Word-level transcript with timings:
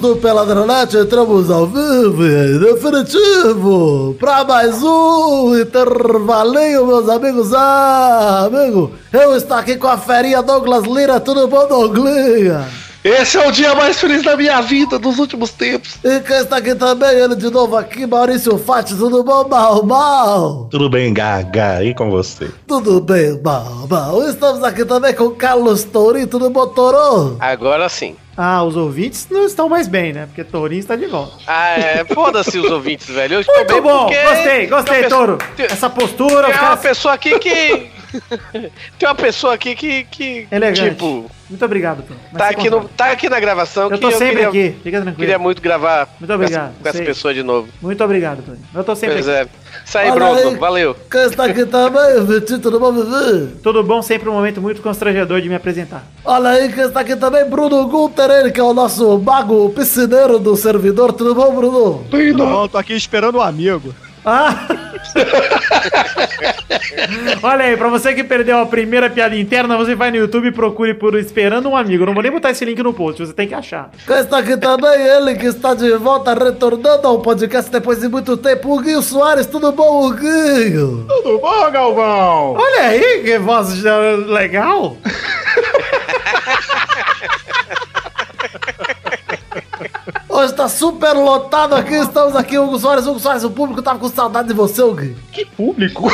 do 0.00 0.16
Peladronete, 0.16 0.96
entramos 0.96 1.50
ao 1.50 1.66
vivo 1.66 2.24
e 2.24 2.58
definitivo 2.58 4.16
para 4.18 4.42
mais 4.44 4.82
um 4.82 5.54
intervalinho, 5.60 6.86
meus 6.86 7.06
amigos. 7.06 7.52
Ah, 7.52 8.46
amigo, 8.46 8.92
eu 9.12 9.36
estou 9.36 9.58
aqui 9.58 9.76
com 9.76 9.88
a 9.88 9.98
ferinha 9.98 10.42
Douglas 10.42 10.84
Lira, 10.84 11.20
tudo 11.20 11.46
bom, 11.46 11.68
Douglinha? 11.68 12.66
Esse 13.04 13.36
é 13.38 13.46
o 13.46 13.50
dia 13.50 13.74
mais 13.74 13.98
feliz 13.98 14.22
da 14.22 14.36
minha 14.36 14.60
vida 14.62 14.98
dos 14.98 15.18
últimos 15.18 15.50
tempos. 15.50 15.98
E 16.02 16.20
quem 16.20 16.36
está 16.36 16.56
aqui 16.56 16.74
também, 16.74 17.10
ele 17.10 17.36
de 17.36 17.50
novo 17.50 17.76
aqui, 17.76 18.06
Maurício 18.06 18.58
Fati, 18.58 18.94
tudo 18.94 19.22
bom, 19.22 19.48
mal, 19.48 19.84
mal? 19.84 20.68
Tudo 20.70 20.88
bem, 20.88 21.12
Gaga, 21.12 21.84
e 21.84 21.94
com 21.94 22.10
você? 22.10 22.50
Tudo 22.66 23.00
bem, 23.00 23.38
mal, 23.42 23.86
mal. 23.88 24.22
Estamos 24.28 24.62
aqui 24.64 24.84
também 24.84 25.14
com 25.14 25.30
Carlos 25.30 25.84
Tourinho, 25.84 26.26
tudo 26.26 26.48
bom, 26.48 26.66
Toro? 26.68 27.36
Agora 27.38 27.88
sim. 27.88 28.16
Ah, 28.42 28.64
os 28.64 28.74
ouvintes 28.74 29.28
não 29.30 29.44
estão 29.44 29.68
mais 29.68 29.86
bem, 29.86 30.14
né? 30.14 30.24
Porque 30.24 30.42
Tourinho 30.42 30.80
está 30.80 30.96
de 30.96 31.04
volta. 31.04 31.36
Ah, 31.46 31.78
é. 31.78 32.04
Foda-se 32.06 32.58
os 32.58 32.70
ouvintes, 32.70 33.06
velho. 33.06 33.34
Eu 33.34 33.40
estou 33.42 33.54
Muito 33.54 33.72
bem 33.74 33.82
bom, 33.82 34.04
gostei, 34.06 34.66
gostei, 34.66 35.02
pessoa- 35.02 35.26
Touro. 35.26 35.38
Essa 35.58 35.90
postura, 35.90 36.46
tem 36.50 36.58
uma 36.58 36.76
pessoa 36.78 37.12
aqui 37.14 37.38
que. 37.38 37.90
tem 38.98 39.08
uma 39.08 39.14
pessoa 39.14 39.52
aqui 39.52 39.74
que. 39.74 40.04
que 40.04 40.48
elegante. 40.50 40.88
Tipo, 40.90 41.30
Muito 41.50 41.64
obrigado, 41.64 42.02
tá 42.34 42.48
aqui, 42.48 42.70
no, 42.70 42.88
tá 42.88 43.10
aqui 43.10 43.28
na 43.28 43.38
gravação 43.38 43.90
Eu 43.90 43.98
tô 43.98 44.10
sempre 44.10 44.46
queria, 44.46 44.48
aqui, 44.48 44.76
fica 44.82 45.00
tranquilo. 45.02 45.16
queria 45.18 45.38
muito 45.38 45.60
gravar 45.60 46.08
Muito 46.18 46.32
obrigado, 46.32 46.62
com 46.62 46.68
essa, 46.70 46.82
com 46.82 46.88
essa 46.88 47.02
pessoa 47.04 47.34
de 47.34 47.42
novo. 47.42 47.68
Muito 47.82 48.02
obrigado, 48.02 48.42
Touro. 48.42 48.58
Eu 48.74 48.84
tô 48.84 48.96
sempre 48.96 49.16
Pois 49.16 49.28
aqui. 49.28 49.48
é. 49.48 49.69
Isso 49.90 49.98
aí, 49.98 50.08
Bruno. 50.12 50.56
Valeu. 50.56 50.96
Quem 51.10 51.22
está 51.22 51.46
aqui 51.46 51.66
também, 51.66 52.24
Vitinho, 52.24 52.60
tudo 52.60 52.78
bom, 52.78 52.92
Vivi? 52.92 53.56
Tudo 53.60 53.82
bom, 53.82 54.00
sempre 54.00 54.28
um 54.28 54.32
momento 54.32 54.62
muito 54.62 54.80
constrangedor 54.80 55.40
de 55.40 55.48
me 55.48 55.56
apresentar. 55.56 56.06
Olha 56.24 56.50
aí 56.50 56.72
quem 56.72 56.84
está 56.84 57.00
aqui 57.00 57.16
também, 57.16 57.44
Bruno 57.50 57.84
Gunter, 57.88 58.30
ele 58.30 58.52
que 58.52 58.60
é 58.60 58.62
o 58.62 58.72
nosso 58.72 59.18
mago 59.18 59.68
piscineiro 59.70 60.38
do 60.38 60.54
servidor, 60.54 61.12
tudo 61.12 61.34
bom, 61.34 61.52
Bruno? 61.52 62.04
Não, 62.36 62.68
tô 62.68 62.78
aqui 62.78 62.92
esperando 62.92 63.38
um 63.38 63.42
amigo. 63.42 63.92
Ah! 64.24 64.66
Olha 67.42 67.64
aí, 67.64 67.76
pra 67.76 67.88
você 67.88 68.14
que 68.14 68.22
perdeu 68.22 68.58
a 68.58 68.66
primeira 68.66 69.08
piada 69.08 69.36
interna, 69.36 69.76
você 69.76 69.94
vai 69.94 70.10
no 70.10 70.18
YouTube 70.18 70.48
e 70.48 70.52
procure 70.52 70.94
por 70.94 71.14
Esperando 71.14 71.68
um 71.68 71.76
Amigo. 71.76 72.04
Não 72.04 72.12
vou 72.12 72.22
nem 72.22 72.30
botar 72.30 72.50
esse 72.50 72.64
link 72.64 72.82
no 72.82 72.92
post, 72.92 73.24
você 73.24 73.32
tem 73.32 73.48
que 73.48 73.54
achar. 73.54 73.90
Quem 74.06 74.18
está 74.18 74.38
aqui 74.38 74.56
também, 74.56 75.00
ele 75.00 75.34
que 75.36 75.46
está 75.46 75.74
de 75.74 75.96
volta, 75.96 76.34
retornando 76.34 77.06
ao 77.06 77.20
podcast 77.20 77.70
depois 77.70 78.00
de 78.00 78.08
muito 78.08 78.36
tempo, 78.36 78.76
o 78.76 78.80
Guinho 78.80 79.02
Soares, 79.02 79.46
tudo 79.46 79.72
bom, 79.72 80.08
o 80.08 80.12
Guinho? 80.12 81.06
Tudo 81.08 81.38
bom, 81.38 81.70
Galvão? 81.70 82.56
Olha 82.58 82.82
aí, 82.82 83.22
que 83.24 83.38
voz 83.38 83.82
legal. 83.82 84.96
Hoje 90.30 90.52
está 90.52 90.68
super 90.68 91.12
lotado 91.12 91.74
aqui, 91.74 91.94
estamos 91.94 92.36
aqui, 92.36 92.56
Hugo 92.58 92.78
Soares, 92.78 93.06
Hugo 93.06 93.18
Soares, 93.18 93.42
o 93.42 93.50
público 93.50 93.82
tava 93.82 93.98
com 93.98 94.08
saudade 94.08 94.48
de 94.48 94.54
você, 94.54 94.80
Hugo. 94.80 95.14
Que 95.32 95.44
público? 95.44 96.08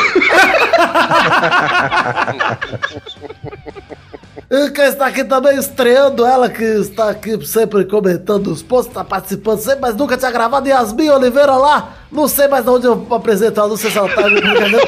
E 4.48 4.70
quem 4.70 4.84
está 4.84 5.06
aqui 5.06 5.25
também 5.25 5.59
estreando, 5.59 6.25
ela 6.25 6.48
que 6.48 6.62
está 6.62 7.11
aqui 7.11 7.44
sempre 7.44 7.84
comentando 7.84 8.47
os 8.47 8.62
posts, 8.62 8.89
está 8.89 9.03
participando 9.03 9.59
sempre, 9.59 9.81
mas 9.81 9.97
nunca 9.97 10.16
tinha 10.16 10.31
gravado, 10.31 10.69
Yasmin 10.69 11.10
Oliveira 11.10 11.56
lá, 11.56 11.94
não 12.12 12.28
sei 12.28 12.47
mais 12.47 12.65
de 12.65 12.71
onde 12.71 12.87
eu 12.87 13.06
apresento 13.10 13.59
ela, 13.59 13.69
não 13.69 13.76
sei 13.76 13.91
se 13.91 13.99
ela 13.99 14.09
tá 14.09 14.22
me 14.22 14.41
brincadeira. 14.41 14.87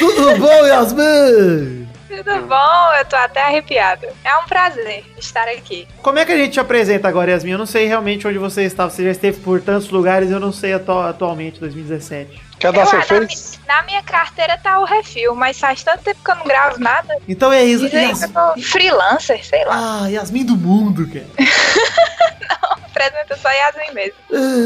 Tudo 0.00 0.38
bom, 0.38 0.66
Yasmin? 0.66 1.85
Tudo 2.08 2.42
bom? 2.46 2.92
Eu 2.98 3.04
tô 3.04 3.16
até 3.16 3.42
arrepiada. 3.42 4.08
É 4.24 4.36
um 4.38 4.44
prazer 4.46 5.04
estar 5.18 5.48
aqui. 5.48 5.86
Como 6.02 6.18
é 6.18 6.24
que 6.24 6.32
a 6.32 6.36
gente 6.36 6.52
te 6.52 6.60
apresenta 6.60 7.08
agora, 7.08 7.30
Yasmin? 7.32 7.52
Eu 7.52 7.58
não 7.58 7.66
sei 7.66 7.86
realmente 7.86 8.26
onde 8.28 8.38
você 8.38 8.62
estava. 8.62 8.90
Você 8.90 9.04
já 9.04 9.10
esteve 9.10 9.40
por 9.40 9.60
tantos 9.60 9.90
lugares, 9.90 10.30
eu 10.30 10.38
não 10.40 10.52
sei 10.52 10.72
atu 10.72 10.92
atualmente, 10.92 11.58
2017. 11.60 12.40
Quer 12.58 12.72
dar 12.72 12.82
Eu- 12.82 12.86
seu 12.86 12.98
na, 13.00 13.04
feliz? 13.04 13.58
mi- 13.60 13.66
na 13.68 13.82
minha 13.82 14.02
carteira 14.02 14.56
tá 14.56 14.78
o 14.78 14.84
refil, 14.84 15.34
mas 15.34 15.58
faz 15.58 15.82
tanto 15.82 16.04
tempo 16.04 16.20
que 16.24 16.30
eu 16.30 16.36
não 16.36 16.44
gravo 16.44 16.78
nada. 16.78 17.16
Então 17.28 17.52
é 17.52 17.62
isso. 17.64 17.84
Dizem 17.84 18.14
que 18.14 18.24
eu 18.24 18.28
sou 18.32 18.62
freelancer, 18.62 19.44
sei 19.44 19.64
lá. 19.64 20.02
Ah, 20.04 20.06
Yasmin 20.08 20.44
do 20.46 20.56
mundo, 20.56 21.06
cara. 21.08 21.26
Apresenta 22.96 23.36
só 23.36 23.48
Yasmin 23.50 23.94
mesmo. 23.94 24.14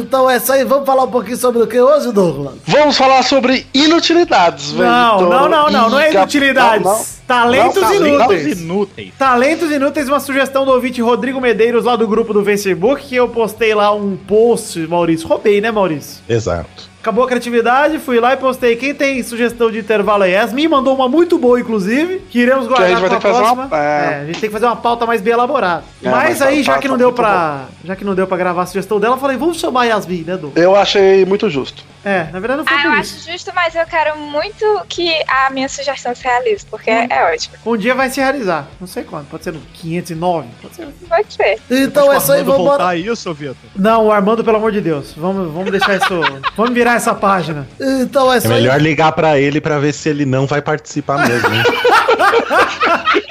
Então 0.01 0.31
é 0.31 0.37
isso 0.37 0.53
aí, 0.53 0.65
vamos 0.65 0.87
falar 0.87 1.03
um 1.05 1.11
pouquinho 1.11 1.37
sobre 1.37 1.63
o 1.63 1.67
que 1.67 1.81
hoje, 1.81 2.13
Douglas? 2.13 2.55
Vamos 2.65 2.97
falar 2.97 3.23
sobre 3.25 3.67
inutilidades, 3.75 4.71
velho. 4.71 4.89
Não, 4.89 5.21
não, 5.23 5.49
não, 5.49 5.71
não, 5.71 5.91
não 5.91 5.99
é 5.99 6.13
inutilidades. 6.13 6.85
não, 6.85 6.97
não. 6.99 7.21
Talentos 7.27 7.77
Não, 7.77 7.83
talentos 7.83 8.09
inúteis. 8.09 8.61
inúteis. 8.61 9.13
Talentos 9.17 9.71
Inúteis, 9.71 10.09
uma 10.09 10.19
sugestão 10.21 10.65
do 10.65 10.73
ouvinte 10.73 11.01
Rodrigo 11.01 11.41
Medeiros 11.41 11.85
lá 11.85 11.95
do 11.95 12.07
grupo 12.09 12.33
do 12.33 12.45
Facebook, 12.45 13.05
que 13.07 13.15
eu 13.15 13.29
postei 13.29 13.73
lá 13.75 13.93
um 13.93 14.17
post, 14.17 14.79
Maurício. 14.89 15.29
Roubei, 15.29 15.61
né, 15.61 15.71
Maurício? 15.71 16.23
Exato. 16.29 16.90
Acabou 17.01 17.25
a 17.25 17.27
criatividade, 17.29 17.99
fui 17.99 18.21
lá 18.21 18.35
e 18.35 18.37
postei. 18.37 18.77
Quem 18.77 18.95
tem 18.95 19.23
sugestão 19.23 19.71
de 19.71 19.79
intervalo 19.79 20.23
aí? 20.25 20.33
Yasmin 20.33 20.69
mandou 20.69 20.95
uma 20.95 21.09
muito 21.09 21.39
boa, 21.39 21.59
inclusive, 21.59 22.19
que 22.31 22.39
iremos 22.41 22.67
guardar 22.67 22.87
a 22.89 22.91
gente 22.91 23.01
vai 23.01 23.09
pra 23.09 23.19
ter 23.19 23.27
que 23.27 23.33
fazer 23.33 23.43
próxima. 23.43 23.67
uma- 23.67 23.77
é. 23.79 23.91
É, 24.13 24.15
a 24.23 24.27
gente 24.27 24.41
tem 24.41 24.49
que 24.51 24.53
fazer 24.53 24.67
uma 24.67 24.77
pauta 24.77 25.07
mais 25.07 25.21
bem 25.23 25.33
elaborada. 25.33 25.83
É, 26.03 26.11
mas 26.11 26.21
mas 26.31 26.43
aí, 26.43 26.57
tá- 26.59 26.63
já 26.63 26.73
tá- 26.75 26.79
que 26.79 26.89
não 26.89 26.95
tá 26.97 26.99
deu 26.99 27.13
pra. 27.13 27.65
Já 27.85 27.97
que 27.97 28.05
não 28.05 28.15
deu 28.15 28.27
pra 28.27 28.37
gravar 28.37 28.63
a 28.63 28.67
sugestão 28.67 29.01
dela, 29.01 29.15
eu 29.17 29.19
falei, 29.21 29.37
vamos 29.39 29.59
chamar 29.59 29.83
a 29.83 29.85
Yasmin, 29.85 30.25
né, 30.27 30.37
Du? 30.37 30.53
Eu 30.55 30.77
achei 30.77 31.25
muito 31.25 31.49
justo. 31.49 31.83
É, 32.03 32.25
na 32.33 32.41
verdade 32.41 32.59
não 32.59 32.65
foi 32.67 32.77
Ah, 32.77 32.85
eu 32.85 32.91
por 32.93 32.99
acho 33.01 33.15
isso. 33.17 33.31
justo, 33.31 33.53
mas 33.55 33.75
eu 33.75 33.85
quero 33.87 34.17
muito 34.19 34.65
que 34.89 35.13
a 35.29 35.51
minha 35.51 35.69
sugestão 35.69 36.15
se 36.15 36.25
realize, 36.25 36.65
porque 36.71 36.91
Hum. 36.91 37.07
é 37.11 37.35
ótimo. 37.35 37.57
Um 37.67 37.77
dia 37.77 37.95
vai 37.95 38.09
se 38.09 38.21
realizar. 38.21 38.69
Não 38.81 38.87
sei 38.87 39.05
quando. 39.05 39.27
Pode 39.29 39.45
ser 39.45 39.53
no 39.53 39.61
509. 39.75 40.49
Pode 40.63 40.77
ser. 40.77 40.87
Pode 41.09 41.33
ser. 41.35 41.59
Então 41.71 42.11
é 42.13 42.17
isso 42.17 42.33
aí, 42.33 42.39
Quando 42.41 42.47
vamos 42.53 42.67
voltar 42.69 42.97
isso, 42.97 43.35
Vitor. 43.35 43.57
Não, 43.77 44.07
o 44.07 44.13
Armando, 44.13 44.43
pelo 44.43 44.57
amor 44.57 44.73
de 44.73 44.81
Deus. 44.81 45.13
Vamos, 45.15 45.53
vamos 45.53 45.71
deixar 45.71 45.97
isso. 45.97 46.09
vamos 46.57 46.73
virar 46.73 46.90
essa 46.95 47.15
página. 47.15 47.67
Então 47.81 48.33
é 48.33 48.37
É 48.37 48.39
isso 48.39 48.49
melhor 48.49 48.81
ligar 48.81 49.13
pra 49.13 49.39
ele 49.39 49.61
pra 49.61 49.79
ver 49.79 49.93
se 49.93 50.09
ele 50.09 50.25
não 50.25 50.47
vai 50.47 50.63
participar 50.63 51.27
mesmo. 51.29 51.49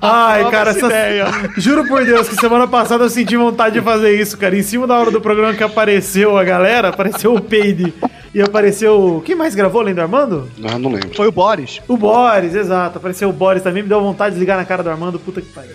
Ai, 0.00 0.50
cara, 0.50 0.70
essa 0.70 0.78
essa... 0.78 0.86
ideia. 0.86 1.26
juro 1.56 1.86
por 1.86 2.04
Deus 2.04 2.28
que 2.28 2.34
semana 2.34 2.66
passada 2.66 3.04
eu 3.04 3.10
senti 3.10 3.36
vontade 3.36 3.78
de 3.78 3.84
fazer 3.84 4.20
isso, 4.20 4.36
cara. 4.36 4.56
Em 4.56 4.62
cima 4.62 4.86
da 4.86 4.98
hora 4.98 5.10
do 5.10 5.20
programa 5.20 5.54
que 5.54 5.62
apareceu 5.62 6.36
a 6.36 6.42
galera, 6.42 6.88
apareceu 6.88 7.34
o 7.34 7.40
Peide 7.40 7.94
e 8.34 8.42
apareceu. 8.42 9.22
Quem 9.24 9.36
mais 9.36 9.54
gravou 9.54 9.80
além 9.80 9.94
do 9.94 10.00
Armando? 10.00 10.50
Não, 10.58 10.78
não 10.78 10.90
lembro. 10.90 11.14
Foi 11.14 11.28
o 11.28 11.32
Boris. 11.32 11.80
O 11.86 11.96
Boris, 11.96 12.54
exato. 12.54 12.98
Apareceu 12.98 13.28
o 13.28 13.32
Boris 13.32 13.62
também, 13.62 13.82
me 13.82 13.88
deu 13.88 14.00
vontade 14.00 14.34
de 14.34 14.40
ligar 14.40 14.56
na 14.56 14.64
cara 14.64 14.82
do 14.82 14.90
Armando. 14.90 15.18
Puta 15.18 15.40
que 15.40 15.48
pariu. 15.48 15.74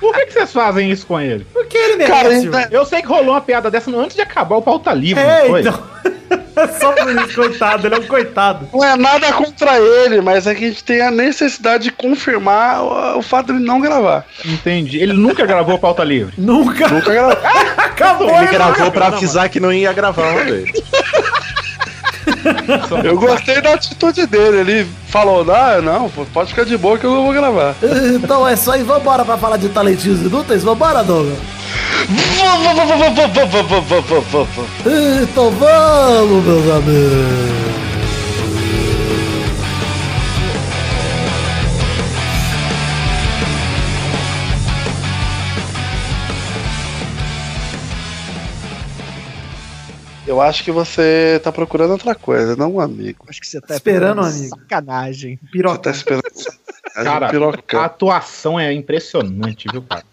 Por 0.00 0.14
que, 0.14 0.26
que 0.26 0.32
vocês 0.32 0.52
fazem 0.52 0.90
isso 0.90 1.06
com 1.06 1.20
ele? 1.20 1.46
Porque 1.52 1.76
ele 1.76 2.04
Cara, 2.06 2.28
merece. 2.28 2.46
ainda- 2.46 2.68
Eu 2.70 2.84
sei 2.84 3.00
que 3.02 3.08
rolou 3.08 3.30
uma 3.34 3.40
piada 3.40 3.70
dessa 3.70 3.90
antes 3.90 4.16
de 4.16 4.22
acabar 4.22 4.56
o 4.56 4.62
pauta 4.62 4.92
livre, 4.92 5.22
É, 5.22 5.42
não 5.42 5.48
foi? 5.50 5.60
então. 5.60 5.92
Só 6.80 6.92
por 6.92 7.10
isso, 7.10 7.34
coitado, 7.34 7.86
ele 7.86 7.94
é 7.94 7.98
um 7.98 8.02
coitado. 8.06 8.68
Não 8.72 8.84
é 8.84 8.94
nada 8.96 9.32
contra 9.32 9.78
ele, 9.78 10.20
mas 10.20 10.46
é 10.46 10.54
que 10.54 10.64
a 10.64 10.68
gente 10.68 10.84
tem 10.84 11.00
a 11.00 11.10
necessidade 11.10 11.84
de 11.84 11.92
confirmar 11.92 12.82
o, 12.82 13.18
o 13.18 13.22
fato 13.22 13.46
de 13.46 13.52
ele 13.58 13.64
não 13.64 13.80
gravar. 13.80 14.24
Entendi. 14.44 14.98
Ele 14.98 15.14
nunca 15.14 15.46
gravou 15.46 15.78
pauta 15.78 16.04
livre. 16.04 16.34
Nunca 16.36 16.88
Nunca 16.88 17.10
gravou. 17.12 17.36
acabou. 17.76 18.28
Ele 18.28 18.38
ele 18.38 18.46
gravou 18.48 18.90
pra 18.90 19.06
avisar 19.06 19.48
que 19.48 19.60
não 19.60 19.72
ia 19.72 19.92
gravar 19.92 20.30
uma 20.32 20.44
vez. 20.44 20.70
Eu 23.04 23.16
gostei 23.16 23.60
da 23.60 23.74
atitude 23.74 24.26
dele. 24.26 24.58
Ele 24.58 24.86
falou: 25.08 25.44
não, 25.44 25.82
não, 25.82 26.10
pode 26.32 26.50
ficar 26.50 26.64
de 26.64 26.76
boa 26.76 26.98
que 26.98 27.04
eu 27.04 27.14
não 27.14 27.24
vou 27.24 27.32
gravar. 27.32 27.74
Então 28.14 28.46
é 28.46 28.54
isso 28.54 28.70
aí, 28.70 28.82
vambora 28.82 29.24
pra 29.24 29.36
falar 29.36 29.56
de 29.56 29.68
talentinhos 29.68 30.20
inúteis? 30.22 30.62
Vambora, 30.62 31.02
Douglas? 31.02 31.38
Então 35.22 35.50
vamos, 35.50 36.44
meus 36.44 36.70
amigos. 36.76 37.71
Eu 50.32 50.40
acho 50.40 50.64
que 50.64 50.72
você 50.72 51.38
tá 51.44 51.52
procurando 51.52 51.90
outra 51.90 52.14
coisa, 52.14 52.56
não 52.56 52.76
um 52.76 52.80
amigo. 52.80 53.26
Acho 53.28 53.38
que 53.38 53.46
você 53.46 53.60
tá 53.60 53.74
Esperando, 53.74 54.22
pegando 54.22 54.34
amigo. 54.34 54.58
Sacanagem. 54.60 55.38
Você 55.42 55.50
Piroca. 55.52 55.78
tá 55.78 55.90
esperando. 55.90 56.22
Cara, 56.94 57.30
a 57.74 57.84
atuação 57.84 58.58
é 58.58 58.72
impressionante, 58.72 59.66
viu, 59.70 59.82
cara? 59.82 60.04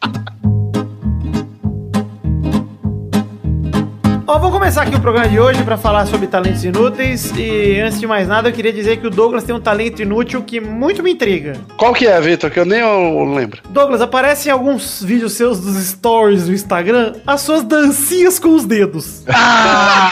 Ó, 4.31 4.37
vamos 4.37 4.51
começar 4.59 4.83
aqui 4.83 4.95
o 4.95 4.99
programa 4.99 5.27
de 5.27 5.39
hoje 5.39 5.63
pra 5.63 5.75
falar 5.75 6.05
sobre 6.05 6.27
talentos 6.27 6.63
inúteis. 6.63 7.31
E 7.35 7.79
antes 7.79 7.99
de 7.99 8.05
mais 8.05 8.27
nada, 8.27 8.47
eu 8.47 8.53
queria 8.53 8.71
dizer 8.71 8.97
que 8.97 9.07
o 9.07 9.09
Douglas 9.09 9.43
tem 9.43 9.55
um 9.55 9.59
talento 9.59 10.03
inútil 10.03 10.43
que 10.43 10.59
muito 10.61 11.01
me 11.01 11.13
intriga. 11.13 11.53
Qual 11.75 11.91
que 11.95 12.05
é, 12.05 12.21
Vitor? 12.21 12.51
Que 12.51 12.59
eu 12.59 12.65
nem 12.65 12.77
eu 12.79 13.23
lembro. 13.33 13.59
Douglas, 13.69 14.01
aparece 14.03 14.47
em 14.47 14.51
alguns 14.51 15.01
vídeos 15.01 15.33
seus 15.33 15.59
dos 15.59 15.75
stories 15.83 16.45
do 16.45 16.53
Instagram 16.53 17.13
as 17.25 17.41
suas 17.41 17.63
dancinhas 17.63 18.37
com 18.37 18.49
os 18.49 18.65
dedos. 18.65 19.23
Ah, 19.29 20.11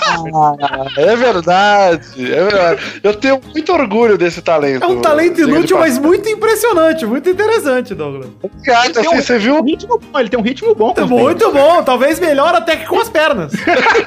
é 0.98 1.16
verdade, 1.16 2.34
é 2.34 2.44
verdade. 2.44 2.82
Eu 3.04 3.14
tenho 3.14 3.40
muito 3.54 3.72
orgulho 3.72 4.18
desse 4.18 4.42
talento. 4.42 4.84
É 4.84 4.88
um 4.88 5.00
talento 5.00 5.42
inútil, 5.42 5.78
mas 5.78 6.00
muito 6.00 6.28
impressionante, 6.28 7.06
muito 7.06 7.30
interessante, 7.30 7.94
Douglas. 7.94 8.30
Cara, 8.66 8.90
Tem 8.90 9.06
assim, 9.06 9.16
um- 9.16 9.22
você 9.22 9.38
viu? 9.38 9.58
um 9.58 9.64
ritmo 9.64 10.00
bom, 10.00 10.20
ele 10.20 10.30
tem 10.30 10.40
um 10.40 10.44
ritmo 10.44 10.74
bom. 10.74 10.92
com 10.92 11.04
os 11.04 11.08
Muito 11.08 11.52
bom, 11.52 11.84
talvez 11.84 12.20
melhor 12.20 12.56
até 12.56 12.78
que 12.78 12.88
com 12.88 13.00
as 13.00 13.10
pernas. 13.10 13.54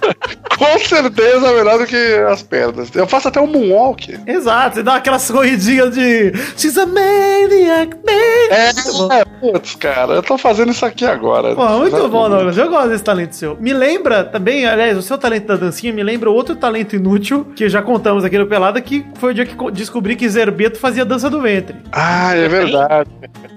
Com 0.58 0.78
certeza 0.78 1.52
melhor 1.54 1.78
do 1.78 1.86
que 1.86 1.96
as 2.28 2.42
pernas. 2.42 2.94
Eu 2.94 3.06
faço 3.06 3.28
até 3.28 3.40
um 3.40 3.46
moonwalk. 3.46 4.18
Exato, 4.26 4.76
você 4.76 4.82
dá 4.82 4.96
aquelas 4.96 5.30
corridinhas 5.30 5.94
de 5.94 6.32
She's 6.56 6.76
a 6.76 6.84
maniac, 6.84 7.96
maniac. 8.04 9.10
É, 9.12 9.24
putz, 9.40 9.74
cara, 9.76 10.12
eu 10.14 10.22
tô 10.22 10.36
fazendo 10.36 10.70
isso 10.70 10.84
aqui 10.84 11.06
agora. 11.06 11.54
Pô, 11.54 11.66
muito 11.78 12.08
bom, 12.08 12.28
Douglas. 12.28 12.58
Eu 12.58 12.68
gosto 12.68 12.90
desse 12.90 13.04
talento 13.04 13.34
seu. 13.34 13.56
Me 13.58 13.72
lembra 13.72 14.22
também, 14.22 14.66
aliás, 14.66 14.98
o 14.98 15.02
seu 15.02 15.16
talento 15.16 15.46
da 15.46 15.56
dancinha 15.56 15.92
me 15.94 16.02
lembra 16.02 16.28
outro 16.30 16.54
talento 16.54 16.94
inútil 16.94 17.46
que 17.56 17.66
já 17.68 17.80
contamos 17.80 18.22
aqui 18.24 18.36
no 18.36 18.46
Pelada, 18.46 18.80
que 18.82 19.06
foi 19.14 19.30
o 19.30 19.34
dia 19.34 19.46
que 19.46 19.54
co- 19.54 19.70
descobri 19.70 20.14
que 20.14 20.28
Zerbeto 20.28 20.78
fazia 20.78 21.04
dança 21.06 21.30
do 21.30 21.40
ventre. 21.40 21.76
Ah, 21.90 22.34
é 22.36 22.48
verdade. 22.48 23.08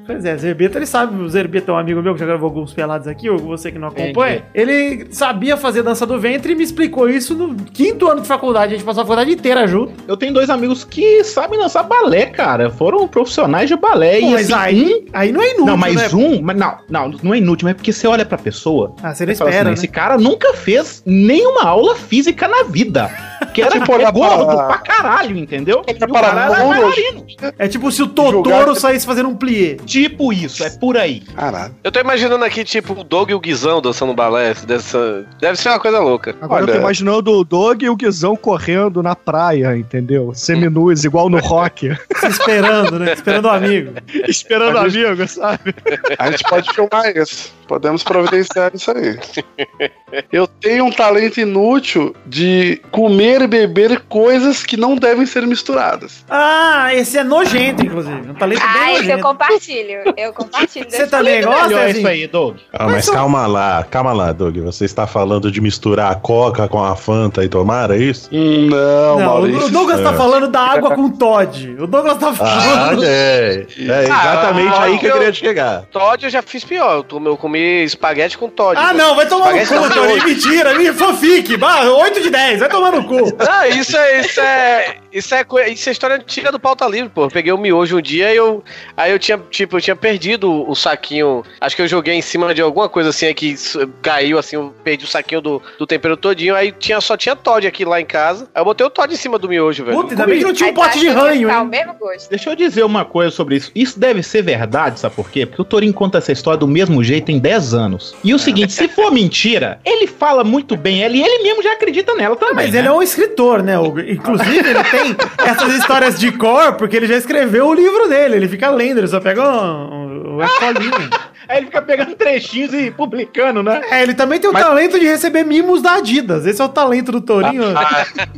Pois 0.05 0.23
é, 0.25 0.37
Zerbeto, 0.37 0.77
ele 0.77 0.85
sabe, 0.85 1.21
o 1.21 1.29
Zerbeto 1.29 1.71
é 1.71 1.73
um 1.73 1.77
amigo 1.77 2.01
meu 2.01 2.13
que 2.13 2.19
já 2.19 2.25
gravou 2.25 2.47
alguns 2.47 2.73
pelados 2.73 3.07
aqui, 3.07 3.29
ou 3.29 3.37
você 3.39 3.71
que 3.71 3.79
não 3.79 3.87
acompanha. 3.89 4.43
Ele 4.53 5.07
sabia 5.11 5.55
fazer 5.57 5.81
dança 5.83 6.05
do 6.05 6.19
ventre 6.19 6.32
e 6.51 6.55
me 6.55 6.63
explicou 6.63 7.09
isso 7.09 7.33
no 7.35 7.55
quinto 7.55 8.07
ano 8.07 8.21
de 8.21 8.27
faculdade. 8.27 8.73
A 8.73 8.77
gente 8.77 8.85
passou 8.85 9.01
a 9.03 9.05
faculdade 9.05 9.31
inteira 9.31 9.67
junto. 9.67 9.93
Eu 10.07 10.15
tenho 10.17 10.33
dois 10.33 10.49
amigos 10.49 10.83
que 10.83 11.23
sabem 11.23 11.59
dançar 11.59 11.83
balé, 11.83 12.25
cara. 12.27 12.69
Foram 12.69 13.07
profissionais 13.07 13.67
de 13.69 13.75
balé. 13.75 14.19
Pô, 14.19 14.27
e 14.27 14.31
mas 14.31 14.45
assim, 14.51 14.53
aí, 14.53 14.83
um- 14.85 15.05
aí 15.13 15.31
não 15.31 15.41
é 15.41 15.45
inútil, 15.47 15.65
Não, 15.65 15.77
mas 15.77 15.95
né? 15.95 16.09
um. 16.13 16.41
Mas 16.41 16.57
não, 16.57 16.77
não, 16.89 17.13
não 17.21 17.33
é 17.33 17.37
inútil, 17.37 17.65
mas 17.65 17.71
é 17.71 17.75
porque 17.75 17.93
você 17.93 18.07
olha 18.07 18.25
pra 18.25 18.37
pessoa. 18.37 18.95
Ah, 19.01 19.13
você 19.13 19.25
não 19.25 19.33
espera, 19.33 19.49
assim, 19.51 19.63
né? 19.65 19.73
Esse 19.73 19.87
cara 19.87 20.17
nunca 20.17 20.53
fez 20.53 21.01
nenhuma 21.05 21.63
aula 21.63 21.95
física 21.95 22.47
na 22.47 22.63
vida. 22.63 23.09
Que 23.53 23.61
era 23.61 23.71
Tipo, 23.71 23.93
é 23.95 24.11
gordo 24.11 24.45
pra- 24.45 24.63
pra 24.67 24.77
caralho, 24.77 25.37
entendeu? 25.37 25.81
O 25.81 25.83
para 25.83 26.07
cara 26.21 26.45
era 26.45 26.55
bolo. 26.55 26.69
bailarino. 26.69 27.25
É 27.59 27.67
tipo 27.67 27.91
se 27.91 28.01
o 28.01 28.07
Totoro 28.07 28.73
saísse 28.75 29.05
fazendo 29.05 29.29
um 29.29 29.35
plié. 29.35 29.75
Tipo 29.85 30.31
isso, 30.33 30.63
é 30.63 30.69
por 30.69 30.97
aí. 30.97 31.21
Caralho. 31.35 31.75
Eu 31.83 31.91
tô 31.91 31.99
imaginando 31.99 32.43
aqui, 32.45 32.63
tipo, 32.63 32.93
o 32.99 33.03
Doug 33.03 33.29
e 33.29 33.33
o 33.33 33.39
Guizão 33.39 33.81
dançando 33.81 34.13
balé. 34.13 34.53
Dessa... 34.65 35.25
Deve 35.39 35.57
ser 35.57 35.69
uma 35.69 35.79
coisa 35.79 35.99
louca. 35.99 36.22
Agora 36.41 36.61
eu 36.61 36.65
Olha- 36.65 36.73
tô 36.73 36.79
imaginando 36.79 37.31
o 37.31 37.43
Doug 37.43 37.83
e 37.83 37.89
o 37.89 37.95
Guizão 37.95 38.35
correndo 38.35 39.01
na 39.03 39.15
praia, 39.15 39.75
entendeu? 39.77 40.31
Seminus, 40.33 41.03
igual 41.05 41.29
no 41.29 41.39
rock. 41.39 41.95
Se 42.19 42.27
esperando, 42.27 42.99
né? 42.99 43.13
Esperando 43.13 43.45
o 43.45 43.49
amigo. 43.49 43.93
Esperando 44.27 44.77
A 44.77 44.87
gente- 44.89 45.05
amigo, 45.05 45.27
sabe? 45.27 45.75
A 46.17 46.31
gente 46.31 46.43
pode 46.43 46.73
filmar 46.73 47.15
isso. 47.15 47.53
Podemos 47.67 48.03
providenciar 48.03 48.71
isso 48.73 48.91
aí. 48.91 49.17
Eu 50.31 50.47
tenho 50.47 50.85
um 50.85 50.91
talento 50.91 51.39
inútil 51.39 52.15
de 52.25 52.81
comer 52.91 53.41
e 53.41 53.47
beber 53.47 54.01
coisas 54.01 54.63
que 54.63 54.77
não 54.77 54.95
devem 54.95 55.25
ser 55.25 55.45
misturadas. 55.47 56.23
Ah, 56.29 56.89
esse 56.93 57.17
é 57.17 57.23
nojento, 57.23 57.85
inclusive. 57.85 58.29
Um 58.31 58.33
talento 58.33 58.61
Ah, 58.63 58.73
bem 58.73 58.81
esse 58.83 58.93
eu 59.03 59.17
nojento. 59.17 59.23
compartilho. 59.23 60.13
Eu 60.17 60.33
compartilho. 60.33 60.85
Você 60.89 61.07
também 61.07 61.41
gosta, 61.43 61.65
Olha 61.75 61.89
isso 61.89 62.07
aí, 62.07 62.27
Doug. 62.27 62.57
Ah, 62.71 62.85
mas 62.85 62.93
Mas 62.93 63.09
calma 63.09 63.45
lá, 63.47 63.83
calma 63.89 64.13
lá, 64.13 64.31
Doug. 64.31 64.57
Você 64.59 64.85
está 64.85 65.05
falando 65.07 65.51
de 65.51 65.59
misturar 65.59 66.11
a 66.11 66.15
coca 66.15 66.67
com 66.67 66.83
a 66.83 66.95
Fanta 66.95 67.43
e 67.43 67.49
tomar, 67.49 67.91
é 67.91 67.97
isso? 67.97 68.29
Hum, 68.31 68.67
Não, 68.69 69.19
Não, 69.19 69.25
Maurício. 69.25 69.67
o 69.67 69.71
Douglas 69.71 70.01
tá 70.01 70.11
É. 70.11 70.17
falando 70.17 70.47
da 70.47 70.59
água 70.61 70.95
com 70.95 71.09
Todd. 71.09 71.75
O 71.79 71.87
Douglas 71.87 72.17
tá 72.17 72.29
Ah, 72.29 72.33
falando. 72.33 73.03
é. 73.03 73.65
É 73.77 74.03
exatamente 74.03 74.73
Ah, 74.77 74.83
aí 74.83 74.97
que 74.99 75.05
eu 75.05 75.09
eu- 75.09 75.17
queria 75.17 75.33
chegar. 75.33 75.81
Todd 75.91 76.23
eu 76.23 76.29
já 76.29 76.41
fiz 76.41 76.63
pior. 76.63 76.97
Eu, 76.97 77.03
tomei- 77.03 77.31
eu 77.31 77.37
comi 77.37 77.83
espaguete 77.83 78.37
com 78.37 78.47
Todd. 78.49 78.79
Ah, 78.79 78.93
não, 78.93 79.15
vai 79.15 79.25
tomar 79.27 79.51
no 79.51 79.57
Espaguete 79.57 79.89
cu, 79.93 79.95
miojo. 80.07 80.27
Mentira, 80.27 80.73
me 80.75 80.93
fanfic. 80.93 81.57
Bah, 81.57 81.83
8 81.89 82.21
de 82.21 82.29
10, 82.29 82.59
vai 82.59 82.69
tomar 82.69 82.91
no 82.91 83.03
cu. 83.03 83.15
Não, 83.15 83.65
isso 83.67 83.97
é, 83.97 84.19
isso 84.19 84.39
é, 84.39 84.97
isso 85.13 85.35
é, 85.35 85.45
isso 85.69 85.89
é 85.89 85.91
história 85.91 86.15
antiga 86.15 86.51
do 86.51 86.59
pauta 86.59 86.87
livre, 86.87 87.09
pô. 87.09 87.25
Eu 87.25 87.29
peguei 87.29 87.51
o 87.51 87.57
miojo 87.57 87.97
um 87.97 88.01
dia 88.01 88.33
e 88.33 88.37
eu, 88.37 88.63
aí 88.97 89.11
eu 89.11 89.19
tinha, 89.19 89.37
tipo, 89.49 89.77
eu 89.77 89.81
tinha 89.81 89.95
perdido 89.95 90.69
o 90.69 90.75
saquinho. 90.75 91.43
Acho 91.61 91.75
que 91.75 91.81
eu 91.81 91.87
joguei 91.87 92.15
em 92.15 92.21
cima 92.21 92.53
de 92.53 92.61
alguma 92.61 92.89
coisa 92.89 93.09
assim, 93.09 93.27
aí 93.27 93.33
que 93.33 93.55
caiu 94.01 94.37
assim, 94.37 94.55
eu 94.55 94.73
perdi 94.83 95.05
o 95.05 95.07
saquinho 95.07 95.41
do, 95.41 95.61
do 95.77 95.85
tempero 95.85 96.17
todinho. 96.17 96.55
Aí 96.55 96.71
tinha, 96.71 96.99
só 96.99 97.15
tinha 97.15 97.35
Todd 97.35 97.67
aqui 97.67 97.85
lá 97.85 98.01
em 98.01 98.05
casa. 98.05 98.49
Aí 98.55 98.61
eu 98.61 98.65
botei 98.65 98.85
o 98.85 98.89
Todd 98.89 99.13
em 99.13 99.17
cima 99.17 99.37
do 99.37 99.47
miojo, 99.47 99.85
velho. 99.85 99.97
Puta, 99.97 100.13
ainda 100.13 100.25
bem 100.25 100.39
que 100.39 100.45
não 100.45 100.53
tinha 100.53 100.71
um 100.71 100.73
pote 100.73 100.99
de 100.99 101.09
ranho, 101.09 101.49
hein? 101.49 101.65
mesmo 101.67 101.93
gosto. 101.93 102.29
Deixa 102.29 102.49
eu 102.49 102.55
dizer 102.55 102.83
uma 102.83 103.05
coisa 103.05 103.29
sobre 103.29 103.55
isso. 103.55 103.71
Isso 103.75 103.99
deve 103.99 104.23
ser 104.23 104.41
verdade, 104.41 104.99
sabe 104.99 105.15
por 105.15 105.29
quê? 105.29 105.45
Porque 105.45 105.61
o 105.61 105.65
Torinho 105.65 105.93
conta 105.93 106.17
essa 106.17 106.31
história 106.31 106.57
do 106.57 106.67
mesmo 106.67 107.03
jeito 107.03 107.31
em 107.31 107.39
10 107.39 107.73
anos. 107.73 108.15
E 108.23 108.33
o 108.33 108.39
seguinte, 108.39 108.73
se 108.73 108.87
for 108.87 109.11
mentira, 109.11 109.79
ele 109.85 110.07
fala 110.07 110.43
muito 110.43 110.75
bem 110.75 111.03
ela 111.03 111.15
e 111.15 111.21
ele 111.21 111.43
mesmo 111.43 111.61
já 111.61 111.73
acredita 111.73 112.15
nela 112.15 112.35
também. 112.35 112.55
Mas 112.55 112.71
né? 112.71 112.79
ele 112.79 112.87
é 112.87 112.91
um 112.91 113.01
escritor, 113.01 113.61
né? 113.61 113.77
Hugo? 113.77 113.99
Inclusive, 113.99 114.69
ele 114.69 114.83
tem 114.85 115.02
essas 115.37 115.73
histórias 115.73 116.19
de 116.19 116.31
cor, 116.31 116.73
porque 116.73 116.97
ele 116.97 117.07
já 117.07 117.15
escreveu 117.15 117.67
o 117.67 117.73
livro 117.73 118.07
dele. 118.07 118.35
Ele 118.35 118.47
fica 118.47 118.69
lendo, 118.69 118.99
ele 118.99 119.07
só 119.07 119.19
pega 119.19 119.41
um, 119.43 119.93
um, 119.93 120.12
uma 120.23 120.47
colinha. 120.59 121.09
Aí 121.47 121.57
ele 121.57 121.65
fica 121.65 121.81
pegando 121.81 122.15
trechinhos 122.15 122.73
e 122.73 122.89
publicando, 122.89 123.61
né? 123.61 123.81
É, 123.91 124.01
ele 124.01 124.13
também 124.13 124.39
tem 124.39 124.49
o 124.49 124.53
talento 124.53 124.97
de 124.97 125.05
receber 125.05 125.43
mimos 125.43 125.81
da 125.81 125.95
Adidas. 125.95 126.45
Esse 126.45 126.61
é 126.61 126.65
o 126.65 126.69
talento 126.69 127.11
do 127.11 127.19
Torinho. 127.19 127.65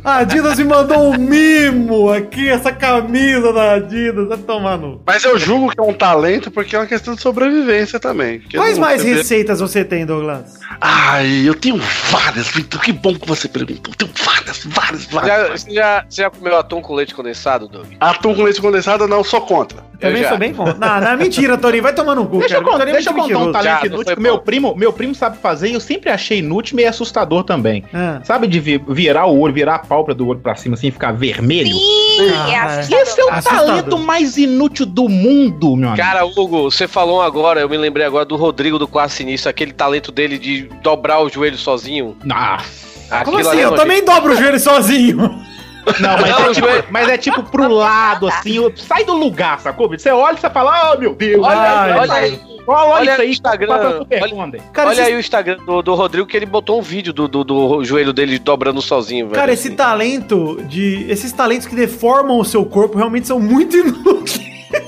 A 0.04 0.16
Adidas 0.18 0.58
me 0.58 0.64
mandou 0.64 1.12
um 1.12 1.16
mimo 1.16 2.10
aqui, 2.12 2.48
essa 2.48 2.72
camisa 2.72 3.52
da 3.52 3.74
Adidas. 3.74 4.26
Vai 4.26 4.38
tomar 4.38 4.76
no. 4.76 5.00
Mas 5.06 5.22
eu 5.22 5.38
julgo 5.38 5.70
que 5.70 5.78
é 5.78 5.82
um 5.82 5.92
talento 5.92 6.50
porque 6.50 6.74
é 6.74 6.80
uma 6.80 6.86
questão 6.86 7.14
de 7.14 7.22
sobrevivência 7.22 8.00
também. 8.00 8.42
Quais 8.52 8.76
mais 8.76 9.04
vê- 9.04 9.14
receitas 9.14 9.60
você 9.60 9.84
tem, 9.84 10.04
Douglas? 10.04 10.58
Ai, 10.80 11.48
eu 11.48 11.54
tenho 11.54 11.80
várias, 12.10 12.48
Vitor. 12.48 12.80
Que 12.80 12.92
bom 12.92 13.14
que 13.14 13.26
você 13.26 13.46
perguntou. 13.46 13.92
Eu 13.92 13.96
tenho 13.96 14.12
várias, 14.24 14.64
várias, 14.64 15.04
várias. 15.04 15.30
Já, 15.30 15.48
você, 15.48 15.70
já, 15.72 16.04
você 16.08 16.22
já 16.22 16.30
comeu 16.30 16.58
atum 16.58 16.82
com 16.82 16.92
leite 16.94 17.14
condensado, 17.14 17.68
Doug? 17.68 17.86
Atum 18.00 18.34
com 18.34 18.42
leite 18.42 18.60
condensado, 18.60 19.06
não, 19.06 19.22
sou 19.22 19.40
contra. 19.42 19.78
Também 20.00 20.22
já. 20.22 20.28
sou 20.30 20.38
bem 20.38 20.52
contra. 20.52 20.74
Não, 20.74 21.00
não, 21.00 21.16
mentira, 21.16 21.56
Torinho. 21.56 21.75
Vai 21.80 21.94
tomar 21.94 22.14
no 22.14 22.26
cu, 22.26 22.38
Deixa 22.38 22.56
eu, 22.56 22.64
cara. 22.64 22.90
é 22.90 22.92
deixa 22.92 23.10
eu 23.10 23.14
contar 23.14 23.38
um. 23.38 23.44
Já, 23.52 23.52
talento 23.52 23.80
não 23.90 23.94
inútil 23.96 24.14
que 24.16 24.22
meu 24.22 24.38
primo, 24.38 24.74
meu 24.76 24.92
primo 24.92 25.14
sabe 25.14 25.38
fazer 25.38 25.68
e 25.68 25.74
eu 25.74 25.80
sempre 25.80 26.10
achei 26.10 26.38
inútil 26.38 26.74
e 26.74 26.76
meio 26.76 26.88
assustador 26.88 27.44
também. 27.44 27.84
Ah. 27.92 28.20
Sabe 28.24 28.46
de 28.46 28.58
vi- 28.60 28.82
virar 28.88 29.26
o 29.26 29.38
olho, 29.38 29.52
virar 29.54 29.76
a 29.76 29.78
pálpebra 29.78 30.14
do 30.14 30.26
olho 30.28 30.40
pra 30.40 30.54
cima 30.56 30.74
assim 30.74 30.88
e 30.88 30.90
ficar 30.90 31.12
vermelho? 31.12 31.70
Sim, 31.76 32.30
Ah, 32.34 32.50
é 32.50 32.52
é. 32.54 32.58
assustador. 32.58 33.02
Esse 33.02 33.20
é 33.20 33.24
o 33.24 33.30
Assustador. 33.30 33.66
talento 33.66 33.98
mais 33.98 34.36
inútil 34.36 34.86
do 34.86 35.08
mundo, 35.08 35.76
meu 35.76 35.88
amigo. 35.90 36.02
Cara, 36.02 36.24
Hugo, 36.24 36.70
você 36.70 36.86
falou 36.88 37.20
agora, 37.22 37.60
eu 37.60 37.68
me 37.68 37.76
lembrei 37.76 38.06
agora 38.06 38.24
do 38.24 38.36
Rodrigo 38.36 38.78
do 38.78 38.86
Quarto 38.88 39.12
Sinistro, 39.12 39.50
aquele 39.50 39.72
talento 39.72 40.10
dele 40.12 40.38
de 40.38 40.68
dobrar 40.82 41.20
o 41.22 41.28
joelho 41.28 41.56
sozinho. 41.58 42.16
Nossa. 42.24 42.86
Como 43.24 43.38
assim? 43.38 43.58
é 43.60 43.64
Eu 43.64 43.74
também 43.76 44.04
dobro 44.04 44.32
o 44.32 44.36
joelho 44.36 44.58
sozinho. 44.58 45.30
Não, 46.00 46.18
mas, 46.20 46.30
Não, 46.30 46.50
é 46.50 46.52
tipo, 46.52 46.66
mas 46.90 47.08
é 47.08 47.18
tipo 47.18 47.42
pro 47.44 47.68
lado, 47.68 48.26
assim, 48.26 48.58
ó, 48.58 48.70
sai 48.74 49.04
do 49.04 49.14
lugar, 49.14 49.60
sacou? 49.60 49.88
Você 49.88 50.10
olha 50.10 50.36
e 50.36 50.40
você 50.40 50.50
fala, 50.50 50.92
oh 50.94 50.98
meu 50.98 51.14
Deus, 51.14 51.44
Olha, 51.44 51.58
Ai, 51.58 51.92
olha 51.92 52.12
aí, 52.14 52.40
olha, 52.66 52.84
olha 52.84 53.02
isso 53.02 53.10
aí 53.12 53.20
aí, 53.20 53.28
o 53.28 53.30
Instagram, 53.30 53.72
olha-. 53.72 54.60
Cara, 54.72 54.88
Olha 54.88 55.00
esse, 55.00 55.10
aí 55.10 55.14
o 55.14 55.20
Instagram 55.20 55.58
do, 55.64 55.82
do 55.82 55.94
Rodrigo 55.94 56.26
que 56.26 56.36
ele 56.36 56.46
botou 56.46 56.78
um 56.78 56.82
vídeo 56.82 57.12
do, 57.12 57.28
do, 57.28 57.44
do 57.44 57.84
joelho 57.84 58.12
dele 58.12 58.38
dobrando 58.38 58.82
sozinho, 58.82 59.26
velho. 59.26 59.38
cara, 59.38 59.52
esse 59.52 59.68
assim. 59.68 59.76
talento 59.76 60.60
de. 60.68 61.06
Esses 61.08 61.32
talentos 61.32 61.66
que 61.66 61.74
deformam 61.76 62.38
o 62.38 62.44
seu 62.44 62.64
corpo 62.64 62.96
realmente 62.96 63.26
são 63.26 63.38
muito 63.38 63.76
inúteis. 63.78 64.45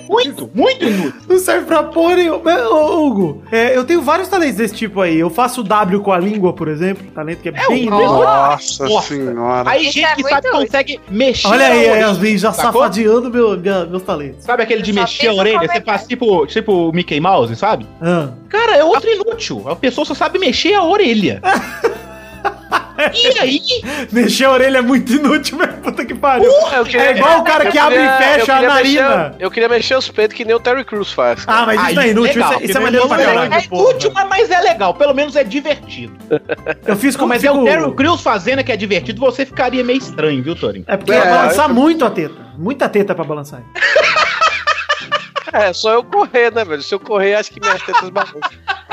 Muito, 0.09 0.51
muito 0.55 0.85
inútil. 0.85 1.21
Não 1.29 1.39
serve 1.39 1.67
pra 1.67 1.83
porra 1.85 2.17
nenhuma. 2.17 2.69
Ô, 2.69 2.75
ô, 2.75 3.07
Hugo, 3.07 3.43
é, 3.53 3.77
eu 3.77 3.85
tenho 3.85 4.01
vários 4.03 4.27
talentos 4.29 4.57
desse 4.57 4.75
tipo 4.75 5.01
aí. 5.01 5.19
Eu 5.19 5.29
faço 5.31 5.63
W 5.63 6.01
com 6.01 6.11
a 6.13 6.19
língua, 6.19 6.53
por 6.53 6.67
exemplo. 6.69 7.07
Talento 7.15 7.41
que 7.41 7.49
é, 7.51 7.53
bem 7.53 7.67
um- 7.69 7.75
inútil. 7.77 8.07
Nossa, 8.09 8.89
senhora. 9.03 9.71
Aí 9.71 9.85
gente 9.85 10.03
é 10.05 10.15
que 10.15 10.23
sabe 10.23 10.51
consegue 10.51 11.01
mexer 11.11 11.47
Olha 11.49 11.67
aí, 11.67 12.03
vezes 12.19 12.41
já 12.41 12.53
sacou? 12.53 12.83
safadeando 12.83 13.31
meu, 13.31 13.57
minha- 13.59 13.85
meus 13.85 14.03
talentos. 14.03 14.45
Sabe 14.45 14.63
aquele 14.63 14.83
de 14.83 14.93
mexer 14.93 15.29
a 15.29 15.35
orelha? 15.35 15.57
é 15.63 15.67
Você 15.69 15.81
que 15.81 15.87
faz 15.87 16.03
é. 16.03 16.07
tipo, 16.07 16.47
tipo 16.47 16.73
o 16.89 16.93
Mickey 16.93 17.21
Mouse, 17.21 17.55
sabe? 17.55 17.87
Ah. 18.01 18.31
Cara, 18.49 18.77
é 18.77 18.83
outro 18.83 19.09
inútil. 19.11 19.69
A 19.69 19.77
pessoa 19.77 20.05
só 20.05 20.15
sabe 20.15 20.39
mexer 20.39 20.75
a 20.75 20.83
orelha. 20.83 21.41
e 23.15 23.39
aí, 23.39 23.61
Mexer 24.13 24.45
a 24.47 24.51
orelha 24.51 24.79
é 24.79 24.83
muito 24.83 25.13
inútil, 25.13 25.57
meu 25.59 25.69
puta 25.69 26.05
que 26.05 26.15
pariu. 26.15 26.51
Eu 26.51 26.85
queria- 26.85 27.03
É 27.03 27.17
igual 27.17 27.41
o 27.41 27.45
cara 27.45 27.71
que 27.71 27.79
abre 27.79 27.97
e 27.97 28.01
queria- 28.01 28.17
fecha 28.19 28.53
a 28.53 28.57
queria 28.57 28.69
narina. 28.69 29.09
mexer- 29.29 29.35
eu 29.39 29.51
queria 29.51 29.69
mexer 29.69 29.95
os 29.97 30.09
peitos 30.11 30.37
que 30.37 30.45
nem 30.45 30.55
o 30.55 30.61
Terry 30.61 30.85
Crews 30.85 31.13
faz. 31.13 31.45
Ah, 31.47 31.65
mas 31.67 31.77
isso 31.81 31.89
aí 31.89 31.95
não 31.95 32.03
é 32.03 32.09
inútil, 32.11 32.35
legal, 32.35 32.53
isso 32.53 32.61
é, 32.63 32.65
isso 32.67 32.79
é 32.79 32.81
maneiro 32.81 33.09
pra 33.09 33.21
é- 33.23 33.25
caralho, 33.25 33.55
É 33.55 33.65
inútil, 33.65 34.11
mas- 34.15 34.29
mas 34.29 34.51
é 34.51 34.61
legal. 34.61 34.95
Pelo 34.95 35.15
menos 35.15 35.37
é 35.37 35.45
divertido. 35.45 36.17
Eu 36.87 36.97
fiz 36.97 37.17
como 37.17 37.29
Mas 37.29 37.45
é 37.45 37.51
o 37.51 37.65
Terry 37.65 37.93
Crews 37.95 38.21
fazendo 38.21 38.63
que 38.65 38.73
é 38.73 38.77
divertido, 38.77 39.21
você 39.21 39.45
ficaria 39.47 39.85
meio 39.85 39.99
estranho, 39.99 40.43
viu, 40.43 40.55
Torinho? 40.57 40.85
É 40.89 40.97
porque 40.97 41.13
É, 41.13 41.17
ia 41.17 41.25
balançar 41.25 41.69
eu- 41.69 41.75
muito 41.75 42.05
a 42.05 42.11
teta. 42.11 42.35
Muita 42.57 42.89
teta 42.89 43.15
pra 43.15 43.25
balançar. 43.25 43.63
É, 45.53 45.73
só 45.73 45.93
eu 45.95 46.05
correr, 46.05 46.53
né, 46.53 46.63
velho? 46.65 46.83
Se 46.83 46.95
eu 46.95 47.01
correr, 47.01 47.35
acho 47.35 47.51
que 47.51 47.59
minhas 47.59 47.81
tetas 47.83 48.11
balançam. 48.11 48.41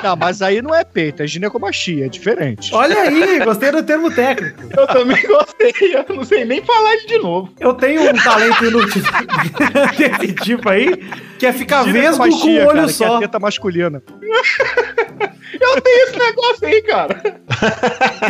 Não, 0.06 0.16
mas 0.16 0.40
aí 0.42 0.62
não 0.62 0.74
é 0.76 0.84
peito, 0.84 1.24
é 1.24 1.28
ginecomastia, 1.28 2.06
é 2.06 2.10
diferente. 2.10 2.74
Olha 2.76 2.96
aí, 3.02 3.40
gostei 3.44 3.72
do 3.72 3.82
termo 3.82 4.12
técnico. 4.14 4.62
Eu 4.78 4.86
também 4.86 5.20
gostei, 5.26 5.74
eu 5.96 6.16
não 6.16 6.24
sei 6.24 6.46
nem 6.46 6.64
falar 6.64 6.96
de 7.08 7.18
novo. 7.18 7.52
Eu 7.60 7.74
tenho 7.74 8.02
um 8.12 8.14
talento 8.14 8.66
inútil 8.66 9.02
desse 9.98 10.34
tipo 10.36 10.70
aí, 10.70 10.96
que 11.40 11.48
é 11.48 11.52
ficar 11.52 11.84
vesgo 11.86 12.24
com 12.30 12.30
um 12.30 12.58
olho 12.58 12.68
cara, 12.68 12.84
que 12.84 12.90
é 12.90 12.94
só. 12.94 13.16
a 13.18 13.20
teta 13.20 13.40
masculina. 13.40 14.04
Eu 15.58 15.82
tenho 15.82 16.04
esse 16.10 16.18
negócio 16.20 16.68
aí, 16.68 16.82
cara. 16.82 17.16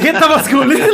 Teta 0.01 0.27
masculina? 0.29 0.86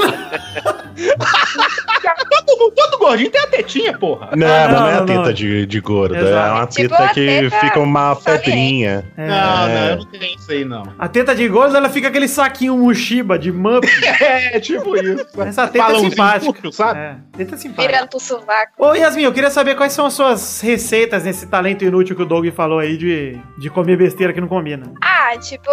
Todo, 2.29 2.71
todo 2.71 2.97
gordinho 2.97 3.29
tem 3.31 3.41
a 3.41 3.47
tetinha, 3.47 3.97
porra. 3.97 4.29
Não, 4.35 4.47
mas 4.47 4.71
não 4.71 4.87
é 4.87 4.93
a 4.93 4.99
não, 4.99 5.05
teta 5.05 5.21
não. 5.23 5.33
De, 5.33 5.65
de 5.65 5.79
gordo, 5.81 6.15
é 6.15 6.21
Exato. 6.21 6.55
uma 6.55 6.67
Tipo 6.67 6.89
teta 6.89 7.03
a 7.03 7.09
que 7.09 7.25
teta 7.25 7.59
fica 7.59 7.79
uma 7.79 8.15
pedrinha. 8.15 9.03
É. 9.17 9.27
Não, 9.27 9.35
não, 9.67 9.67
É. 9.67 9.91
eu 9.91 9.97
não 9.97 10.05
tenho 10.05 10.35
isso 10.37 10.51
aí, 10.51 10.65
não. 10.71 10.93
A 10.97 11.07
teta 11.07 11.35
de 11.35 11.47
gordo, 11.47 11.75
ela 11.75 11.89
fica 11.89 12.07
aquele 12.07 12.27
saquinho 12.27 12.77
Mushiba 12.77 13.37
de 13.37 13.51
Mup. 13.51 13.85
É, 14.21 14.59
tipo 14.59 14.95
isso. 14.95 15.25
Essa 15.41 15.67
teta 15.67 15.77
é 15.77 15.81
Balãozinho 15.81 16.11
simpática. 16.11 16.45
curto, 16.53 16.71
sabe? 16.71 16.99
É, 16.99 17.15
teta 17.37 17.57
simpática. 17.57 17.87
Virando 17.91 18.09
pro 18.09 18.19
sovaco. 18.19 18.71
Ô, 18.77 18.93
Yasmin, 18.93 19.23
eu 19.23 19.33
queria 19.33 19.49
saber 19.49 19.75
quais 19.75 19.93
são 19.93 20.05
as 20.05 20.13
suas 20.13 20.61
receitas 20.61 21.23
nesse 21.23 21.47
talento 21.47 21.83
inútil 21.83 22.15
que 22.15 22.21
o 22.21 22.25
Doug 22.25 22.47
falou 22.51 22.79
aí 22.79 22.97
de, 22.97 23.37
de 23.57 23.69
comer 23.69 23.97
besteira 23.97 24.31
que 24.33 24.39
não 24.41 24.47
combina. 24.47 24.91
Ah, 25.03 25.37
tipo, 25.39 25.69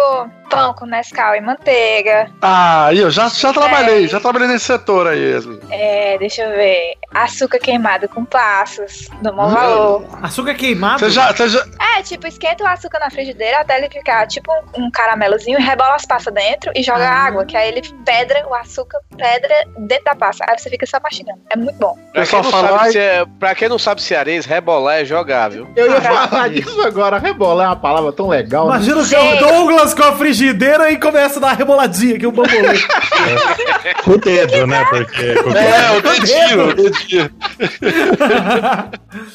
pão 0.49 0.73
com 0.73 0.85
Nescau 0.85 1.35
e 1.35 1.41
manteiga. 1.41 2.29
Ah, 2.41 2.89
eu 2.93 3.09
já, 3.09 3.27
já 3.29 3.53
trabalhei, 3.53 4.07
já 4.07 4.19
trabalhei 4.19 4.47
nesse 4.47 4.65
setor 4.65 5.07
aí, 5.07 5.31
Yasmin. 5.33 5.59
É, 5.69 6.17
deixa 6.17 6.41
eu 6.43 6.51
ver. 6.51 6.93
Açúcar 7.13 7.59
queimado 7.59 8.07
com 8.09 8.25
passos. 8.25 9.07
Do 9.21 9.31
bom 9.33 9.49
valor. 9.49 10.05
Açúcar 10.21 10.53
queimado? 10.55 10.99
Você 10.99 11.09
já, 11.11 11.31
você 11.31 11.49
já, 11.49 11.65
É, 11.97 12.01
tipo, 12.03 12.27
esquenta 12.27 12.63
o 12.63 12.67
açúcar 12.67 12.99
na 12.99 13.09
frigideira 13.09 13.59
até 13.59 13.77
ele 13.77 13.89
ficar 13.89 14.27
tipo 14.27 14.51
um, 14.77 14.88
um 14.89 14.91
caramelozinho, 14.91 15.59
rebola 15.59 15.95
as 15.95 16.05
passas 16.05 16.33
dentro 16.33 16.71
e 16.75 16.81
joga 16.83 17.07
Ah. 17.07 17.25
água, 17.27 17.45
que 17.45 17.55
aí 17.55 17.69
ele 17.69 17.81
pedra 18.05 18.45
o 18.47 18.53
açúcar, 18.53 18.99
pedra 19.15 19.53
dentro 19.77 20.05
da 20.05 20.15
passa. 20.15 20.43
Aí 20.49 20.57
você 20.57 20.69
fica 20.69 20.85
só 20.85 20.99
mastigando. 21.01 21.39
É 21.51 21.55
muito 21.55 21.77
bom. 21.77 21.97
Pra 22.13 22.25
quem, 22.25 22.41
não 22.41 22.51
fala, 22.51 22.67
sabe 22.69 22.79
"Ai, 22.81 22.91
se 22.91 22.97
é, 22.99 23.25
pra 23.39 23.55
quem 23.55 23.69
não 23.69 23.79
sabe 23.79 24.01
cearense, 24.01 24.47
rebolar 24.47 24.99
é 25.01 25.05
jogar, 25.05 25.49
viu? 25.49 25.67
Eu 25.75 25.91
ia 25.91 26.01
falar 26.01 26.49
disso 26.49 26.81
agora. 26.81 27.17
Rebolar 27.19 27.65
é 27.67 27.69
uma 27.69 27.75
palavra 27.75 28.11
tão 28.11 28.27
legal. 28.27 28.67
né? 28.67 28.75
Imagina 28.75 28.97
o 28.97 29.05
seu 29.05 29.37
Douglas 29.37 29.93
com 29.93 30.03
a 30.03 30.13
frigideira 30.15 30.91
e 30.91 30.97
começa 30.97 31.37
a 31.39 31.41
dar 31.41 31.53
reboladinha, 31.57 32.17
que 32.19 32.25
o 32.27 32.31
bambolê. 32.31 32.79
Com 34.03 34.11
o 34.11 34.17
dedo, 34.17 34.65
né? 34.67 34.85
Porque. 34.89 35.35
com 35.35 35.49
o 35.49 35.57
É, 35.57 35.91
o 35.97 36.01
dedinho, 36.01 36.69
o 36.69 36.73
dedinho. 36.73 37.29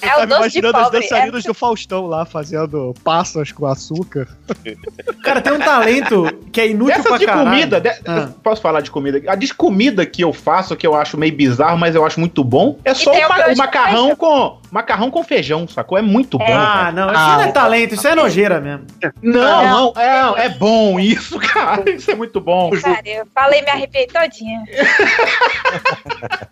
É 0.03 0.15
o 0.15 0.17
Tá 0.17 0.21
me 0.21 0.27
doce 0.27 0.51
de 0.51 0.59
imaginando 0.59 0.77
as 0.79 0.85
pobre. 0.85 1.01
dançarinas 1.01 1.45
É... 1.45 1.49
do 1.49 1.55
Faustão 1.55 2.07
lá, 2.07 2.25
fazendo 2.25 2.95
passas 3.05 3.53
com 3.53 3.67
açúcar. 3.67 4.27
Cara, 5.35 5.41
tem 5.41 5.53
um 5.53 5.59
talento 5.59 6.39
que 6.53 6.61
é 6.61 6.69
inútil 6.69 6.95
Dessas 6.97 7.09
pra 7.09 7.19
de 7.19 7.27
caralho. 7.27 7.49
comida, 7.51 7.81
de- 7.81 7.89
Ah. 8.07 8.29
posso 8.43 8.63
falar 8.63 8.81
de 8.81 8.91
comida? 8.91 9.21
A 9.27 9.35
de 9.35 9.53
comida 9.53 10.07
que 10.07 10.23
eu 10.23 10.33
faço, 10.33 10.77
que 10.77 10.87
eu 10.87 10.95
acho 10.95 11.19
meio 11.19 11.35
bizarro, 11.35 11.77
mas 11.79 11.95
eu 11.95 12.05
acho 12.07 12.21
muito 12.21 12.45
bom, 12.45 12.79
é 12.85 12.95
só 12.95 13.13
o, 13.13 13.29
ma- 13.29 13.47
o 13.53 13.57
macarrão 13.57 14.15
com 14.17 14.59
macarrão 14.75 15.09
com 15.09 15.23
feijão, 15.23 15.69
sacou? 15.69 15.97
É 15.97 16.03
muito 16.03 16.37
bom. 16.37 16.45
Ah, 16.49 16.91
não, 16.93 17.07
isso 17.07 17.15
não 17.15 17.43
é 17.43 17.53
talento, 17.53 17.95
isso 17.95 18.09
é 18.09 18.15
nojeira 18.17 18.61
mesmo. 18.61 18.85
Não, 19.23 19.93
não, 19.93 19.93
é, 19.97 20.47
é 20.47 20.49
bom 20.49 20.99
isso, 20.99 21.39
cara. 21.55 21.89
Isso 21.89 22.11
é 22.11 22.17
muito 22.17 22.41
bom. 22.41 22.71
Cara, 22.83 23.01
eu 23.05 23.25
falei 23.33 23.63
me 23.63 23.71
arrepiei 23.71 24.09
todinha. 24.09 24.65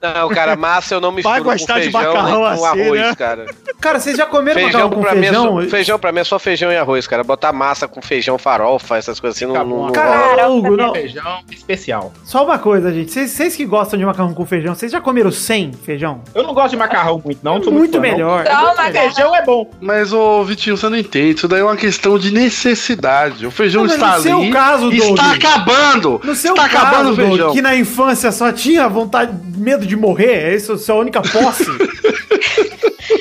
Não, 0.00 0.28
cara, 0.28 0.54
massa 0.54 0.94
eu 0.94 1.00
não 1.00 1.10
misturo 1.10 1.34
Vai 1.34 1.42
com 1.42 1.50
gostar 1.50 1.80
de 1.80 1.90
feijão 1.90 2.00
nem 2.00 2.12
macarrão 2.12 2.40
com 2.40 2.46
assim, 2.46 2.82
arroz, 2.82 3.00
né? 3.00 3.14
cara. 3.16 3.46
Cara, 3.80 3.98
vocês 3.98 4.16
já 4.16 4.26
comeram 4.26 4.60
Feijão 4.60 4.88
macarrão 4.88 5.02
com 5.02 5.16
Mim 5.16 5.18
é 5.18 5.22
feijão? 5.22 5.62
só, 5.62 5.68
feijão 5.68 5.98
pra 5.98 6.12
mim 6.12 6.20
é 6.20 6.24
só 6.24 6.38
feijão 6.38 6.70
e 6.70 6.76
arroz, 6.76 7.06
cara. 7.08 7.24
Botar 7.24 7.52
massa 7.52 7.88
com 7.88 8.00
feijão, 8.00 8.38
farofa, 8.38 8.96
essas 8.96 9.18
coisas 9.18 9.36
assim, 9.36 9.46
não... 9.46 9.54
Fica 9.54 9.64
não, 9.64 9.76
bom. 9.76 9.86
não 9.86 9.92
Cara, 9.92 10.48
Hugo, 10.48 10.76
não. 10.76 10.92
Feijão 10.92 11.40
especial. 11.50 12.12
Só 12.22 12.44
uma 12.44 12.58
coisa, 12.58 12.92
gente. 12.92 13.10
Vocês, 13.10 13.32
vocês 13.32 13.56
que 13.56 13.64
gostam 13.64 13.98
de 13.98 14.06
macarrão 14.06 14.32
com 14.32 14.46
feijão, 14.46 14.76
vocês 14.76 14.92
já 14.92 15.00
comeram 15.00 15.32
sem 15.32 15.72
feijão? 15.72 16.22
Eu 16.32 16.44
não 16.44 16.54
gosto 16.54 16.70
de 16.70 16.76
macarrão 16.76 17.20
muito, 17.24 17.40
não. 17.42 17.56
É 17.56 17.70
muito 17.70 18.00
fã, 18.00 18.11
não. 18.11 18.11
Melhor. 18.12 18.46
Só 18.46 18.92
Feijão 18.92 19.34
é 19.36 19.42
bom. 19.44 19.70
Mas, 19.80 20.12
ô 20.12 20.44
Vitinho, 20.44 20.76
você 20.76 20.88
não 20.88 20.96
entende. 20.96 21.38
Isso 21.38 21.48
daí 21.48 21.60
é 21.60 21.64
uma 21.64 21.76
questão 21.76 22.18
de 22.18 22.32
necessidade. 22.32 23.46
O 23.46 23.50
feijão 23.50 23.84
Não, 23.84 23.94
está 23.94 24.16
no 24.16 24.22
seu 24.22 24.38
ali. 24.40 24.50
caso, 24.50 24.92
e 24.92 24.98
está 24.98 25.22
Doug. 25.28 25.36
acabando. 25.44 26.20
No 26.24 26.34
seu 26.34 26.54
está 26.54 26.68
caso, 26.68 26.86
acabando 26.86 27.12
o 27.12 27.16
Doug, 27.16 27.28
feijão. 27.28 27.52
que 27.52 27.62
na 27.62 27.74
infância 27.76 28.30
só 28.32 28.52
tinha 28.52 28.88
vontade, 28.88 29.32
medo 29.56 29.86
de 29.86 29.96
morrer, 29.96 30.50
é 30.52 30.54
isso 30.54 30.72
a 30.72 30.78
sua 30.78 30.96
única 30.96 31.20
posse? 31.22 31.64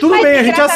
Tudo 0.01 0.11
Mas 0.15 0.23
bem, 0.23 0.31
a 0.31 0.35
é 0.39 0.43
gente 0.43 0.55
que 0.55 0.61
A 0.61 0.67
galera 0.67 0.73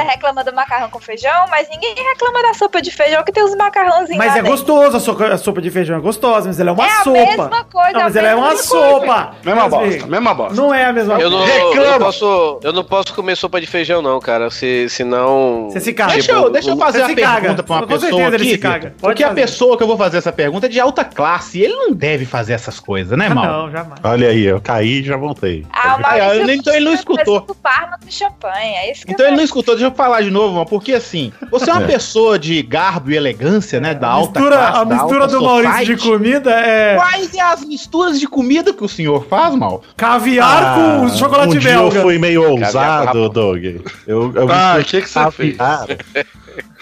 reclama 0.12 0.44
do 0.44 0.54
macarrão 0.54 0.88
com 0.88 1.00
feijão, 1.00 1.46
mas 1.50 1.68
ninguém 1.68 1.94
reclama 1.96 2.40
da 2.42 2.54
sopa 2.54 2.80
de 2.80 2.90
feijão 2.92 3.24
que 3.24 3.32
tem 3.32 3.42
os 3.42 3.54
macarrãozinhos 3.56 4.16
Mas 4.16 4.28
lá 4.28 4.32
é 4.32 4.36
dentro. 4.36 4.50
gostoso, 4.52 4.96
a 4.96 5.00
sopa, 5.00 5.26
a 5.26 5.36
sopa 5.36 5.60
de 5.60 5.70
feijão 5.70 5.98
é 5.98 6.00
gostosa, 6.00 6.46
mas 6.46 6.60
ela 6.60 6.70
é 6.70 6.72
uma 6.72 6.86
É 6.86 6.90
a 6.90 7.02
sopa. 7.02 7.18
mesma 7.18 7.64
coisa, 7.64 7.92
Não, 7.92 8.00
mas 8.02 8.16
a 8.16 8.20
ela 8.20 8.28
é 8.28 8.34
uma 8.36 8.46
coisa. 8.48 8.62
sopa. 8.62 9.34
Mesma 9.44 9.68
bosta, 9.68 10.06
mesma 10.06 10.34
bosta. 10.34 10.54
Não 10.54 10.72
é 10.72 10.84
a 10.84 10.92
mesma 10.92 11.20
Eu 11.20 11.28
não, 11.28 11.38
coisa. 11.38 11.52
eu 11.54 11.68
Reclama. 11.70 11.90
não 11.90 11.98
posso, 11.98 12.60
eu 12.62 12.72
não 12.72 12.84
posso 12.84 13.14
comer 13.14 13.36
sopa 13.36 13.60
de 13.60 13.66
feijão, 13.66 14.00
não, 14.00 14.20
cara. 14.20 14.48
Se, 14.50 14.88
senão. 14.88 15.68
Você 15.70 15.80
se 15.80 15.92
caga. 15.92 16.12
Deixa 16.12 16.30
eu, 16.32 16.48
deixa 16.50 16.70
eu 16.70 16.76
fazer 16.76 16.98
Você 16.98 17.04
a 17.04 17.08
se 17.08 17.16
caga. 17.16 17.40
pergunta 17.40 17.62
pra 17.64 17.74
uma 17.74 17.82
Com 17.82 17.88
pessoa 17.88 18.10
certeza 18.12 18.34
ele 18.36 18.44
aqui, 18.44 18.50
se 18.52 18.58
caga. 18.58 18.88
Pode 18.90 19.00
Porque 19.00 19.24
a 19.24 19.28
fazer. 19.28 19.40
pessoa 19.40 19.76
que 19.76 19.82
eu 19.82 19.86
vou 19.88 19.96
fazer 19.98 20.18
essa 20.18 20.32
pergunta 20.32 20.66
é 20.66 20.68
de 20.68 20.78
alta 20.78 21.04
classe. 21.04 21.58
e 21.58 21.64
Ele 21.64 21.74
não 21.74 21.92
deve 21.92 22.24
fazer 22.24 22.52
essas 22.52 22.78
coisas, 22.78 23.18
né, 23.18 23.28
mal? 23.28 23.44
Não, 23.44 23.70
jamais. 23.72 24.00
Olha 24.04 24.28
aí, 24.28 24.44
eu 24.44 24.60
caí 24.60 25.00
e 25.00 25.02
já 25.04 25.16
voltei. 25.16 25.66
Ah, 25.72 25.96
o 26.00 26.06
Ah, 26.06 26.18
Maurício 26.18 26.50
então 26.52 26.74
ele 26.74 26.84
não 26.84 26.94
escutou. 26.94 27.40
Parma 27.62 27.96
do 27.98 28.10
champanhe, 28.12 28.67
é 28.76 28.92
isso 28.92 29.06
que 29.06 29.12
Então 29.12 29.26
ele 29.26 29.36
não 29.36 29.44
escutou, 29.44 29.74
deixa 29.74 29.90
eu 29.90 29.94
falar 29.94 30.20
de 30.22 30.30
novo, 30.30 30.54
mano, 30.54 30.66
porque 30.66 30.92
assim, 30.94 31.32
você 31.50 31.70
é 31.70 31.72
uma 31.72 31.82
É. 31.82 31.86
pessoa 31.86 32.38
de 32.38 32.60
garbo 32.62 33.10
e 33.10 33.16
elegância, 33.16 33.80
né, 33.80 33.94
da 33.94 34.08
A 34.08 34.10
alta 34.12 34.38
mistura, 34.40 34.56
classe, 34.58 34.76
a 34.78 34.84
da 34.84 34.94
mistura 34.94 35.20
alta 35.22 35.36
do 35.36 35.42
Maurício 35.42 35.78
de 35.78 35.78
society. 36.00 36.08
comida 36.08 36.50
é 36.50 36.96
Quais 36.96 37.34
é 37.34 37.40
as 37.40 37.64
misturas 37.64 38.18
de 38.20 38.26
comida 38.26 38.72
que 38.72 38.84
o 38.84 38.88
senhor 38.88 39.26
faz, 39.28 39.54
mal? 39.54 39.82
caviar 39.96 40.74
com 40.74 41.04
Ah, 41.06 41.08
chocolate 41.16 41.56
um 41.56 41.58
dia 41.58 41.70
belga. 41.72 41.96
eu 41.98 42.02
fui 42.02 42.18
meio 42.18 42.42
com 42.44 42.50
ousado. 42.64 43.28
Doug. 43.28 43.64
Eu, 44.06 44.32
eu 44.34 44.48
Ah, 44.52 44.76
o 44.80 44.84
que 44.84 45.00
que 45.02 45.08
você 45.08 45.30
fez? 45.30 45.56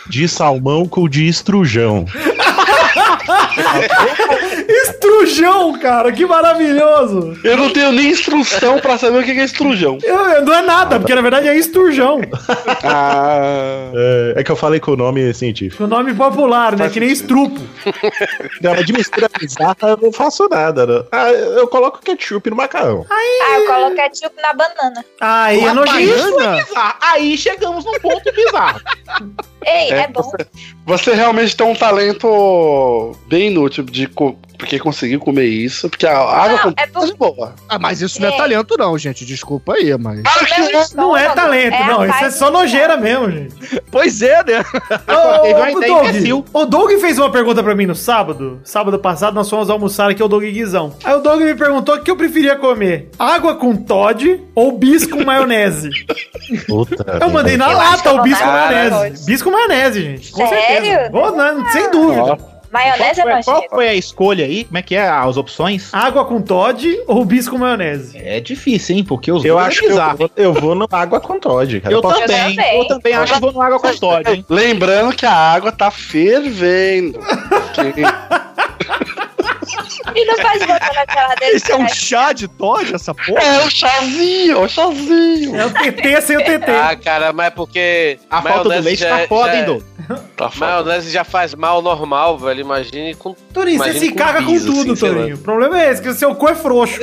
de 0.09 0.28
salmão 0.28 0.87
com 0.87 1.09
de 1.09 1.26
estrujão. 1.26 2.05
Estrujão, 4.68 5.78
cara, 5.78 6.11
que 6.12 6.25
maravilhoso. 6.26 7.38
Eu 7.44 7.56
não 7.56 7.70
tenho 7.73 7.92
nem 7.92 8.08
instrução 8.11 8.78
pra 8.80 8.99
saber 8.99 9.18
o 9.18 9.25
que 9.25 9.30
é 9.32 9.44
estrujão. 9.44 9.99
Eu- 10.02 10.16
eu- 10.16 10.44
não 10.44 10.54
é 10.54 10.62
nada, 10.62 10.99
porque 10.99 11.14
na 11.14 11.20
verdade 11.20 11.49
é 11.49 11.56
esturjão. 11.56 12.20
Ah. 12.85 13.90
É, 13.94 14.35
é 14.37 14.44
que 14.44 14.50
eu 14.50 14.56
falei 14.56 14.80
com 14.80 14.92
o 14.92 14.96
nome 14.96 15.32
científico. 15.35 15.85
O 15.85 15.87
nome 15.87 16.14
popular, 16.14 16.76
né? 16.76 16.88
Que 16.88 17.00
nem 17.00 17.11
estrupo. 17.11 17.61
Não, 18.61 18.73
mas 18.75 18.85
de 18.87 18.92
mistura 18.92 19.28
bizarra 19.38 19.76
eu 19.82 19.99
não 20.02 20.12
faço 20.12 20.49
nada. 20.49 20.87
Não. 20.87 21.06
Ah, 21.12 21.30
eu 21.30 21.66
coloco 21.68 22.00
ketchup 22.00 22.50
no 22.50 22.56
macarrão. 22.56 23.04
Ah, 23.11 23.58
eu 23.58 23.66
coloco 23.66 23.96
ketchup 23.96 24.35
na 24.42 24.52
banana. 24.54 25.04
Aí 25.20 25.61
é 25.61 25.68
Rapaz, 25.68 25.87
nojento. 25.92 26.14
Isso 26.28 26.40
é 26.40 26.64
bizarro. 26.64 26.94
Aí 27.00 27.37
chegamos 27.38 27.85
num 27.85 27.99
ponto 28.00 28.32
bizarro. 28.32 28.80
Ei, 29.64 29.90
é, 29.92 29.99
É, 30.02 30.08
bom. 30.08 30.23
você, 30.23 30.46
você 30.85 31.14
realmente 31.14 31.56
tem 31.56 31.66
um 31.66 31.75
talento 31.75 33.16
bem 33.26 33.49
inútil 33.49 33.82
de 33.85 34.06
co- 34.06 34.38
porque 34.56 34.78
conseguiu 34.78 35.20
comer 35.20 35.44
isso, 35.46 35.88
porque 35.88 36.06
a 36.06 36.18
água 36.18 36.56
Não, 36.56 36.72
com 36.72 36.80
é 36.82 36.86
por- 36.86 37.06
de 37.06 37.14
boa. 37.14 37.54
Ah, 37.68 37.78
mas 37.78 38.00
isso 38.00 38.20
não 38.20 38.28
é 38.28 38.34
É. 38.34 38.36
talento, 38.36 38.76
não, 38.78 38.96
gente. 38.98 39.25
Desculpa 39.25 39.75
aí, 39.75 39.96
mas. 39.98 40.22
Claro 40.22 40.46
que 40.46 40.54
é. 40.54 40.58
Não 40.58 40.66
é 40.66 40.82
estômago 41.22 41.34
talento, 41.34 41.75
a 41.75 41.86
não. 41.86 42.04
Isso 42.06 42.25
é 42.25 42.30
só 42.30 42.50
nojeira 42.50 42.96
mesmo, 42.96 43.30
gente. 43.30 43.54
Pois 43.90 44.22
é, 44.22 44.42
né? 44.44 44.64
Ô, 45.42 45.46
ideia 45.46 45.75
Doug, 45.75 46.44
o 46.52 46.64
Doug 46.66 46.90
fez 47.00 47.18
uma 47.18 47.30
pergunta 47.30 47.62
pra 47.62 47.75
mim 47.75 47.86
no 47.86 47.94
sábado. 47.94 48.60
Sábado 48.64 48.98
passado 48.98 49.34
nós 49.34 49.48
fomos 49.48 49.70
almoçar 49.70 50.10
aqui, 50.10 50.22
o 50.22 50.28
Doug 50.28 50.42
Guizão. 50.44 50.94
Aí 51.04 51.14
o 51.14 51.20
Doug 51.20 51.40
me 51.42 51.54
perguntou 51.54 51.94
o 51.96 52.00
que 52.02 52.10
eu 52.10 52.16
preferia 52.16 52.56
comer: 52.56 53.10
água 53.18 53.54
com 53.56 53.76
Todd 53.76 54.40
ou 54.54 54.72
bis 54.78 55.06
com 55.06 55.25
maionese? 55.25 55.90
Puta. 56.66 57.18
Eu 57.20 57.30
mandei 57.30 57.56
na 57.56 57.68
lata 57.68 58.12
o 58.12 58.22
bis 58.22 58.38
com 58.38 58.46
maionese. 58.46 59.26
Bis 59.26 59.42
com 59.42 59.50
maionese, 59.50 60.02
gente. 60.02 60.32
Com 60.32 60.46
Sério? 60.48 60.86
certeza. 60.86 61.10
Vou, 61.10 61.34
não, 61.36 61.68
sem 61.70 61.90
dúvida. 61.90 62.38
Maionese 62.73 63.23
Qual 63.23 63.28
é 63.28 63.42
foi, 63.42 63.52
qual 63.54 63.68
foi 63.70 63.88
a 63.88 63.94
escolha 63.94 64.44
aí? 64.44 64.64
Como 64.64 64.78
é 64.78 64.82
que 64.82 64.94
é 64.94 65.08
as 65.08 65.37
opções? 65.37 65.92
Água 65.92 66.25
com 66.25 66.40
Todd 66.42 67.00
ou 67.06 67.25
bis 67.25 67.49
com 67.49 67.58
maionese? 67.58 68.16
É 68.18 68.40
difícil, 68.40 68.96
hein? 68.96 69.04
Porque 69.04 69.30
os 69.30 69.44
Eu 69.44 69.54
dois 69.54 69.66
acho 69.68 69.78
é 69.78 69.80
que 69.80 69.87
eu 69.87 69.90
bizarro. 69.90 70.16
vou, 70.18 70.30
eu 70.37 70.52
vou 70.52 70.75
no 70.75 70.87
água 70.90 71.20
com 71.20 71.38
Todd, 71.38 71.80
cara. 71.80 71.94
Eu 71.94 72.00
posso- 72.02 72.20
também, 72.20 72.56
também. 72.56 72.78
eu 72.78 72.85
também 72.87 73.14
acho 73.14 73.35
que 73.35 73.40
vou 73.40 73.52
no 73.52 73.62
água 73.62 73.78
com 73.80 73.94
Todd, 73.96 74.30
hein? 74.30 74.44
Lembrando 74.50 75.14
que 75.14 75.26
a 75.26 75.32
água 75.32 75.70
tá 75.73 75.90
fervendo. 75.90 77.18
Que- 77.76 77.92
E 80.16 80.25
não 80.25 80.37
faz 80.38 80.58
botar 80.64 80.92
na 80.94 81.12
geladeira. 81.12 81.56
Esse 81.56 81.70
é 81.73 81.76
um 81.76 81.82
né? 81.82 81.88
chá 81.88 82.32
de 82.32 82.49
Todd, 82.49 82.94
essa 82.94 83.14
porra? 83.14 83.42
É 83.42 83.64
o 83.66 83.70
chazinho, 83.70 84.61
o 84.62 84.68
chazinho. 84.68 85.56
É 85.56 85.66
o 85.66 85.70
TT 85.70 86.20
sem 86.23 86.37
o 86.37 86.40
TT. 86.44 86.70
Ah, 86.70 86.96
cara, 86.96 87.32
mas 87.32 87.46
é 87.49 87.50
porque. 87.50 88.18
A 88.30 88.40
falta 88.42 88.64
do 88.64 88.80
leite 88.85 89.00
já 89.00 89.11
tá 89.11 89.20
é- 89.20 89.26
foda, 89.28 89.49
já 89.52 89.56
hein, 89.56 89.62
é- 89.62 89.66
Doug? 89.66 89.82
Tá 90.37 90.50
foda. 90.50 90.66
Maionese 90.85 91.11
já 91.11 91.25
faz 91.25 91.54
mal 91.54 91.82
normal, 91.82 92.38
velho. 92.38 92.61
Imagine 92.61 93.14
com. 93.14 93.35
Torinho, 93.52 93.78
você 93.78 93.92
se 93.99 94.08
com 94.11 94.16
caga 94.16 94.42
com 94.42 94.58
tudo, 94.58 94.92
assim. 94.92 95.00
Torinho. 95.06 95.35
O 95.37 95.40
problema 95.40 95.82
é 95.82 95.90
esse, 95.90 96.00
que 96.00 96.08
o 96.08 96.14
seu 96.14 96.35
cu 96.35 96.49
é 96.49 96.54
frouxo. 96.54 97.00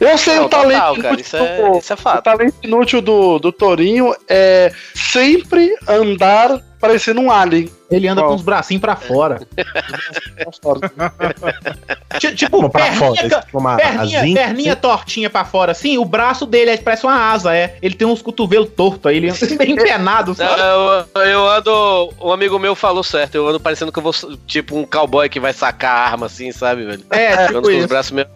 Eu 0.00 0.16
sei 0.16 0.36
Não, 0.36 0.46
o 0.46 0.48
talento 0.48 0.78
total, 0.78 0.96
cara. 0.96 1.08
inútil 1.08 1.20
Isso 1.26 1.36
é, 1.36 1.40
do- 1.70 1.78
isso 1.78 1.92
é 1.92 1.94
O 1.94 1.98
fato. 1.98 2.24
talento 2.24 2.54
inútil 2.62 3.00
do, 3.02 3.38
do 3.38 3.52
Torinho 3.52 4.14
é 4.28 4.72
sempre 4.94 5.74
andar 5.88 6.60
parecendo 6.80 7.20
um 7.20 7.30
alien. 7.30 7.70
Ele 7.90 8.08
anda 8.08 8.20
Qual? 8.20 8.30
com 8.30 8.36
os 8.36 8.42
bracinhos 8.42 8.80
pra 8.80 8.96
fora. 8.96 9.40
Ti- 12.18 12.34
tipo, 12.34 12.68
pra 12.70 12.82
perninha, 12.84 13.14
fora, 13.14 13.28
tipo 13.40 13.58
uma 13.58 13.76
perninha, 13.76 14.20
asinha, 14.20 14.34
perninha 14.46 14.76
tortinha 14.76 15.28
pra 15.28 15.44
fora, 15.44 15.72
assim, 15.72 15.98
o 15.98 16.04
braço 16.04 16.46
dele 16.46 16.70
é, 16.70 16.76
parece 16.76 17.04
uma 17.04 17.32
asa, 17.32 17.54
é. 17.54 17.76
Ele 17.82 17.94
tem 17.94 18.06
uns 18.06 18.22
cotovelos 18.22 18.70
tortos 18.74 19.06
aí, 19.10 19.16
ele 19.18 19.28
anda 19.30 19.56
bem 19.56 19.72
empenado, 19.72 20.34
sabe? 20.34 20.60
Eu, 21.14 21.22
eu 21.22 21.48
ando. 21.48 22.12
Um 22.20 22.32
amigo 22.32 22.58
meu 22.58 22.74
falou 22.74 23.02
certo. 23.02 23.34
Eu 23.34 23.48
ando 23.48 23.60
parecendo 23.60 23.92
que 23.92 23.98
eu 23.98 24.02
vou. 24.02 24.12
Tipo 24.46 24.76
um 24.78 24.84
cowboy 24.84 25.28
que 25.28 25.38
vai 25.38 25.52
sacar 25.52 25.96
a 25.96 26.00
arma 26.10 26.26
assim, 26.26 26.50
sabe, 26.52 26.84
velho? 26.84 27.02
É, 27.10 27.34
Eu 27.34 27.38
ando 27.38 27.46
tipo 27.46 27.62
com 27.62 27.78
os 27.78 27.86
braços 27.86 28.12
meio. 28.12 28.26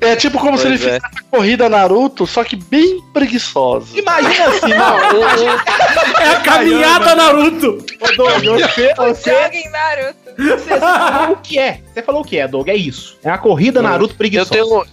É 0.00 0.16
tipo 0.16 0.38
como 0.38 0.58
se 0.58 0.66
ele 0.66 0.78
Pois 0.78 0.92
é. 0.92 1.00
fizesse 1.00 1.06
a 1.06 1.36
corrida 1.36 1.68
Naruto, 1.68 2.26
só 2.26 2.44
que 2.44 2.56
bem 2.56 3.00
preguiçosa. 3.12 3.98
Imagina 3.98 4.46
assim, 4.48 4.68
não. 4.68 4.98
É 6.20 6.28
a 6.28 6.40
caminhada 6.40 7.14
Naruto. 7.14 7.84
Ô, 8.00 8.16
Doug, 8.16 8.44
você, 8.60 8.92
você, 9.08 9.42
Joguem 9.42 9.70
Naruto. 9.70 10.30
você 10.38 10.78
falou 10.80 11.32
o 11.32 11.36
que 11.40 11.58
é. 11.58 11.80
Você 11.92 12.02
falou 12.02 12.20
o 12.20 12.24
que 12.24 12.38
é, 12.38 12.48
Doug, 12.48 12.68
é 12.68 12.74
isso. 12.76 13.18
É 13.22 13.30
a 13.30 13.38
corrida 13.38 13.80
Naruto 13.82 14.14
Eu 14.14 14.18
preguiçosa. 14.18 14.50
tenho. 14.50 14.84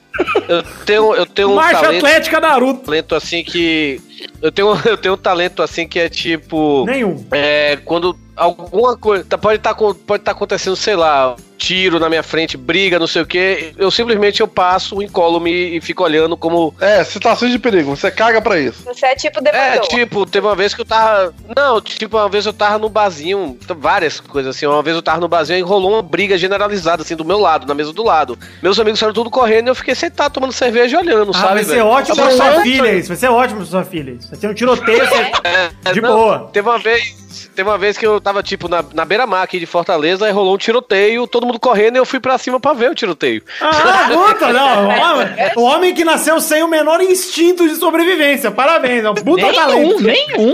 Eu 0.47 0.63
tenho, 0.85 1.15
eu 1.15 1.25
tenho 1.27 1.51
um 1.51 1.55
Marcha 1.55 1.81
talento, 1.81 2.05
Atlética 2.05 2.39
Naruto. 2.39 2.85
talento 2.85 3.15
assim 3.15 3.43
que. 3.43 4.01
Eu 4.41 4.51
tenho, 4.51 4.67
eu 4.85 4.97
tenho 4.97 5.13
um 5.15 5.17
talento 5.17 5.61
assim 5.61 5.87
que 5.87 5.99
é 5.99 6.09
tipo. 6.09 6.85
Nenhum. 6.85 7.25
É, 7.31 7.77
quando 7.85 8.17
alguma 8.35 8.97
coisa. 8.97 9.23
tá- 9.25 9.37
Pode 9.37 9.57
estar 9.57 9.73
pode 9.73 10.23
tá 10.23 10.31
acontecendo, 10.31 10.75
sei 10.75 10.95
lá, 10.95 11.35
tiro 11.57 11.99
na 11.99 12.07
minha 12.07 12.21
frente, 12.21 12.55
briga, 12.55 12.99
não 12.99 13.07
sei 13.07 13.21
o 13.23 13.25
que. 13.25 13.73
Eu 13.77 13.89
simplesmente 13.89 14.41
eu 14.41 14.47
passo, 14.47 15.01
encolo-me 15.01 15.75
e 15.77 15.81
fico 15.81 16.03
olhando 16.03 16.37
como. 16.37 16.73
É, 16.79 17.03
situações 17.03 17.51
de 17.51 17.57
perigo, 17.59 17.95
você 17.95 18.11
caga 18.11 18.39
pra 18.41 18.59
isso. 18.59 18.83
Você 18.83 19.05
é 19.07 19.15
tipo 19.15 19.39
É, 19.47 19.79
tipo, 19.79 20.25
teve 20.25 20.45
uma 20.45 20.55
vez 20.55 20.73
que 20.73 20.81
eu 20.81 20.85
tava. 20.85 21.33
Não, 21.55 21.81
tipo, 21.81 22.17
uma 22.17 22.29
vez 22.29 22.45
eu 22.45 22.53
tava 22.53 22.77
no 22.77 22.89
barzinho, 22.89 23.57
várias 23.77 24.19
coisas 24.19 24.55
assim. 24.55 24.65
Uma 24.67 24.83
vez 24.83 24.95
eu 24.95 25.01
tava 25.01 25.19
no 25.19 25.27
barzinho 25.27 25.59
e 25.59 25.61
rolou 25.61 25.93
uma 25.93 26.01
briga 26.03 26.37
generalizada, 26.37 27.01
assim, 27.01 27.15
do 27.15 27.25
meu 27.25 27.39
lado, 27.39 27.65
na 27.67 27.73
mesa 27.73 27.91
do 27.91 28.03
lado. 28.03 28.37
Meus 28.61 28.79
amigos 28.79 28.99
saíram 28.99 29.13
tudo 29.13 29.29
correndo 29.31 29.67
e 29.67 29.69
eu 29.71 29.75
fiquei 29.75 29.95
sentado 29.95 30.33
tomando 30.33 30.53
cerveja 30.53 30.95
e 30.97 30.99
olhando, 30.99 31.31
Ah, 31.31 31.39
sabe? 31.39 31.53
vai 31.55 31.63
ser 31.63 31.71
velho? 31.75 31.87
ótimo 31.87 32.15
pra 32.15 32.31
sua 32.31 32.61
filha 32.61 32.93
isso. 32.93 33.07
Vai 33.07 33.17
ser 33.17 33.29
ótimo 33.29 33.59
pra 33.61 33.65
sua 33.67 33.83
filha 33.83 34.06
Vai 34.13 34.39
ser 34.39 34.47
um 34.47 34.53
tiroteio 34.53 35.01
É, 35.43 35.93
de 35.93 36.01
não, 36.01 36.15
boa. 36.15 36.49
Teve 36.53 36.67
uma 36.69 36.79
vez. 36.79 37.27
Teve 37.55 37.69
uma 37.69 37.77
vez 37.77 37.97
que 37.97 38.05
eu 38.05 38.21
tava, 38.21 38.41
tipo, 38.41 38.67
na, 38.67 38.83
na 38.93 39.03
beira-mar 39.05 39.43
aqui 39.43 39.59
de 39.59 39.65
Fortaleza, 39.65 40.25
aí 40.25 40.31
rolou 40.31 40.55
um 40.55 40.57
tiroteio, 40.57 41.27
todo 41.27 41.45
mundo 41.45 41.59
correndo 41.59 41.95
e 41.95 41.99
eu 41.99 42.05
fui 42.05 42.19
pra 42.19 42.37
cima 42.37 42.59
pra 42.59 42.73
ver 42.73 42.91
o 42.91 42.95
tiroteio. 42.95 43.41
Ah, 43.61 44.09
puta, 44.11 44.53
não. 44.53 44.87
O 44.87 45.01
homem, 45.01 45.27
o 45.57 45.61
homem 45.61 45.93
que 45.93 46.03
nasceu 46.03 46.39
sem 46.39 46.63
o 46.63 46.67
menor 46.67 47.01
instinto 47.01 47.67
de 47.67 47.75
sobrevivência. 47.75 48.51
Parabéns, 48.51 49.03
é 49.03 49.09
um 49.09 49.15
puta 49.15 49.53
talento. 49.53 50.01
Nenhum, 50.01 50.53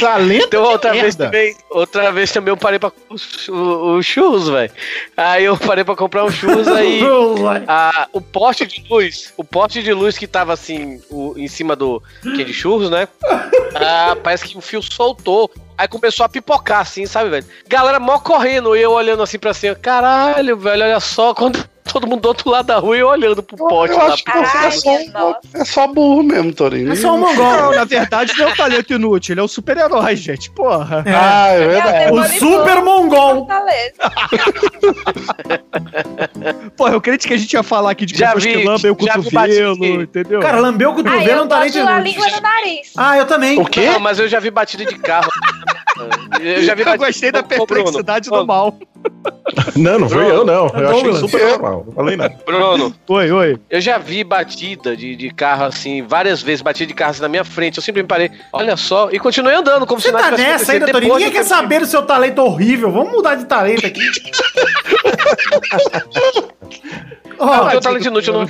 Talento 0.00 0.46
Então, 0.46 0.62
de 0.64 0.68
outra 0.72 0.90
vez 0.92 1.16
merda. 1.16 1.24
também, 1.26 1.56
outra 1.70 2.10
vez 2.12 2.32
também 2.32 2.52
eu 2.52 2.56
parei 2.56 2.78
pra 2.78 2.90
o, 3.08 3.52
o, 3.52 3.96
o 3.96 4.02
churros, 4.02 4.48
velho. 4.48 4.72
Aí 5.16 5.44
eu 5.44 5.56
parei 5.56 5.84
pra 5.84 5.94
comprar 5.96 6.24
um 6.24 6.30
churros 6.30 6.66
aí. 6.68 7.00
a- 7.68 8.08
o 8.12 8.20
poste 8.20 8.66
de 8.66 8.84
luz, 8.90 9.32
o 9.36 9.44
poste 9.44 9.82
de 9.82 9.92
luz 9.92 10.18
que 10.18 10.26
tava 10.26 10.52
assim, 10.52 11.00
o- 11.10 11.34
em 11.36 11.46
cima 11.48 11.76
do 11.76 12.02
que 12.22 12.42
é 12.42 12.44
de 12.44 12.52
churros, 12.52 12.90
né? 12.90 13.08
Ah, 13.74 14.14
parece 14.22 14.46
que 14.46 14.58
o 14.58 14.60
fio 14.60 14.82
soltou. 14.82 15.50
Aí 15.78 15.88
começou 15.88 16.26
a 16.26 16.28
pipocar, 16.28 16.80
assim, 16.80 17.06
sabe, 17.06 17.30
velho? 17.30 17.46
Galera 17.66 17.98
mó 17.98 18.18
correndo, 18.18 18.76
e 18.76 18.82
eu 18.82 18.90
olhando 18.92 19.22
assim 19.22 19.38
pra 19.38 19.54
cima, 19.54 19.74
caralho, 19.74 20.58
velho, 20.58 20.84
olha 20.84 21.00
só, 21.00 21.32
quando 21.32 21.58
todo 21.92 22.06
mundo 22.06 22.20
do 22.22 22.28
outro 22.28 22.50
lado 22.50 22.66
da 22.66 22.78
rua 22.78 22.96
e 22.96 23.02
olhando 23.02 23.42
pro 23.42 23.56
poste 23.56 23.94
Eu 23.96 24.02
acho 24.02 24.24
que 24.24 24.30
você 24.32 24.58
é 24.58 24.70
só, 24.70 24.98
é 25.54 25.64
só 25.64 25.86
burro 25.86 26.22
mesmo, 26.22 26.52
Torinho. 26.54 26.92
É 26.92 26.96
só 26.96 27.14
um 27.14 27.20
Não, 27.20 27.28
mongol. 27.34 27.74
na 27.74 27.84
verdade 27.84 28.32
não 28.38 28.48
é 28.48 28.52
um 28.52 28.56
talento 28.56 28.92
inútil, 28.92 29.32
ele 29.34 29.40
é 29.40 29.44
um 29.44 29.48
super-herói, 29.48 30.16
gente. 30.16 30.50
Porra. 30.52 31.04
Ah, 31.06 31.48
é 31.50 31.62
É 31.62 31.66
o 31.66 31.70
verdade. 31.70 32.12
O 32.12 32.24
super 32.38 32.82
mongol. 32.82 33.46
Porra, 36.76 36.92
eu 36.94 37.00
crente 37.00 37.26
que 37.28 37.34
a 37.34 37.36
gente 37.36 37.52
ia 37.52 37.62
falar 37.62 37.90
aqui 37.90 38.06
de 38.06 38.16
Já 38.16 38.26
pessoas 38.32 38.44
vi- 38.44 38.52
que 38.52 38.64
lambem 38.64 38.90
o 38.90 38.96
cotovelo, 38.96 39.76
batido. 39.76 40.02
entendeu? 40.02 40.40
Cara, 40.40 40.60
lambeu 40.60 40.90
o 40.90 40.92
Ah, 40.92 40.96
cotovelo 40.96 41.30
é 41.30 41.34
eu 41.34 41.42
um 41.44 41.48
talento 41.48 41.72
boto 41.78 41.88
a 41.88 41.92
inútil. 42.00 42.12
língua 42.12 42.28
no 42.36 42.40
nariz. 42.42 42.92
Ah, 42.96 43.18
eu 43.18 43.26
também. 43.26 43.58
O 43.58 43.64
quê? 43.64 43.86
Não, 43.86 44.00
mas 44.00 44.18
eu 44.18 44.28
já 44.28 44.40
vi 44.40 44.50
batida 44.50 44.84
de 44.84 44.98
carro. 44.98 45.30
Eu 46.40 46.62
já 46.62 46.74
vi 46.74 46.82
eu 46.82 46.96
gostei 46.98 47.30
da 47.32 47.42
Bruno, 47.42 47.66
perplexidade 47.66 48.28
ô, 48.30 48.38
do 48.38 48.46
mal. 48.46 48.78
Não, 49.76 49.98
não 49.98 50.08
foi 50.08 50.30
eu, 50.30 50.44
não. 50.44 50.68
Eu 50.68 50.88
achei 50.90 51.12
super 51.14 51.50
normal. 51.50 51.84
Não 51.86 51.92
falei 51.94 52.16
nada. 52.16 52.38
Bruno, 52.44 52.94
Oi, 53.08 53.30
oi. 53.32 53.58
eu 53.68 53.80
já 53.80 53.98
vi 53.98 54.22
batida 54.24 54.96
de, 54.96 55.14
de 55.16 55.30
carro 55.30 55.64
assim, 55.64 56.02
várias 56.02 56.40
vezes 56.42 56.62
batida 56.62 56.86
de 56.88 56.94
carro 56.94 57.10
assim 57.10 57.22
na 57.22 57.28
minha 57.28 57.44
frente. 57.44 57.76
Eu 57.78 57.82
sempre 57.82 58.02
me 58.02 58.08
parei, 58.08 58.30
olha 58.52 58.76
só, 58.76 59.08
e 59.10 59.18
continuei 59.18 59.54
andando, 59.54 59.86
como 59.86 60.00
Você 60.00 60.08
se 60.08 60.12
nada 60.12 60.30
tá 60.30 60.36
tivesse 60.36 60.58
nessa 60.58 60.72
ainda. 60.72 60.86
Torinho? 60.86 61.02
Depois 61.02 61.22
Ninguém 61.24 61.32
quer 61.40 61.44
saber 61.46 61.80
do 61.80 61.86
seu 61.86 62.02
talento 62.02 62.38
horrível. 62.40 62.90
Vamos 62.90 63.12
mudar 63.12 63.34
de 63.34 63.44
talento 63.46 63.86
aqui. 63.86 64.00
Ó, 67.38 67.50
Ah, 67.50 67.56
eu 67.64 67.68
tenho 67.70 67.80
talento 67.80 68.06
inútil, 68.06 68.34
eu 68.34 68.40
não? 68.40 68.48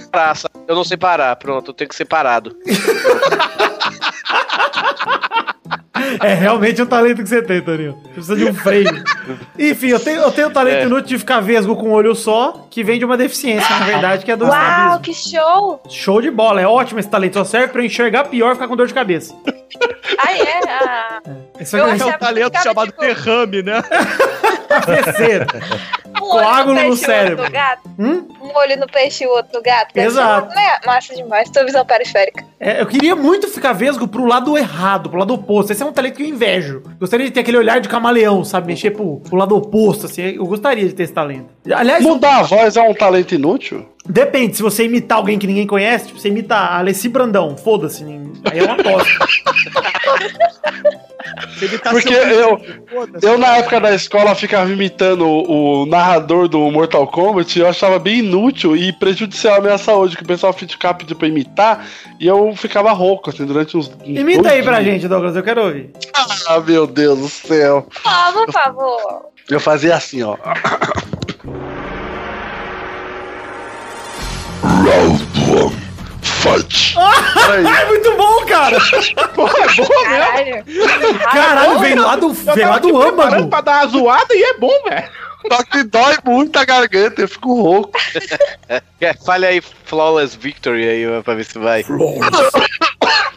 Eu 0.69 0.75
não 0.75 0.85
sei 0.85 0.97
parar, 0.99 1.35
pronto, 1.37 1.71
eu 1.71 1.75
tenho 1.75 1.88
que 1.88 1.97
ser 1.97 2.05
parado. 2.05 2.55
É 6.20 6.35
realmente 6.35 6.81
o 6.83 6.87
talento 6.87 7.22
que 7.22 7.29
você 7.29 7.42
tem, 7.42 7.61
Torinho. 7.61 7.92
Você 8.03 8.09
precisa 8.12 8.37
de 8.37 8.44
um 8.44 8.55
freio. 8.55 8.90
Enfim, 9.59 9.88
eu 9.88 10.01
tenho, 10.01 10.20
eu 10.22 10.31
tenho 10.33 10.48
o 10.48 10.51
talento 10.51 10.77
É. 10.77 10.83
inútil 10.85 11.09
de 11.09 11.18
ficar 11.18 11.40
vesgo 11.40 11.77
com 11.77 11.88
um 11.88 11.92
olho 11.92 12.14
só, 12.14 12.66
que 12.70 12.83
vem 12.85 12.98
de 12.98 13.05
uma 13.05 13.16
deficiência, 13.16 13.68
na 13.79 13.87
verdade, 13.87 14.25
que 14.25 14.31
é 14.33 14.37
do 14.37 14.44
Uau, 14.44 14.53
estrabismo. 14.55 15.01
que 15.01 15.14
show! 15.14 15.83
Show 15.88 16.20
de 16.22 16.31
bola, 16.31 16.61
é 16.61 16.66
ótimo 16.66 17.01
esse 17.01 17.09
talento. 17.09 17.35
Só 17.35 17.44
serve 17.44 17.68
pra 17.68 17.81
eu 17.83 17.87
enxergar 17.87 18.25
pior 18.25 18.51
e 18.51 18.55
ficar 18.55 18.68
com 18.68 18.77
dor 18.77 18.87
de 18.87 18.94
cabeça. 18.94 19.35
Ah, 20.18 20.33
é? 20.33 20.61
Ah, 20.68 21.20
Esse 21.59 21.77
Eu 21.77 21.87
é 21.87 21.90
É 21.98 22.05
um 22.05 22.12
talento 22.18 22.62
chamado 22.62 22.87
tipo- 22.88 23.01
derrame, 23.01 23.62
né? 23.62 23.83
Cabeceira. 24.81 25.47
um 26.17 26.21
Coágulo 26.21 26.79
olho 26.79 26.89
no 26.89 26.91
no 26.91 26.91
peixe 26.91 27.03
e 27.03 27.07
cérebro. 27.07 27.45
Hum? 27.99 28.29
Um 28.41 28.57
olho 28.57 28.77
no 28.79 28.87
peixe 28.87 29.25
e 29.25 29.27
o 29.27 29.31
outro 29.31 29.53
no 29.55 29.63
gato. 29.63 29.97
Exato. 29.97 30.55
né, 30.55 30.79
Massa 30.87 31.15
demais, 31.15 31.51
tua 31.51 31.65
visão 31.65 31.85
periférica. 31.85 32.45
É, 32.59 32.81
eu 32.81 32.87
queria 32.87 33.17
muito 33.17 33.49
ficar 33.49 33.73
vesgo 33.73 34.07
pro 34.07 34.25
lado 34.25 34.57
errado, 34.57 35.11
pro 35.11 35.19
lado 35.19 35.35
oposto. 35.35 35.73
Esse 35.73 35.83
é 35.83 35.87
um 35.87 35.93
talento 35.93 36.17
que 36.17 36.23
eu 36.23 36.27
invejo. 36.27 36.83
Gostaria 36.99 37.27
de 37.27 37.33
ter 37.33 37.41
aquele 37.41 37.59
olhar 37.59 37.81
de 37.81 37.89
camaleão, 37.89 38.45
sabe? 38.45 38.69
Mexer 38.69 38.93
pro, 38.93 39.21
pro 39.21 39.37
lado 39.37 39.57
oposto, 39.57 40.07
assim. 40.07 40.37
Eu 40.37 40.47
gostaria 40.47 40.87
de 40.87 40.95
ter 40.95 41.05
esse 41.05 41.13
talento. 41.13 41.49
Aliás, 41.73 42.03
Mudar 42.03 42.39
a 42.39 42.43
voz 42.43 42.77
é 42.77 42.83
um 42.83 42.95
talento 42.95 43.35
inútil? 43.35 43.89
depende. 44.05 44.57
Se 44.57 44.63
você 44.63 44.85
imitar 44.85 45.19
alguém 45.19 45.39
que 45.39 45.47
ninguém 45.47 45.67
conhece, 45.67 46.09
tipo, 46.09 46.19
você 46.19 46.29
imita 46.29 46.55
a 46.55 46.79
Alessi 46.79 47.09
Brandão, 47.09 47.57
foda-se. 47.57 48.05
Aí 48.05 48.59
é 48.59 48.65
uma 48.65 48.77
bosta. 48.77 49.11
Tá 51.83 51.91
Porque 51.91 52.15
sendo- 52.15 52.33
eu, 52.33 52.61
eu, 53.23 53.39
na 53.39 53.57
época 53.59 53.81
da 53.81 53.95
escola, 53.95 54.35
ficava 54.35 54.71
imitando 54.71 55.27
o, 55.27 55.83
o 55.83 55.87
narrador 55.87 56.49
do 56.49 56.59
Mortal 56.71 57.07
Kombat 57.07 57.57
e 57.59 57.63
eu 57.63 57.69
achava 57.69 57.99
bem 57.99 58.19
inútil 58.19 58.77
e 58.77 58.93
prejudicial 58.93 59.57
à 59.57 59.61
minha 59.61 59.79
saúde, 59.79 60.17
que 60.17 60.23
o 60.23 60.27
pessoal 60.27 60.53
ficava 60.53 60.95
pedindo 60.95 61.17
pra 61.17 61.29
imitar 61.29 61.87
e 62.21 62.27
eu 62.27 62.55
ficava 62.57 62.91
rouco, 62.93 63.31
assim, 63.31 63.45
durante 63.47 63.77
uns. 63.77 63.89
uns 63.89 64.19
Imita 64.19 64.51
aí 64.51 64.63
pra 64.63 64.81
dias. 64.81 64.95
gente, 64.95 65.09
Douglas, 65.09 65.37
eu 65.37 65.43
quero 65.43 65.65
ouvir. 65.65 65.91
Ah, 66.49 66.61
meu 66.61 66.87
Deus 66.87 67.19
do 67.19 67.29
céu. 67.29 67.87
Ah, 68.05 68.31
por 68.33 68.53
favor. 68.53 69.27
Eu 69.51 69.61
fazia 69.61 69.95
assim, 69.97 70.23
ó. 70.23 70.37
Peraí. 76.61 77.65
É 77.83 77.85
muito 77.87 78.17
bom, 78.17 78.45
cara! 78.47 78.79
Caralho. 80.05 80.65
Caralho, 81.19 81.79
vem 81.81 81.95
lá 81.95 82.17
do, 82.17 82.33
vem 82.33 82.67
lá 82.67 82.79
do 82.79 83.01
âmago. 83.01 83.49
pra 83.49 83.61
dar 83.61 83.85
uma 83.85 83.87
zoada 83.91 84.35
e 84.35 84.43
é 84.43 84.55
bom, 84.59 84.83
velho. 84.88 85.09
Só 85.51 85.62
que 85.65 85.83
dói 85.83 86.17
muito 86.25 86.57
a 86.57 86.65
garganta, 86.65 87.21
eu 87.21 87.29
fico 87.29 87.61
rouco. 87.61 87.99
É, 89.01 89.12
fale 89.15 89.45
aí 89.45 89.61
Flawless 89.61 90.38
Victory 90.38 90.88
aí 90.88 91.23
pra 91.25 91.35
ver 91.35 91.45
se 91.45 91.59
vai. 91.59 91.85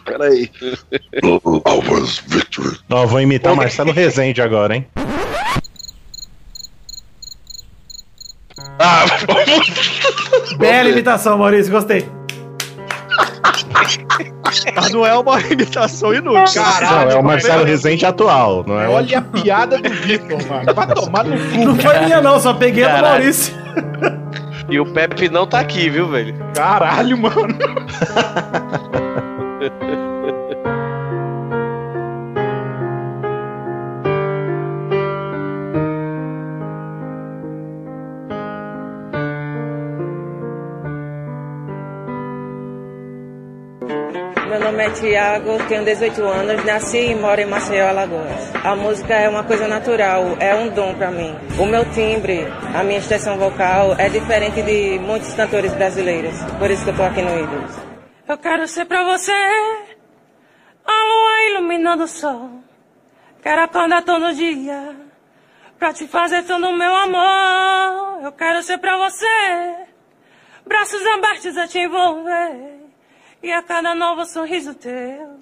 Peraí. 0.04 0.48
Ó, 2.88 3.02
eu 3.02 3.08
vou 3.08 3.20
imitar 3.20 3.52
o 3.52 3.56
Marcelo 3.56 3.90
Rezende 3.90 4.40
agora, 4.40 4.76
hein? 4.76 4.86
Ah, 8.78 9.04
Bela 10.56 10.88
imitação, 10.88 11.36
Maurício, 11.38 11.72
gostei. 11.72 12.08
Mas 14.74 14.90
não 14.92 15.06
é 15.06 15.14
uma 15.14 15.40
imitação 15.40 16.14
inútil. 16.14 16.62
não, 16.80 17.10
é 17.10 17.16
o 17.16 17.22
Marcelo 17.22 17.64
Rezende 17.64 18.06
atual, 18.06 18.64
não 18.66 18.80
é? 18.80 18.88
Olha 18.88 19.18
a 19.18 19.22
piada 19.22 19.78
do 19.78 19.90
Vitor, 19.90 20.38
mano. 20.46 20.74
Vai 20.74 20.86
tomar 20.94 21.24
no 21.24 21.36
cu. 21.36 21.64
Não 21.64 21.76
foi 21.76 21.98
minha, 22.00 22.20
não, 22.20 22.40
só 22.40 22.54
peguei 22.54 22.84
a 22.84 22.88
do 22.88 22.94
Caralho. 22.94 23.14
Maurício. 23.14 23.54
E 24.68 24.80
o 24.80 24.86
Pepe 24.86 25.28
não 25.28 25.46
tá 25.46 25.60
aqui, 25.60 25.88
viu, 25.88 26.08
velho? 26.08 26.34
Caralho, 26.54 27.16
mano. 27.18 27.56
é 44.86 44.90
Tiago, 44.90 45.58
tenho 45.68 45.84
18 45.84 46.22
anos, 46.22 46.64
nasci 46.64 47.10
e 47.10 47.14
moro 47.14 47.40
em 47.40 47.46
Maceió, 47.46 47.88
Alagoas. 47.88 48.54
A 48.64 48.76
música 48.76 49.14
é 49.14 49.28
uma 49.28 49.42
coisa 49.42 49.66
natural, 49.66 50.36
é 50.38 50.54
um 50.54 50.68
dom 50.68 50.94
pra 50.94 51.10
mim. 51.10 51.34
O 51.58 51.66
meu 51.66 51.84
timbre, 51.90 52.46
a 52.72 52.84
minha 52.84 52.98
extensão 52.98 53.36
vocal 53.36 53.96
é 53.98 54.08
diferente 54.08 54.62
de 54.62 54.98
muitos 55.00 55.34
cantores 55.34 55.72
brasileiros. 55.74 56.34
Por 56.58 56.70
isso 56.70 56.84
que 56.84 56.90
eu 56.90 56.96
tô 56.96 57.02
aqui 57.02 57.20
no 57.20 57.36
Ídolos. 57.36 57.76
Eu 58.28 58.38
quero 58.38 58.68
ser 58.68 58.84
pra 58.84 59.02
você 59.02 59.32
a 59.32 60.92
lua 60.92 61.50
iluminando 61.50 62.04
o 62.04 62.08
sol. 62.08 62.50
Quero 63.42 63.62
acordar 63.62 64.04
todo 64.04 64.34
dia 64.34 64.94
pra 65.80 65.92
te 65.92 66.06
fazer 66.06 66.44
todo 66.44 66.68
o 66.68 66.76
meu 66.76 66.94
amor. 66.94 68.22
Eu 68.22 68.32
quero 68.32 68.62
ser 68.62 68.78
pra 68.78 68.96
você, 68.98 69.26
braços 70.64 71.04
abertos 71.06 71.56
a 71.56 71.66
te 71.66 71.80
envolver. 71.80 72.75
E 73.46 73.52
a 73.52 73.62
cada 73.62 73.94
novo 73.94 74.24
sorriso 74.24 74.74
teu, 74.74 75.36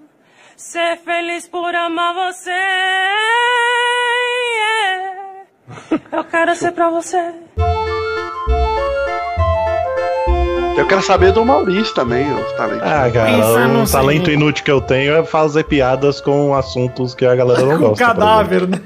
ser 0.59 0.99
feliz 0.99 1.49
por 1.49 1.75
amar 1.75 2.13
você. 2.13 2.51
yeah. 4.51 5.97
Eu 6.13 6.23
quero 6.25 6.55
ser 6.55 6.73
pra 6.73 6.91
você. 6.91 7.33
Eu 10.77 10.87
quero 10.87 11.01
saber 11.01 11.33
do 11.33 11.47
Maurício 11.47 11.95
também, 11.95 12.31
os 12.31 12.53
talentos. 12.53 12.83
Ah, 12.87 13.11
cara, 13.11 13.83
o 13.83 13.91
talento 13.91 14.31
inútil 14.31 14.63
que 14.67 14.71
eu 14.71 14.83
tenho 14.83 15.15
é 15.15 15.25
fazer 15.25 15.65
piadas 15.65 16.21
com 16.21 16.55
assuntos 16.55 17.15
que 17.15 17.25
a 17.25 17.35
galera 17.35 17.63
não 17.63 17.79
Com 17.79 17.89
gosta. 17.89 18.05
por 18.05 18.15
cadáver, 18.17 18.69
né? 18.69 18.83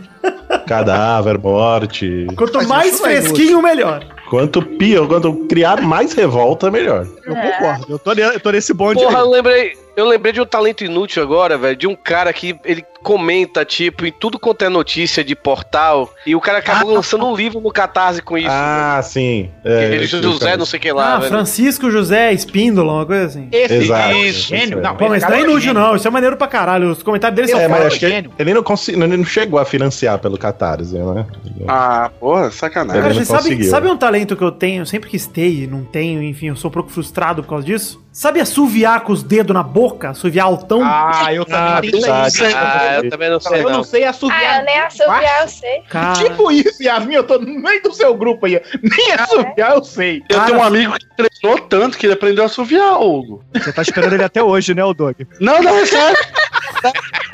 Cadáver, 0.68 1.38
morte. 1.38 2.26
Quanto 2.36 2.68
mais 2.68 3.00
é 3.00 3.02
fresquinho, 3.02 3.62
melhor. 3.62 4.04
Quanto 4.28 4.60
pior, 4.62 5.08
quanto 5.08 5.34
criar 5.48 5.80
mais 5.80 6.12
revolta, 6.12 6.70
melhor. 6.70 7.06
Eu 7.24 7.34
concordo. 7.34 7.86
Eu 7.88 7.98
tô, 7.98 8.12
eu 8.12 8.40
tô 8.40 8.50
nesse 8.50 8.74
bonde 8.74 9.02
Porra, 9.02 9.16
aí. 9.16 9.22
eu 9.22 9.30
lembrei, 9.30 9.78
eu 9.98 10.06
lembrei 10.06 10.32
de 10.32 10.40
um 10.40 10.46
talento 10.46 10.84
inútil 10.84 11.22
agora, 11.22 11.58
velho, 11.58 11.76
de 11.76 11.86
um 11.86 11.94
cara 11.94 12.32
que 12.32 12.58
ele 12.64 12.84
comenta, 13.02 13.64
tipo, 13.64 14.04
em 14.04 14.12
tudo 14.12 14.38
quanto 14.38 14.62
é 14.64 14.68
notícia 14.68 15.22
de 15.22 15.34
portal, 15.36 16.12
e 16.26 16.34
o 16.34 16.40
cara 16.40 16.58
acabou 16.58 16.92
lançando 16.92 17.24
um 17.26 17.34
livro 17.34 17.60
no 17.60 17.70
Catarse 17.70 18.20
com 18.20 18.36
isso. 18.36 18.48
Ah, 18.50 19.00
sim. 19.02 19.50
velho. 19.62 19.92
É, 19.92 19.96
Ele, 19.96 20.06
José, 20.06 20.56
não 20.56 20.66
sei 20.66 20.78
o 20.78 20.82
que 20.82 20.92
lá, 20.92 21.14
Ah, 21.14 21.18
velho. 21.18 21.30
Francisco 21.30 21.90
José 21.90 22.32
Espíndola, 22.32 22.92
uma 22.94 23.06
coisa 23.06 23.26
assim. 23.26 23.48
Esse 23.52 23.74
Exato. 23.74 24.10
é 24.14 24.18
Isso, 24.26 24.48
gênio. 24.48 24.80
Não, 24.80 24.90
é. 24.90 24.94
Pô, 24.94 25.08
mas 25.08 25.22
não 25.22 25.28
é 25.28 25.32
cara 25.32 25.40
inútil, 25.42 25.60
gênio. 25.60 25.80
não. 25.80 25.96
Isso 25.96 26.08
é 26.08 26.10
maneiro 26.10 26.36
pra 26.36 26.46
caralho. 26.48 26.90
Os 26.90 27.02
comentários 27.02 27.36
dele 27.36 27.48
são 27.48 27.60
É, 27.60 27.68
mas 27.68 27.86
acho 27.86 27.98
que 27.98 28.04
ele, 28.04 28.14
gênio. 28.14 28.32
ele 28.38 28.54
não, 28.54 28.62
consegui, 28.62 29.00
ele 29.02 29.16
não 29.16 29.24
chegou 29.24 29.58
a 29.60 29.64
financiar 29.64 30.18
pelo 30.18 30.36
Catarse, 30.36 30.94
né? 30.98 31.26
Ah, 31.68 32.10
porra, 32.18 32.50
sacanagem. 32.50 33.02
Cara, 33.02 33.14
você 33.14 33.24
sabe, 33.24 33.64
sabe 33.64 33.88
um 33.88 33.96
talento 33.96 34.36
que 34.36 34.42
eu 34.42 34.50
tenho, 34.52 34.84
sempre 34.86 35.08
quis 35.08 35.26
ter 35.26 35.48
e 35.48 35.66
não 35.66 35.84
tenho, 35.84 36.22
enfim, 36.22 36.48
eu 36.48 36.56
sou 36.56 36.68
um 36.68 36.72
pouco 36.74 36.90
frustrado 36.90 37.42
por 37.42 37.48
causa 37.50 37.64
disso? 37.64 38.04
Sabe 38.12 38.40
assoviar 38.40 39.02
com 39.02 39.12
os 39.12 39.22
dedos 39.22 39.54
na 39.54 39.62
boca? 39.62 39.87
Assoviar 40.08 40.46
altão? 40.46 40.80
Ah, 40.84 41.32
eu 41.32 41.44
também 41.44 41.60
Ah, 41.60 41.80
tenho 41.80 41.92
verdade. 42.00 42.28
isso. 42.34 42.44
Ah, 42.56 42.94
eu 43.02 43.10
também 43.10 43.30
não 43.30 43.40
sei, 43.40 43.58
Eu 43.60 43.64
não. 43.64 43.70
não 43.78 43.84
sei 43.84 44.04
Ah, 44.04 44.10
assoviar. 44.10 44.58
eu 44.60 44.64
nem 44.64 44.78
assoviar, 44.80 45.42
eu 45.42 45.48
sei. 45.48 45.82
Cara, 45.88 46.12
Tipo 46.14 46.50
isso, 46.52 46.82
Yasmin, 46.82 47.14
eu 47.14 47.24
tô 47.24 47.38
no 47.38 47.60
meio 47.60 47.82
do 47.82 47.92
seu 47.92 48.14
grupo 48.14 48.46
aí. 48.46 48.60
Nem 48.82 49.12
assoviar, 49.12 49.72
eu 49.74 49.84
sei. 49.84 50.22
Eu 50.28 50.36
Cara, 50.36 50.46
tenho 50.46 50.58
um 50.58 50.62
amigo 50.62 50.92
que 50.98 51.06
treinou 51.16 51.58
tanto 51.68 51.96
que 51.98 52.06
ele 52.06 52.12
aprendeu 52.14 52.42
a 52.44 52.46
assoviar, 52.46 53.00
Hugo. 53.02 53.42
Você 53.54 53.72
tá 53.72 53.82
esperando 53.82 54.12
ele 54.14 54.24
até 54.24 54.42
hoje, 54.42 54.74
né, 54.74 54.84
o 54.84 54.92
Doug? 54.94 55.16
Não, 55.40 55.62
não, 55.62 55.76
é 55.78 55.86
sério. 55.86 56.16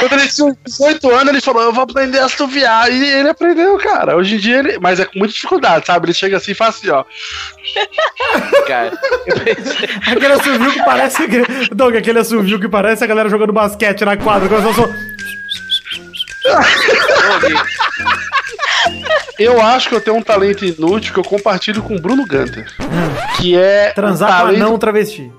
Quando 0.00 0.12
ele 0.20 0.28
tinha 0.28 0.56
18 0.64 1.10
anos, 1.14 1.28
ele 1.28 1.40
falou: 1.40 1.62
Eu 1.62 1.72
vou 1.72 1.84
aprender 1.84 2.18
a 2.18 2.24
assoviar. 2.26 2.90
E 2.92 3.04
ele 3.04 3.28
aprendeu, 3.28 3.76
cara. 3.78 4.16
Hoje 4.16 4.36
em 4.36 4.38
dia 4.38 4.58
ele. 4.58 4.78
Mas 4.78 5.00
é 5.00 5.04
com 5.04 5.18
muita 5.18 5.34
dificuldade, 5.34 5.86
sabe? 5.86 6.06
Ele 6.06 6.14
chega 6.14 6.36
assim 6.36 6.52
e 6.52 6.54
faz 6.54 6.76
assim, 6.76 6.90
ó. 6.90 7.04
Cara. 8.66 8.92
aquele 10.06 10.32
assovio 10.32 10.72
que 10.72 10.82
parece. 10.84 11.26
que- 11.26 11.74
Doug, 11.74 11.96
aquele 11.96 12.18
assovio 12.18 12.60
que 12.60 12.68
parece 12.68 13.04
a 13.04 13.06
galera 13.06 13.28
jogando 13.28 13.52
basquete 13.52 14.04
na 14.04 14.16
quadra. 14.16 14.48
Começou 14.48 14.74
só. 14.74 14.88
Eu 19.38 19.62
acho 19.62 19.88
que 19.88 19.94
eu 19.94 20.00
tenho 20.00 20.16
um 20.16 20.22
talento 20.22 20.64
inútil 20.64 21.12
que 21.14 21.20
eu 21.20 21.24
compartilho 21.24 21.80
com 21.80 21.94
o 21.94 22.00
Bruno 22.00 22.26
Gunter. 22.26 22.66
Que 23.36 23.56
é. 23.56 23.92
Transar 23.92 24.28
um 24.28 24.32
com 24.32 24.38
talento 24.46 24.62
anão 24.64 24.78
travesti. 24.78 25.30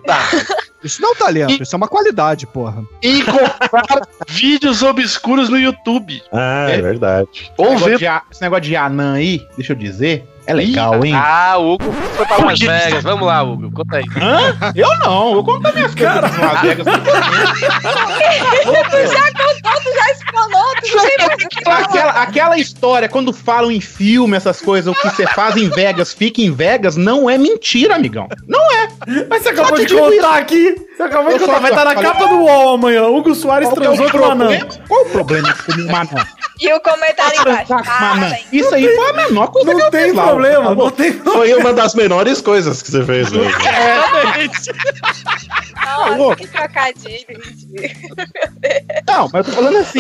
Isso 0.84 1.02
não 1.02 1.10
é 1.10 1.12
um 1.12 1.15
talento, 1.15 1.62
isso 1.63 1.76
é 1.76 1.78
uma 1.78 1.88
qualidade, 1.88 2.48
porra. 2.48 2.84
E 3.04 3.22
comprar 3.24 4.08
vídeos 4.28 4.82
obscuros 4.82 5.50
no 5.50 5.58
YouTube. 5.60 6.22
Ah, 6.32 6.68
é 6.70 6.82
verdade. 6.82 7.52
Ou 7.58 7.65
Esse 7.65 7.74
negócio 7.76 7.89
ver. 7.89 7.98
de 7.98 8.08
a- 8.08 8.24
Esse 8.32 8.42
negócio 8.42 8.63
de 8.63 8.76
anã 8.76 9.13
aí, 9.15 9.46
deixa 9.58 9.74
eu 9.74 9.78
dizer, 9.78 10.26
é 10.50 10.54
legal, 10.54 11.04
hein? 11.06 11.14
Ah, 11.16 11.58
o 11.58 11.74
Hugo 11.74 11.92
foi 12.16 12.26
pra 12.26 12.38
Las 12.46 12.60
Vegas. 12.60 13.04
Vamos 13.04 13.28
lá, 13.28 13.44
Hugo. 13.44 13.72
Conta 13.72 13.98
aí. 13.98 14.04
Hã? 14.20 14.58
Eu 14.76 14.90
não, 15.00 15.34
eu 15.34 15.44
conto 15.44 15.68
as 15.68 15.74
minhas 15.76 15.94
coisas 15.96 16.38
em 16.38 16.42
Las 16.42 16.62
Vegas. 16.62 16.86
Tu 16.86 16.92
já 19.14 19.32
contou, 19.32 19.82
tu 19.84 19.94
já 19.94 20.12
explanou, 20.12 20.64
tu 20.82 20.96
não 20.96 21.06
tem 21.06 21.18
mais 21.28 21.44
o 21.44 21.48
que 21.50 21.64
falar. 21.64 21.80
Aquela, 21.80 22.12
aquela 22.12 22.58
história, 22.58 23.10
quando 23.10 23.32
falam 23.34 23.72
em 23.72 23.82
filme, 23.82 24.36
essas 24.36 24.62
coisas, 24.62 24.94
o 24.94 25.00
que 25.00 25.10
você 25.10 25.26
faz 25.28 25.56
em 25.58 25.70
Vegas, 25.70 26.14
fica 26.14 26.42
em 26.42 26.52
Vegas, 26.52 26.96
não 26.96 27.30
é 27.30 27.38
mentira, 27.38 27.96
amigão. 27.96 28.28
Não 28.48 28.60
é. 28.74 28.88
Mas 29.30 29.44
você 29.44 29.50
acabou 29.50 29.78
de 29.78 29.94
contar 29.94 30.38
aqui. 30.38 30.76
Você 30.96 31.04
acabou 31.04 31.34
de 31.34 31.40
Eu 31.42 31.48
contar. 31.48 31.60
Vai 31.60 31.72
estar 31.72 31.86
na 31.86 31.94
falei- 31.94 32.12
capa 32.12 32.28
do 32.28 32.38
UOL 32.40 32.74
amanhã. 32.76 33.06
Hugo 33.08 33.34
Soares 33.36 33.70
é 33.70 33.72
o 33.72 33.76
transou 33.76 34.10
com 34.10 34.18
um 34.18 34.32
anão. 34.32 34.52
Qual 34.88 35.02
o 35.06 35.10
problema 35.10 35.54
de 35.54 35.64
comer 35.64 35.84
uma 35.84 36.00
anã? 36.02 36.26
E 36.60 36.74
o 36.74 36.80
comentário 36.82 37.39
embaixo. 37.41 37.74
Ah, 37.74 38.32
tem. 38.32 38.60
Isso 38.60 38.76
aí 38.76 38.95
foi 38.95 39.10
a 39.10 39.13
menor 39.13 39.48
coisa 39.48 39.72
que 39.72 39.78
Não 39.78 39.86
eu 39.86 39.91
tem 39.91 40.06
fiz 40.06 40.13
lá, 40.13 40.28
problema, 40.28 40.65
tá 40.65 40.76
bom? 40.76 40.84
não 40.84 40.91
tem 40.91 41.13
Foi 41.13 41.54
uma 41.54 41.74
das 41.74 41.95
menores 41.95 42.41
coisas 42.41 42.82
que 42.82 42.91
você 42.91 43.06
fez 43.06 43.32
mesmo. 43.32 43.50
Nossa, 46.17 46.36
que 46.36 46.48
trocadilho. 46.48 47.39
Não, 49.08 49.30
mas 49.32 49.34
eu 49.34 49.43
tô 49.43 49.52
falando 49.52 49.78
assim. 49.78 50.00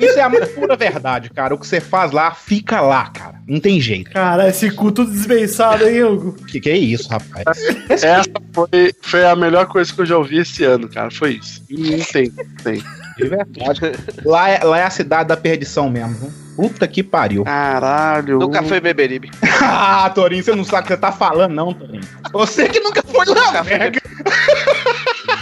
Isso 0.00 0.18
é 0.18 0.22
a 0.22 0.30
pura 0.30 0.76
verdade, 0.76 1.30
cara. 1.30 1.54
O 1.54 1.58
que 1.58 1.66
você 1.66 1.80
faz 1.80 2.12
lá, 2.12 2.34
fica 2.34 2.80
lá, 2.80 3.06
cara. 3.06 3.34
Não 3.46 3.60
tem 3.60 3.80
jeito. 3.80 4.10
Cara, 4.10 4.48
esse 4.48 4.70
cu 4.70 4.92
tudo 4.92 5.10
desbeiçado, 5.10 5.88
hein, 5.88 6.04
Hugo? 6.04 6.32
Que 6.46 6.60
que 6.60 6.70
é 6.70 6.76
isso, 6.76 7.08
rapaz? 7.08 7.44
Essa 7.88 8.24
foi, 8.52 8.94
foi 9.02 9.24
a 9.24 9.36
melhor 9.36 9.66
coisa 9.66 9.92
que 9.92 10.00
eu 10.00 10.06
já 10.06 10.16
ouvi 10.16 10.38
esse 10.38 10.64
ano, 10.64 10.88
cara. 10.88 11.10
Foi 11.10 11.34
isso. 11.34 11.62
Não 11.70 12.04
tem, 12.04 12.32
não 12.36 12.64
tem. 12.64 12.82
De 13.16 13.28
verdade. 13.28 13.80
Lá 14.24 14.48
é, 14.48 14.64
lá 14.64 14.78
é 14.78 14.84
a 14.84 14.90
cidade 14.90 15.28
da 15.28 15.36
perdição 15.36 15.90
mesmo. 15.90 16.14
viu? 16.14 16.32
Puta 16.56 16.86
que 16.86 17.02
pariu. 17.02 17.44
Caralho. 17.44 18.38
Nunca 18.38 18.62
foi 18.62 18.80
Beberibe. 18.80 19.30
ah, 19.62 20.10
Torinho, 20.10 20.44
você 20.44 20.54
não 20.54 20.64
sabe 20.64 20.82
o 20.82 20.82
que 20.82 20.88
você 20.94 20.96
tá 20.98 21.10
falando, 21.10 21.54
não, 21.54 21.72
Torinho. 21.72 22.02
Você 22.32 22.68
que 22.68 22.80
nunca 22.80 23.02
foi 23.02 23.24
lá, 23.26 23.34
Nunca 23.34 23.64
foi 23.64 23.78
velho. 23.78 24.02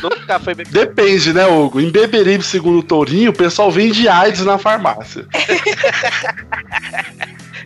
Nunca 0.02 0.38
foi 0.38 0.54
Beberibe. 0.54 0.86
Depende, 0.86 1.32
né, 1.32 1.46
Hugo? 1.46 1.80
Em 1.80 1.90
Beberibe, 1.90 2.44
segundo 2.44 2.78
o 2.78 2.82
Tourinho, 2.82 3.30
o 3.30 3.34
pessoal 3.34 3.70
vende 3.70 4.08
AIDS 4.08 4.44
na 4.44 4.56
farmácia. 4.56 5.26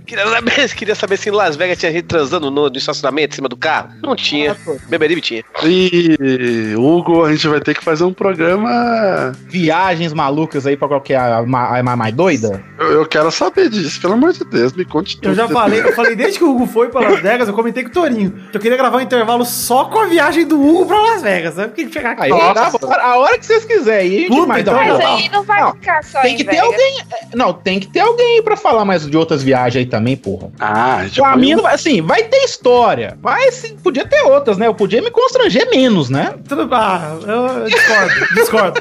Queria 0.07 0.29
saber, 0.29 0.69
queria 0.75 0.95
saber 0.95 1.17
se 1.17 1.29
em 1.29 1.33
Las 1.33 1.57
Vegas 1.57 1.79
tinha 1.79 1.93
gente 1.93 2.05
transando 2.05 2.51
no, 2.51 2.69
no 2.69 2.77
estacionamento, 2.77 3.35
em 3.35 3.37
cima 3.37 3.49
do 3.49 3.57
carro. 3.57 3.91
Não 4.03 4.15
tinha. 4.15 4.57
Beberibe 4.89 5.21
tinha. 5.21 5.43
E, 5.63 6.75
Hugo, 6.77 7.25
a 7.25 7.33
gente 7.33 7.49
vai 7.49 7.61
ter 7.61 7.75
que 7.75 7.83
fazer 7.83 8.05
um 8.05 8.13
programa. 8.13 9.33
Viagens 9.47 10.13
malucas 10.13 10.67
aí 10.67 10.77
pra 10.77 10.89
qualquer 10.89 11.17
a, 11.17 11.39
a, 11.39 11.79
a 11.79 11.97
mais 11.97 12.15
doida? 12.15 12.63
Eu, 12.85 12.93
eu 13.01 13.07
quero 13.07 13.31
saber 13.31 13.69
disso, 13.69 14.01
pelo 14.01 14.15
amor 14.15 14.33
de 14.33 14.45
Deus, 14.45 14.73
me 14.73 14.85
conte 14.85 15.17
tudo. 15.17 15.29
Eu 15.29 15.35
já 15.35 15.49
falei, 15.49 15.81
eu 15.81 15.93
falei 15.93 16.15
desde 16.15 16.39
que 16.39 16.45
o 16.45 16.51
Hugo 16.51 16.67
foi 16.67 16.89
pra 16.89 17.01
Las 17.01 17.21
Vegas, 17.21 17.49
eu 17.49 17.55
comentei 17.55 17.83
com 17.83 17.89
o 17.91 17.93
Torinho. 17.93 18.31
Que 18.51 18.57
eu 18.57 18.61
queria 18.61 18.77
gravar 18.77 18.99
um 18.99 19.01
intervalo 19.01 19.45
só 19.45 19.87
com 19.87 19.99
a 20.01 20.07
viagem 20.07 20.47
do 20.47 20.61
Hugo 20.61 20.87
pra 20.87 21.01
Las 21.01 21.23
Vegas. 21.23 21.55
Sabe 21.55 21.69
porque 21.69 21.91
chegar 21.93 22.13
aqui? 22.13 22.23
Aí, 22.25 22.31
a, 22.33 23.17
hora 23.19 23.39
que 23.39 23.47
vocês 23.47 23.65
quiserem. 23.65 24.01
aí 24.11 24.17
a 24.17 24.21
gente 24.21 24.29
Puta, 24.31 24.47
mais 24.47 24.61
então 24.63 24.75
Mas 24.75 25.01
aí 25.01 25.29
não 25.31 25.43
vai 25.43 25.61
Não, 25.63 25.73
ficar 25.73 26.05
só 26.05 26.21
Tem 26.21 26.35
em 26.35 26.37
que 26.37 26.45
ter 26.45 26.51
Vegas. 26.53 26.67
alguém. 26.67 26.99
Não, 27.35 27.53
tem 27.53 27.81
que 27.81 27.87
ter 27.89 28.01
alguém 28.01 28.37
aí 28.37 28.43
pra 28.43 28.57
falar 28.57 28.85
mais 28.85 29.07
de 29.07 29.17
outras 29.17 29.43
viagens 29.43 29.85
aí 29.85 29.87
também, 29.87 30.17
porra. 30.17 30.51
Ah, 30.61 31.05
Com 31.17 31.25
a 31.25 31.37
minha, 31.37 31.57
assim, 31.69 32.01
vai 32.03 32.25
ter 32.25 32.45
história. 32.45 33.19
Mas 33.23 33.55
se- 33.55 33.75
podia 33.83 34.07
ter 34.07 34.23
outras, 34.23 34.59
né? 34.59 34.67
Eu 34.67 34.75
podia 34.75 35.01
me 35.03 35.11
constranger 35.11 35.69
menos, 35.71 36.11
né? 36.11 36.35
Tudo, 36.49 36.69
ah, 36.73 37.17
eu 37.27 37.65
discordo, 37.69 38.35
discordo. 38.35 38.81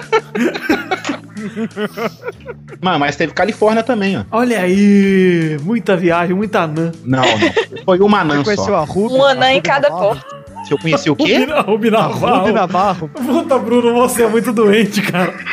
Mano, 2.81 2.99
mas 2.99 3.15
teve 3.15 3.33
Califórnia 3.33 3.83
também, 3.83 4.17
ó. 4.17 4.23
Olha 4.31 4.59
aí, 4.61 5.57
muita 5.61 5.95
viagem, 5.95 6.35
muita 6.35 6.61
anã. 6.61 6.91
Não, 7.03 7.21
não. 7.21 7.83
Foi 7.85 7.99
uma 7.99 8.21
anã 8.21 8.37
Você 8.37 8.43
conheceu 8.43 8.65
só. 8.65 8.75
a 8.75 8.83
Ruby? 8.83 9.13
Um 9.15 9.23
anã 9.23 9.51
em 9.51 9.61
cada 9.61 9.89
Navarro? 9.89 10.15
porto. 10.15 10.43
Se 10.67 10.73
eu 10.73 10.77
conheci 10.77 11.09
o 11.09 11.15
quê? 11.15 11.39
Rubi, 11.39 11.51
Rubi 11.51 11.55
A 11.55 11.61
Ruby 11.61 11.89
Navarro. 11.91 12.51
Navarro. 12.53 13.09
Puta, 13.09 13.59
Bruno, 13.59 13.93
você 13.93 14.23
é 14.23 14.27
muito 14.27 14.53
doente, 14.53 15.01
cara. 15.01 15.33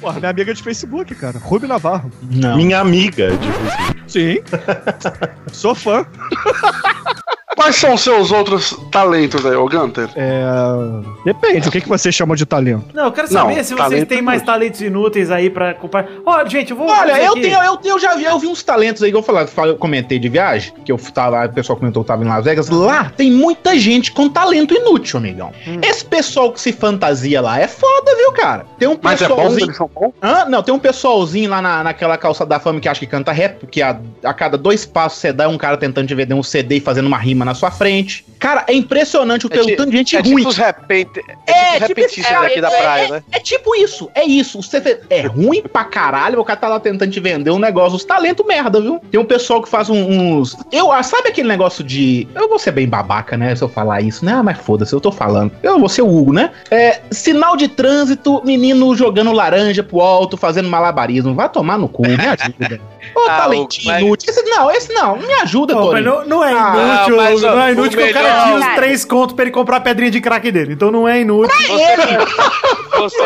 Porra, 0.00 0.18
minha 0.20 0.30
amiga 0.30 0.54
de 0.54 0.62
Facebook, 0.62 1.14
cara. 1.14 1.38
Ruby 1.38 1.66
Navarro. 1.66 2.10
Não. 2.30 2.56
Minha 2.56 2.80
amiga, 2.80 3.30
tipo 3.36 3.58
assim. 3.66 3.92
Sim. 4.06 4.38
Sou 5.52 5.74
fã. 5.74 6.06
Quais 7.56 7.76
são 7.76 7.94
os 7.94 8.02
seus 8.02 8.30
outros 8.30 8.78
talentos 8.92 9.44
aí, 9.46 9.56
ô 9.56 9.66
Gunter? 9.66 10.10
É, 10.14 10.44
depende, 11.24 11.68
o 11.68 11.72
que, 11.72 11.80
que 11.80 11.88
você 11.88 12.12
chama 12.12 12.36
de 12.36 12.44
talento? 12.44 12.84
Não, 12.92 13.06
eu 13.06 13.12
quero 13.12 13.28
saber 13.28 13.56
Não, 13.56 13.64
se 13.64 13.74
vocês 13.74 14.04
têm 14.04 14.20
mais 14.20 14.42
talentos 14.42 14.82
inúteis 14.82 15.30
aí 15.30 15.48
pra 15.48 15.72
culpar. 15.72 16.06
Ó, 16.24 16.46
gente, 16.46 16.72
eu 16.72 16.76
vou. 16.76 16.86
Olha, 16.86 17.18
eu 17.18 17.32
aqui. 17.32 17.40
tenho, 17.40 17.58
eu, 17.62 17.78
eu 17.82 17.98
já 17.98 18.14
vi, 18.14 18.24
eu 18.24 18.38
vi 18.38 18.46
uns 18.46 18.62
talentos 18.62 19.02
aí 19.02 19.10
que 19.10 19.16
eu 19.16 19.22
falar, 19.22 19.48
eu 19.64 19.76
comentei 19.76 20.18
de 20.18 20.28
viagem, 20.28 20.74
que 20.84 20.92
eu 20.92 20.98
tava, 20.98 21.46
o 21.46 21.52
pessoal 21.52 21.78
comentou 21.78 22.04
que 22.04 22.08
tava 22.08 22.22
em 22.22 22.28
Las 22.28 22.44
Vegas. 22.44 22.68
Lá 22.68 23.10
tem 23.16 23.32
muita 23.32 23.78
gente 23.78 24.12
com 24.12 24.28
talento 24.28 24.74
inútil, 24.74 25.18
amigão. 25.18 25.50
Hum. 25.66 25.80
Esse 25.82 26.04
pessoal 26.04 26.52
que 26.52 26.60
se 26.60 26.72
fantasia 26.72 27.40
lá 27.40 27.58
é 27.58 27.66
foda, 27.66 28.14
viu, 28.16 28.32
cara? 28.32 28.66
Tem 28.78 28.86
um 28.86 28.98
Mas 29.00 29.22
é 29.22 29.28
bom? 29.28 29.36
pessoalzinho. 29.36 29.90
Hã? 30.22 30.44
Não, 30.44 30.62
tem 30.62 30.74
um 30.74 30.78
pessoalzinho 30.78 31.48
lá 31.48 31.62
na, 31.62 31.82
naquela 31.82 32.18
calça 32.18 32.44
da 32.44 32.60
fama 32.60 32.80
que 32.80 32.88
acha 32.88 33.00
que 33.00 33.06
canta 33.06 33.32
rap, 33.32 33.60
porque 33.60 33.80
a, 33.80 33.98
a 34.22 34.34
cada 34.34 34.58
dois 34.58 34.84
passos 34.84 35.20
você 35.20 35.32
dá 35.32 35.44
é 35.44 35.48
um 35.48 35.56
cara 35.56 35.78
tentando 35.78 36.06
te 36.06 36.14
vender 36.14 36.34
um 36.34 36.42
CD 36.42 36.76
e 36.76 36.80
fazendo 36.80 37.06
uma 37.06 37.16
rima 37.16 37.45
na 37.46 37.54
sua 37.54 37.70
frente. 37.70 38.26
Cara, 38.38 38.64
é 38.68 38.74
impressionante 38.74 39.46
o 39.46 39.50
É 39.52 39.76
tanto 39.76 39.90
de 39.90 39.96
gente 39.96 40.14
É 40.16 40.20
ruim. 40.20 40.36
tipo 40.36 40.48
os 40.50 40.56
repente, 40.58 41.20
É, 41.46 41.52
é, 41.52 41.72
tipo 41.74 41.86
tipo 41.86 42.00
repentistas 42.00 42.32
esse- 42.32 42.42
daqui 42.42 42.60
da 42.60 42.70
é, 42.70 42.82
praia, 42.82 43.08
né? 43.08 43.22
É 43.32 43.40
tipo 43.40 43.74
isso, 43.74 44.10
é 44.14 44.24
isso. 44.24 44.60
Você 44.62 45.00
é 45.08 45.22
ruim 45.22 45.62
pra 45.62 45.84
caralho, 45.84 46.38
o 46.40 46.44
cara 46.44 46.58
tá 46.60 46.68
lá 46.68 46.78
tentando 46.78 47.10
te 47.10 47.18
vender 47.18 47.50
um 47.50 47.58
negócio, 47.58 47.96
os 47.96 48.04
talentos 48.04 48.44
merda, 48.46 48.80
viu? 48.80 49.00
Tem 49.10 49.18
um 49.18 49.24
pessoal 49.24 49.62
que 49.62 49.68
faz 49.68 49.88
um- 49.88 50.38
uns. 50.38 50.54
Eu, 50.70 50.92
ah, 50.92 51.02
sabe 51.02 51.28
aquele 51.30 51.48
negócio 51.48 51.82
de. 51.82 52.28
Eu 52.34 52.48
vou 52.48 52.58
ser 52.58 52.72
bem 52.72 52.86
babaca, 52.86 53.36
né? 53.38 53.54
Se 53.56 53.62
eu 53.64 53.68
falar 53.68 54.02
isso, 54.02 54.22
né? 54.24 54.32
Ah, 54.34 54.42
mas 54.42 54.58
foda-se, 54.58 54.92
eu 54.92 55.00
tô 55.00 55.10
falando. 55.10 55.50
Eu 55.62 55.78
vou 55.78 55.88
ser 55.88 56.02
o 56.02 56.08
Hugo, 56.14 56.32
né? 56.32 56.50
É, 56.70 57.00
sinal 57.10 57.56
de 57.56 57.68
trânsito, 57.68 58.42
menino 58.44 58.94
jogando 58.94 59.32
laranja 59.32 59.82
pro 59.82 60.00
alto, 60.00 60.36
fazendo 60.36 60.68
malabarismo. 60.68 61.34
Vai 61.34 61.48
tomar 61.48 61.78
no 61.78 61.88
cu, 61.88 62.02
me 62.06 62.14
ajuda. 62.16 62.80
Ô, 63.14 63.20
Ah, 63.28 63.36
talentinho 63.38 63.86
mas- 63.92 64.02
inútil. 64.02 64.30
Esse, 64.30 64.42
não, 64.42 64.70
esse 64.70 64.92
não, 64.92 65.16
me 65.16 65.32
ajuda, 65.34 65.74
Pô, 65.74 65.80
mas 65.92 66.04
Torinho. 66.04 66.10
não, 66.10 66.26
não 66.26 66.44
é 66.44 66.52
Ah, 66.52 66.74
inútil, 67.06 67.16
mas, 67.16 67.44
ó, 67.44 67.50
não 67.52 67.60
é 67.62 67.68
o 67.68 67.72
inútil 67.72 67.98
que 67.98 68.10
o 68.10 68.12
cara 68.12 68.28
melhor- 68.28 68.44
tinha 68.58 68.70
os 68.70 68.74
três 68.76 69.04
contos 69.04 69.34
pra 69.34 69.44
ele 69.44 69.52
comprar 69.52 69.76
a 69.76 69.80
pedrinha 69.80 70.10
de 70.10 70.20
crack 70.20 70.50
dele. 70.50 70.72
Então 70.74 70.90
não 70.90 71.06
é 71.08 71.20
inútil. 71.20 71.56
Você, 71.66 72.18
você, 72.98 73.22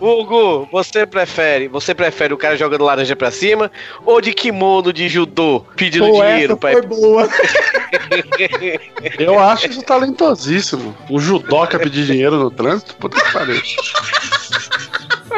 Hugo, 0.00 0.68
você 0.70 1.06
prefere, 1.06 1.68
você 1.68 1.94
prefere 1.94 2.32
o 2.32 2.36
cara 2.38 2.56
jogando 2.56 2.84
laranja 2.84 3.14
pra 3.16 3.30
cima 3.30 3.70
ou 4.04 4.20
de 4.20 4.32
kimono 4.32 4.92
de 4.92 5.08
judô 5.08 5.64
pedindo 5.76 6.06
Pô, 6.06 6.12
dinheiro 6.12 6.52
essa 6.52 6.56
pra 6.56 6.72
foi 6.72 6.82
boa. 6.82 7.28
Eu 9.18 9.38
acho 9.38 9.66
isso 9.68 9.82
talentosíssimo. 9.82 10.94
Um 11.10 11.18
judoca 11.18 11.78
pedir 11.78 12.04
dinheiro 12.06 12.36
no 12.36 12.50
trânsito? 12.50 12.94
Puta 12.96 13.20
que 13.20 13.32
pariu. 13.32 13.60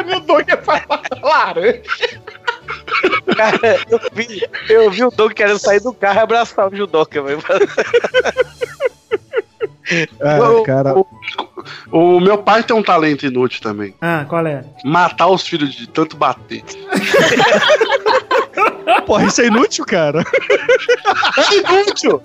Meu 0.06 0.20
doido 0.20 0.48
ia 0.50 0.56
falar 0.58 1.02
laranja. 1.22 1.82
Cara, 3.36 3.80
eu 3.88 4.00
vi, 4.12 4.42
eu 4.68 4.90
vi 4.90 5.04
o 5.04 5.10
Doug 5.10 5.32
querendo 5.32 5.58
sair 5.58 5.80
do 5.80 5.92
carro 5.92 6.18
e 6.18 6.22
abraçar 6.22 6.68
o 6.68 6.76
judoca, 6.76 7.22
velho. 7.22 7.42
É, 9.92 10.06
cara. 10.64 10.94
O 11.90 12.20
meu 12.20 12.38
pai 12.38 12.62
tem 12.62 12.76
um 12.76 12.82
talento 12.82 13.26
inútil 13.26 13.60
também. 13.60 13.92
Ah, 14.00 14.24
qual 14.28 14.46
é? 14.46 14.64
Matar 14.84 15.26
os 15.26 15.44
filhos 15.44 15.74
de 15.74 15.88
tanto 15.88 16.16
bater. 16.16 16.62
Porra, 19.10 19.26
isso 19.26 19.42
é 19.42 19.46
inútil, 19.46 19.84
cara. 19.84 20.24
É 21.36 21.82
inútil! 21.82 22.22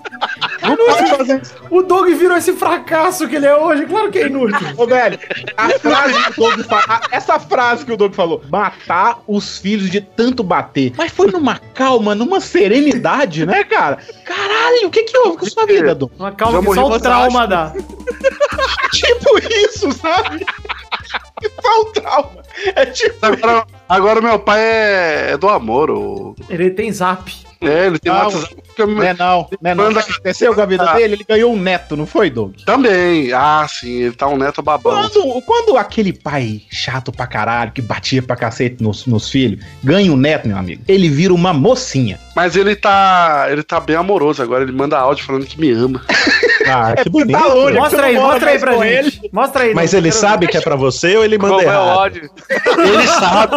Não 0.61 0.77
pode 0.77 1.09
fazer 1.09 1.41
isso. 1.41 1.55
O 1.69 1.81
Doug 1.81 2.07
virou 2.09 2.37
esse 2.37 2.53
fracasso 2.53 3.27
que 3.27 3.35
ele 3.35 3.47
é 3.47 3.55
hoje. 3.55 3.85
Claro 3.85 4.11
que 4.11 4.19
é 4.19 4.27
inútil. 4.27 4.67
Ô, 4.77 4.85
velho, 4.85 5.17
a 5.57 5.69
frase 5.79 6.23
que 6.25 6.41
o 6.41 6.43
Doug 6.43 6.65
falou. 6.65 6.99
Essa 7.11 7.39
frase 7.39 7.85
que 7.85 7.91
o 7.91 7.97
Doug 7.97 8.13
falou: 8.13 8.43
matar 8.49 9.19
os 9.27 9.57
filhos 9.57 9.89
de 9.89 9.99
tanto 10.01 10.43
bater. 10.43 10.93
Mas 10.95 11.11
foi 11.11 11.31
numa 11.31 11.57
calma, 11.57 12.13
numa 12.13 12.39
serenidade, 12.39 13.45
né, 13.45 13.63
cara? 13.63 13.97
Caralho, 14.23 14.87
o 14.87 14.91
que 14.91 15.03
que 15.03 15.17
houve 15.17 15.37
com 15.37 15.45
a 15.45 15.49
sua 15.49 15.65
vida, 15.65 15.95
Doug? 15.95 16.11
Uma 16.19 16.31
calma 16.33 16.61
Já 16.61 16.67
que 16.67 16.75
só 16.75 16.87
o 16.87 16.99
trauma 16.99 17.47
dá. 17.47 17.73
tipo 18.93 19.39
isso, 19.39 19.91
sabe? 19.93 20.45
Só 21.61 21.81
o 21.81 21.85
trauma. 21.85 22.43
É 22.75 22.85
tipo. 22.85 23.25
Agora, 23.25 23.65
agora 23.89 24.21
meu 24.21 24.39
pai 24.39 24.59
é, 24.61 25.31
é 25.31 25.37
do 25.37 25.49
amor. 25.49 25.89
O... 25.91 26.35
Ele 26.49 26.69
tem 26.71 26.91
zap. 26.91 27.31
É, 27.61 27.87
ele 27.87 27.97
tem 27.97 28.11
Não. 28.11 28.19
WhatsApp. 28.25 28.55
que 28.75 28.85
Não 28.85 29.01
é 29.01 29.13
não, 29.13 29.49
não 29.61 29.71
é 29.71 29.75
não. 29.75 29.99
Aconteceu 29.99 30.53
com 30.53 30.61
a 30.61 30.65
vida 30.65 30.83
Ah. 30.83 30.93
dele, 30.95 31.15
ele 31.15 31.25
ganhou 31.27 31.53
um 31.53 31.57
neto, 31.59 31.95
não 31.95 32.05
foi, 32.05 32.29
Doug? 32.29 32.53
Também. 32.65 33.31
Ah, 33.33 33.65
sim, 33.67 34.03
ele 34.03 34.15
tá 34.15 34.27
um 34.27 34.37
neto 34.37 34.61
babão. 34.61 34.93
Quando, 35.09 35.41
quando 35.41 35.77
aquele 35.77 36.11
pai 36.13 36.61
chato 36.69 37.11
pra 37.11 37.25
caralho, 37.25 37.71
que 37.71 37.81
batia 37.81 38.21
pra 38.21 38.35
cacete 38.35 38.83
nos, 38.83 39.05
nos 39.07 39.29
filhos, 39.29 39.63
ganha 39.83 40.11
um 40.11 40.17
neto, 40.17 40.47
meu 40.47 40.57
amigo, 40.57 40.83
ele 40.87 41.09
vira 41.09 41.33
uma 41.33 41.53
mocinha. 41.53 42.19
Mas 42.35 42.55
ele 42.55 42.75
tá. 42.75 43.47
Ele 43.49 43.63
tá 43.63 43.79
bem 43.79 43.95
amoroso 43.95 44.43
agora. 44.43 44.63
Ele 44.63 44.71
manda 44.73 44.97
áudio 44.99 45.25
falando 45.25 45.45
que 45.45 45.59
me 45.59 45.71
ama. 45.71 46.03
Ah, 46.67 46.95
que 46.95 47.09
porque 47.09 47.25
bonito. 47.25 47.39
tá 47.39 47.47
longe. 47.47 47.73
Mostra 47.77 48.05
aí, 48.05 48.15
mostra 48.15 48.49
aí 48.51 48.59
pra 48.59 48.73
gente. 48.77 49.29
Mostra 49.31 49.63
aí. 49.63 49.73
Mas 49.73 49.93
ele 49.93 50.11
sabe 50.11 50.47
que 50.47 50.57
é 50.57 50.61
pra 50.61 50.75
você 50.75 51.15
ou 51.15 51.23
ele 51.23 51.37
manda 51.37 51.55
Como 51.55 51.61
é 51.61 51.67
o 51.67 51.71
errado? 51.71 51.97
ódio? 51.97 52.29
Ele 52.77 53.07
sabe. 53.07 53.55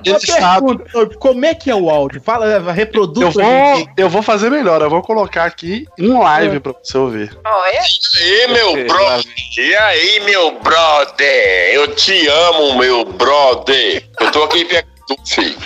Ele 0.04 0.18
sabe. 0.20 1.16
como 1.18 1.44
é 1.44 1.54
que 1.54 1.70
é 1.70 1.74
o 1.74 1.90
áudio? 1.90 2.22
Fala, 2.22 2.72
reproduz 2.72 3.34
Eu 3.36 3.42
vou, 3.42 3.88
eu 3.96 4.08
vou 4.08 4.22
fazer 4.22 4.50
melhor. 4.50 4.80
Eu 4.80 4.88
vou 4.88 5.02
colocar 5.02 5.44
aqui 5.44 5.84
em 5.98 6.18
live 6.18 6.60
pra 6.60 6.72
você 6.82 6.96
ouvir. 6.96 7.36
Olha, 7.44 7.80
E 8.20 8.42
aí, 8.42 8.48
meu 8.52 8.86
brother? 8.86 9.24
E 9.58 9.74
aí, 9.76 10.20
meu 10.20 10.58
brother? 10.60 11.74
Eu 11.74 11.94
te 11.94 12.26
amo, 12.28 12.78
meu 12.78 13.04
brother. 13.04 14.04
Eu 14.20 14.30
tô 14.30 14.44
aqui 14.44 14.64
perto 14.64 14.88
do 15.08 15.16
filho. 15.26 15.58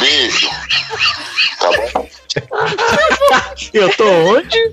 Beijo. 0.00 0.48
Tá 1.60 1.70
bom? 1.70 2.08
Eu 3.72 3.94
tô 3.96 4.04
onde? 4.06 4.72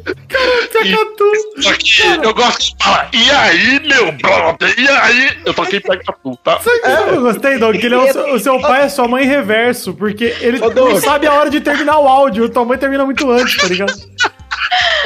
Só 1.60 1.74
que 1.74 2.26
eu 2.26 2.34
gosto 2.34 2.60
de 2.60 2.84
falar. 2.84 3.10
E 3.14 3.32
aí, 3.32 3.80
meu 3.88 4.12
brother? 4.12 4.74
E 4.78 4.88
aí? 4.88 5.38
Eu 5.46 5.54
tô 5.54 5.62
aqui 5.62 5.80
perto 5.80 6.06
da 6.06 6.14
tu, 6.14 6.36
tá? 6.44 6.60
Que 6.60 7.16
eu 7.16 7.22
gostei, 7.22 7.58
Doug? 7.58 7.78
Que 7.78 7.86
ele 7.86 7.96
é 7.96 7.98
o, 7.98 8.12
seu, 8.12 8.34
o 8.34 8.40
seu 8.40 8.60
pai 8.60 8.84
é 8.84 8.90
sua 8.90 9.08
mãe 9.08 9.24
em 9.24 9.28
reverso, 9.28 9.94
porque 9.94 10.36
ele 10.42 10.60
Ô, 10.62 10.70
não 10.70 11.00
sabe 11.00 11.28
a 11.28 11.34
hora 11.34 11.50
de 11.50 11.62
terminar 11.62 12.00
o 12.00 12.08
áudio. 12.08 12.50
Tua 12.50 12.66
mãe 12.66 12.78
termina 12.78 13.06
muito 13.06 13.30
antes, 13.32 13.58
tá 13.58 13.68
ligado? 13.68 13.94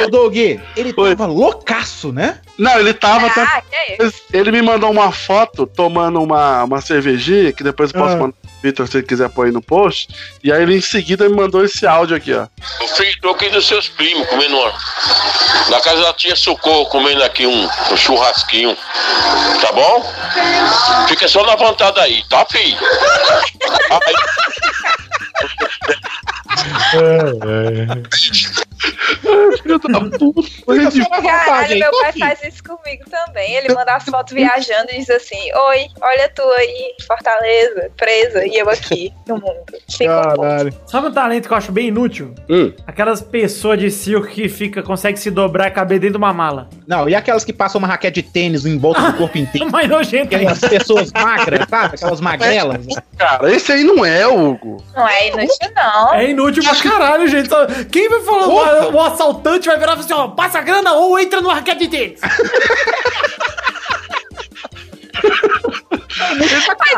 Ô, 0.03 0.07
Doug, 0.09 0.35
ele 0.35 0.93
Oi. 0.95 1.15
tava 1.15 1.31
loucaço, 1.31 2.11
né? 2.11 2.39
Não, 2.59 2.77
ele 2.77 2.93
tava 2.93 3.27
até. 3.27 3.41
ah, 3.41 3.61
que 3.61 3.75
é 3.75 4.05
isso? 4.05 4.21
Ele 4.33 4.51
me 4.51 4.61
mandou 4.61 4.91
uma 4.91 5.11
foto 5.13 5.65
tomando 5.65 6.21
uma, 6.21 6.65
uma 6.65 6.81
cervejinha, 6.81 7.53
que 7.53 7.63
depois 7.63 7.91
eu 7.93 7.99
posso 7.99 8.15
Ah. 8.15 8.17
mandar 8.17 8.33
pro 8.33 8.49
Vitor 8.61 8.85
se 8.87 8.97
ele 8.97 9.07
quiser 9.07 9.29
pôr 9.29 9.45
aí 9.45 9.51
no 9.53 9.61
post. 9.61 10.09
E 10.43 10.51
aí 10.51 10.61
ele 10.61 10.75
em 10.75 10.81
seguida 10.81 11.27
me 11.29 11.35
mandou 11.35 11.63
esse 11.63 11.87
áudio 11.87 12.17
aqui, 12.17 12.33
ó. 12.33 12.47
O 12.83 12.87
filho 12.89 13.17
tô 13.21 13.29
aqui 13.29 13.47
dos 13.49 13.65
seus 13.65 13.87
primos, 13.87 14.27
comendo 14.27 14.57
uma. 14.57 14.73
Na 15.69 15.79
casa 15.79 16.01
da 16.01 16.13
tia 16.13 16.35
Socorro, 16.35 16.85
comendo 16.87 17.23
aqui 17.23 17.47
um, 17.47 17.63
um 17.91 17.97
churrasquinho. 17.97 18.75
Tá 19.61 19.71
bom? 19.71 20.13
Fica 21.07 21.27
só 21.29 21.45
na 21.45 21.55
vontade 21.55 21.97
aí, 22.01 22.21
tá, 22.29 22.45
filho? 22.51 22.77
Aí, 23.91 24.13
Filho 29.61 29.79
da 29.79 30.17
puta. 30.17 31.21
Caralho, 31.21 31.79
meu 31.79 31.91
pai 32.01 32.13
faz 32.13 32.43
isso 32.43 32.48
comigo 32.61 33.03
também. 33.09 33.55
Ele 33.55 33.73
manda 33.73 33.95
as 33.95 34.03
fotos 34.05 34.33
viajando 34.33 34.91
e 34.91 34.99
diz 34.99 35.09
assim: 35.09 35.37
Oi, 35.53 35.87
olha 36.01 36.29
tu 36.29 36.41
aí, 36.41 36.95
Fortaleza, 37.05 37.91
presa, 37.95 38.45
e 38.45 38.55
eu 38.57 38.69
aqui 38.69 39.13
no 39.27 39.35
mundo. 39.35 39.63
Fica 39.89 40.19
um. 40.19 40.37
Caralho. 40.37 40.73
Sabe 40.87 41.07
um 41.07 41.11
talento 41.11 41.47
que 41.47 41.53
eu 41.53 41.57
acho 41.57 41.71
bem 41.71 41.87
inútil? 41.87 42.33
Hum. 42.49 42.73
Aquelas 42.85 43.21
pessoas 43.21 43.79
de 43.79 43.91
circo 43.91 44.27
que 44.27 44.49
fica, 44.49 44.81
consegue 44.81 45.19
se 45.19 45.29
dobrar 45.31 45.67
e 45.67 45.71
caber 45.71 45.99
dentro 45.99 46.13
de 46.13 46.17
uma 46.17 46.33
mala. 46.33 46.69
Não, 46.87 47.07
e 47.07 47.15
aquelas 47.15 47.43
que 47.45 47.53
passam 47.53 47.79
uma 47.79 47.87
raquete 47.87 48.21
de 48.21 48.29
tênis 48.29 48.65
em 48.65 48.77
volta 48.77 49.01
do 49.01 49.17
corpo 49.17 49.37
inteiro? 49.39 49.71
Mais 49.71 49.87
nojento. 49.87 50.35
Aquelas 50.35 50.59
pessoas 50.59 51.11
magras, 51.11 51.67
sabe? 51.69 51.95
Aquelas 51.95 52.21
magrelas. 52.21 52.85
Cara, 53.17 53.51
esse 53.53 53.71
aí 53.71 53.83
não 53.83 54.05
é, 54.05 54.27
Hugo. 54.27 54.83
Não 54.95 55.07
é 55.07 55.27
inútil, 55.27 55.71
não. 55.75 56.13
É 56.13 56.29
inútil 56.29 56.63
pra 56.63 56.75
caralho, 56.75 57.27
gente. 57.27 57.49
Quem 57.91 58.09
vai 58.09 58.21
falar? 58.21 58.87
O, 58.87 58.95
o 58.95 59.01
assaltante 59.01 59.67
vai 59.67 59.77
virar 59.77 59.93
e 59.93 59.95
falar 59.95 60.05
assim: 60.05 60.13
ó, 60.13 60.27
passa 60.29 60.59
a 60.59 60.61
grana 60.61 60.93
ou 60.93 61.19
entra 61.19 61.41
no 61.41 61.49
raquete 61.49 61.79
de 61.79 61.87
tênis. 61.87 62.19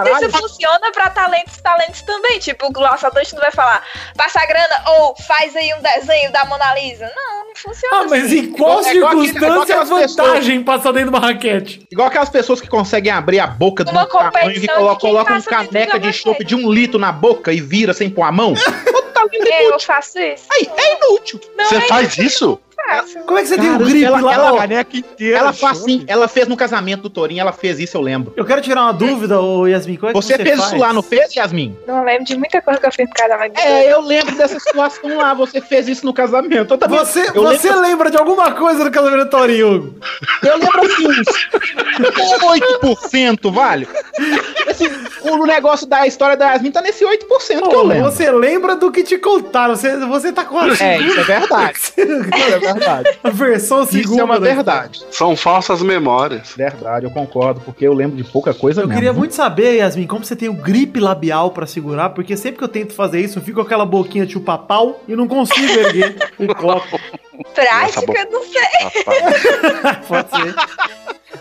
Mas 0.03 0.21
isso 0.21 0.29
funciona 0.37 0.91
pra 0.91 1.09
talentos 1.09 1.57
talentos 1.57 2.01
também. 2.01 2.39
Tipo, 2.39 2.71
o 2.77 2.85
assaltante 2.85 3.33
não 3.33 3.41
vai 3.41 3.51
falar, 3.51 3.83
passa 4.17 4.39
a 4.41 4.45
grana 4.45 4.83
ou 4.87 5.15
faz 5.27 5.55
aí 5.55 5.73
um 5.73 5.81
desenho 5.81 6.31
da 6.31 6.45
Mona 6.45 6.73
Lisa. 6.75 7.09
Não, 7.15 7.45
não 7.47 7.55
funciona 7.55 7.97
Ah, 7.97 8.05
mas 8.09 8.25
assim. 8.25 8.39
em 8.39 8.51
qual 8.51 8.83
É 8.85 8.93
igual 8.95 9.11
aquele- 9.11 9.27
é 9.27 9.29
igual 9.29 9.51
circunstância 9.65 9.73
é 9.73 9.75
aquelas 9.81 10.15
vantagem 10.15 10.63
passar 10.63 10.91
dentro 10.91 11.11
de 11.11 11.17
uma 11.17 11.19
raquete? 11.27 11.87
Igual 11.91 12.07
aquelas 12.07 12.29
pessoas 12.29 12.59
que 12.61 12.67
conseguem 12.67 13.11
abrir 13.11 13.39
a 13.39 13.47
boca 13.47 13.83
um 13.83 13.85
tamanho 13.85 14.05
que 14.05 14.11
competição 14.31 14.75
colo- 14.75 14.93
de 14.93 14.99
quem 14.99 15.09
colocam 15.11 15.37
um 15.37 15.41
caneca 15.41 15.99
de 15.99 16.13
chope 16.13 16.43
de 16.43 16.55
um 16.55 16.71
litro 16.71 16.99
na 16.99 17.11
boca 17.11 17.53
e 17.53 17.61
vira 17.61 17.93
sem 17.93 18.09
pôr 18.09 18.23
a 18.23 18.31
mão. 18.31 18.53
Ô, 18.95 19.01
talento 19.13 19.35
Eu 19.45 19.67
inútil. 19.69 19.87
faço 19.87 20.19
isso. 20.19 20.45
Aí, 20.51 20.69
é 20.77 20.95
inútil. 20.97 21.39
Não 21.55 21.65
Você 21.65 21.75
é 21.75 21.81
faz 21.81 22.17
isso? 22.17 22.59
Fácil. 22.87 23.21
Como 23.21 23.37
é 23.37 23.41
que 23.41 23.47
você 23.47 23.57
tem 23.57 23.69
um 23.69 23.77
gripe 23.77 24.03
ela- 24.03 24.21
lá? 24.21 24.33
ela- 24.33 24.53
Ó, 24.53 24.57
caneca 24.57 24.97
inteira. 24.97 25.37
Ela 25.37 25.53
faz 25.53 25.79
assim, 25.81 26.03
ela 26.07 26.27
fez 26.27 26.47
no 26.47 26.55
casamento 26.57 27.01
do 27.03 27.09
Torinho, 27.09 27.41
ela 27.41 27.51
fez 27.53 27.79
isso, 27.79 27.95
eu 27.97 28.01
lembro. 28.01 28.33
Eu 28.35 28.45
quero 28.45 28.61
tirar 28.61 28.81
uma 28.83 28.93
dúvida, 28.93 29.39
ô 29.39 29.67
Yasmin. 29.67 29.95
Como 29.97 30.09
é 30.09 30.13
que 30.13 30.21
Você, 30.21 30.35
fez 30.37 30.57
faz? 30.57 30.71
isso 30.71 30.77
lá, 30.79 30.93
não 30.93 31.01
fez, 31.01 31.33
Yasmin? 31.35 31.77
Não 31.87 32.03
lembro 32.03 32.25
de 32.25 32.37
muita 32.37 32.61
coisa 32.61 32.79
que 32.79 32.85
eu 32.85 32.91
fiz 32.91 33.07
no 33.07 33.13
casamento. 33.13 33.57
É, 33.59 33.91
eu 33.93 34.01
lembro 34.01 34.35
dessa 34.35 34.59
situação 34.59 35.17
lá, 35.17 35.33
você 35.33 35.61
fez 35.61 35.87
isso 35.87 36.05
no 36.05 36.13
casamento. 36.13 36.73
Eu 36.73 36.77
também, 36.77 36.97
Você, 36.99 37.29
eu 37.33 37.43
você 37.43 37.67
lembro, 37.69 37.81
lembra 37.81 38.11
de 38.11 38.17
alguma 38.17 38.51
coisa 38.51 38.83
do 38.83 38.91
casamento 38.91 39.23
do 39.25 39.29
Torinho, 39.29 39.75
Hugo? 39.75 39.95
eu 40.43 40.57
lembro 40.57 40.81
assim, 40.85 41.07
uns 41.07 42.43
8%, 42.43 43.51
vale? 43.51 43.87
Esse, 44.67 44.89
o 45.21 45.45
negócio 45.45 45.87
da 45.87 46.05
história 46.07 46.35
da 46.37 46.51
Yasmin 46.53 46.71
tá 46.71 46.81
nesse 46.81 47.05
8% 47.05 47.27
que 47.47 47.53
eu 47.53 47.61
Pô, 47.69 47.83
lembro. 47.83 48.11
você 48.11 48.31
lembra 48.31 48.75
do 48.75 48.91
que 48.91 49.03
te 49.03 49.17
contaram. 49.17 49.75
Você, 49.75 49.97
você 49.97 50.31
tá 50.31 50.45
com 50.45 50.57
a, 50.59 50.67
É, 50.79 50.99
isso 50.99 51.19
é 51.19 51.23
verdade. 51.23 51.79
Verdade. 52.73 53.09
a 53.23 53.29
versão 53.29 53.85
segunda. 53.85 54.01
Isso 54.11 54.19
é 54.19 54.23
uma 54.23 54.39
verdade. 54.39 55.01
São 55.11 55.35
falsas 55.35 55.81
memórias. 55.81 56.53
Verdade, 56.55 57.05
eu 57.05 57.11
concordo, 57.11 57.61
porque 57.61 57.85
eu 57.85 57.93
lembro 57.93 58.17
de 58.17 58.23
pouca 58.23 58.53
coisa 58.53 58.81
Eu 58.81 58.87
mesmo. 58.87 58.99
queria 58.99 59.13
muito 59.13 59.33
saber, 59.35 59.77
Yasmin, 59.77 60.07
como 60.07 60.23
você 60.25 60.35
tem 60.35 60.49
o 60.49 60.53
gripe 60.53 60.99
labial 60.99 61.51
pra 61.51 61.65
segurar, 61.65 62.09
porque 62.09 62.35
sempre 62.37 62.57
que 62.57 62.63
eu 62.63 62.67
tento 62.69 62.93
fazer 62.93 63.19
isso, 63.21 63.39
eu 63.39 63.43
fico 63.43 63.59
com 63.59 63.65
aquela 63.65 63.85
boquinha 63.85 64.25
de 64.25 64.33
chupa-pau 64.33 65.01
e 65.07 65.15
não 65.15 65.27
consigo 65.27 65.71
erguer 65.79 66.15
o 66.39 66.47
copo. 66.55 66.99
Prática, 67.55 68.27
não 68.31 68.41
sei. 68.43 69.03
Pode 70.07 70.29
ser. 70.29 70.55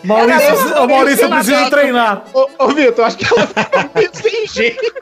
Maurício, 0.02 0.82
ô, 0.82 0.86
Maurício, 0.88 1.24
eu 1.26 1.30
preciso 1.30 1.68
treinar. 1.70 2.24
Ô, 2.32 2.48
ô 2.58 2.68
Vitor, 2.68 3.04
acho 3.04 3.18
que 3.18 3.26
ela 3.26 3.46
ficou 3.46 4.08
sem 4.14 4.46
jeito. 4.46 4.92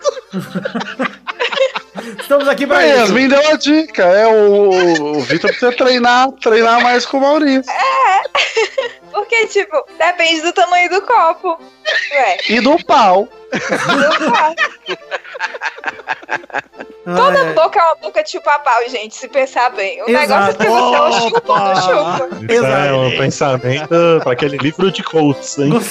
Estamos 2.20 2.48
aqui 2.48 2.66
pra 2.66 2.78
Aí, 2.78 2.90
isso. 2.90 2.98
Yasmin 3.00 3.28
deu 3.28 3.50
a 3.50 3.56
dica. 3.56 4.02
É 4.02 4.26
o, 4.26 5.16
o 5.16 5.20
Vitor 5.20 5.50
precisa 5.50 5.72
treinar, 5.72 6.30
treinar 6.32 6.82
mais 6.82 7.04
com 7.06 7.18
o 7.18 7.20
Maurício. 7.20 7.72
Porque, 9.18 9.48
tipo, 9.48 9.84
depende 9.98 10.42
do 10.42 10.52
tamanho 10.52 10.88
do 10.90 11.02
copo. 11.02 11.58
Ué, 12.12 12.36
E 12.48 12.60
do 12.60 12.78
pau. 12.84 13.28
do 13.52 14.30
pau. 14.30 14.54
Toda 17.04 17.40
Ai, 17.40 17.52
boca 17.52 17.80
é 17.80 17.82
uma 17.82 17.96
boca 17.96 18.22
de 18.22 18.30
chupar-pau, 18.30 18.88
gente, 18.88 19.16
se 19.16 19.26
pensar 19.26 19.70
bem. 19.70 20.00
O 20.02 20.08
Exato. 20.08 20.28
negócio 20.28 20.50
é 20.50 20.54
que 20.54 20.64
você 20.64 20.70
ou 21.00 21.12
chupa 21.12 21.52
ou 21.52 21.58
não 21.58 21.74
chupa. 21.74 22.28
Isso 22.42 22.52
é 22.64 22.68
Exato. 22.68 22.94
um 22.94 23.10
pensamento 23.18 24.20
para 24.22 24.32
aquele 24.32 24.56
livro 24.58 24.92
de 24.92 25.02
coaches, 25.02 25.58
hein? 25.58 25.72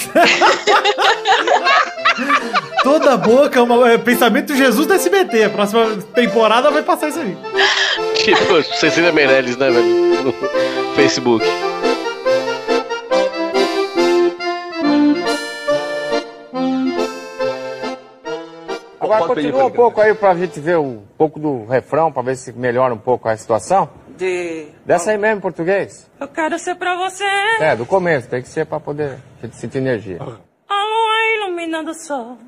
Toda 2.82 3.16
boca 3.18 3.58
é 3.58 3.62
um 3.62 3.86
é, 3.86 3.98
pensamento 3.98 4.46
de 4.46 4.56
Jesus 4.56 4.86
do 4.86 4.94
SBT. 4.94 5.44
A 5.44 5.50
próxima 5.50 5.98
temporada 6.14 6.70
vai 6.70 6.82
passar 6.82 7.08
isso 7.08 7.20
aí. 7.20 7.36
Tipo, 8.24 8.62
Cecília 8.62 9.12
Meirelles, 9.12 9.58
né, 9.58 9.70
velho? 9.70 10.22
No 10.24 10.32
Facebook. 10.94 11.44
Agora 19.24 19.34
continua 19.34 19.64
um 19.66 19.70
pouco 19.70 20.00
aí 20.00 20.14
pra 20.14 20.34
gente 20.34 20.58
ver 20.60 20.78
um 20.78 21.02
pouco 21.16 21.38
do 21.38 21.64
refrão, 21.66 22.12
pra 22.12 22.22
ver 22.22 22.36
se 22.36 22.52
melhora 22.52 22.94
um 22.94 22.98
pouco 22.98 23.28
a 23.28 23.36
situação. 23.36 23.88
De. 24.16 24.68
Dessa 24.84 25.10
aí 25.12 25.18
mesmo 25.18 25.38
em 25.38 25.40
português. 25.40 26.10
Eu 26.18 26.28
quero 26.28 26.58
ser 26.58 26.74
pra 26.74 26.96
você. 26.96 27.24
É, 27.60 27.76
do 27.76 27.86
começo, 27.86 28.28
tem 28.28 28.42
que 28.42 28.48
ser 28.48 28.66
pra 28.66 28.80
poder 28.80 29.18
a 29.42 29.46
gente 29.46 29.56
sentir 29.56 29.78
energia. 29.78 30.18
A 30.20 30.84
lua 30.84 31.36
iluminando 31.36 31.90
o 31.90 31.94
sol. 31.94 32.38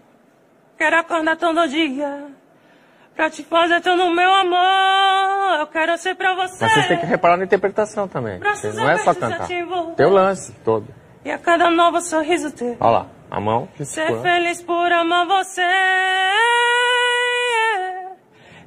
Quero 0.76 0.96
acordar 0.98 1.36
todo 1.36 1.68
dia. 1.68 2.26
Pra 3.14 3.28
te 3.28 3.44
fazer 3.44 3.80
tudo 3.82 4.10
meu 4.10 4.32
amor. 4.32 5.60
Eu 5.60 5.66
quero 5.66 5.96
ser 5.98 6.14
pra 6.14 6.34
você. 6.34 6.56
Mas 6.58 6.72
vocês 6.72 6.86
têm 6.88 6.98
que 6.98 7.06
reparar 7.06 7.36
na 7.36 7.44
interpretação 7.44 8.08
também. 8.08 8.40
Não 8.74 8.90
é 8.90 8.96
só 8.98 9.12
cantar. 9.14 9.46
te 9.46 9.54
envolver. 9.54 9.94
Tem 9.94 10.06
o 10.06 10.10
lance 10.10 10.52
todo. 10.64 10.86
E 11.24 11.30
a 11.30 11.38
cada 11.38 11.70
novo 11.70 12.00
sorriso 12.00 12.50
teu. 12.50 12.76
Olha 12.80 12.90
lá, 12.90 13.06
a 13.30 13.40
mão. 13.40 13.68
Ser 13.82 14.20
feliz 14.20 14.62
por 14.62 14.92
amar 14.92 15.26
você. 15.26 15.62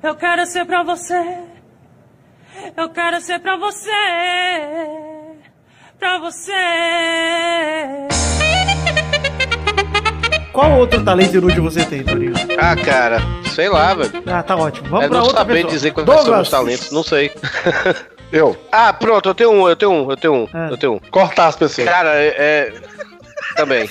Eu 0.01 0.15
quero 0.15 0.45
ser 0.45 0.65
pra 0.65 0.83
você. 0.83 1.37
Eu 2.77 2.89
quero 2.89 3.19
ser 3.21 3.39
pra 3.39 3.55
você. 3.57 3.89
Pra 5.99 6.17
você. 6.19 6.51
Qual 10.51 10.77
outro 10.77 11.03
talento 11.03 11.37
inútil 11.37 11.63
você 11.63 11.83
tem, 11.85 12.03
Torinho? 12.03 12.33
Ah, 12.59 12.75
cara, 12.75 13.19
sei 13.55 13.69
lá, 13.69 13.93
velho. 13.95 14.11
Ah, 14.27 14.43
tá 14.43 14.55
ótimo. 14.55 14.87
Vamos 14.89 15.05
é 15.05 15.07
pra 15.09 15.17
não 15.17 15.23
outra 15.25 15.39
saber 15.39 15.53
pessoa. 15.55 15.71
dizer 15.73 15.91
quais 15.91 16.21
são 16.21 16.35
meus 16.35 16.49
talentos, 16.49 16.91
não 16.91 17.03
sei. 17.03 17.31
Eu. 18.31 18.55
Ah, 18.71 18.91
pronto, 18.93 19.29
eu 19.29 19.35
tenho 19.35 19.51
um, 19.51 19.67
eu 19.69 19.75
tenho 19.75 19.91
um, 19.91 20.09
eu 20.11 20.17
tenho 20.17 20.33
um, 20.33 20.47
Ah. 20.53 20.67
eu 20.71 20.77
tenho 20.77 20.93
um. 20.93 20.99
Cortar 21.09 21.47
as 21.47 21.55
pessoas. 21.55 21.87
Cara, 21.87 22.11
é. 22.15 22.71
É- 23.53 23.55
Também. 23.55 23.89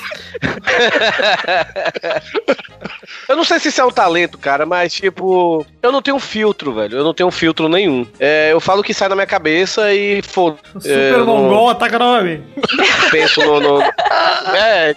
eu 3.28 3.36
não 3.36 3.44
sei 3.44 3.58
se 3.58 3.68
isso 3.68 3.80
é 3.80 3.84
um 3.84 3.90
talento, 3.90 4.38
cara, 4.38 4.66
mas 4.66 4.92
tipo, 4.94 5.64
eu 5.82 5.92
não 5.92 6.02
tenho 6.02 6.18
filtro, 6.18 6.72
velho. 6.74 6.98
Eu 6.98 7.04
não 7.04 7.14
tenho 7.14 7.30
filtro 7.30 7.68
nenhum. 7.68 8.06
É, 8.18 8.52
eu 8.52 8.60
falo 8.60 8.80
o 8.80 8.84
que 8.84 8.94
sai 8.94 9.08
na 9.08 9.14
minha 9.14 9.26
cabeça 9.26 9.92
e 9.92 10.22
foda. 10.22 10.56
Super 10.80 11.24
mongol, 11.24 11.70
ataca 11.70 11.98
nome. 11.98 12.42
penso 13.10 13.40
no, 13.40 13.60
no- 13.60 13.82
É. 14.56 14.94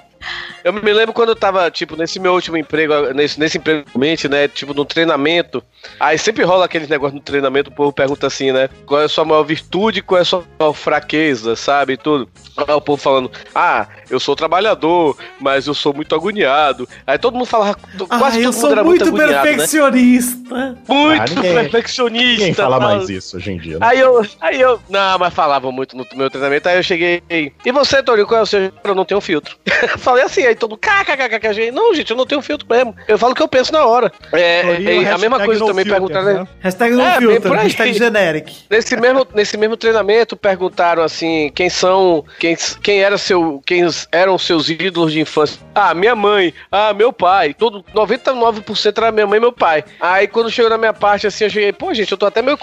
Eu 0.63 0.73
me 0.73 0.93
lembro 0.93 1.13
quando 1.13 1.29
eu 1.29 1.35
tava, 1.35 1.69
tipo, 1.69 1.95
nesse 1.95 2.19
meu 2.19 2.33
último 2.33 2.57
emprego, 2.57 3.13
nesse, 3.13 3.39
nesse 3.39 3.57
emprego, 3.57 3.85
realmente, 3.87 4.27
né? 4.27 4.47
Tipo, 4.47 4.73
no 4.73 4.83
treinamento. 4.85 5.63
Aí 5.99 6.17
sempre 6.17 6.43
rola 6.43 6.65
aquele 6.65 6.87
negócio 6.87 7.15
no 7.15 7.21
treinamento, 7.21 7.69
o 7.69 7.73
povo 7.73 7.93
pergunta 7.93 8.25
assim, 8.27 8.51
né? 8.51 8.69
Qual 8.85 8.99
é 9.01 9.05
a 9.05 9.09
sua 9.09 9.23
maior 9.25 9.43
virtude, 9.43 10.01
qual 10.01 10.17
é 10.17 10.21
a 10.21 10.25
sua 10.25 10.43
maior 10.59 10.73
fraqueza, 10.73 11.55
sabe? 11.55 11.93
e 11.93 11.97
Tudo. 11.97 12.27
Aí 12.57 12.73
o 12.73 12.81
povo 12.81 13.01
falando, 13.01 13.29
ah, 13.53 13.85
eu 14.09 14.19
sou 14.19 14.35
trabalhador, 14.35 15.17
mas 15.39 15.67
eu 15.67 15.73
sou 15.73 15.93
muito 15.93 16.15
agoniado. 16.15 16.87
Aí 17.05 17.17
todo 17.17 17.33
mundo 17.33 17.45
falava, 17.45 17.77
Ah, 18.09 18.17
quase 18.19 18.37
eu 18.41 18.45
todo 18.45 18.53
mundo 18.53 18.61
sou 18.61 18.71
era 18.71 18.83
muito 18.83 19.05
muito 19.05 19.21
agoniado, 19.21 19.45
né? 19.45 19.51
perfeccionista. 19.55 20.77
Muito 20.87 21.21
Ah, 21.21 21.25
ninguém- 21.35 21.53
perfeccionista. 21.53 22.27
Ninguém 22.39 22.53
fala 22.53 22.79
tal. 22.79 22.89
mais 22.89 23.09
isso 23.09 23.37
hoje 23.37 23.51
em 23.51 23.57
dia, 23.57 23.79
né? 23.79 23.85
Aí 23.87 23.99
eu, 23.99 24.25
aí 24.41 24.59
eu, 24.61 24.79
não, 24.89 25.19
mas 25.19 25.33
falavam 25.33 25.71
muito 25.71 25.95
no 25.97 26.05
meu 26.15 26.29
treinamento, 26.29 26.67
aí 26.69 26.77
eu 26.77 26.83
cheguei, 26.83 27.21
e 27.29 27.71
você, 27.71 28.01
Torinho, 28.01 28.25
qual 28.27 28.39
é 28.39 28.43
o 28.43 28.45
seu? 28.45 28.71
Eu 28.83 28.95
não 28.95 29.05
tenho 29.05 29.21
filtro. 29.21 29.57
Falei 30.15 30.27
assim, 30.27 30.45
aí 30.45 30.55
todo 30.55 30.71
mundo, 30.71 30.79
kkkk, 30.79 31.53
gente, 31.53 31.71
não, 31.71 31.93
gente, 31.93 32.09
eu 32.09 32.15
não 32.15 32.25
tenho 32.25 32.41
filtro 32.41 32.65
mesmo. 32.69 32.95
Eu 33.05 33.17
falo 33.17 33.33
o 33.33 33.35
que 33.35 33.43
eu 33.43 33.49
penso 33.49 33.73
na 33.73 33.85
hora. 33.85 34.09
É, 34.31 34.61
Torinho, 34.61 35.07
é, 35.07 35.11
a 35.11 35.17
mesma 35.17 35.39
coisa 35.41 35.65
também 35.65 35.83
filter, 35.83 35.99
perguntaram, 36.07 36.43
né? 36.43 36.47
Hashtag 36.61 36.95
não 36.95 37.05
É, 37.05 37.17
filter, 37.17 37.51
hashtag 37.51 37.93
generic. 37.93 38.55
Nesse 38.69 38.95
mesmo, 38.95 39.27
nesse 39.35 39.57
mesmo 39.57 39.75
treinamento 39.75 40.37
perguntaram 40.37 41.03
assim, 41.03 41.51
quem 41.53 41.69
são, 41.69 42.23
quem, 42.39 42.55
quem 42.81 43.03
era 43.03 43.17
seu, 43.17 43.61
quem 43.65 43.81
eram 44.09 44.37
seus 44.37 44.69
ídolos 44.69 45.11
de 45.11 45.19
infância? 45.19 45.59
Ah, 45.75 45.93
minha 45.93 46.15
mãe, 46.15 46.53
ah, 46.71 46.93
meu 46.93 47.11
pai, 47.11 47.53
todo 47.53 47.83
99% 47.93 48.97
era 48.97 49.11
minha 49.11 49.27
mãe 49.27 49.37
e 49.37 49.41
meu 49.41 49.51
pai. 49.51 49.83
Aí 49.99 50.27
quando 50.29 50.49
chegou 50.49 50.69
na 50.69 50.77
minha 50.77 50.93
parte 50.93 51.27
assim, 51.27 51.43
eu 51.43 51.49
cheguei, 51.49 51.73
pô, 51.73 51.93
gente, 51.93 52.09
eu 52.11 52.17
tô 52.17 52.25
até 52.25 52.41
meio 52.41 52.57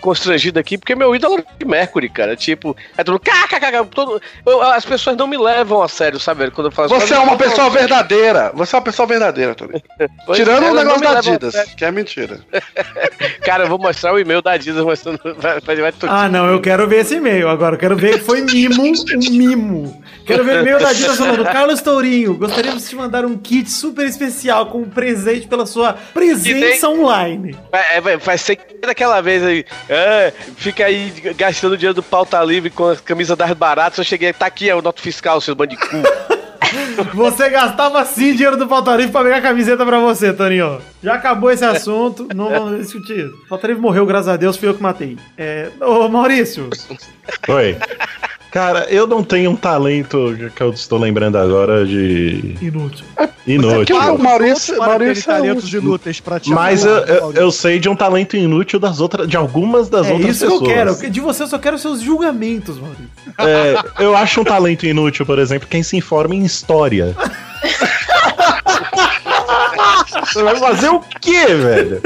constrangido 0.00 0.58
aqui 0.58 0.78
porque 0.78 0.94
meu 0.94 1.14
ídolo 1.14 1.34
era 1.34 1.44
de 1.58 1.66
Mercury, 1.66 2.08
cara, 2.08 2.34
tipo, 2.34 2.74
é 2.96 3.04
tudo 3.04 3.20
kkkk, 3.20 3.86
todo, 3.94 4.22
eu- 4.46 4.62
as 4.62 4.86
pessoas 4.86 5.16
não 5.16 5.26
me 5.26 5.36
levam 5.36 5.82
a 5.82 5.88
sério, 5.88 6.18
sabe? 6.18 6.50
Quando 6.50 6.68
eu 6.68 6.72
falo 6.72 6.86
assim, 6.86 6.93
Você 7.00 7.14
é 7.14 7.18
uma 7.18 7.36
pessoa 7.36 7.70
verdadeira. 7.70 8.52
Você 8.54 8.74
é 8.74 8.78
uma 8.78 8.84
pessoa 8.84 9.06
verdadeira, 9.06 9.54
Tony. 9.54 9.82
Pois 10.26 10.38
Tirando 10.38 10.64
é, 10.64 10.70
o 10.70 10.74
negócio 10.74 11.00
da 11.02 11.10
a 11.10 11.18
Adidas, 11.18 11.54
que 11.76 11.84
é 11.84 11.90
mentira. 11.90 12.40
Cara, 13.44 13.64
eu 13.64 13.68
vou 13.68 13.78
mostrar 13.78 14.14
o 14.14 14.18
e-mail 14.18 14.40
da 14.40 14.52
Adidas, 14.52 14.82
não- 14.82 15.18
vai, 15.38 15.60
vai, 15.60 15.92
Ah, 16.08 16.28
não, 16.28 16.46
eu 16.46 16.60
quero 16.60 16.86
ver 16.88 17.00
esse 17.00 17.16
e-mail 17.16 17.48
agora. 17.48 17.74
Eu 17.74 17.78
quero 17.78 17.96
ver 17.96 18.18
que 18.18 18.24
foi 18.24 18.40
mimo, 18.40 18.82
um 18.82 18.92
mimo. 19.30 20.02
Quero 20.26 20.44
ver 20.44 20.58
o 20.58 20.60
e-mail 20.60 20.78
da 20.78 20.88
Adidas 20.88 21.16
falando: 21.16 21.44
Carlos 21.44 21.82
Tourinho, 21.82 22.34
gostaríamos 22.34 22.82
de 22.82 22.88
te 22.88 22.96
mandar 22.96 23.24
um 23.24 23.36
kit 23.36 23.70
super 23.70 24.06
especial 24.06 24.66
como 24.66 24.86
presente 24.86 25.46
pela 25.46 25.66
sua 25.66 25.92
presença 25.92 26.88
online. 26.88 27.56
Vai, 27.70 27.96
é, 27.96 28.00
vai, 28.00 28.16
vai 28.16 28.38
ser 28.38 28.56
que 28.56 28.86
daquela 28.86 29.20
vez 29.20 29.42
aí. 29.42 29.64
É, 29.88 30.32
fica 30.56 30.86
aí 30.86 31.12
gastando 31.36 31.76
dinheiro 31.76 31.94
do 31.94 32.02
pauta 32.02 32.42
livre 32.42 32.70
com 32.70 32.90
a 32.90 32.96
camisa 32.96 33.36
das 33.36 33.52
baratas. 33.52 33.98
Eu 33.98 34.04
cheguei, 34.04 34.32
tá 34.32 34.46
aqui, 34.46 34.68
é 34.68 34.74
o 34.74 34.82
noto 34.82 35.00
fiscal, 35.00 35.40
seus 35.40 35.56
bandidos. 35.56 35.88
Você 37.14 37.48
gastava 37.50 38.04
sim 38.04 38.32
dinheiro 38.32 38.56
do 38.56 38.68
Faltarife 38.68 39.10
pra 39.10 39.22
pegar 39.22 39.36
a 39.38 39.42
camiseta 39.42 39.84
pra 39.84 39.98
você, 39.98 40.32
Toninho. 40.32 40.80
Já 41.02 41.14
acabou 41.14 41.50
esse 41.50 41.64
assunto, 41.64 42.28
não 42.34 42.48
vamos 42.50 42.78
discutir. 42.84 43.30
Faltarife 43.48 43.80
morreu, 43.80 44.06
graças 44.06 44.28
a 44.28 44.36
Deus, 44.36 44.56
fui 44.56 44.68
eu 44.68 44.74
que 44.74 44.82
matei. 44.82 45.16
É, 45.36 45.70
ô 45.80 46.08
Maurício, 46.08 46.68
Oi. 47.48 47.76
Cara, 48.54 48.86
eu 48.88 49.04
não 49.04 49.24
tenho 49.24 49.50
um 49.50 49.56
talento 49.56 50.32
que 50.54 50.62
eu 50.62 50.70
estou 50.70 50.96
lembrando 50.96 51.36
agora 51.36 51.84
de 51.84 52.54
inútil. 52.62 53.04
inútil. 53.44 53.96
Ah, 54.00 54.12
o 54.12 54.18
Maurício, 54.22 54.78
Maurício 54.78 55.28
é 55.28 55.34
talentos 55.34 55.64
útil. 55.64 55.80
inúteis 55.80 56.20
pra 56.20 56.40
Mas 56.46 56.84
eu, 56.84 56.98
eu, 56.98 57.32
eu 57.32 57.50
sei 57.50 57.80
de 57.80 57.88
um 57.88 57.96
talento 57.96 58.36
inútil 58.36 58.78
das 58.78 59.00
outras, 59.00 59.26
de 59.28 59.36
algumas 59.36 59.88
das 59.88 60.06
É 60.06 60.12
outras 60.12 60.36
isso 60.36 60.44
pessoas. 60.44 60.60
que 60.62 60.70
eu 60.70 60.72
quero. 60.72 61.10
De 61.10 61.20
você 61.20 61.42
eu 61.42 61.48
só 61.48 61.58
quero 61.58 61.76
seus 61.80 62.00
julgamentos, 62.00 62.78
Maurício. 62.78 63.10
É, 63.38 64.04
eu 64.04 64.14
acho 64.16 64.40
um 64.40 64.44
talento 64.44 64.86
inútil, 64.86 65.26
por 65.26 65.40
exemplo, 65.40 65.66
quem 65.68 65.82
se 65.82 65.96
informa 65.96 66.36
em 66.36 66.44
história. 66.44 67.12
Você 70.26 70.42
vai 70.42 70.56
fazer 70.56 70.88
o 70.88 71.00
quê, 71.20 71.46
velho? 71.46 72.00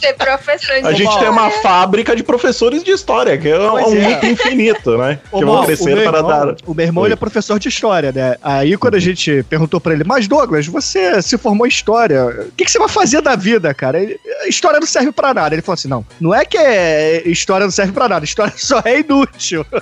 Ser 0.00 0.12
professor 0.14 0.80
de 0.82 0.86
A 0.86 0.92
gente 0.92 1.18
tem 1.18 1.28
uma 1.28 1.50
fábrica 1.50 2.14
de 2.14 2.22
professores 2.22 2.82
de 2.84 2.90
história, 2.90 3.36
que 3.38 3.48
é 3.48 3.58
um, 3.58 3.70
Pois 3.70 3.86
um 3.88 3.96
é. 3.96 4.08
mito 4.08 4.26
infinito, 4.26 4.98
né? 4.98 5.18
Ô, 5.32 5.38
que 5.38 5.44
vão 5.44 5.64
crescer 5.64 6.02
para 6.04 6.18
irmão- 6.18 6.28
dar. 6.28 6.54
O 6.66 6.74
meu 6.74 6.84
irmão 6.86 7.02
Oi. 7.02 7.08
ele 7.08 7.14
é 7.14 7.16
professor 7.16 7.58
de 7.58 7.68
história, 7.68 8.12
né? 8.12 8.36
Aí 8.42 8.76
quando 8.76 8.94
a 8.96 9.00
gente 9.00 9.42
perguntou 9.48 9.80
pra 9.80 9.94
ele, 9.94 10.04
mas 10.04 10.28
Douglas, 10.28 10.66
você 10.66 11.20
se 11.22 11.38
formou 11.38 11.66
em 11.66 11.70
história, 11.70 12.24
o 12.26 12.52
que, 12.52 12.64
que 12.64 12.70
você 12.70 12.78
vai 12.78 12.88
fazer 12.88 13.20
da 13.22 13.34
vida, 13.36 13.72
cara? 13.72 13.98
Ele, 13.98 14.18
história 14.46 14.78
não 14.78 14.86
serve 14.86 15.12
pra 15.12 15.32
nada. 15.32 15.54
Ele 15.54 15.62
falou 15.62 15.74
assim: 15.74 15.88
não, 15.88 16.04
não 16.20 16.34
é 16.34 16.44
que 16.44 16.58
é, 16.58 17.22
história 17.26 17.64
não 17.64 17.70
serve 17.70 17.92
pra 17.92 18.08
nada, 18.08 18.24
história 18.24 18.52
só 18.56 18.82
é 18.84 19.00
inútil. 19.00 19.64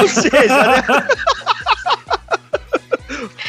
Ou 0.00 0.08
seja, 0.08 0.66
né? 0.66 0.84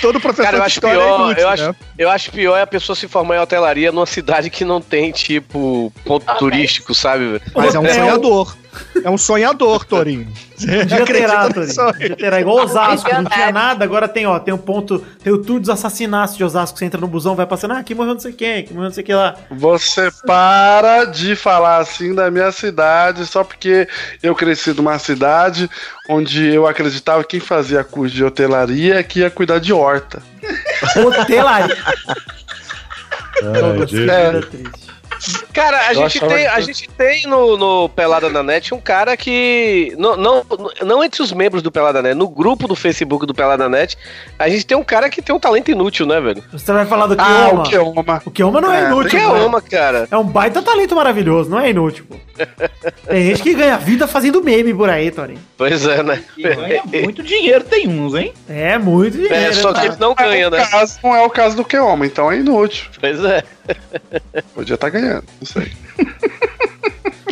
Todo 0.02 0.20
professor 0.20 0.46
Cara, 0.46 0.58
eu 0.58 0.62
de 0.62 0.66
acho 0.66 0.76
história 0.76 0.98
pior, 0.98 1.10
é 1.12 1.24
inútil, 1.24 1.42
eu, 1.42 1.48
né? 1.48 1.54
acho, 1.54 1.76
eu 1.98 2.10
acho 2.10 2.32
pior 2.32 2.58
é 2.58 2.62
a 2.62 2.68
pessoa 2.68 2.96
se 2.96 3.08
formar 3.08 3.36
em 3.38 3.40
hotelaria 3.40 3.92
numa 3.92 4.06
cidade 4.06 4.50
que 4.50 4.64
não 4.64 4.82
tem, 4.82 5.12
tipo, 5.12 5.92
ponto 6.06 6.26
turístico, 6.36 6.94
sabe? 6.94 7.42
Mas 7.56 7.76
é 7.76 7.80
um 7.80 7.86
sonhador. 7.86 8.56
É 9.04 9.10
um 9.10 9.18
sonhador, 9.18 9.84
Torinho. 9.86 10.28
Podia 10.58 11.06
terá, 11.06 11.50
Torinho. 11.50 11.76
Podia 11.76 12.16
terá. 12.16 12.40
Igual 12.40 12.66
Osasco, 12.66 13.12
não 13.14 13.26
tinha 13.26 13.52
nada, 13.52 13.84
agora 13.84 14.08
tem, 14.08 14.26
ó, 14.26 14.40
tem 14.40 14.54
um 14.54 14.58
ponto, 14.58 15.00
tem 15.24 15.34
o 15.34 15.38
tour 15.40 15.60
dos 15.60 15.70
assassinatos 15.70 16.38
de 16.38 16.44
Osasco, 16.44 16.78
você 16.78 16.86
entra 16.86 17.00
no 17.00 17.08
busão, 17.08 17.36
vai 17.36 17.46
passando, 17.46 17.74
ah, 17.74 17.80
aqui 17.80 17.96
morreu 17.96 18.14
não 18.14 18.20
sei 18.20 18.34
quem, 18.34 18.60
aqui 18.60 18.74
morreu 18.74 18.90
não 18.90 18.94
sei 18.94 19.04
quem 19.04 19.16
lá. 19.16 19.36
Você 19.52 20.10
para 20.26 21.06
de 21.06 21.36
falar 21.36 21.78
assim 21.78 22.14
da 22.14 22.30
minha 22.30 22.52
cidade 22.52 23.26
só 23.26 23.44
porque 23.44 23.88
eu 24.22 24.36
cresci 24.36 24.74
numa 24.74 25.00
cidade 25.00 25.70
onde 26.10 26.46
eu 26.54 26.68
acreditava 26.68 27.24
que 27.24 27.30
quem 27.30 27.40
fazia 27.40 27.84
curso 27.84 28.16
de 28.16 28.24
hotelaria 28.24 28.96
é 28.96 29.04
que 29.04 29.20
ia 29.20 29.30
cuidar 29.30 29.60
de 29.60 29.72
horta. 29.72 30.22
Hotelaria. 30.98 31.78
Ai, 33.44 33.86
Deus. 33.86 33.94
É. 33.94 34.42
triste. 34.42 34.99
Cara, 35.54 35.78
a 35.88 35.94
Eu 35.94 36.02
gente 36.02 36.20
tem, 36.20 36.48
a 36.48 36.60
gente 36.62 36.90
tem 36.90 37.24
no, 37.28 37.58
no 37.58 37.90
Pelada 37.90 38.30
na 38.30 38.42
Net 38.44 38.74
um 38.74 38.80
cara 38.80 39.16
que. 39.18 39.94
Não, 39.98 40.16
não, 40.16 40.46
não 40.86 41.04
entre 41.04 41.22
os 41.22 41.32
membros 41.32 41.62
do 41.62 41.72
Pelada 41.72 42.02
Net, 42.02 42.16
no 42.16 42.28
grupo 42.28 42.68
do 42.68 42.76
Facebook 42.76 43.26
do 43.26 43.34
Pelada 43.34 43.68
Net, 43.68 43.98
a 44.38 44.48
gente 44.50 44.66
tem 44.66 44.78
um 44.78 44.84
cara 44.84 45.10
que 45.10 45.22
tem 45.22 45.36
um 45.36 45.40
talento 45.40 45.70
inútil, 45.72 46.06
né, 46.06 46.20
velho? 46.22 46.44
Você 46.52 46.72
vai 46.72 46.86
falar 46.86 47.08
do 47.08 47.16
Ah, 47.20 47.50
Kioma. 47.50 47.62
o 47.62 47.64
Kioma. 47.64 48.22
O 48.26 48.32
Kioma 48.32 48.62
não 48.62 48.72
é, 48.74 48.84
É, 48.84 48.86
inútil. 48.88 49.10
Que 49.12 49.18
é 49.18 49.28
pô. 49.28 49.46
uma, 49.46 49.62
cara. 49.62 50.08
É 50.10 50.18
um 50.18 50.24
baita 50.24 50.62
talento 50.62 50.96
maravilhoso, 50.96 51.50
não 51.50 51.60
é 51.60 51.70
inútil, 51.70 52.06
pô. 52.08 52.16
Tem 53.08 53.26
gente 53.28 53.44
que 53.44 53.54
ganha 53.54 53.78
vida 53.78 54.08
fazendo 54.08 54.42
meme 54.44 54.74
por 54.74 54.90
aí, 54.90 55.12
Torinho. 55.12 55.40
Pois 55.58 55.86
é, 55.86 56.02
né? 56.02 56.24
E 56.38 56.44
ganha 56.44 56.84
muito 57.04 57.22
dinheiro, 57.22 57.64
tem 57.66 57.88
uns, 57.88 58.16
hein? 58.16 58.34
É 58.48 58.78
muito 58.78 59.14
dinheiro. 59.18 59.36
É, 59.36 59.52
só 59.54 59.74
que 59.74 59.86
ele 59.88 59.96
não 60.00 60.16
ganha, 60.16 60.46
É 60.46 60.50
né? 60.50 60.64
o 60.64 60.70
caso, 60.70 61.00
não 61.04 61.16
é 61.16 61.22
o 61.26 61.30
caso 61.30 61.56
do 61.58 61.66
Kioma, 61.66 62.06
então 62.06 62.32
é 62.32 62.38
inútil. 62.38 62.86
Pois 63.00 63.24
é. 63.24 63.44
Podia 64.54 64.76
estar 64.76 64.90
ganhando, 64.90 65.24
não 65.40 65.48
sei. 65.48 65.72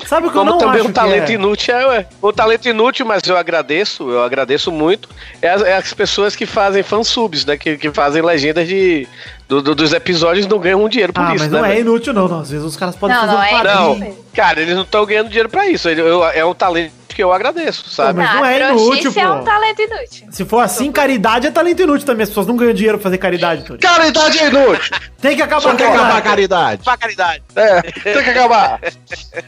Sabe 0.06 0.28
o 0.28 0.32
que 0.32 0.38
eu 0.38 0.40
Como 0.42 0.52
não 0.52 0.58
também 0.58 0.80
acho 0.80 0.90
um 0.90 0.94
talento 0.94 1.30
é? 1.30 1.34
inútil 1.34 1.76
é, 1.76 1.86
ué. 1.88 2.06
Um 2.24 2.32
talento 2.32 2.70
inútil, 2.70 3.06
mas 3.06 3.22
eu 3.28 3.36
agradeço, 3.36 4.10
eu 4.10 4.24
agradeço 4.24 4.72
muito. 4.72 5.10
É 5.42 5.50
as, 5.50 5.62
é 5.62 5.76
as 5.76 5.94
pessoas 5.94 6.34
que 6.34 6.46
fazem 6.46 6.82
fansubs, 6.82 7.46
né? 7.46 7.58
Que, 7.58 7.76
que 7.78 7.92
fazem 7.92 8.22
legendas 8.22 8.66
de, 8.70 9.06
do- 9.50 9.62
do- 9.62 9.76
dos 9.76 9.92
episódios 9.92 10.48
não 10.48 10.60
ganham 10.60 10.82
um 10.82 10.88
dinheiro 10.88 11.12
por 11.12 11.22
Ah, 11.26 11.36
isso, 11.36 11.44
mas 11.44 11.52
né? 11.52 11.60
não 11.60 11.66
é 11.66 11.80
inútil 11.82 12.14
não, 12.14 12.26
não. 12.26 12.40
Às 12.40 12.52
vezes 12.52 12.66
os 12.66 12.78
caras 12.78 12.96
podem 12.96 13.18
Não, 13.18 13.26
fazer 13.26 13.34
não 13.34 13.92
um 13.92 13.96
é. 13.96 14.08
Não, 14.08 14.16
cara, 14.34 14.62
eles 14.62 14.76
não 14.76 14.84
estão 14.84 15.06
ganhando 15.06 15.28
dinheiro 15.28 15.50
pra 15.50 15.68
isso. 15.68 15.90
Ele- 15.90 16.00
eu- 16.00 16.24
é 16.26 16.46
um 16.46 16.54
talento 16.54 16.94
que 17.18 17.24
eu 17.24 17.34
agradeço, 17.34 17.90
sabe? 17.90 18.20
mas 18.20 18.32
não 18.36 18.46
é 18.46 18.60
trouxice 18.68 19.02
inútil, 19.02 19.22
é 19.22 19.26
pô. 19.26 19.34
um 19.34 19.44
talento 19.44 19.82
inútil. 19.82 20.28
Se 20.30 20.46
for 20.46 20.60
assim, 20.60 20.92
caridade 20.92 21.48
é 21.48 21.52
talento 21.52 21.82
inútil 21.82 22.06
também. 22.06 22.22
As 22.22 22.30
pessoas 22.30 22.46
não 22.46 22.56
ganham 22.56 22.74
dinheiro 22.76 23.00
pra 23.00 23.06
fazer 23.06 23.18
caridade, 23.18 23.64
Torinho. 23.64 23.80
Caridade 23.82 24.38
é 24.38 24.48
inútil! 24.50 24.96
Tem 25.20 25.36
que 25.36 25.42
acabar 25.42 25.62
Só 25.62 25.72
com 25.72 25.78
quer 25.78 25.88
acabar 25.92 26.18
a 26.18 26.22
caridade. 26.22 26.84
Pra 26.84 26.96
caridade. 26.96 27.42
É, 27.56 27.82
tem 27.82 28.24
que 28.24 28.30
acabar. 28.30 28.80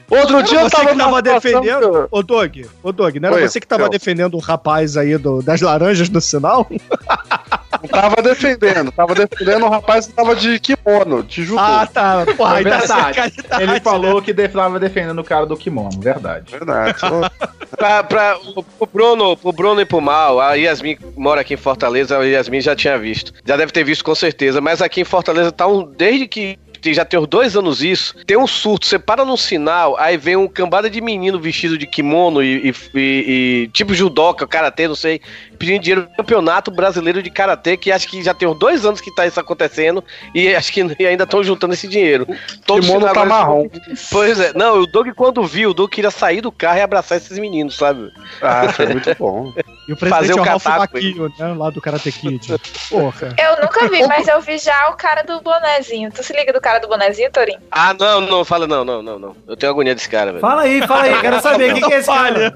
Outro 0.09 0.41
dia 0.41 0.61
eu 0.61 0.63
Você 0.69 0.75
tava 0.75 0.89
que 0.89 0.97
tava 0.97 1.21
defendendo. 1.21 1.79
que 1.79 1.85
eu- 1.85 2.07
Ô, 2.09 2.23
Doug, 2.23 2.57
ô, 2.81 2.91
Doug, 2.91 3.15
não 3.17 3.27
era 3.29 3.35
Oi, 3.37 3.47
você 3.47 3.59
que 3.59 3.67
tava 3.67 3.83
eu. 3.83 3.89
defendendo 3.89 4.33
o 4.33 4.39
rapaz 4.39 4.97
aí 4.97 5.15
do, 5.15 5.43
das 5.43 5.61
laranjas 5.61 6.09
no 6.09 6.19
sinal? 6.19 6.67
Não 7.71 7.87
tava 7.89 8.21
defendendo, 8.21 8.91
tava 8.91 9.13
defendendo 9.13 9.65
o 9.65 9.69
rapaz 9.69 10.07
que 10.07 10.13
tava 10.13 10.35
de 10.35 10.59
kimono, 10.59 11.23
de 11.23 11.43
judô. 11.43 11.59
Ah, 11.61 11.87
tá. 11.91 12.25
Porra, 12.35 12.55
É 12.55 12.57
aí 12.57 12.63
tá 12.63 12.77
verdade. 12.77 13.33
Ele 13.59 13.71
né? 13.73 13.79
falou 13.79 14.21
que 14.21 14.31
estava 14.31 14.79
defendendo 14.79 15.19
o 15.19 15.23
cara 15.23 15.45
do 15.45 15.55
kimono, 15.55 15.99
verdade. 15.99 16.51
Verdade. 16.51 16.99
Pra, 17.77 18.03
pra, 18.03 18.35
pro, 18.77 18.87
Bruno, 18.91 19.37
pro 19.37 19.53
Bruno 19.53 19.79
e 19.79 19.85
pro 19.85 20.01
Mal, 20.01 20.41
a 20.41 20.55
Yasmin 20.55 20.97
mora 21.15 21.41
aqui 21.41 21.53
em 21.53 21.57
Fortaleza, 21.57 22.17
a 22.17 22.23
Yasmin 22.25 22.59
já 22.59 22.75
tinha 22.75 22.97
visto. 22.97 23.31
Já 23.45 23.55
deve 23.55 23.71
ter 23.71 23.83
visto 23.83 24.03
com 24.03 24.15
certeza, 24.15 24.59
mas 24.59 24.81
aqui 24.81 25.01
em 25.01 25.05
Fortaleza 25.05 25.51
tá 25.51 25.67
um. 25.67 25.83
Desde 25.85 26.27
que. 26.27 26.57
Já 26.81 27.03
tem 27.03 27.19
uns 27.19 27.27
dois 27.27 27.57
anos 27.57 27.83
isso, 27.83 28.15
tem 28.25 28.37
um 28.37 28.47
surto. 28.47 28.85
Você 28.85 28.97
para 28.97 29.23
num 29.25 29.35
sinal, 29.35 29.97
aí 29.99 30.15
vem 30.17 30.37
um 30.37 30.47
cambada 30.47 30.89
de 30.89 31.01
menino 31.01 31.37
vestido 31.37 31.77
de 31.77 31.85
kimono 31.85 32.41
e, 32.41 32.69
e- 32.69 32.73
e- 32.95 33.63
e 33.65 33.69
tipo 33.73 33.93
judoca, 33.93 34.47
karatê, 34.47 34.87
não 34.87 34.95
sei, 34.95 35.19
pedindo 35.59 35.81
dinheiro 35.81 36.03
pro 36.07 36.23
campeonato 36.23 36.71
brasileiro 36.71 37.21
de 37.21 37.29
karatê, 37.29 37.75
que 37.75 37.91
acho 37.91 38.07
que 38.07 38.23
já 38.23 38.33
tem 38.33 38.47
uns 38.47 38.57
dois 38.57 38.85
anos 38.85 39.01
que 39.01 39.13
tá 39.13 39.27
isso 39.27 39.39
acontecendo, 39.39 40.03
e 40.33 40.55
acho 40.55 40.71
que 40.71 40.81
ainda 41.05 41.25
estão 41.25 41.43
juntando 41.43 41.73
esse 41.73 41.87
dinheiro. 41.87 42.25
Todo 42.65 42.83
sinal 42.83 43.13
tá 43.13 43.25
marrom. 43.25 43.67
Pois 44.09 44.39
é, 44.39 44.53
não, 44.53 44.81
o 44.81 44.87
Doug 44.87 45.09
quando 45.15 45.43
viu, 45.43 45.71
o 45.71 45.73
Doug 45.73 45.91
queria 45.91 46.09
sair 46.09 46.41
do 46.41 46.51
carro 46.51 46.77
e 46.77 46.81
abraçar 46.81 47.17
esses 47.17 47.37
meninos, 47.37 47.75
sabe? 47.75 48.09
Ah, 48.41 48.71
foi 48.71 48.87
muito 48.93 49.13
bom. 49.19 49.53
E 49.87 49.93
o 49.93 49.97
fazer 49.97 50.33
presidente 50.33 50.39
o 50.39 50.39
é 50.39 50.41
o 50.41 50.45
Ralph 50.45 50.93
né? 51.39 51.53
Lá 51.57 51.69
do 51.69 51.81
Karate 51.81 52.11
Kid. 52.11 52.55
Porra. 52.89 53.35
Eu 53.37 53.61
nunca 53.61 53.89
vi, 53.89 54.07
mas 54.07 54.27
eu 54.27 54.39
vi 54.39 54.57
já 54.57 54.89
o 54.89 54.93
cara 54.95 55.23
do 55.23 55.41
bonezinho. 55.41 56.11
Tu 56.11 56.23
se 56.23 56.31
liga 56.33 56.53
do 56.53 56.61
cara 56.61 56.79
do 56.79 56.87
bonezinho, 56.87 57.31
Torinho? 57.31 57.59
Ah, 57.71 57.93
não, 57.93 58.21
não, 58.21 58.45
fala 58.45 58.67
não, 58.67 58.85
não, 58.85 59.01
não, 59.01 59.19
não. 59.19 59.35
Eu 59.47 59.57
tenho 59.57 59.71
agonia 59.71 59.95
desse 59.95 60.07
cara, 60.07 60.31
velho. 60.31 60.41
Fala 60.41 60.61
aí, 60.61 60.85
fala 60.85 61.03
aí. 61.03 61.19
Quero 61.19 61.41
saber 61.41 61.71
o 61.73 61.75
que, 61.75 61.81
que 61.81 61.93
é 61.93 61.97
esse 61.97 62.07
cara. 62.07 62.53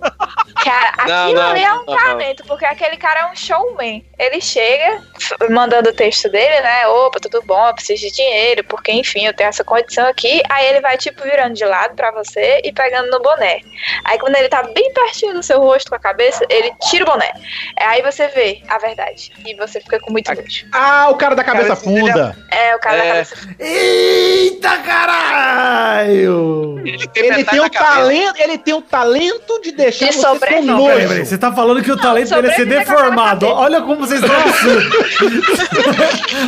Cara, 0.64 0.93
Não, 1.08 1.24
aquilo 1.26 1.41
não, 1.41 1.49
ali 1.49 1.64
é 1.64 1.74
um 1.74 1.78
não, 1.78 1.86
não. 1.86 1.95
talento, 1.97 2.43
porque 2.45 2.66
aquele 2.66 2.93
cara 2.98 3.22
é 3.22 3.26
um 3.28 3.36
showman. 3.36 4.04
Ele 4.18 4.39
chega 4.41 5.02
mandando 5.50 5.89
o 5.89 5.94
texto 5.94 6.30
dele, 6.30 6.62
né? 6.62 6.88
Opa, 6.88 7.20
tudo 7.20 7.41
bom, 7.44 7.68
eu 7.68 7.74
preciso 7.74 8.02
de 8.02 8.12
dinheiro, 8.12 8.64
porque 8.66 8.91
enfim, 8.91 9.26
eu 9.26 9.34
tenho 9.34 9.50
essa 9.50 9.64
condição 9.64 10.08
aqui. 10.08 10.41
Aí 10.50 10.66
ele 10.68 10.82
vai, 10.82 10.98
tipo, 10.98 11.22
virando 11.24 11.54
de 11.56 11.66
lado 11.66 11.96
pra 11.96 12.12
você 12.12 12.62
e 12.64 12.72
pegando 12.72 13.10
no 13.10 13.20
boné. 13.22 13.60
Aí 14.06 14.18
quando 14.20 14.36
ele 14.36 14.50
tá 14.50 14.64
bem 14.64 14.94
pertinho 14.94 15.34
do 15.34 15.44
seu 15.44 15.60
rosto 15.60 15.89
com 15.89 15.96
a 15.96 16.00
cabeça, 16.00 16.46
ele 16.50 16.72
tira 16.89 17.04
o 17.04 17.08
boné. 17.08 17.32
Aí 17.80 18.02
você 18.02 18.28
vê 18.30 18.62
a 18.68 18.78
verdade. 18.78 19.32
E 19.46 19.56
você 19.56 19.80
fica 19.82 20.00
com 20.00 20.12
muito 20.12 20.34
nojo. 20.34 20.66
Ah, 20.72 21.08
o 21.10 21.16
cara 21.16 21.36
da 21.36 21.44
cabeça 21.44 21.76
funda. 21.76 22.36
É, 22.52 22.76
o 22.76 22.80
cara 22.80 22.98
da 22.98 23.04
É. 23.04 23.08
cabeça. 23.10 23.36
Eita 23.60 24.78
caralho! 24.80 26.80
Ele 26.86 27.08
tem, 27.08 27.26
Ele 27.26 27.44
tem, 27.44 27.60
da 27.60 27.66
o 27.66 27.72
cabeça. 27.72 27.94
talento, 27.94 28.39
ele 28.41 28.58
tem 28.58 28.74
o 28.74 28.82
talento 28.82 29.62
de 29.62 29.72
deixar 29.72 30.10
De 30.10 30.18
você 30.18 30.46
com. 30.48 30.62
Não, 30.62 30.78
nojo. 30.78 31.26
Você 31.26 31.38
tá 31.38 31.52
falando 31.52 31.82
que 31.84 31.91
o 31.91 31.98
talento 31.98 32.30
dele 32.30 32.48
é 32.50 32.56
ser 32.56 32.66
deformado. 32.86 33.48
Olha 33.48 33.82
como 33.82 34.06
vocês 34.06 34.22
estão 34.22 34.36
absurdos. 34.40 34.94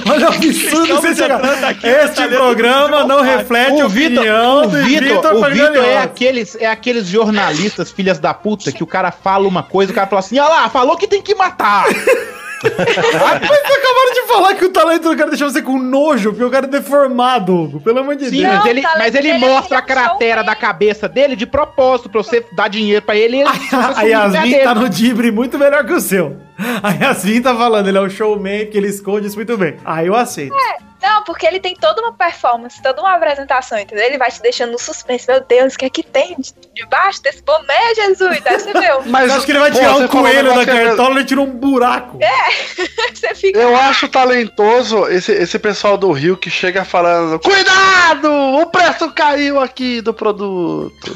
Olha 0.09 0.25
o 0.25 0.33
absurdo 0.33 0.87
que 0.87 0.93
vocês 0.93 1.17
chegaram. 1.17 1.45
Este 1.83 2.15
talento 2.15 2.37
programa 2.37 3.03
não 3.05 3.21
reflete 3.21 3.81
a 3.81 3.85
O 3.85 3.89
Vitor, 3.89 4.17
opinião 4.17 4.57
o 4.59 4.67
do 4.67 4.83
Vitor, 4.83 5.15
Vitor 5.15 5.35
o 5.35 5.51
Vitor 5.51 5.83
é 5.83 5.97
aqueles, 5.97 6.55
é 6.55 6.67
aqueles 6.67 7.07
jornalistas, 7.07 7.91
filhas 7.91 8.19
da 8.19 8.33
puta, 8.33 8.71
que 8.71 8.83
o 8.83 8.87
cara 8.87 9.11
fala 9.11 9.47
uma 9.47 9.63
coisa, 9.63 9.91
o 9.91 9.95
cara 9.95 10.07
fala 10.07 10.19
assim, 10.19 10.39
olha 10.39 10.49
lá, 10.49 10.69
falou 10.69 10.97
que 10.97 11.07
tem 11.07 11.21
que 11.21 11.35
matar. 11.35 11.85
Mas 12.65 13.49
vocês 13.49 13.77
acabaram 13.77 14.13
de 14.13 14.27
falar 14.27 14.55
que 14.55 14.65
o 14.65 14.69
talento 14.69 15.09
do 15.09 15.17
cara 15.17 15.29
deixou 15.29 15.49
você 15.49 15.61
com 15.61 15.77
nojo, 15.77 16.31
porque 16.31 16.43
o 16.43 16.49
cara 16.49 16.65
é 16.65 16.69
deformado, 16.69 17.53
Hugo. 17.55 17.79
Pelo 17.81 17.99
amor 17.99 18.15
de 18.15 18.29
Sim, 18.29 18.41
Deus. 18.41 18.55
Mas 18.55 18.65
ele, 18.65 18.81
mas 18.81 19.15
ele 19.15 19.29
é 19.29 19.37
mostra 19.37 19.77
a 19.77 19.81
é 19.81 19.83
um 19.83 19.85
cratera 19.85 20.43
da 20.43 20.55
cabeça 20.55 21.07
dele 21.07 21.35
de 21.35 21.45
propósito, 21.45 22.09
pra 22.09 22.23
você 22.23 22.43
dar 22.55 22.69
dinheiro 22.69 23.03
pra 23.05 23.15
ele 23.15 23.25
ele 23.25 23.43
A 23.95 24.01
Yasmin 24.03 24.59
tá 24.59 24.75
no 24.75 24.87
Dibre 24.87 25.31
muito 25.31 25.57
melhor 25.57 25.85
que 25.85 25.93
o 25.93 25.99
seu. 25.99 26.37
A 26.81 26.91
Yasmin 26.91 27.41
tá 27.41 27.55
falando, 27.55 27.87
ele 27.87 27.97
é 27.97 28.01
o 28.01 28.09
showman 28.09 28.67
que 28.67 28.77
ele 28.77 28.87
esconde 28.87 29.27
isso 29.27 29.35
muito 29.35 29.57
bem. 29.57 29.75
Aí 29.83 30.07
eu 30.07 30.15
aceito. 30.15 30.55
Não, 31.01 31.14
porque 31.25 31.45
ele 31.45 31.59
tem 31.59 31.75
toda 31.75 32.01
uma 32.01 32.13
performance, 32.13 32.81
toda 32.81 33.01
uma 33.01 33.15
apresentação, 33.15 33.77
entendeu? 33.79 34.05
Ele 34.05 34.17
vai 34.17 34.29
te 34.31 34.41
deixando 34.41 34.71
no 34.71 34.79
suspense. 34.79 35.27
Meu 35.27 35.41
Deus, 35.41 35.73
o 35.73 35.77
que 35.77 35.85
é 35.85 35.89
que 35.89 36.03
tem 36.03 36.35
de- 36.37 36.53
debaixo 36.73 37.21
desse 37.23 37.41
boné, 37.43 37.95
Jesus? 37.95 38.41
Aí 38.45 38.59
você 38.59 38.73
vê, 38.73 38.85
Mas 39.07 39.29
eu 39.29 39.37
acho 39.37 39.45
que 39.45 39.51
ele 39.51 39.59
vai 39.59 39.71
pô, 39.71 39.79
tirar 39.79 39.93
você 39.93 40.03
um 40.05 40.07
coelho 40.07 40.53
da 40.53 40.61
é- 40.61 40.65
cartola 40.65 41.19
e 41.21 41.25
tira 41.25 41.41
um 41.41 41.49
buraco. 41.51 42.19
você 43.13 43.33
fica. 43.35 43.59
Eu 43.59 43.75
acho 43.75 44.07
talentoso 44.07 45.07
esse, 45.07 45.31
esse 45.31 45.57
pessoal 45.59 45.97
do 45.97 46.11
Rio 46.11 46.37
que 46.37 46.49
chega 46.49 46.83
falando: 46.85 47.39
Cuidado! 47.39 48.31
O 48.31 48.65
preço 48.67 49.11
caiu 49.11 49.59
aqui 49.59 50.01
do 50.01 50.13
produto. 50.13 50.93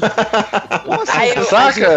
Eu 1.36 1.44
Saca? 1.44 1.96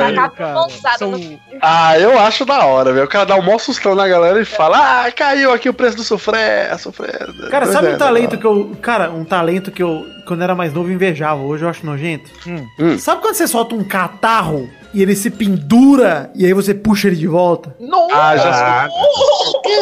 são- 0.98 1.40
Ah, 1.62 1.98
eu 2.00 2.18
acho 2.20 2.46
da 2.46 2.66
hora, 2.66 2.92
velho. 2.94 3.06
O 3.06 3.10
cara 3.10 3.26
dá 3.26 3.36
um 3.36 3.42
maior 3.42 3.60
sustão 3.60 3.96
na 3.96 4.08
galera 4.08 4.40
e 4.42 4.46
fala: 4.46 5.06
Ah, 5.06 5.12
caiu 5.12 5.52
aqui 5.52 5.70
o 5.70 5.74
preço 5.74 5.98
do 5.98 6.04
sofré, 6.04 6.76
sofré. 6.78 7.12
Cara, 7.50 7.66
sabe 7.68 7.88
é, 7.88 7.96
um 7.96 7.98
talento 8.06 8.38
que 8.38 8.46
eu. 8.46 8.72
Cara, 8.82 9.12
um 9.12 9.24
talento 9.26 9.72
que 9.72 9.82
eu, 9.84 10.08
quando 10.26 10.44
era 10.44 10.56
mais 10.56 10.74
novo, 10.74 10.92
invejava. 10.92 11.42
Hoje 11.42 11.64
eu 11.64 11.70
acho 11.70 11.86
nojento. 11.86 12.30
Hum. 12.48 12.98
Sabe 12.98 13.22
quando 13.22 13.36
você 13.36 13.48
solta 13.48 13.76
um 13.76 13.84
catarro 13.84 14.70
e 14.94 15.02
ele 15.02 15.16
se 15.16 15.30
pendura 15.30 16.30
e 16.36 16.46
aí 16.46 16.54
você 16.54 16.74
puxa 16.74 17.08
ele 17.08 17.16
de 17.16 17.28
volta. 17.28 17.76
Ah, 18.12 18.38
já 18.38 18.90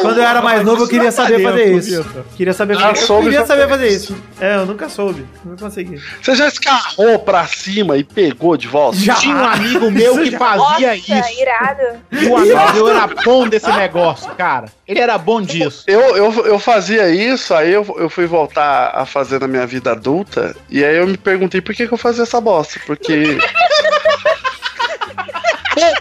Quando 0.02 0.18
eu 0.18 0.24
era 0.24 0.42
mais 0.42 0.64
novo, 0.64 0.84
eu 0.84 0.88
queria 0.88 1.12
saber 1.12 1.44
fazer 1.44 1.76
isso. 1.76 2.06
Queria 2.36 2.54
saber 2.54 2.76
fazer, 2.76 2.90
eu 2.90 2.96
soube 3.08 3.24
queria 3.24 3.46
saber 3.46 3.68
fazer 3.68 3.88
isso. 3.90 4.16
É, 4.40 4.56
eu 4.56 4.66
nunca 4.66 4.88
soube. 4.88 5.26
Nunca 5.44 5.66
consegui. 5.66 6.02
Você 6.22 6.36
já 6.36 6.48
escarrou 6.48 7.20
pra 7.20 7.46
cima 7.46 7.98
e 7.98 8.04
pegou 8.04 8.56
de 8.56 8.68
volta? 8.68 8.98
Já. 8.98 9.16
Tinha 9.16 9.36
um 9.36 9.46
amigo 9.46 9.90
meu 9.92 10.18
que 10.18 10.32
fazia 10.32 10.96
Nossa, 10.96 10.96
isso. 10.96 11.42
irado. 11.42 11.82
E 12.12 12.26
o 12.26 12.38
amigo 12.38 12.74
meu 12.74 12.88
era 12.90 13.08
bom 13.08 13.48
desse 13.48 13.72
negócio, 13.72 14.30
cara. 14.36 14.68
Ele 14.88 15.00
era 15.00 15.18
bom 15.18 15.42
disso. 15.42 15.84
Eu, 15.88 16.02
eu, 16.16 16.46
eu 16.46 16.60
fazia 16.60 17.10
isso, 17.10 17.54
aí 17.54 17.72
eu, 17.72 17.86
eu 17.98 18.10
fui 18.10 18.26
voltar 18.26 18.92
a 18.94 19.06
fazer 19.06 19.40
na 19.40 19.48
minha 19.48 19.66
vida 19.66 19.92
adulta, 19.92 20.56
e 20.70 20.84
aí 20.84 20.98
eu 20.98 21.08
me 21.08 21.18
perguntei 21.18 21.62
por 21.62 21.74
que, 21.74 21.88
que 21.88 21.94
eu 21.94 21.98
fazia 21.98 22.24
essa 22.24 22.40
bosta. 22.42 22.80
Porque. 22.86 23.38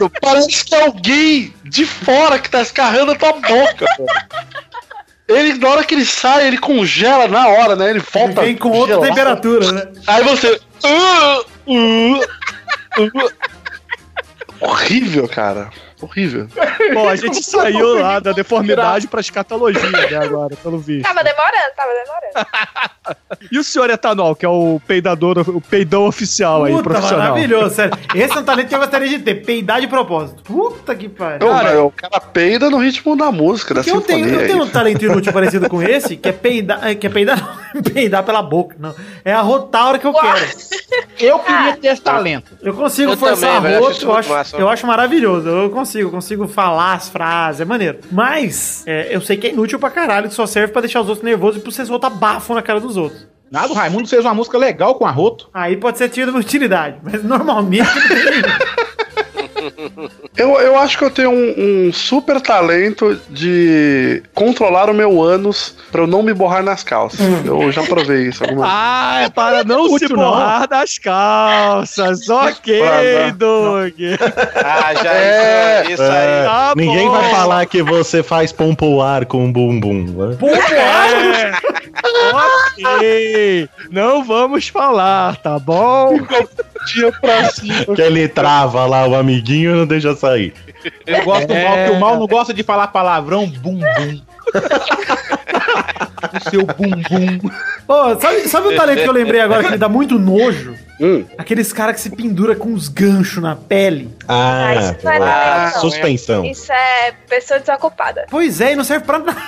Parece 0.09 0.65
que 0.65 0.75
é 0.75 0.85
alguém 0.85 1.53
de 1.65 1.85
fora 1.85 2.39
que 2.39 2.49
tá 2.49 2.63
escarrando 2.63 3.13
a 3.13 3.17
tua 3.17 3.33
boca, 3.33 3.87
pô. 3.97 4.07
Ele, 5.29 5.55
na 5.55 5.69
hora 5.69 5.85
que 5.85 5.95
ele 5.95 6.05
sai, 6.05 6.49
ele 6.49 6.59
congela 6.59 7.29
na 7.29 7.47
hora, 7.49 7.77
né? 7.77 7.91
Ele 7.91 8.01
volta. 8.01 8.43
Vem 8.43 8.57
com 8.57 8.71
outra 8.71 8.95
gelado. 8.95 9.09
temperatura, 9.09 9.73
né? 9.73 9.93
Aí 10.07 10.25
você. 10.25 10.61
Uh, 10.83 11.73
uh, 11.73 12.21
uh. 12.99 13.31
Horrível, 14.61 15.29
cara. 15.29 15.71
Horrível. 16.01 16.49
Bom, 16.95 17.09
a 17.09 17.17
gente 17.17 17.43
saiu 17.43 18.01
lá 18.01 18.19
da 18.19 18.33
deformidade 18.33 19.07
pra 19.07 19.21
escatologia, 19.21 19.91
né, 19.91 20.17
agora, 20.17 20.57
pelo 20.57 20.79
visto. 20.79 21.03
Tava 21.03 21.23
demorando, 21.23 21.75
tava 21.77 21.91
demorando. 21.93 22.81
E 23.51 23.59
o 23.59 23.65
senhor 23.65 23.91
Etanol, 23.91 24.37
que 24.37 24.47
é 24.47 24.49
o 24.49 24.81
peidador, 24.87 25.39
o 25.49 25.61
peidão 25.61 26.07
oficial 26.07 26.65
aí, 26.65 26.73
Puta, 26.73 26.85
profissional. 26.91 27.31
maravilhoso, 27.31 27.75
sério. 27.75 27.99
Esse 28.15 28.37
é 28.37 28.41
um 28.41 28.45
talento 28.45 28.69
que 28.69 28.75
eu 28.75 28.79
gostaria 28.79 29.09
de 29.09 29.19
ter, 29.19 29.35
peidar 29.37 29.81
de 29.81 29.89
propósito. 29.89 30.43
Puta 30.45 30.95
que 30.95 31.09
pariu. 31.09 31.53
Mas 31.53 31.79
o 31.79 31.91
cara 31.91 32.21
peida 32.21 32.71
no 32.71 32.79
ritmo 32.79 33.17
da 33.17 33.33
música, 33.33 33.75
da 33.75 33.81
eu 33.81 34.01
tenho, 34.01 34.29
eu 34.29 34.47
tenho 34.47 34.63
aí. 34.63 34.69
um 34.69 34.71
talento 34.71 35.05
inútil 35.05 35.33
parecido 35.33 35.69
com 35.69 35.83
esse, 35.83 36.17
que 36.17 36.29
é 36.29 36.33
peidar, 36.33 36.87
é, 36.87 36.95
que 36.95 37.07
é 37.07 37.11
peidar, 37.11 37.70
peidar 37.93 38.23
pela 38.25 38.43
boca, 38.43 38.77
não. 38.79 38.95
É 39.25 39.33
arrotar 39.33 39.83
a 39.83 39.89
hora 39.89 39.99
que 39.99 40.07
eu 40.07 40.13
quero. 40.13 40.47
Eu 41.19 41.39
queria 41.39 41.77
ter 41.77 41.89
esse 41.89 42.03
talento. 42.03 42.53
Eu 42.63 42.75
consigo 42.75 43.13
Eu 43.13 43.17
forçar 43.17 43.57
também, 43.57 43.77
arroto, 43.77 43.93
isso 43.93 44.07
eu 44.07 44.15
acho, 44.15 44.29
massa. 44.31 44.57
eu 44.57 44.69
acho 44.69 44.87
maravilhoso. 44.87 45.49
Eu 45.49 45.71
consigo, 45.71 46.09
eu 46.09 46.13
consigo 46.13 46.49
falar 46.49 46.95
as 46.95 47.09
frases, 47.09 47.61
é 47.61 47.65
maneiro. 47.65 47.99
Mas, 48.11 48.83
é, 48.87 49.15
eu 49.15 49.21
sei 49.21 49.37
que 49.37 49.47
é 49.49 49.51
inútil 49.51 49.79
pra 49.79 49.91
caralho, 49.91 50.29
que 50.29 50.35
só 50.35 50.47
serve 50.47 50.73
pra 50.73 50.81
deixar 50.81 51.01
os 51.01 51.09
outros 51.09 51.25
nervosos 51.25 51.61
e 51.61 51.61
pra 51.63 51.71
você 51.71 51.85
soltar 51.85 52.11
bafo 52.11 52.55
na 52.55 52.63
cara 52.63 52.81
dos 52.81 52.97
outros. 52.97 53.29
Nada, 53.51 53.73
o 53.73 53.75
Raimundo 53.75 54.07
fez 54.09 54.25
uma 54.25 54.33
música 54.33 54.57
legal 54.57 54.95
com 54.95 55.05
arroto. 55.05 55.51
Aí 55.53 55.77
pode 55.77 55.99
ser 55.99 56.09
tido 56.09 56.29
uma 56.29 56.39
utilidade, 56.39 56.99
mas 57.03 57.25
normalmente 57.25 57.85
não 57.85 58.09
tem. 58.09 58.43
Eu, 60.37 60.59
eu 60.61 60.79
acho 60.79 60.97
que 60.99 61.05
eu 61.05 61.11
tenho 61.11 61.31
um, 61.31 61.87
um 61.89 61.93
super 61.93 62.41
talento 62.41 63.19
de 63.29 64.23
controlar 64.35 64.89
o 64.89 64.95
meu 64.95 65.23
ânus 65.23 65.75
pra 65.91 66.03
eu 66.03 66.07
não 66.07 66.23
me 66.23 66.33
borrar 66.33 66.63
nas 66.63 66.83
calças. 66.83 67.21
Eu 67.45 67.71
já 67.73 67.83
provei 67.83 68.29
isso 68.29 68.43
algumas 68.45 68.69
Ah, 68.73 69.21
é 69.25 69.29
para 69.29 69.65
não 69.65 69.99
se 69.99 70.09
borrar 70.09 70.69
das 70.69 70.99
calças. 70.99 72.29
Ok, 72.29 72.81
Doug. 73.37 73.95
Ah, 74.57 74.95
já 74.95 75.13
É, 75.15 75.85
isso, 75.91 76.03
aí. 76.03 76.09
É, 76.11 76.45
Tá 76.45 76.73
ninguém 76.77 77.07
bom. 77.07 77.13
vai 77.13 77.31
falar 77.31 77.67
que 77.67 77.83
você 77.83 78.23
faz 78.23 78.53
pompoar 78.53 79.27
com 79.27 79.49
o 79.49 79.53
bumbum. 79.53 80.05
Né? 80.05 80.37
É. 80.73 81.53
ok. 82.33 83.69
Não 83.91 84.25
vamos 84.25 84.69
falar, 84.69 85.37
tá 85.37 85.59
bom? 85.59 86.19
dia 86.87 87.13
pra 87.21 87.51
cima. 87.51 87.95
Que 87.95 88.03
ele 88.03 88.29
trava 88.29 88.87
lá 88.87 89.07
o 89.07 89.15
amiguinho 89.15 89.73
e 89.73 89.79
não 89.79 89.87
deixa 89.87 90.15
sair. 90.15 90.55
Eu 91.07 91.25
gosto 91.25 91.47
do 91.47 91.55
mal, 91.55 91.77
que 91.85 91.91
o 91.91 92.01
mal 92.01 92.19
não 92.19 92.27
gosta 92.27 92.55
de 92.55 92.63
falar 92.63 92.89
palavrão 92.89 93.47
bumbum. 93.47 94.21
o 96.33 96.51
seu 96.51 96.65
bumbum. 96.67 97.51
Pô, 97.87 98.19
sabe, 98.21 98.49
sabe 98.49 98.69
um 98.69 98.77
talento 98.77 99.03
que 99.03 99.09
eu 99.09 99.13
lembrei 99.13 99.41
agora 99.41 99.65
que 99.65 99.71
me 99.73 99.79
dá 99.79 99.89
muito 99.89 100.19
nojo? 100.19 100.75
Hum. 101.01 101.25
Aqueles 101.39 101.73
caras 101.73 101.97
que 101.97 102.03
se 102.03 102.11
pendura 102.11 102.55
com 102.55 102.69
uns 102.69 102.89
ganchos 102.89 103.43
na 103.43 103.57
pele. 103.57 104.15
Ah, 104.29 104.67
Ah, 104.67 104.75
isso 104.75 104.97
não 105.05 105.13
é 105.13 105.17
ah, 105.17 105.71
não. 105.75 105.81
suspensão. 105.81 106.45
Isso 106.45 106.71
é 106.73 107.13
pessoa 107.29 107.59
desocupada. 107.59 108.27
Pois 108.31 108.61
é, 108.61 108.73
e 108.73 108.77
não 108.77 108.85
serve 108.85 109.07
pra 109.07 109.19
nada. 109.19 109.41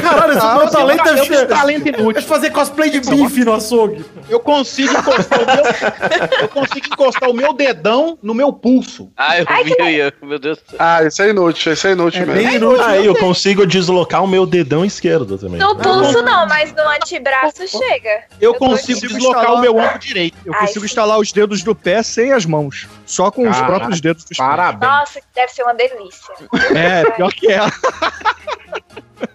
Caralho, 0.00 0.32
esse 0.32 0.46
Ah, 0.46 0.56
meu 0.58 0.68
talento 0.70 1.08
é, 1.34 1.44
talento 1.46 1.88
inútil. 1.88 2.18
é 2.18 2.20
fazer 2.22 2.50
cosplay 2.50 2.90
de 2.90 3.00
bife 3.00 3.44
no 3.44 3.54
açougue. 3.54 4.04
Eu 4.32 4.40
consigo 4.40 4.90
encostar 4.96 5.40
o 5.42 5.46
meu. 5.46 6.40
Eu 6.40 6.48
consigo 6.48 6.86
encostar 6.86 7.28
o 7.30 7.34
meu 7.34 7.52
dedão 7.52 8.18
no 8.22 8.32
meu 8.34 8.52
pulso. 8.52 9.12
Ah, 9.16 9.38
eu 9.38 9.44
Ai, 9.48 9.64
vi, 9.64 9.74
que 9.74 9.82
eu 9.82 9.88
ia. 9.90 10.14
Meu 10.22 10.38
Deus 10.38 10.58
do 10.58 10.70
céu. 10.70 10.76
Ah, 10.78 11.02
isso 11.04 11.22
é 11.22 11.28
inútil, 11.28 11.72
isso 11.72 11.86
é 11.86 11.92
inútil 11.92 12.22
É 12.22 12.26
mesmo. 12.26 12.42
bem 12.42 12.54
inútil. 12.56 12.84
Aí 12.84 13.04
eu 13.06 13.14
consigo 13.16 13.66
deslocar 13.66 14.24
o 14.24 14.26
meu 14.26 14.46
dedão 14.46 14.84
esquerdo 14.84 15.36
também. 15.36 15.58
No 15.60 15.76
pulso 15.76 16.22
não, 16.22 16.46
mas 16.46 16.72
no 16.72 16.82
antebraço 16.88 17.66
chega. 17.68 18.24
Eu 18.40 18.52
Eu 18.52 18.54
consigo 18.54 19.00
deslocar 19.00 19.42
instalar- 19.42 19.54
o 19.58 19.60
meu 19.60 19.76
ombro 19.76 19.98
direito. 19.98 20.36
Eu 20.46 20.54
Ai, 20.54 20.60
consigo 20.60 20.80
sim. 20.80 20.86
instalar 20.86 21.18
os 21.18 21.30
dedos 21.32 21.62
do 21.62 21.74
pé 21.74 22.02
sem 22.02 22.32
as 22.32 22.46
mãos. 22.46 22.88
Só 23.04 23.30
com 23.30 23.42
os 23.42 23.56
Caraca, 23.56 23.66
próprios 23.66 24.00
dedos 24.00 24.24
dos 24.24 24.36
pés. 24.36 24.48
Parabéns. 24.48 24.90
Nossa, 24.90 25.20
deve 25.34 25.52
ser 25.52 25.62
uma 25.62 25.74
delícia. 25.74 26.34
É, 26.74 27.10
pior 27.10 27.32
que 27.32 27.50
é. 27.52 27.58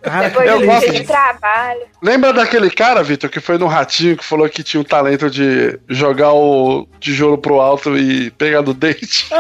Cara, 0.02 0.28
Depois 0.30 0.50
eu 0.50 0.58
de 0.58 0.64
um 0.64 0.68
gosto 0.68 0.91
de 0.91 1.04
trabalho. 1.06 1.82
Lembra 2.02 2.34
daquele 2.34 2.70
cara, 2.70 3.02
Vitor, 3.04 3.30
que 3.30 3.39
foi 3.39 3.58
no 3.58 3.68
Ratinho 3.68 4.18
que 4.18 4.24
falou 4.24 4.50
que 4.50 4.62
tinha 4.64 4.82
o 4.82 4.86
talento 4.88 5.29
de 5.29 5.77
jogar 5.88 6.33
o 6.33 6.88
tijolo 6.99 7.38
pro 7.38 7.59
alto 7.61 7.95
e 7.97 8.31
pegar 8.31 8.61
do 8.61 8.73
dente? 8.73 9.27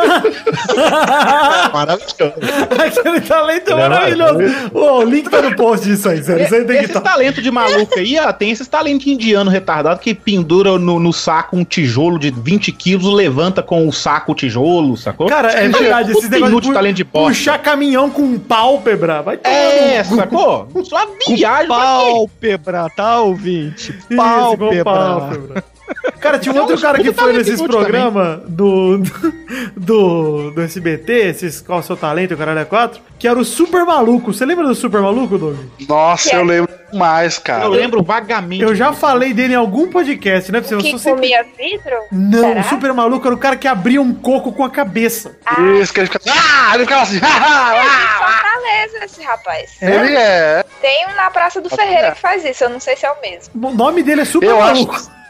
Maravilhoso. 1.73 2.33
aquele 2.79 3.21
talento 3.21 3.69
é 3.69 3.73
é 3.73 3.75
maravilhoso. 3.75 4.39
Ô, 4.73 4.99
o 4.99 5.03
link 5.03 5.29
tá 5.29 5.41
no 5.41 5.55
post 5.55 5.85
disso 5.87 6.09
aí, 6.09 6.23
sério. 6.23 6.45
Isso 6.45 6.55
aí 6.55 6.61
tem 6.65 6.77
que 6.77 6.83
Esses 6.83 6.95
estar. 6.95 7.01
talentos 7.01 7.43
de 7.43 7.51
maluco 7.51 7.97
aí, 7.99 8.17
ó, 8.19 8.31
tem 8.31 8.51
esses 8.51 8.67
talentos 8.67 9.07
indiano 9.07 9.49
retardado 9.49 9.99
que 9.99 10.13
pendura 10.13 10.77
no, 10.77 10.99
no 10.99 11.13
saco 11.13 11.57
um 11.57 11.63
tijolo 11.63 12.19
de 12.19 12.31
20 12.31 12.71
quilos, 12.71 13.13
levanta 13.13 13.61
com 13.63 13.87
o 13.87 13.93
saco 13.93 14.31
o 14.31 14.35
tijolo, 14.35 14.95
sacou? 14.97 15.27
Cara, 15.27 15.51
é 15.51 15.67
verdade, 15.67 16.11
esses 16.11 16.29
negócios 16.29 16.67
pu- 16.67 16.73
talento 16.73 16.95
de 16.97 17.03
bosta. 17.03 17.29
puxar 17.29 17.57
caminhão 17.59 18.09
com 18.09 18.37
pálpebra. 18.37 19.21
Vai 19.21 19.39
É, 19.43 20.03
sacou? 20.03 20.67
Só 20.83 21.07
viagem? 21.27 21.67
Pálpebra, 21.67 22.87
tá, 22.95 23.19
ouvinte? 23.21 23.91
Isso, 23.91 24.07
com 24.09 24.15
Pálpebra. 24.15 24.83
Cara, 26.19 26.39
tinha 26.39 26.53
um 26.53 26.57
é 26.57 26.61
outro 26.61 26.79
cara 26.79 27.01
que 27.01 27.13
foi 27.13 27.31
nesses 27.33 27.61
programas 27.61 28.41
do, 28.49 29.01
do, 29.75 30.51
do 30.51 30.61
SBT, 30.61 31.13
esses 31.13 31.61
Qual 31.61 31.79
é 31.79 31.81
o 31.81 31.83
Seu 31.85 31.95
Talento, 31.95 32.33
o 32.33 32.37
Caralho 32.37 32.59
é 32.59 32.65
4, 32.65 32.99
que 33.17 33.27
era 33.27 33.37
o 33.37 33.45
Super 33.45 33.85
Maluco. 33.85 34.33
Você 34.33 34.45
lembra 34.45 34.67
do 34.67 34.75
Super 34.75 35.01
Maluco, 35.01 35.37
Doug? 35.37 35.57
Nossa, 35.87 36.35
eu 36.35 36.43
lembro 36.43 36.73
mais, 36.93 37.37
cara. 37.37 37.65
Eu 37.65 37.69
lembro 37.69 38.03
vagamente. 38.03 38.63
Eu 38.63 38.75
já 38.75 38.91
falei 38.93 39.33
dele 39.33 39.53
em 39.53 39.57
algum 39.57 39.89
podcast, 39.89 40.51
né? 40.51 40.61
Você 40.61 40.75
Que 40.77 40.89
sou 40.89 40.99
sempre... 40.99 41.21
comia 41.21 41.45
vidro? 41.57 41.95
Não, 42.11 42.39
Será? 42.39 42.61
o 42.61 42.63
Super 42.63 42.93
Maluco 42.93 43.25
era 43.27 43.35
o 43.35 43.39
cara 43.39 43.55
que 43.55 43.67
abria 43.67 44.01
um 44.01 44.13
coco 44.13 44.51
com 44.51 44.63
a 44.63 44.69
cabeça. 44.69 45.37
Isso, 45.79 45.93
que 45.93 45.99
ele 45.99 46.07
fica. 46.07 46.19
Ah! 46.27 46.71
Ele 46.73 46.83
ficava 46.83 47.03
assim. 47.03 47.19
ah, 47.23 47.75
É 47.75 47.79
ah, 47.79 48.17
Fortaleza 48.17 49.05
esse 49.05 49.21
rapaz. 49.23 49.77
ah. 49.81 49.85
Ele 49.85 50.15
é. 50.15 50.65
Tem 50.81 51.07
um 51.07 51.15
na 51.15 51.29
Praça 51.29 51.61
do 51.61 51.69
Ferreira 51.69 52.11
que 52.11 52.19
faz 52.21 52.43
isso, 52.43 52.63
eu 52.63 52.69
não 52.69 52.79
sei 52.79 52.95
se 52.95 53.05
é 53.05 53.11
o 53.11 53.21
mesmo. 53.21 53.67
O 53.67 53.73
nome 53.73 54.03
dele 54.03 54.21
é 54.21 54.25
Super 54.25 54.49
Eu 54.49 54.57
Maluco. 54.59 54.95
acho. 54.95 55.16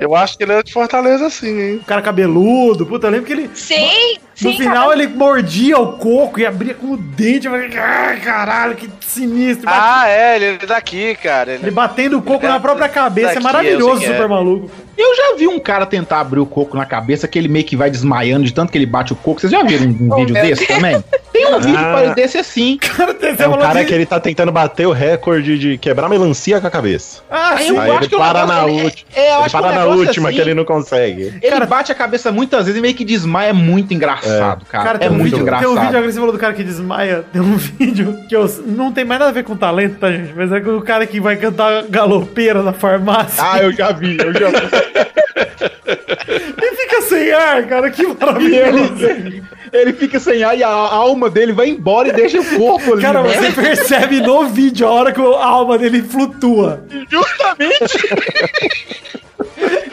Eu 0.00 0.14
acho 0.16 0.36
que 0.36 0.42
ele 0.44 0.52
é 0.52 0.62
de 0.62 0.72
Fortaleza, 0.72 1.28
sim, 1.30 1.60
hein? 1.60 1.80
O 1.82 1.84
cara 1.84 2.02
cabeludo, 2.02 2.84
puta, 2.86 3.06
eu 3.06 3.10
lembro 3.10 3.26
que 3.26 3.32
ele... 3.32 3.50
Sim, 3.54 4.16
No 4.40 4.50
sim, 4.52 4.56
final 4.58 4.88
cara. 4.90 5.00
ele 5.02 5.08
mordia 5.14 5.78
o 5.78 5.92
coco 5.98 6.40
e 6.40 6.46
abria 6.46 6.74
com 6.74 6.92
o 6.92 6.96
dente. 6.96 7.46
Eu 7.46 7.52
falei, 7.52 7.70
ah, 7.78 8.16
caralho, 8.22 8.74
que 8.74 8.88
sinistro. 9.06 9.68
Ah, 9.70 10.08
é, 10.08 10.36
ele 10.36 10.44
é 10.62 10.66
daqui, 10.66 11.14
cara. 11.16 11.52
Ele 11.52 11.64
Ele... 11.64 11.70
batendo 11.70 12.18
o 12.18 12.22
coco 12.22 12.46
na 12.46 12.58
própria 12.58 12.88
cabeça. 12.88 13.32
É 13.32 13.34
Daqui, 13.34 13.44
maravilhoso, 13.44 13.88
eu 13.90 13.96
sei 13.98 14.06
que 14.06 14.12
é. 14.12 14.16
super 14.16 14.28
maluco. 14.28 14.70
Eu 14.96 15.16
já 15.16 15.34
vi 15.36 15.48
um 15.48 15.58
cara 15.58 15.86
tentar 15.86 16.20
abrir 16.20 16.38
o 16.40 16.46
coco 16.46 16.76
na 16.76 16.84
cabeça, 16.84 17.26
que 17.26 17.38
ele 17.38 17.48
meio 17.48 17.64
que 17.64 17.74
vai 17.76 17.90
desmaiando 17.90 18.44
de 18.44 18.52
tanto 18.52 18.70
que 18.70 18.78
ele 18.78 18.86
bate 18.86 19.12
o 19.12 19.16
coco. 19.16 19.40
Vocês 19.40 19.50
já 19.50 19.62
viram 19.62 19.86
um, 19.86 19.88
um 20.06 20.12
Oh, 20.12 20.16
vídeo 20.20 20.34
desse 20.34 20.66
Deus. 20.66 20.68
também? 20.68 21.04
Tem 21.32 21.46
um 21.54 21.58
vídeo 21.60 21.78
Ah. 21.78 21.92
para- 21.92 22.14
desse 22.14 22.38
assim. 22.38 22.76
Cara, 22.80 23.16
É 23.38 23.48
um 23.48 23.58
cara 23.58 23.80
de- 23.80 23.86
que 23.86 23.94
ele 23.94 24.04
tá 24.06 24.20
tentando 24.20 24.52
bater 24.52 24.86
o 24.86 24.92
recorde 24.92 25.58
de 25.58 25.78
quebrar 25.78 26.08
melancia 26.08 26.60
com 26.60 26.66
a 26.66 26.70
cabeça. 26.70 27.22
Ah, 27.30 27.54
Aí 27.56 27.64
sim. 27.66 27.70
eu 27.70 27.80
Aí 27.80 27.90
acho 27.90 27.98
ele 28.00 28.08
que 28.08 28.14
o 28.14 28.18
para 28.18 28.46
na 28.46 28.64
última. 28.64 29.08
É, 29.14 29.20
eu 29.20 29.24
Ele 29.36 29.44
acho 29.44 29.51
que 29.52 29.58
o 29.58 29.62
para 29.62 29.72
na 29.76 29.84
última 29.86 30.28
assim, 30.28 30.36
que 30.36 30.42
ele 30.42 30.54
não 30.54 30.64
consegue. 30.64 31.22
Ele 31.40 31.50
Cara- 31.50 31.66
bate 31.66 31.92
a 31.92 31.94
cabeça 31.94 32.32
muitas 32.32 32.66
vezes 32.66 32.78
e 32.78 32.82
meio 32.82 32.94
que 32.94 33.04
desmaia. 33.04 33.50
É 33.50 33.52
muito 33.52 33.92
engraçado, 33.94 34.64
cara. 34.66 34.84
Cara, 34.84 34.96
é 34.96 35.00
tem 35.00 35.08
um, 35.10 35.12
muito 35.12 35.24
vídeo, 35.24 35.36
tem 35.36 35.42
engraçado. 35.42 35.70
um 35.70 35.74
vídeo 35.74 35.88
agora 35.88 36.06
que 36.06 36.12
você 36.12 36.18
falou 36.18 36.32
do 36.32 36.38
cara 36.38 36.52
que 36.54 36.64
desmaia. 36.64 37.24
Tem 37.32 37.42
um 37.42 37.56
vídeo 37.78 38.16
que 38.28 38.34
eu, 38.36 38.46
não 38.66 38.92
tem 38.92 39.04
mais 39.04 39.20
nada 39.20 39.30
a 39.30 39.34
ver 39.34 39.44
com 39.44 39.56
talento, 39.56 39.96
tá, 39.98 40.10
gente? 40.10 40.32
Mas 40.34 40.50
é 40.52 40.60
com 40.60 40.76
o 40.76 40.82
cara 40.82 41.06
que 41.06 41.20
vai 41.20 41.36
cantar 41.36 41.84
galopeira 41.88 42.62
na 42.62 42.72
farmácia 42.72 43.42
Ah, 43.44 43.62
eu 43.62 43.72
já 43.72 43.92
vi, 43.92 44.16
eu 44.18 44.32
já 44.32 44.48
vi. 44.48 44.56
e 46.62 46.76
fica 46.76 47.02
sem 47.02 47.32
ar, 47.32 47.66
cara. 47.66 47.90
Que 47.90 48.06
maravilhoso. 48.06 49.04
ele, 49.04 49.42
ele 49.72 49.92
fica 49.92 50.18
sem 50.20 50.42
ar 50.42 50.56
e 50.56 50.62
a, 50.62 50.68
a 50.68 50.94
alma 50.94 51.28
dele 51.30 51.52
vai 51.52 51.68
embora 51.68 52.08
e 52.08 52.12
deixa 52.12 52.40
o 52.40 52.44
corpo 52.44 52.94
ali. 52.94 53.02
Cara, 53.02 53.22
né? 53.22 53.28
você 53.34 53.52
percebe 53.60 54.20
no 54.20 54.46
vídeo 54.48 54.86
a 54.86 54.90
hora 54.90 55.12
que 55.12 55.20
a 55.20 55.44
alma 55.44 55.78
dele 55.78 56.02
flutua. 56.02 56.84
Justamente. 57.08 57.98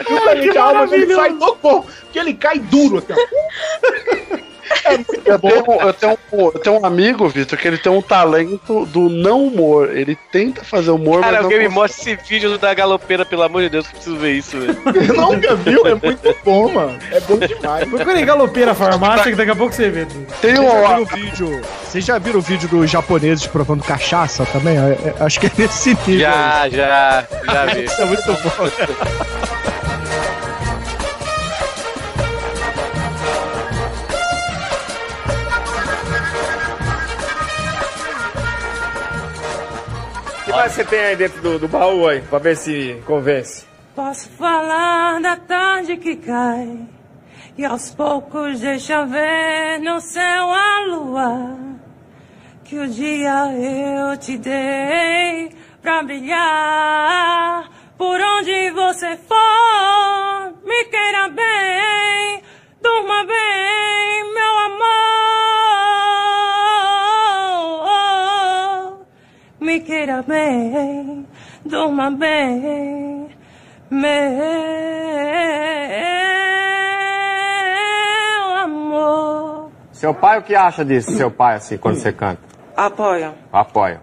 Completamente 0.04 0.58
a 0.58 0.62
alma 0.64 0.86
dele 0.86 1.14
sai 1.14 1.32
do 1.32 1.54
corpo, 1.56 1.86
que 2.12 2.18
ele 2.18 2.34
cai 2.34 2.58
duro, 2.58 2.98
assim, 2.98 3.12
ó. 3.12 3.16
Eu 5.24 5.38
tenho, 5.38 5.80
eu, 5.80 5.92
tenho 5.92 6.18
um, 6.32 6.44
eu 6.46 6.58
tenho 6.58 6.80
um 6.80 6.86
amigo, 6.86 7.28
Vitor, 7.28 7.58
que 7.58 7.66
ele 7.66 7.78
tem 7.78 7.90
um 7.90 8.02
talento 8.02 8.86
do 8.86 9.08
não 9.08 9.46
humor. 9.46 9.96
Ele 9.96 10.16
tenta 10.30 10.64
fazer 10.64 10.90
humor, 10.90 11.20
Cara, 11.20 11.32
mas 11.32 11.42
não 11.42 11.44
alguém 11.44 11.68
me 11.68 11.68
mostra 11.68 12.00
esse 12.00 12.28
vídeo 12.28 12.56
da 12.58 12.72
galopeira, 12.72 13.24
pelo 13.24 13.42
amor 13.42 13.62
de 13.62 13.68
Deus, 13.68 13.86
que 13.86 13.92
eu 13.92 13.96
preciso 13.96 14.16
ver 14.16 14.32
isso, 14.32 14.58
velho. 14.58 14.76
Nunca 15.14 15.54
viu? 15.56 15.86
É 15.86 15.94
muito 15.94 16.36
bom, 16.44 16.72
mano. 16.72 16.98
É 17.10 17.20
bom 17.20 17.38
demais. 17.38 17.88
Procure 17.88 18.24
galopeira 18.24 18.74
farmácia 18.74 19.30
que 19.30 19.36
daqui 19.36 19.50
a 19.50 19.56
pouco 19.56 19.74
você 19.74 19.90
vê. 19.90 20.06
Tem 20.40 20.54
Vocês 20.54 20.58
um, 20.58 20.70
já 20.70 20.88
viram 20.88 21.02
o 21.02 21.06
vídeo? 21.06 21.60
Vocês 21.84 22.04
já 22.04 22.18
viram 22.18 22.38
o 22.38 22.42
vídeo 22.42 22.68
dos 22.68 22.90
japoneses 22.90 23.46
provando 23.46 23.82
cachaça 23.82 24.46
também? 24.46 24.76
Acho 25.18 25.40
que 25.40 25.46
é 25.46 25.52
nesse 25.56 25.90
nível. 26.06 26.20
Já, 26.20 26.68
já, 26.68 27.26
já 27.44 27.66
vi. 27.66 27.84
Isso 27.84 28.00
é 28.02 28.04
muito 28.04 28.32
bom. 28.32 29.70
que 40.50 40.56
mais 40.56 40.72
você 40.72 40.84
tem 40.84 41.00
aí 41.00 41.16
dentro 41.16 41.40
do, 41.40 41.58
do 41.60 41.68
baú 41.68 42.08
aí, 42.08 42.20
pra 42.22 42.38
ver 42.38 42.56
se 42.56 43.00
convence? 43.06 43.64
Posso 43.94 44.28
falar 44.30 45.20
da 45.20 45.36
tarde 45.36 45.96
que 45.96 46.16
cai 46.16 46.78
e 47.56 47.64
aos 47.64 47.90
poucos 47.90 48.60
deixa 48.60 49.04
ver 49.04 49.78
no 49.80 50.00
céu 50.00 50.50
a 50.50 50.86
lua 50.86 51.56
que 52.64 52.78
o 52.78 52.88
dia 52.88 53.52
eu 53.52 54.16
te 54.16 54.38
dei 54.38 55.50
pra 55.82 56.02
brilhar 56.02 57.68
por 57.96 58.20
onde 58.20 58.70
você 58.70 59.16
for 59.16 59.39
bem 70.22 71.26
durma 71.64 72.10
bem 72.10 73.28
meu 73.90 74.08
amor. 78.58 79.72
Seu 79.90 80.14
pai, 80.14 80.38
o 80.38 80.42
que 80.42 80.54
acha 80.54 80.84
disso, 80.84 81.10
seu 81.16 81.28
pai, 81.30 81.56
assim, 81.56 81.76
quando 81.76 81.96
você 81.96 82.12
canta? 82.12 82.40
Apoia. 82.76 83.34
Apoia. 83.52 84.00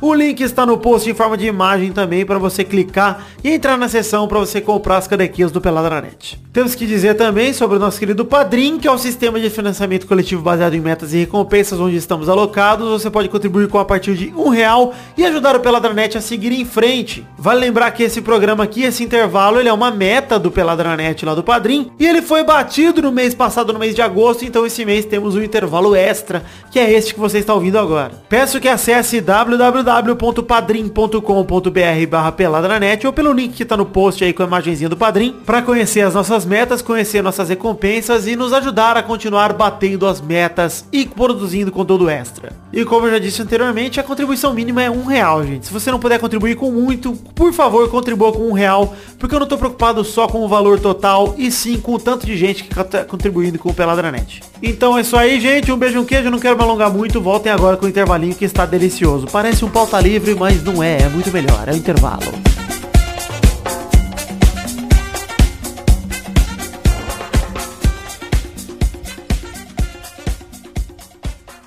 O 0.00 0.14
link 0.14 0.40
está 0.40 0.64
no 0.64 0.78
post 0.78 1.08
em 1.08 1.14
forma 1.14 1.36
de 1.36 1.46
imagem 1.46 1.92
também 1.92 2.24
para 2.24 2.38
você 2.38 2.64
clicar 2.64 3.26
e 3.42 3.50
entrar 3.50 3.76
na 3.76 3.88
seção 3.88 4.28
para 4.28 4.38
você 4.38 4.60
comprar 4.60 4.98
as 4.98 5.06
canequinhas 5.06 5.50
do 5.50 5.60
Peladranet. 5.60 6.38
Temos 6.52 6.74
que 6.74 6.86
dizer 6.86 7.14
também 7.14 7.52
sobre 7.52 7.76
o 7.76 7.80
nosso 7.80 7.98
querido 7.98 8.24
Padrim, 8.24 8.78
que 8.78 8.88
é 8.88 8.90
o 8.90 8.98
sistema 8.98 9.38
de 9.38 9.48
financiamento 9.50 10.06
coletivo 10.06 10.42
baseado 10.42 10.74
em 10.74 10.80
metas 10.80 11.12
e 11.12 11.18
recompensas 11.18 11.78
onde 11.78 11.96
estamos 11.96 12.28
alocados. 12.28 12.88
Você 12.88 13.10
pode 13.10 13.28
contribuir 13.28 13.68
com 13.68 13.78
a 13.78 13.84
partir 13.84 14.14
de 14.14 14.32
um 14.36 14.48
real 14.48 14.94
e 15.16 15.24
ajudar 15.24 15.54
o 15.54 15.60
Peladranet 15.60 16.16
a 16.16 16.20
seguir 16.20 16.52
em 16.52 16.64
frente. 16.64 17.24
Vale 17.36 17.60
lembrar 17.60 17.90
que 17.92 18.02
esse 18.02 18.20
programa 18.20 18.64
aqui, 18.64 18.82
esse 18.82 19.04
intervalo, 19.04 19.60
ele 19.60 19.68
é 19.68 19.72
uma 19.72 19.90
meta 19.90 20.38
do 20.38 20.50
Peladranet 20.50 21.24
lá 21.24 21.34
do 21.34 21.42
Padrim 21.42 21.92
e 21.98 22.06
ele 22.06 22.22
foi 22.22 22.42
batido 22.42 23.02
no 23.02 23.12
mês 23.12 23.34
passado, 23.34 23.72
no 23.72 23.78
mês 23.78 23.94
de 23.94 24.02
agosto, 24.02 24.44
então 24.44 24.66
esse 24.66 24.84
mês 24.84 25.04
temos 25.04 25.36
um 25.36 25.42
intervalo 25.42 25.94
extra, 25.94 26.42
que 26.70 26.78
é 26.78 26.92
este 26.92 27.14
que 27.14 27.20
você 27.20 27.38
está 27.38 27.54
ouvindo 27.54 27.78
agora. 27.78 28.12
Peço 28.28 28.60
que 28.60 28.68
acesse 28.68 29.17
www.padrim.com.br 29.20 32.06
barra 32.08 32.32
peladranet 32.32 33.06
ou 33.06 33.12
pelo 33.12 33.32
link 33.32 33.54
que 33.54 33.62
está 33.62 33.76
no 33.76 33.86
post 33.86 34.24
aí 34.24 34.32
com 34.32 34.42
a 34.42 34.46
imagenzinha 34.46 34.88
do 34.88 34.96
Padrim 34.96 35.34
para 35.44 35.62
conhecer 35.62 36.02
as 36.02 36.14
nossas 36.14 36.44
metas, 36.44 36.82
conhecer 36.82 37.22
nossas 37.22 37.48
recompensas 37.48 38.26
e 38.26 38.36
nos 38.36 38.52
ajudar 38.52 38.96
a 38.96 39.02
continuar 39.02 39.52
batendo 39.52 40.06
as 40.06 40.20
metas 40.20 40.84
e 40.92 41.06
produzindo 41.06 41.72
conteúdo 41.72 42.08
extra. 42.08 42.52
E 42.72 42.84
como 42.84 43.06
eu 43.06 43.12
já 43.12 43.18
disse 43.18 43.42
anteriormente, 43.42 43.98
a 43.98 44.02
contribuição 44.02 44.52
mínima 44.52 44.82
é 44.82 44.90
um 44.90 45.04
real, 45.04 45.44
gente. 45.44 45.66
Se 45.66 45.72
você 45.72 45.90
não 45.90 45.98
puder 45.98 46.18
contribuir 46.18 46.54
com 46.54 46.70
muito, 46.70 47.12
por 47.34 47.52
favor, 47.52 47.88
contribua 47.88 48.32
com 48.32 48.48
um 48.48 48.52
real, 48.52 48.94
porque 49.18 49.34
eu 49.34 49.38
não 49.38 49.46
estou 49.46 49.58
preocupado 49.58 50.04
só 50.04 50.28
com 50.28 50.44
o 50.44 50.48
valor 50.48 50.78
total, 50.78 51.34
e 51.38 51.50
sim 51.50 51.80
com 51.80 51.94
o 51.94 51.98
tanto 51.98 52.26
de 52.26 52.36
gente 52.36 52.64
que 52.64 52.80
está 52.80 53.04
contribuindo 53.04 53.58
com 53.58 53.70
o 53.70 53.74
Peladranet. 53.74 54.42
Então 54.62 54.98
é 54.98 55.00
isso 55.00 55.16
aí, 55.16 55.40
gente. 55.40 55.72
Um 55.72 55.76
beijo, 55.76 56.00
um 56.00 56.04
queijo. 56.04 56.30
Não 56.30 56.38
quero 56.38 56.56
me 56.56 56.62
alongar 56.62 56.92
muito. 56.92 57.20
Voltem 57.20 57.50
agora 57.50 57.76
com 57.76 57.86
o 57.86 57.88
intervalinho 57.88 58.34
que 58.34 58.44
está 58.44 58.66
delicioso. 58.66 59.07
Parece 59.32 59.64
um 59.64 59.70
pauta 59.70 59.98
livre, 60.00 60.34
mas 60.34 60.62
não 60.62 60.82
é. 60.82 60.98
É 61.02 61.08
muito 61.08 61.30
melhor. 61.30 61.66
É 61.66 61.72
o 61.72 61.76
intervalo. 61.76 62.20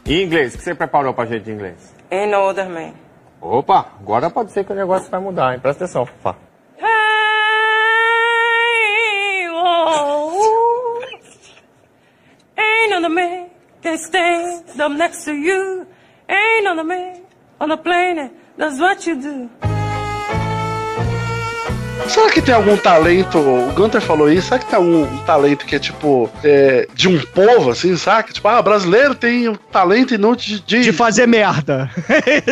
E 0.06 0.24
inglês, 0.24 0.54
o 0.54 0.58
que 0.58 0.64
você 0.64 0.76
preparou 0.76 1.14
pra 1.14 1.26
gente 1.26 1.46
de 1.46 1.52
inglês? 1.52 1.94
In 2.12 2.34
order, 2.34 2.70
man. 2.70 2.94
Opa, 3.40 3.94
agora 4.00 4.30
pode 4.30 4.52
ser 4.52 4.66
que 4.66 4.74
o 4.74 4.76
negócio 4.76 5.10
vai 5.10 5.20
mudar, 5.20 5.54
hein? 5.54 5.60
Presta 5.60 5.86
atenção, 5.86 6.06
Fá. 6.06 6.36
Hey, 6.78 6.86
oh, 9.50 11.00
ain't 12.58 12.94
another 12.94 13.10
man 13.10 13.48
can 13.82 13.94
stand 13.98 14.64
up 14.80 14.94
next 14.96 15.24
to 15.24 15.32
you. 15.32 15.88
Ain't 16.28 16.68
another 16.68 16.84
man 16.84 17.31
on 17.62 17.70
the 17.70 17.78
planet 17.78 18.32
does 18.58 18.80
what 18.80 19.06
you 19.06 19.22
do. 19.22 19.81
Será 22.08 22.30
que 22.30 22.42
tem 22.42 22.54
algum 22.54 22.76
talento? 22.76 23.38
O 23.38 23.72
Gunter 23.74 24.02
falou 24.02 24.30
isso. 24.30 24.48
Será 24.50 24.60
que 24.60 24.66
tem 24.66 24.76
algum 24.76 25.06
talento 25.24 25.66
que 25.66 25.76
é 25.76 25.80
tipo 25.80 26.30
é, 26.44 26.88
de 26.94 27.08
um 27.08 27.20
povo, 27.22 27.72
assim, 27.72 27.96
saca? 27.96 28.34
Tipo, 28.34 28.48
ah, 28.50 28.62
brasileiro 28.62 29.16
tem 29.16 29.48
o 29.48 29.56
talento 29.58 30.14
inútil 30.14 30.60
de. 30.66 30.82
De 30.82 30.92
fazer 30.92 31.26
merda. 31.26 31.90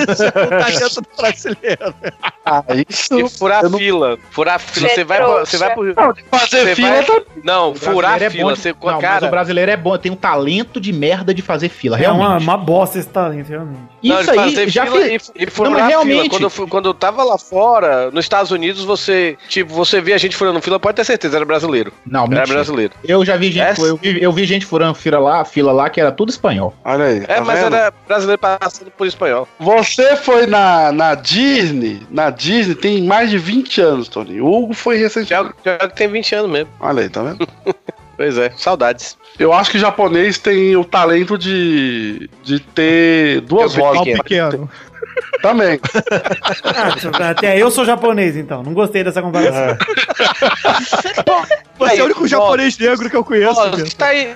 Esse 0.10 0.26
é 0.26 0.28
o 0.30 0.32
talento 0.50 1.02
do 1.02 1.08
brasileiro. 1.18 1.94
Ah, 2.52 2.64
isso. 2.90 3.20
E 3.20 3.30
furar 3.30 3.62
não- 3.70 3.78
fila. 3.78 4.18
Furar 4.32 4.60
fila. 4.60 4.90
Você 4.90 5.04
vai, 5.04 5.18
pro- 5.24 5.40
você 5.46 5.58
vai 5.58 5.72
pro. 5.72 5.84
Não, 5.94 6.16
fazer 6.32 6.64
você 6.66 6.76
fila 6.76 6.90
vai- 6.90 7.04
tá- 7.04 7.22
Não, 7.44 7.76
furar 7.76 8.24
é 8.24 8.30
fila. 8.32 8.44
bom 8.46 8.54
de- 8.54 8.60
Você, 8.60 8.70
não, 8.72 8.78
mas 8.82 8.96
o 8.98 9.00
cara, 9.02 9.28
brasileiro 9.28 9.70
é 9.72 9.78
bom, 9.78 9.96
tem 10.00 10.12
um 10.12 10.16
talento 10.16 10.82
de 10.82 10.92
merda 10.92 11.32
de 11.32 11.44
fazer 11.44 11.70
fila, 11.70 12.00
É 12.02 12.10
uma, 12.10 12.18
realmente. 12.26 12.44
uma 12.48 12.58
bosta 12.58 12.98
esse 12.98 13.08
talento, 13.08 13.50
realmente. 13.50 13.78
Não, 14.04 14.20
Isso 14.22 14.32
de 14.32 14.40
aí, 14.62 14.68
já 14.70 14.84
fila 14.88 15.06
fiz. 15.06 15.32
e, 15.36 15.44
e 15.44 15.48
furar 15.52 15.72
Não, 15.72 15.80
mas 15.80 15.88
fila. 15.92 16.04
realmente- 16.04 16.30
Quando 16.32 16.42
eu, 16.44 16.50
fui- 16.50 16.66
quando 16.68 16.90
eu 16.90 16.94
tava 16.96 17.24
lá 17.24 17.38
fora, 17.38 18.10
nos 18.10 18.26
Estados 18.26 18.50
Unidos, 18.50 18.84
você, 18.84 19.38
tipo, 19.48 19.74
você 19.74 20.02
via 20.02 20.16
a 20.16 20.18
gente 20.18 20.36
furando 20.36 20.62
fila, 20.62 20.80
pode 20.80 20.96
ter 20.98 21.04
certeza, 21.04 21.38
era 21.38 21.46
brasileiro. 21.46 21.92
Não, 22.06 22.22
Era 22.24 22.30
mentira. 22.30 22.54
brasileiro. 22.56 22.94
Eu 23.04 23.24
já 23.26 23.36
vi 23.38 23.52
gente, 23.52 23.64
Essa- 23.66 23.82
eu 23.82 23.98
vi, 23.98 24.22
eu 24.22 24.32
vi 24.32 24.46
gente 24.46 24.66
furando 24.66 24.96
fila 24.96 25.20
lá, 25.20 25.46
fila 25.46 25.72
lá, 25.72 25.90
que 25.90 26.00
era 26.02 26.12
tudo 26.12 26.30
espanhol. 26.30 26.74
Olha 26.84 27.06
aí. 27.06 27.20
É, 27.28 27.36
tá 27.36 27.42
mas 27.42 27.60
vendo? 27.60 27.76
era 27.76 27.94
brasileiro 28.08 28.40
passando 28.40 28.92
por 28.92 29.08
espanhol. 29.08 29.48
Você 29.60 30.16
foi 30.16 30.46
na, 30.48 30.92
na 30.92 31.16
Disney. 31.16 32.02
Na 32.10 32.30
Disney 32.30 32.76
tem 32.76 33.04
mais 33.04 33.30
de 33.30 33.38
20 33.38 33.82
anos, 33.82 34.08
Tony. 34.08 34.42
O 34.42 34.48
Hugo 34.52 34.74
foi 34.74 34.98
recentemente. 34.98 35.54
Pior 35.64 35.80
que 35.90 35.96
tem 35.96 36.08
20 36.08 36.36
anos 36.36 36.52
mesmo. 36.52 36.70
Olha 36.80 37.02
aí, 37.04 37.10
tá 37.10 37.24
vendo? 37.24 37.48
Pois 38.20 38.38
é, 38.38 38.52
saudades. 38.58 39.18
Eu 39.40 39.54
acho 39.54 39.72
que 39.72 39.78
o 39.78 39.80
japonês 39.80 40.38
tem 40.38 40.76
o 40.76 40.84
talento 40.84 41.38
de, 41.38 42.30
de 42.44 42.60
ter 42.60 43.40
duas 43.40 43.74
Eu 43.74 43.80
vozes. 43.80 44.18
Pequeno. 44.18 44.70
Também. 45.42 45.80
Ah, 47.16 47.30
até 47.30 47.58
eu 47.58 47.72
sou 47.72 47.86
japonês, 47.86 48.36
então. 48.36 48.62
Não 48.62 48.74
gostei 48.74 49.06
dessa 49.06 49.22
comparação. 49.22 49.78
Você 51.80 51.92
Aí, 51.92 52.00
é 52.00 52.02
o 52.02 52.06
único 52.08 52.28
japonês 52.28 52.78
negro 52.78 53.10
que 53.10 53.16
eu 53.16 53.24
conheço. 53.24 53.58
Ó, 53.58 53.70
tá 53.98 54.08
aí, 54.08 54.36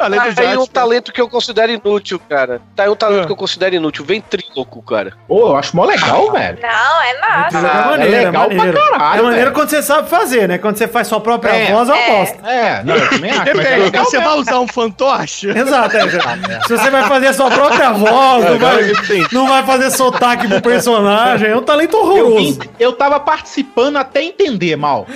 Além 0.00 0.18
do 0.20 0.34
tá 0.34 0.40
aí 0.42 0.48
um 0.48 0.60
Jasper. 0.60 0.68
talento 0.72 1.12
que 1.12 1.20
eu 1.20 1.28
considero 1.28 1.72
inútil, 1.72 2.20
cara. 2.28 2.60
Tá 2.74 2.84
aí 2.84 2.88
um 2.88 2.96
talento 2.96 3.26
que 3.26 3.32
eu 3.32 3.36
considero 3.36 3.74
inútil. 3.74 4.04
Ventríloco, 4.04 4.82
cara. 4.82 5.12
Ô, 5.28 5.40
eu 5.48 5.56
acho 5.56 5.76
mó 5.76 5.84
legal, 5.84 6.32
velho. 6.32 6.58
Não, 6.62 7.02
é 7.02 7.20
massa. 7.20 7.58
é 7.58 7.62
maneiro, 7.62 8.14
é 8.14 8.24
legal 8.24 8.48
pra 8.48 8.72
caralho, 8.72 9.18
É 9.20 9.22
maneiro 9.22 9.30
velho. 9.32 9.52
quando 9.52 9.68
você 9.70 9.82
sabe 9.82 10.08
fazer, 10.08 10.48
né? 10.48 10.58
Quando 10.58 10.76
você 10.76 10.88
faz 10.88 11.06
sua 11.06 11.20
própria 11.20 11.50
É, 11.52 11.72
voz, 11.72 11.88
é 11.88 11.92
uma 11.92 12.00
é. 12.00 12.10
bosta. 12.10 12.48
É, 12.50 12.82
não, 12.84 12.96
eu 12.96 13.10
também 13.10 13.30
acho. 13.30 13.50
é 13.50 13.90
você 14.04 14.18
vai 14.18 14.34
usar 14.38 14.58
um 14.60 14.66
fantoche? 14.68 15.48
Exato, 15.50 15.96
é. 15.96 16.00
Se 16.66 16.76
você 16.76 16.90
vai 16.90 17.04
fazer 17.06 17.26
a 17.28 17.32
sua 17.32 17.50
própria 17.50 17.92
voz, 17.92 18.44
não 18.44 18.58
vai, 18.58 18.92
não 19.32 19.46
vai 19.48 19.62
fazer 19.64 19.90
sotaque 19.90 20.48
pro 20.48 20.60
personagem, 20.62 21.48
é 21.50 21.56
um 21.56 21.62
talento 21.62 21.96
Eu, 21.96 22.02
horroroso. 22.02 22.58
vim- 22.60 22.70
eu 22.78 22.92
tava 22.92 23.20
participando 23.20 23.96
até 23.96 24.22
entender 24.22 24.76
mal. 24.76 25.06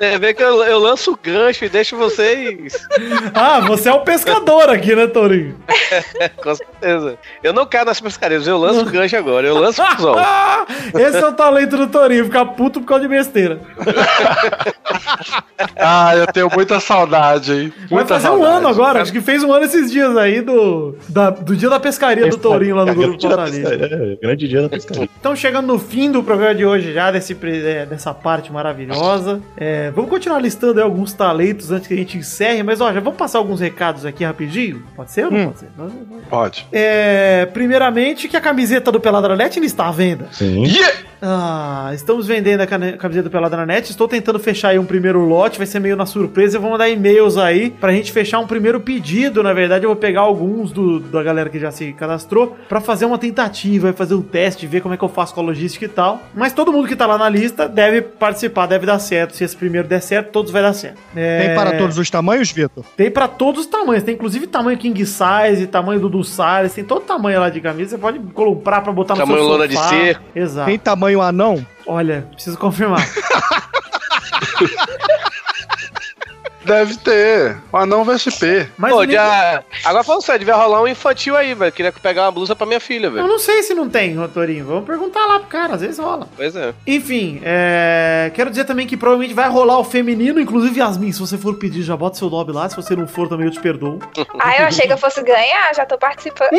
É, 0.00 0.18
vê 0.18 0.34
que 0.34 0.42
eu, 0.42 0.62
eu 0.64 0.78
lanço 0.78 1.12
o 1.12 1.18
gancho 1.20 1.64
e 1.64 1.68
deixo 1.68 1.96
vocês. 1.96 2.73
Ah, 3.34 3.60
você 3.60 3.88
é 3.88 3.92
o 3.92 4.00
pescador 4.00 4.68
aqui, 4.70 4.94
né, 4.94 5.06
Torinho? 5.06 5.56
Com 6.42 6.54
certeza. 6.54 7.18
Eu 7.42 7.52
não 7.52 7.66
caio 7.66 7.84
nas 7.84 8.00
pescarias, 8.00 8.46
eu 8.46 8.56
lanço 8.58 8.80
o 8.82 8.84
gancho 8.90 9.16
agora. 9.16 9.46
Eu 9.46 9.58
lanço 9.58 9.82
o 9.82 10.98
esse 10.98 11.16
é 11.18 11.26
o 11.26 11.32
talento 11.32 11.76
do 11.76 11.86
Torinho, 11.88 12.24
ficar 12.24 12.44
puto 12.46 12.80
por 12.80 12.86
causa 12.86 13.02
de 13.02 13.08
besteira. 13.08 13.58
Ah, 15.76 16.16
eu 16.16 16.26
tenho 16.26 16.48
muita 16.54 16.80
saudade, 16.80 17.52
hein? 17.52 17.72
Vai 17.78 17.88
Muita 18.00 18.14
fazer 18.14 18.28
um 18.28 18.38
saudade. 18.38 18.56
ano 18.56 18.68
agora, 18.68 19.02
acho 19.02 19.12
que 19.12 19.20
fez 19.20 19.42
um 19.42 19.52
ano 19.52 19.64
esses 19.64 19.90
dias 19.90 20.16
aí 20.16 20.40
do, 20.40 20.96
da- 21.08 21.30
do 21.30 21.56
dia 21.56 21.68
da 21.68 21.80
pescaria 21.80 22.28
do 22.28 22.36
Torinho 22.38 22.76
lá 22.76 22.84
no 22.86 22.94
grupo 22.94 23.16
do 23.16 23.28
Pautalista. 23.28 23.74
É, 23.74 24.16
grande 24.20 24.48
dia 24.48 24.62
da 24.62 24.68
pescaria. 24.68 25.08
Então, 25.18 25.34
chegando 25.36 25.66
no 25.66 25.78
fim 25.78 26.10
do 26.10 26.22
programa 26.22 26.54
de 26.54 26.64
hoje 26.64 26.92
já, 26.92 27.10
desse, 27.10 27.36
é, 27.42 27.86
dessa 27.86 28.12
parte 28.14 28.52
maravilhosa, 28.52 29.40
é, 29.56 29.90
vamos 29.90 30.10
continuar 30.10 30.38
listando 30.40 30.78
aí 30.78 30.84
alguns 30.84 31.12
talentos 31.12 31.70
antes 31.70 31.86
que 31.88 31.94
a 31.94 31.96
gente 31.96 32.18
encerre, 32.18 32.53
mas 32.62 32.80
ó, 32.80 32.92
já 32.92 33.00
vamos 33.00 33.18
passar 33.18 33.38
alguns 33.38 33.60
recados 33.60 34.04
aqui 34.04 34.24
rapidinho? 34.24 34.84
Pode 34.94 35.10
ser 35.10 35.26
ou 35.26 35.30
não 35.30 35.46
pode 35.46 35.58
ser? 35.60 35.68
Não, 35.76 35.86
não, 35.86 35.94
não. 36.10 36.20
Pode. 36.22 36.66
É, 36.72 37.46
primeiramente, 37.46 38.28
que 38.28 38.36
a 38.36 38.40
camiseta 38.40 38.92
do 38.92 39.00
Peladranet 39.00 39.56
ainda 39.56 39.66
está 39.66 39.88
à 39.88 39.90
venda. 39.90 40.28
Sim. 40.32 40.64
Ah, 41.26 41.90
estamos 41.94 42.26
vendendo 42.26 42.60
a 42.60 42.66
camiseta 42.66 43.22
do 43.22 43.30
Peladranet. 43.30 43.88
Estou 43.88 44.06
tentando 44.06 44.38
fechar 44.38 44.68
aí 44.68 44.78
um 44.78 44.84
primeiro 44.84 45.20
lote, 45.24 45.56
vai 45.56 45.66
ser 45.66 45.80
meio 45.80 45.96
na 45.96 46.04
surpresa. 46.04 46.58
Eu 46.58 46.60
vou 46.60 46.70
mandar 46.70 46.90
e-mails 46.90 47.38
aí 47.38 47.70
pra 47.70 47.92
gente 47.92 48.12
fechar 48.12 48.40
um 48.40 48.46
primeiro 48.46 48.78
pedido. 48.78 49.42
Na 49.42 49.54
verdade, 49.54 49.86
eu 49.86 49.88
vou 49.88 49.96
pegar 49.96 50.20
alguns 50.20 50.70
do, 50.70 51.00
da 51.00 51.22
galera 51.22 51.48
que 51.48 51.58
já 51.58 51.70
se 51.70 51.94
cadastrou 51.94 52.54
pra 52.68 52.78
fazer 52.78 53.06
uma 53.06 53.16
tentativa, 53.16 53.90
fazer 53.94 54.14
um 54.14 54.20
teste, 54.20 54.66
ver 54.66 54.82
como 54.82 54.92
é 54.92 54.98
que 54.98 55.04
eu 55.04 55.08
faço 55.08 55.34
com 55.34 55.40
a 55.40 55.44
logística 55.44 55.86
e 55.86 55.88
tal. 55.88 56.20
Mas 56.34 56.52
todo 56.52 56.70
mundo 56.70 56.86
que 56.86 56.94
tá 56.94 57.06
lá 57.06 57.16
na 57.16 57.28
lista 57.30 57.66
deve 57.66 58.02
participar, 58.02 58.66
deve 58.66 58.84
dar 58.84 58.98
certo. 58.98 59.34
Se 59.34 59.44
esse 59.44 59.56
primeiro 59.56 59.88
der 59.88 60.02
certo, 60.02 60.30
todos 60.30 60.52
vai 60.52 60.60
dar 60.60 60.74
certo. 60.74 60.98
É, 61.16 61.46
Tem 61.46 61.54
para 61.54 61.72
todos 61.78 61.96
os 61.96 62.10
tamanhos, 62.10 62.50
Vitor? 62.52 62.84
Tem 62.98 63.10
pra 63.10 63.28
todos 63.28 63.62
os 63.62 63.66
tamanhos. 63.66 64.02
Tem 64.04 64.14
inclusive 64.14 64.46
tamanho 64.46 64.76
king 64.76 65.06
size, 65.06 65.66
tamanho 65.68 66.00
Dudu 66.00 66.22
Salles, 66.22 66.74
tem 66.74 66.84
todo 66.84 67.00
tamanho 67.00 67.40
lá 67.40 67.48
de 67.48 67.62
camisa. 67.62 67.92
Você 67.92 67.98
pode 67.98 68.18
comprar 68.18 68.82
pra 68.82 68.92
botar 68.92 69.14
no 69.14 69.20
Tamanho 69.20 69.38
seu 69.38 69.48
lona 69.48 69.66
de 69.66 69.78
ser. 69.78 70.20
Exato. 70.36 70.66
Tem 70.68 70.78
tamanho 70.78 71.13
anão? 71.22 71.64
Olha, 71.86 72.26
preciso 72.34 72.58
confirmar. 72.58 73.06
Deve 76.64 76.96
ter. 76.98 77.56
O 77.72 77.76
anão 77.76 78.04
veste 78.04 78.30
P. 78.30 78.66
Mas 78.76 78.92
Pô, 78.92 79.00
o 79.00 79.10
já... 79.10 79.62
Agora 79.84 80.04
falando 80.04 80.22
sério, 80.22 80.40
devia 80.40 80.54
rolar 80.54 80.82
um 80.82 80.88
infantil 80.88 81.36
aí, 81.36 81.54
velho. 81.54 81.72
Queria 81.72 81.92
pegar 81.92 82.22
uma 82.22 82.30
blusa 82.30 82.56
pra 82.56 82.66
minha 82.66 82.80
filha, 82.80 83.06
eu 83.06 83.12
velho. 83.12 83.26
não 83.26 83.38
sei 83.38 83.62
se 83.62 83.74
não 83.74 83.88
tem, 83.88 84.14
Rotorinho. 84.16 84.64
Vamos 84.66 84.84
perguntar 84.86 85.26
lá 85.26 85.38
pro 85.38 85.48
cara, 85.48 85.74
às 85.74 85.80
vezes 85.80 85.98
rola. 85.98 86.28
Pois 86.36 86.56
é. 86.56 86.72
Enfim, 86.86 87.40
é... 87.44 88.30
quero 88.34 88.50
dizer 88.50 88.64
também 88.64 88.86
que 88.86 88.96
provavelmente 88.96 89.34
vai 89.34 89.48
rolar 89.48 89.78
o 89.78 89.84
feminino, 89.84 90.40
inclusive 90.40 90.78
Yasmin, 90.78 91.12
se 91.12 91.20
você 91.20 91.36
for 91.36 91.54
pedir, 91.58 91.82
já 91.82 91.96
bota 91.96 92.16
seu 92.16 92.30
nome 92.30 92.52
lá. 92.52 92.68
Se 92.68 92.76
você 92.76 92.96
não 92.96 93.06
for, 93.06 93.28
também 93.28 93.46
eu 93.46 93.52
te 93.52 93.60
perdoo. 93.60 93.98
Ah, 94.40 94.60
eu 94.60 94.66
achei 94.66 94.86
que 94.86 94.92
eu 94.92 94.98
fosse 94.98 95.22
ganhar, 95.22 95.74
já 95.74 95.86
tô 95.86 95.96
participando. 95.96 96.50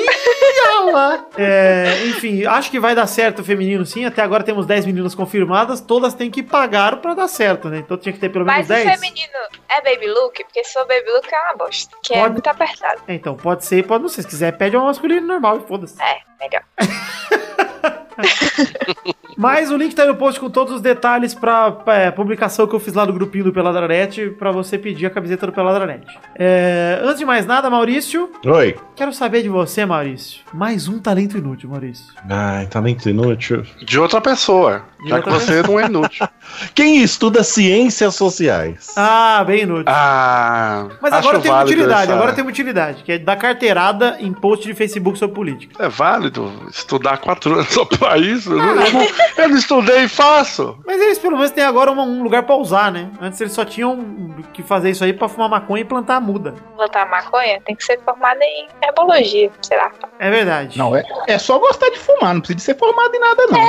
É, 1.38 2.06
enfim, 2.08 2.45
acho 2.45 2.72
que 2.72 2.80
vai 2.80 2.95
dar 2.95 3.08
certo 3.08 3.39
o 3.39 3.43
feminino 3.43 3.86
sim. 3.86 4.06
Até 4.06 4.22
agora 4.22 4.43
temos 4.43 4.66
10 4.66 4.86
meninas 4.86 5.14
confirmadas. 5.14 5.82
Todas 5.82 6.14
têm 6.14 6.32
que 6.32 6.41
pagar 6.41 6.97
pra 6.97 7.14
dar 7.14 7.28
certo, 7.28 7.70
né? 7.70 7.80
Então 7.80 7.97
tinha 7.97 8.14
que 8.14 8.20
ter 8.20 8.30
pelo 8.30 8.45
menos 8.45 8.68
Mas 8.68 8.80
o 8.80 8.84
10. 8.84 8.99
feminino 8.99 9.34
é 9.70 9.82
baby 9.95 10.07
look? 10.07 10.43
Porque 10.43 10.63
se 10.63 10.73
for 10.73 10.85
baby 10.87 11.09
look 11.11 11.31
é 11.33 11.39
uma 11.41 11.55
bosta. 11.55 11.95
Que 12.03 12.13
é 12.13 12.19
Pode. 12.19 12.33
muito 12.33 12.47
apertado. 12.47 13.01
É, 13.07 13.13
Então, 13.13 13.35
pode 13.35 13.65
ser, 13.65 13.85
pode 13.85 14.03
não 14.03 14.09
ser. 14.09 14.21
Se 14.23 14.27
quiser, 14.27 14.57
pede 14.57 14.75
uma 14.75 14.85
masculino 14.85 15.25
normal 15.25 15.57
e 15.57 15.67
foda-se. 15.67 15.95
É, 16.01 16.21
melhor. 16.39 16.63
Mas 19.38 19.69
o 19.71 19.77
link 19.77 19.93
tá 19.93 20.03
aí 20.03 20.07
no 20.07 20.15
post 20.15 20.39
com 20.39 20.49
todos 20.49 20.73
os 20.75 20.81
detalhes 20.81 21.33
pra 21.33 21.77
é, 21.88 22.09
publicação 22.11 22.65
que 22.67 22.73
eu 22.73 22.79
fiz 22.79 22.93
lá 22.93 23.03
do 23.05 23.11
grupinho 23.13 23.43
do 23.45 23.53
Peladranet 23.53 24.29
pra 24.39 24.51
você 24.51 24.77
pedir 24.77 25.05
a 25.05 25.09
camiseta 25.09 25.45
do 25.47 25.51
Peladranet. 25.53 26.05
É, 26.38 26.99
antes 27.03 27.19
de 27.19 27.25
mais 27.25 27.45
nada, 27.45 27.69
Maurício, 27.69 28.29
Oi. 28.45 28.75
quero 28.95 29.11
saber 29.13 29.43
de 29.43 29.49
você, 29.49 29.86
Maurício. 29.86 30.41
Mais 30.53 30.88
um 30.88 30.99
talento 30.99 31.38
inútil, 31.38 31.69
Maurício. 31.69 32.13
Ai, 32.29 32.65
talento 32.67 33.09
inútil. 33.09 33.63
De 33.83 33.99
outra 33.99 34.21
pessoa. 34.21 34.83
De 35.03 35.09
já 35.09 35.17
outra 35.17 35.33
que 35.33 35.39
você 35.39 35.61
não 35.61 35.79
é 35.79 35.86
inútil. 35.86 36.27
Quem 36.73 37.01
estuda 37.03 37.43
ciências 37.43 38.15
sociais? 38.15 38.88
Ah, 38.95 39.43
bem 39.45 39.63
inútil. 39.63 39.86
Ah. 39.88 40.88
Mas 41.01 41.13
agora 41.13 41.39
tem 41.39 41.51
utilidade, 41.51 42.03
essa- 42.03 42.13
agora 42.13 42.33
tem 42.33 42.43
uma 42.43 42.49
utilidade, 42.49 43.03
que 43.03 43.11
é 43.11 43.17
dar 43.19 43.36
carteirada 43.36 44.17
em 44.19 44.31
post 44.33 44.65
de 44.65 44.73
Facebook 44.73 45.19
sobre 45.19 45.36
política. 45.36 45.83
É 45.83 45.89
válido 45.89 46.51
estudar 46.71 47.17
quatro 47.17 47.53
anos 47.53 47.67
só 47.67 47.83
pra 47.86 48.17
isso? 48.17 48.51
Eu, 48.51 48.57
não, 48.57 48.81
eu 48.81 48.93
não- 48.93 49.07
eu 49.38 49.49
não 49.49 49.57
estudei 49.57 50.03
e 50.03 50.07
faço. 50.07 50.78
Mas 50.86 51.01
eles 51.01 51.17
pelo 51.19 51.36
menos 51.38 51.51
têm 51.51 51.63
agora 51.63 51.91
uma- 51.91 52.03
um 52.03 52.23
lugar 52.23 52.43
pra 52.43 52.55
usar, 52.55 52.91
né? 52.91 53.09
Antes 53.21 53.39
eles 53.41 53.53
só 53.53 53.65
tinham 53.65 53.97
que 54.53 54.61
fazer 54.63 54.89
isso 54.91 55.03
aí 55.03 55.13
pra 55.13 55.28
fumar 55.28 55.49
maconha 55.49 55.82
e 55.82 55.86
plantar 55.86 56.19
muda. 56.21 56.53
Botar 56.76 57.05
maconha 57.05 57.59
tem 57.65 57.76
que 57.76 57.84
ser 57.84 57.99
formada 58.03 58.39
em 58.43 58.67
herbologia, 58.84 59.49
sei 59.61 59.78
lá. 59.78 59.91
É 60.19 60.30
verdade. 60.30 60.78
Não, 60.78 60.95
é, 60.95 61.03
é 61.28 61.38
só 61.38 61.57
gostar 61.59 61.89
de 61.89 61.99
fumar, 61.99 62.34
não 62.34 62.41
precisa 62.41 62.57
de 62.57 62.63
ser 62.63 62.78
formado 62.78 63.13
em 63.15 63.19
nada, 63.19 63.43
não. 63.49 63.59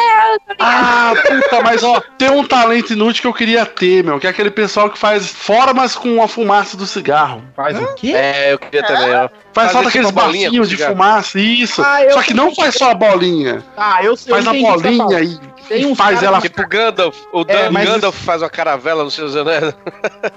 Ah, 0.60 1.12
puta, 1.26 1.62
mas 1.62 1.82
ó, 1.82 2.00
tem 2.18 2.30
um 2.30 2.44
talento 2.46 2.92
inútil 2.92 3.22
que 3.22 3.28
eu 3.28 3.34
queria 3.34 3.66
ter, 3.66 4.02
meu, 4.04 4.18
que 4.18 4.26
é 4.26 4.30
aquele 4.30 4.50
pessoal 4.50 4.90
que 4.90 4.98
faz 4.98 5.28
formas 5.28 5.94
com 5.94 6.22
a 6.22 6.28
fumaça 6.28 6.76
do 6.76 6.86
cigarro. 6.86 7.42
Faz 7.54 7.78
o 7.80 7.94
quê? 7.94 8.12
É, 8.14 8.52
eu 8.52 8.58
queria 8.58 8.82
também, 8.82 9.14
ó. 9.14 9.28
Faz 9.56 9.72
só 9.72 9.78
Fazer 9.78 9.86
daqueles 9.86 10.08
tipo 10.08 10.20
com 10.20 10.66
de 10.66 10.76
fumaça, 10.76 11.40
isso. 11.40 11.80
Ah, 11.80 11.98
só 12.10 12.22
que 12.22 12.34
não 12.34 12.54
faz 12.54 12.74
só 12.74 12.90
a 12.90 12.94
bolinha. 12.94 13.64
Ah, 13.74 14.04
eu, 14.04 14.10
eu 14.10 14.16
Faz 14.18 14.46
a 14.46 14.52
você 14.52 14.60
bolinha 14.60 15.20
e, 15.22 15.40
Tem 15.68 15.86
uns 15.86 15.96
faz 15.98 16.22
ela. 16.22 16.40
Tipo 16.40 16.62
o 16.62 16.68
Gandalf. 16.68 17.16
O 17.32 17.44
É, 17.48 17.70
mas 17.70 17.88
Gandalf 17.88 18.16
faz 18.24 18.42
uma 18.42 18.50
caravela 18.50 19.04
no 19.04 19.10
dos 19.10 19.36
Anéis. 19.36 19.74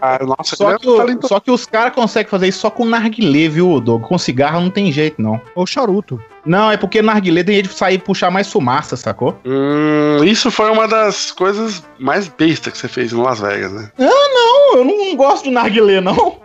Ah, 0.02 0.20
nossa, 0.24 0.56
Só 0.56 0.78
que, 0.78 0.88
o- 0.88 0.98
talento- 0.98 1.28
só 1.28 1.40
que 1.40 1.52
os 1.52 1.66
caras 1.66 1.94
conseguem 1.94 2.30
fazer 2.30 2.48
isso 2.48 2.60
só 2.60 2.70
com 2.70 2.86
narguilé, 2.86 3.48
viu, 3.50 3.80
Doug? 3.82 4.04
Com 4.04 4.18
cigarro 4.18 4.62
não 4.62 4.70
tem 4.70 4.92
jeito, 4.92 5.22
não. 5.22 5.42
Ou 5.56 5.66
charuto. 5.66 6.22
Não, 6.46 6.72
é 6.72 6.78
porque 6.78 7.02
narguilé 7.02 7.44
tem 7.44 7.56
jeito 7.56 7.70
de 7.70 7.76
sair 7.76 7.96
e 7.96 7.98
puxar 8.00 8.32
mais 8.32 8.50
fumaça, 8.52 8.96
sacou? 8.96 9.38
Hum, 9.46 10.24
isso 10.24 10.50
foi 10.50 10.70
uma 10.72 10.88
das 10.88 11.32
coisas 11.32 11.84
mais 12.00 12.28
bestas 12.30 12.72
que 12.74 12.80
você 12.80 12.88
fez 12.88 13.12
em 13.12 13.18
Las 13.22 13.40
Vegas, 13.42 13.72
né? 13.74 13.92
Não, 13.98 14.78
eu 14.78 14.86
não 14.86 15.16
gosto 15.16 15.30
gosto 15.30 15.44
do 15.46 15.52
narguilé, 15.52 16.02
não. 16.02 16.38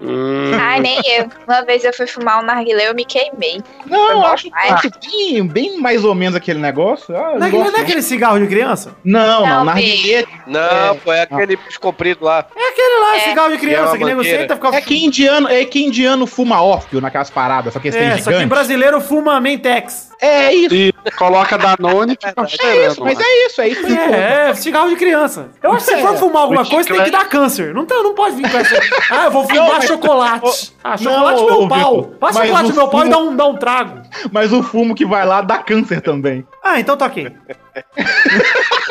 Ai, 0.61 0.81
nem 0.81 1.01
eu. 1.17 1.27
Uma 1.49 1.63
vez 1.63 1.85
eu 1.85 1.93
fui 1.95 2.07
fumar 2.07 2.43
um 2.43 2.47
narguilé, 2.47 2.89
eu 2.91 2.95
me 2.95 3.05
queimei. 3.05 3.63
Não, 3.87 4.11
eu 4.11 4.27
acho, 4.27 4.49
acho 4.53 4.91
bem, 5.01 5.47
bem 5.47 5.81
mais 5.81 6.05
ou 6.05 6.15
menos 6.15 6.35
aquele 6.35 6.59
negócio. 6.59 7.17
Ah, 7.17 7.35
Não 7.39 7.47
é, 7.47 7.51
gosto, 7.51 7.73
não 7.73 7.79
é 7.79 7.83
aquele 7.83 8.03
cigarro 8.03 8.39
de 8.41 8.47
criança? 8.47 8.74
Não, 9.05 9.27
não, 9.27 9.47
Não, 9.47 9.65
narguilé 9.65 10.25
Não, 10.47 10.97
pô, 11.03 11.13
é 11.13 11.23
aquele 11.23 11.59
comprido 11.81 12.25
lá. 12.25 12.47
É 12.57 12.69
aquele 12.69 13.01
lá, 13.01 13.17
É. 13.17 13.21
cigarro 13.21 13.49
de 13.49 13.55
É 13.55 13.59
criança, 13.59 13.89
uma 13.91 13.99
que 13.99 14.05
nego 14.05 14.17
mangueira. 14.17 14.39
senta 14.41 14.55
e 14.55 14.57
fica... 14.57 14.77
é 14.77 14.81
que 14.81 15.05
indiano, 15.05 15.49
é 15.49 15.65
que 15.65 15.85
indiano 15.85 16.27
fuma 16.27 16.63
ópio 16.63 17.01
naquelas 17.01 17.31
paradas, 17.31 17.73
só 17.73 17.81
que 17.81 17.89
esse 17.89 17.99
É, 17.99 18.15
tem 18.15 18.23
só 18.23 18.33
que 18.33 18.47
brasileiro 18.47 19.01
fuma 19.01 19.41
Mentex. 19.41 20.13
É 20.21 20.55
isso, 20.55 20.75
E 20.75 20.93
coloca 21.19 21.59
Danone 21.59 22.15
e 22.15 22.27
fica 22.29 22.43
é 22.43 22.47
cheirando. 22.47 22.93
isso, 22.93 23.05
mas 23.05 23.19
é 23.21 23.47
isso, 23.47 23.61
é 23.61 23.69
isso. 23.69 23.87
É, 23.87 24.51
é, 24.51 24.55
cigarro 24.55 24.89
de 24.89 24.97
criança. 24.97 25.49
Eu 25.63 25.73
acho 25.73 25.85
que 25.87 25.95
se 25.97 26.01
for 26.01 26.17
fumar 26.17 26.43
alguma 26.43 26.65
coisa, 26.65 26.89
tem 26.89 27.05
que 27.05 27.11
dar 27.11 27.29
câncer. 27.29 27.75
Não, 27.75 27.85
tem, 27.85 28.03
não 28.03 28.15
pode 28.15 28.37
vir 28.37 28.51
com 28.51 28.57
essa. 28.57 28.81
Ah, 29.11 29.25
eu 29.25 29.31
vou 29.31 29.45
fumar 29.49 29.75
Não, 29.75 29.83
chocolate. 29.83 30.73
Ah, 30.83 30.97
chocolate 30.97 31.41
Não, 31.43 31.47
meu 31.59 31.69
pau. 31.69 32.11
Mas 32.21 32.37
chocolate 32.37 32.73
meu 32.73 32.89
pau 32.89 33.07
e 33.07 33.09
dá 33.11 33.19
um, 33.19 33.37
dá 33.37 33.47
um 33.47 33.57
trago. 33.57 34.03
Mas 34.33 34.53
o 34.53 34.63
fumo 34.63 34.95
que 34.95 35.05
vai 35.05 35.27
lá 35.27 35.41
dá 35.43 35.59
câncer 35.59 36.01
também. 36.01 36.47
Ah, 36.63 36.81
então 36.81 36.97
tá 36.97 37.07
ok. 37.07 37.31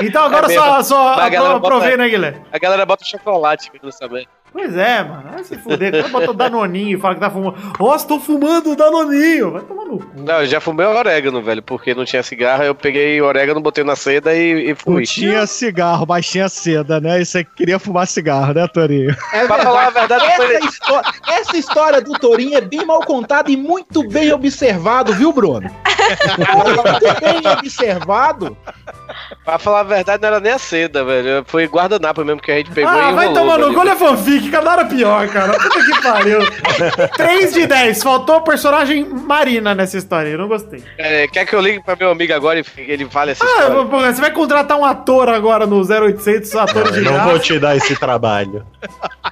então 0.00 0.24
agora 0.24 0.46
É 0.52 0.54
só, 0.54 0.82
só 0.82 1.16
né, 1.16 2.08
Guilherme? 2.08 2.40
A 2.52 2.58
galera 2.58 2.86
bota 2.86 3.04
chocolate, 3.04 3.70
que 3.70 3.76
eu 3.76 3.80
não 3.82 3.92
saber. 3.92 4.26
Pois 4.52 4.74
é, 4.74 5.02
mano. 5.04 5.24
Vai 5.34 5.44
se 5.44 5.54
fuder. 5.58 5.92
O 5.94 5.96
cara 5.98 6.08
bota 6.08 6.32
Danoninho 6.32 6.96
e 6.96 7.00
fala 7.00 7.14
que 7.14 7.20
tá 7.20 7.28
fumando. 7.28 7.56
Nossa, 7.78 8.08
tô 8.08 8.18
fumando 8.18 8.74
Danoninho. 8.74 9.50
Vai 9.50 9.60
tomar 9.62 9.84
no 9.84 9.98
cu. 9.98 10.06
Não, 10.16 10.40
eu 10.40 10.46
já 10.46 10.60
fumei 10.60 10.86
orégano, 10.86 11.42
velho, 11.42 11.62
porque 11.62 11.94
não 11.94 12.06
tinha 12.06 12.22
cigarro, 12.22 12.62
eu 12.62 12.74
peguei 12.74 13.20
orégano, 13.20 13.60
botei 13.60 13.84
na 13.84 13.94
seda 13.94 14.34
e, 14.34 14.68
e 14.68 14.68
Não 14.70 14.76
fui. 14.76 15.02
tinha 15.02 15.46
cigarro, 15.46 16.06
mas 16.08 16.26
tinha 16.26 16.48
seda, 16.48 16.98
né? 17.00 17.20
E 17.20 17.26
você 17.26 17.44
queria 17.44 17.78
fumar 17.78 18.06
cigarro, 18.06 18.54
né, 18.54 18.66
Torinho? 18.66 19.14
É 19.34 19.46
Pra 19.46 19.58
falar 19.58 19.88
a 19.88 19.90
verdade, 19.90 20.24
foi- 20.36 20.54
essa, 20.54 20.66
histó- 20.66 21.02
essa 21.28 21.56
história 21.58 22.00
do 22.00 22.12
Torinho 22.18 22.56
é 22.56 22.62
bem 22.62 22.86
mal 22.86 23.00
contada 23.00 23.50
e 23.50 23.56
muito 23.58 24.08
bem 24.08 24.32
observado, 24.32 25.12
viu, 25.12 25.32
Bruno? 25.34 25.68
muito 26.48 27.20
bem 27.20 27.52
observado. 27.52 28.56
Pra 29.44 29.58
falar 29.58 29.80
a 29.80 29.84
verdade, 29.84 30.20
não 30.22 30.28
era 30.28 30.40
nem 30.40 30.52
a 30.52 30.58
seda, 30.58 31.04
velho. 31.04 31.44
Foi 31.46 31.66
guardanapo 31.66 32.24
mesmo 32.24 32.40
que 32.40 32.50
a 32.50 32.56
gente 32.56 32.70
pegou 32.70 32.90
ah, 32.90 33.10
e 33.10 33.14
vai 33.14 33.32
tomar 33.32 33.58
no 33.58 33.78
olha 33.78 33.92
a 33.92 33.96
fanfic, 33.96 34.50
cada 34.50 34.70
hora 34.70 34.84
pior, 34.84 35.28
cara. 35.28 35.52
Puta 35.58 35.80
que 35.84 36.02
pariu. 36.02 36.38
3 37.16 37.52
de 37.54 37.66
10. 37.66 38.02
Faltou 38.02 38.36
a 38.36 38.40
personagem 38.40 39.04
Marina 39.04 39.74
nessa 39.74 39.96
história. 39.98 40.28
Eu 40.30 40.38
não 40.38 40.48
gostei. 40.48 40.82
É, 40.98 41.26
quer 41.28 41.44
que 41.46 41.54
eu 41.54 41.60
ligue 41.60 41.82
pra 41.82 41.96
meu 41.96 42.10
amigo 42.10 42.32
agora 42.32 42.58
e 42.60 42.64
ele 42.78 43.06
fale 43.08 43.32
essa 43.32 43.44
Ah, 43.44 43.48
história? 43.48 43.84
porra, 43.86 44.12
você 44.12 44.20
vai 44.20 44.30
contratar 44.30 44.76
um 44.78 44.84
ator 44.84 45.28
agora 45.28 45.66
no 45.66 45.80
0800 45.82 46.54
atores 46.56 46.92
de 46.92 46.98
Eu 46.98 47.04
não 47.04 47.12
graça. 47.12 47.30
vou 47.30 47.38
te 47.38 47.58
dar 47.58 47.76
esse 47.76 47.96
trabalho. 47.96 48.66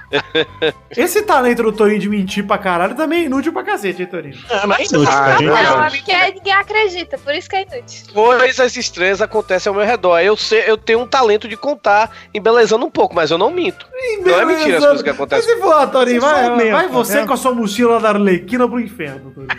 Esse 0.95 1.21
talento 1.23 1.63
do 1.63 1.71
Torinho 1.71 1.99
de 1.99 2.09
mentir 2.09 2.45
pra 2.45 2.57
caralho 2.57 2.95
também 2.95 3.23
é 3.23 3.25
inútil 3.25 3.51
pra 3.51 3.63
cacete, 3.63 4.01
hein, 4.03 4.07
Torinho? 4.07 4.37
Ah, 4.49 4.65
mas 4.67 4.91
inútil, 4.91 5.11
Ah, 5.13 5.37
Não, 5.41 5.53
sabe. 5.55 5.97
é 5.97 5.99
porque 5.99 6.31
ninguém 6.35 6.53
acredita, 6.53 7.17
por 7.17 7.33
isso 7.33 7.49
que 7.49 7.55
é 7.55 7.61
inútil. 7.63 8.05
Coisas 8.13 8.77
estranhas 8.77 9.21
acontecem 9.21 9.69
ao 9.69 9.75
meu 9.75 9.84
redor. 9.85 10.19
Eu 10.19 10.35
sei, 10.35 10.63
eu 10.67 10.77
tenho 10.77 10.99
um 10.99 11.07
talento 11.07 11.47
de 11.47 11.55
contar, 11.55 12.11
embelezando 12.33 12.85
um 12.85 12.91
pouco, 12.91 13.15
mas 13.15 13.31
eu 13.31 13.37
não 13.37 13.51
minto. 13.51 13.85
Não 14.25 14.39
é 14.39 14.45
mentira 14.45 14.77
as 14.77 14.85
coisas 14.85 15.01
que 15.01 15.09
Mas 15.09 15.15
acontecem. 15.15 15.55
se 15.55 15.61
for, 15.61 15.87
Torinho, 15.87 16.21
Você 16.21 16.27
só 16.27 16.33
vai, 16.33 16.49
aumenta, 16.49 16.71
vai 16.71 16.87
você 16.87 17.21
né? 17.21 17.27
com 17.27 17.33
a 17.33 17.37
sua 17.37 17.53
mochila 17.53 17.99
da 17.99 18.09
Arlequina 18.09 18.67
pro 18.67 18.79
inferno, 18.79 19.31
Torinho. 19.31 19.49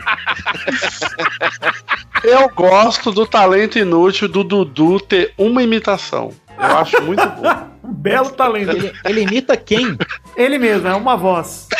Eu 2.25 2.49
gosto 2.49 3.13
do 3.13 3.27
talento 3.27 3.79
inútil 3.79 4.29
do 4.29 4.43
Dudu 4.43 4.99
ter 5.01 5.33
uma 5.39 5.63
imitação. 5.63 6.33
Eu 6.59 6.77
acho 6.77 7.01
muito 7.03 7.25
bom. 7.27 7.67
Um 7.87 7.93
belo 7.93 8.31
talento. 8.31 8.73
Ele, 8.73 8.93
ele 9.05 9.21
imita 9.21 9.57
quem? 9.57 9.97
Ele 10.37 10.59
mesmo, 10.59 10.89
é 10.89 10.95
uma 10.97 11.17
voz. 11.17 11.69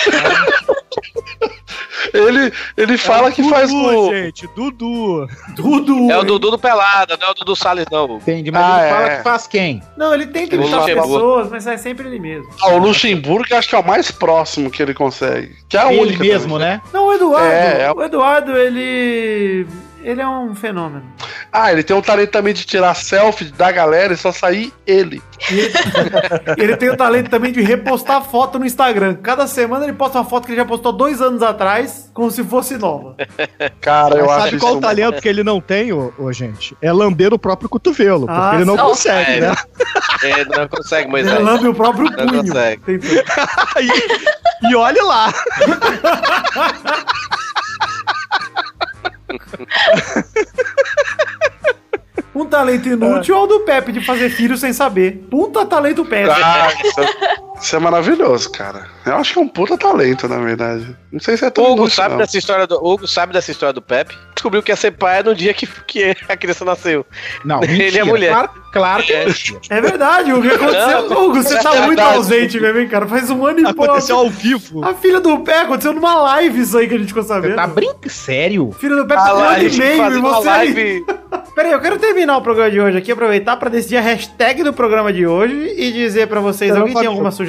Ele, 2.13 2.53
ele 2.77 2.97
fala 2.99 3.31
que 3.33 3.43
faz 3.49 3.71
Dudu, 3.71 3.99
o. 4.09 4.11
gente, 4.15 4.49
Dudu. 4.55 5.27
Tudo. 5.55 6.11
É 6.11 6.19
o 6.19 6.23
Dudu 6.25 6.51
do 6.53 6.59
Pelada, 6.59 7.17
não 7.21 7.29
é 7.29 7.31
o 7.31 7.35
Dudu 7.35 7.57
Salles, 7.57 7.87
não. 7.91 8.17
Entende? 8.17 8.51
Mas 8.51 8.63
Ah, 8.65 8.81
ele 8.83 8.91
fala 8.95 9.07
é. 9.07 9.17
que 9.17 9.23
faz 9.23 9.47
quem? 9.47 9.83
Não, 9.97 10.13
ele 10.15 10.27
tenta 10.27 10.57
O 10.57 10.59
imitar 10.61 10.81
as 10.81 10.87
Luxemburgo. 10.87 11.15
pessoas, 11.15 11.51
mas 11.51 11.67
é 11.67 11.77
sempre 11.77 12.07
ele 12.07 12.19
mesmo. 12.19 12.49
Ah, 12.63 12.69
o 12.71 12.79
Luxemburgo 12.79 13.55
acho 13.55 13.69
que 13.69 13.75
é 13.75 13.79
o 13.79 13.87
mais 13.87 14.11
próximo 14.11 14.71
que 14.71 14.83
ele 14.83 14.95
consegue. 14.95 15.55
Que 15.69 15.77
é 15.77 15.81
a 15.81 15.93
ele 15.93 16.01
única. 16.03 16.23
mesmo, 16.25 16.55
também. 16.59 16.69
né? 16.75 16.83
Não, 16.93 17.07
o 17.07 17.13
Eduardo. 17.13 17.47
É, 17.53 17.83
é. 17.83 17.93
O 17.93 18.03
Eduardo, 18.03 18.57
ele. 18.57 19.67
Ele 20.07 20.21
é 20.21 20.29
um 20.29 20.55
fenômeno. 20.55 21.03
Ah, 21.53 21.73
ele 21.73 21.83
tem 21.83 21.97
um 21.97 22.01
talento 22.01 22.31
também 22.31 22.55
de 22.55 22.65
tirar 22.65 22.95
selfie 22.95 23.47
da 23.47 23.73
galera 23.73 24.13
e 24.13 24.17
só 24.17 24.31
sair 24.31 24.73
ele. 24.87 25.21
Ele 26.57 26.77
tem 26.77 26.91
o 26.91 26.97
talento 26.97 27.29
também 27.29 27.51
de 27.51 27.61
repostar 27.61 28.23
foto 28.23 28.57
no 28.57 28.65
Instagram. 28.65 29.17
Cada 29.17 29.49
semana 29.49 29.83
ele 29.85 29.95
posta 29.95 30.19
uma 30.19 30.25
foto 30.25 30.47
que 30.47 30.53
ele 30.53 30.61
já 30.61 30.65
postou 30.65 30.93
dois 30.93 31.21
anos 31.21 31.43
atrás, 31.43 32.09
como 32.15 32.31
se 32.31 32.45
fosse 32.45 32.79
nova. 32.79 33.17
Cara, 33.81 34.15
eu 34.19 34.27
Mas 34.27 34.31
acho 34.35 34.45
sabe 34.45 34.57
isso. 34.59 34.65
qual 34.65 34.77
o 34.77 34.81
talento 34.81 35.21
que 35.21 35.29
ele 35.29 35.43
não 35.43 35.61
tem, 35.61 35.93
ô, 35.93 36.13
ô, 36.19 36.33
gente? 36.33 36.77
É 36.81 36.93
lamber 36.93 37.35
o 37.35 37.39
próprio 37.39 37.69
cotovelo, 37.69 38.27
porque 38.29 38.41
Ah, 38.41 38.53
ele 38.55 38.65
não 38.65 38.77
sim. 38.77 38.83
consegue, 38.85 39.31
É, 39.33 39.41
né? 39.41 39.55
É, 40.23 40.45
não 40.45 40.69
consegue, 40.69 41.03
Ele 41.03 41.11
Moisés. 41.11 41.41
lambe 41.41 41.67
o 41.67 41.75
próprio 41.75 42.05
Não 42.13 42.29
punho. 42.29 42.43
consegue. 42.45 42.83
Tentou. 42.83 43.11
e, 43.83 44.71
e 44.71 44.77
olhe 44.77 45.01
lá. 45.01 45.33
Um 52.35 52.45
talento 52.45 52.87
inútil 52.87 53.35
é 53.35 53.39
o 53.39 53.47
do 53.47 53.61
Pepe 53.61 53.93
de 53.93 54.05
fazer 54.05 54.29
filho 54.29 54.59
sem 54.59 54.71
saber. 54.71 55.27
Puta 55.31 55.65
talento 55.65 56.05
Pepe. 56.05 56.31
Ah, 56.31 56.69
isso, 57.61 57.75
é, 57.75 57.79
é 57.79 57.83
maravilhoso, 57.83 58.51
cara. 58.51 58.87
Eu 59.05 59.17
acho 59.17 59.33
que 59.33 59.39
é 59.39 59.43
um 59.43 59.49
puta 59.49 59.77
talento, 59.79 60.29
na 60.29 60.39
verdade. 60.39 60.97
Não 61.13 61.21
sei 61.21 61.37
se 61.37 61.45
é 61.45 61.51
tão 61.51 61.65
O 61.65 61.67
Hugo 61.69 61.77
inútil, 61.83 61.97
sabe 61.97 62.11
não. 62.11 62.19
dessa 62.19 62.37
história 62.39 62.67
do 62.67 62.75
Hugo 62.85 63.07
sabe 63.07 63.33
dessa 63.33 63.51
história 63.51 63.73
do 63.73 63.81
Pepe. 63.83 64.15
Descobriu 64.35 64.63
que 64.63 64.71
ia 64.73 64.77
ser 64.77 64.91
pai 64.93 65.23
no 65.23 65.35
dia 65.35 65.55
que, 65.55 65.67
que 65.87 66.15
a 66.29 66.37
criança 66.37 66.65
nasceu. 66.65 67.07
Não, 67.45 67.63
Ele 67.65 67.77
mentira. 67.79 68.01
é 68.01 68.05
mulher. 68.05 68.33
Claro, 68.33 68.51
claro 68.73 69.03
que 69.03 69.13
é 69.13 69.25
É. 69.71 69.77
É 69.77 69.81
verdade, 69.81 70.33
Hugo. 70.33 70.41
O 70.47 70.49
que 70.49 70.55
aconteceu? 70.55 71.09
Não, 71.09 71.25
Hugo, 71.27 71.43
você 71.43 71.55
é 71.57 71.63
tá 71.63 71.71
muito 71.71 71.87
verdade. 71.89 72.17
ausente 72.17 72.61
mesmo, 72.61 72.79
hein, 72.81 72.89
cara? 72.89 73.07
Faz 73.07 73.31
um 73.31 73.47
ano 73.47 73.61
e 73.61 73.63
pouco. 73.65 73.85
Aconteceu 73.85 74.19
ao 74.19 74.29
vivo. 74.31 74.85
A 74.85 74.95
filha 74.95 75.21
do 75.21 75.39
Pé 75.41 75.61
aconteceu 75.63 75.93
numa 75.93 76.15
live 76.21 76.61
isso 76.61 76.77
aí 76.77 76.89
que 76.89 76.95
a 76.95 76.99
gente 76.99 77.09
ficou 77.09 77.23
Você 77.23 77.29
sabendo. 77.29 77.57
tá 77.57 77.67
brincando? 77.67 78.11
Sério? 78.11 78.73
Filha 78.79 78.97
do 78.97 79.07
tá 79.07 79.17
com 79.31 79.37
um 79.39 79.43
ano 79.43 79.63
e 79.69 79.77
meio 79.79 80.13
e 80.13 80.21
você 80.21 80.49
aí. 80.49 80.75
live. 80.75 81.05
Peraí, 81.55 81.73
eu 81.73 81.81
quero 81.81 81.99
terminar 81.99 82.37
o 82.37 82.43
programa 82.43 82.71
de 82.71 82.79
hoje 82.79 82.99
aqui, 82.99 83.11
aproveitar 83.13 83.57
pra 83.57 83.71
decidir 83.71 83.97
a 83.97 84.01
hashtag 84.03 84.63
do 84.63 84.75
programa 84.75 85.11
de 85.11 85.27
hoje 85.27 85.75
e 85.79 85.91
dizer 85.91 86.27
pra 86.29 86.39
vocês, 86.39 86.71
Não, 86.71 86.81
alguém 86.81 86.95
tem 86.95 87.07
alguma 87.07 87.31
sugestão? 87.31 87.46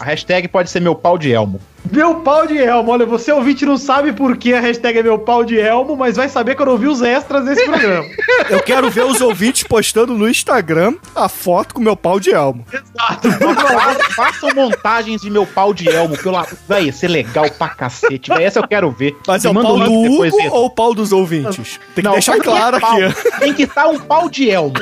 A 0.00 0.04
hashtag 0.04 0.48
pode 0.48 0.70
ser 0.70 0.80
meu 0.80 0.94
pau 0.94 1.16
de 1.18 1.32
elmo. 1.32 1.60
Meu 1.90 2.16
pau 2.16 2.46
de 2.46 2.58
elmo. 2.58 2.90
Olha, 2.92 3.06
você 3.06 3.32
ouvinte 3.32 3.64
não 3.64 3.78
sabe 3.78 4.12
por 4.12 4.36
que 4.36 4.52
a 4.52 4.60
hashtag 4.60 4.98
é 4.98 5.02
meu 5.02 5.18
pau 5.18 5.44
de 5.44 5.58
elmo, 5.58 5.96
mas 5.96 6.16
vai 6.16 6.28
saber 6.28 6.54
quando 6.54 6.68
ouvir 6.68 6.88
os 6.88 7.00
extras 7.00 7.44
desse 7.44 7.64
programa. 7.64 8.04
Eu 8.50 8.60
quero 8.62 8.90
ver 8.90 9.04
os 9.04 9.20
ouvintes 9.20 9.62
postando 9.62 10.14
no 10.14 10.28
Instagram 10.28 10.94
a 11.14 11.28
foto 11.28 11.74
com 11.74 11.80
meu 11.80 11.96
pau 11.96 12.20
de 12.20 12.30
elmo. 12.32 12.64
Fa- 12.70 13.94
Façam 14.14 14.50
montagens 14.54 15.20
de 15.22 15.30
meu 15.30 15.46
pau 15.46 15.72
de 15.72 15.88
elmo. 15.88 16.16
Pelo... 16.18 16.44
Vai 16.68 16.84
ia 16.84 16.92
ser 16.92 17.08
legal 17.08 17.48
pra 17.50 17.68
cacete. 17.68 18.30
Véi, 18.30 18.44
essa 18.44 18.58
eu 18.58 18.66
quero 18.68 18.90
ver. 18.90 19.16
Mas 19.26 19.44
Me 19.44 19.48
é 19.48 19.52
o 19.52 19.62
pau 19.62 19.78
do 19.78 20.02
depois 20.02 20.32
Hugo 20.34 20.48
ou 20.54 20.66
o 20.66 20.70
pau 20.70 20.94
dos 20.94 21.12
ouvintes? 21.12 21.78
Tem 21.94 22.02
que 22.02 22.02
Não, 22.02 22.12
deixar 22.12 22.32
ter 22.34 22.42
claro 22.42 22.76
aqui. 22.76 23.30
Tem 23.38 23.54
que 23.54 23.62
estar 23.62 23.86
um 23.88 23.98
pau 23.98 24.28
de 24.28 24.50
elmo. 24.50 24.74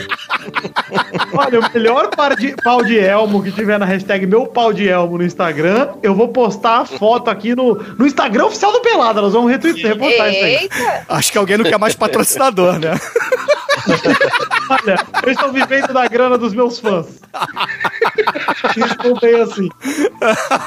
Olha, 1.32 1.60
o 1.60 1.72
melhor 1.72 2.08
par 2.08 2.34
de, 2.36 2.54
pau 2.62 2.82
de 2.84 2.98
elmo 2.98 3.42
que 3.42 3.52
tiver 3.52 3.78
na 3.78 3.84
hashtag 3.86 4.26
meu 4.26 4.46
pau 4.46 4.72
de 4.72 4.88
elmo 4.88 5.18
no 5.18 5.24
Instagram, 5.24 5.88
eu 6.02 6.14
vou 6.14 6.28
postar 6.28 6.80
a 6.80 6.85
foto 6.86 7.28
aqui 7.28 7.54
no, 7.54 7.74
no 7.74 8.06
Instagram 8.06 8.46
oficial 8.46 8.72
do 8.72 8.80
Pelada. 8.80 9.20
Nós 9.20 9.32
vamos 9.32 9.50
retweetar, 9.50 9.92
isso 10.30 10.44
aí. 10.44 10.68
Acho 11.08 11.32
que 11.32 11.38
alguém 11.38 11.56
não 11.56 11.64
quer 11.64 11.78
mais 11.78 11.94
patrocinador, 11.94 12.78
né? 12.78 12.98
Olha, 14.70 14.96
eu 15.24 15.32
estou 15.32 15.52
vivendo 15.52 15.92
da 15.92 16.06
grana 16.08 16.36
dos 16.38 16.52
meus 16.54 16.78
fãs. 16.78 17.06
Estou 18.76 19.18
bem 19.20 19.40
assim. 19.40 19.68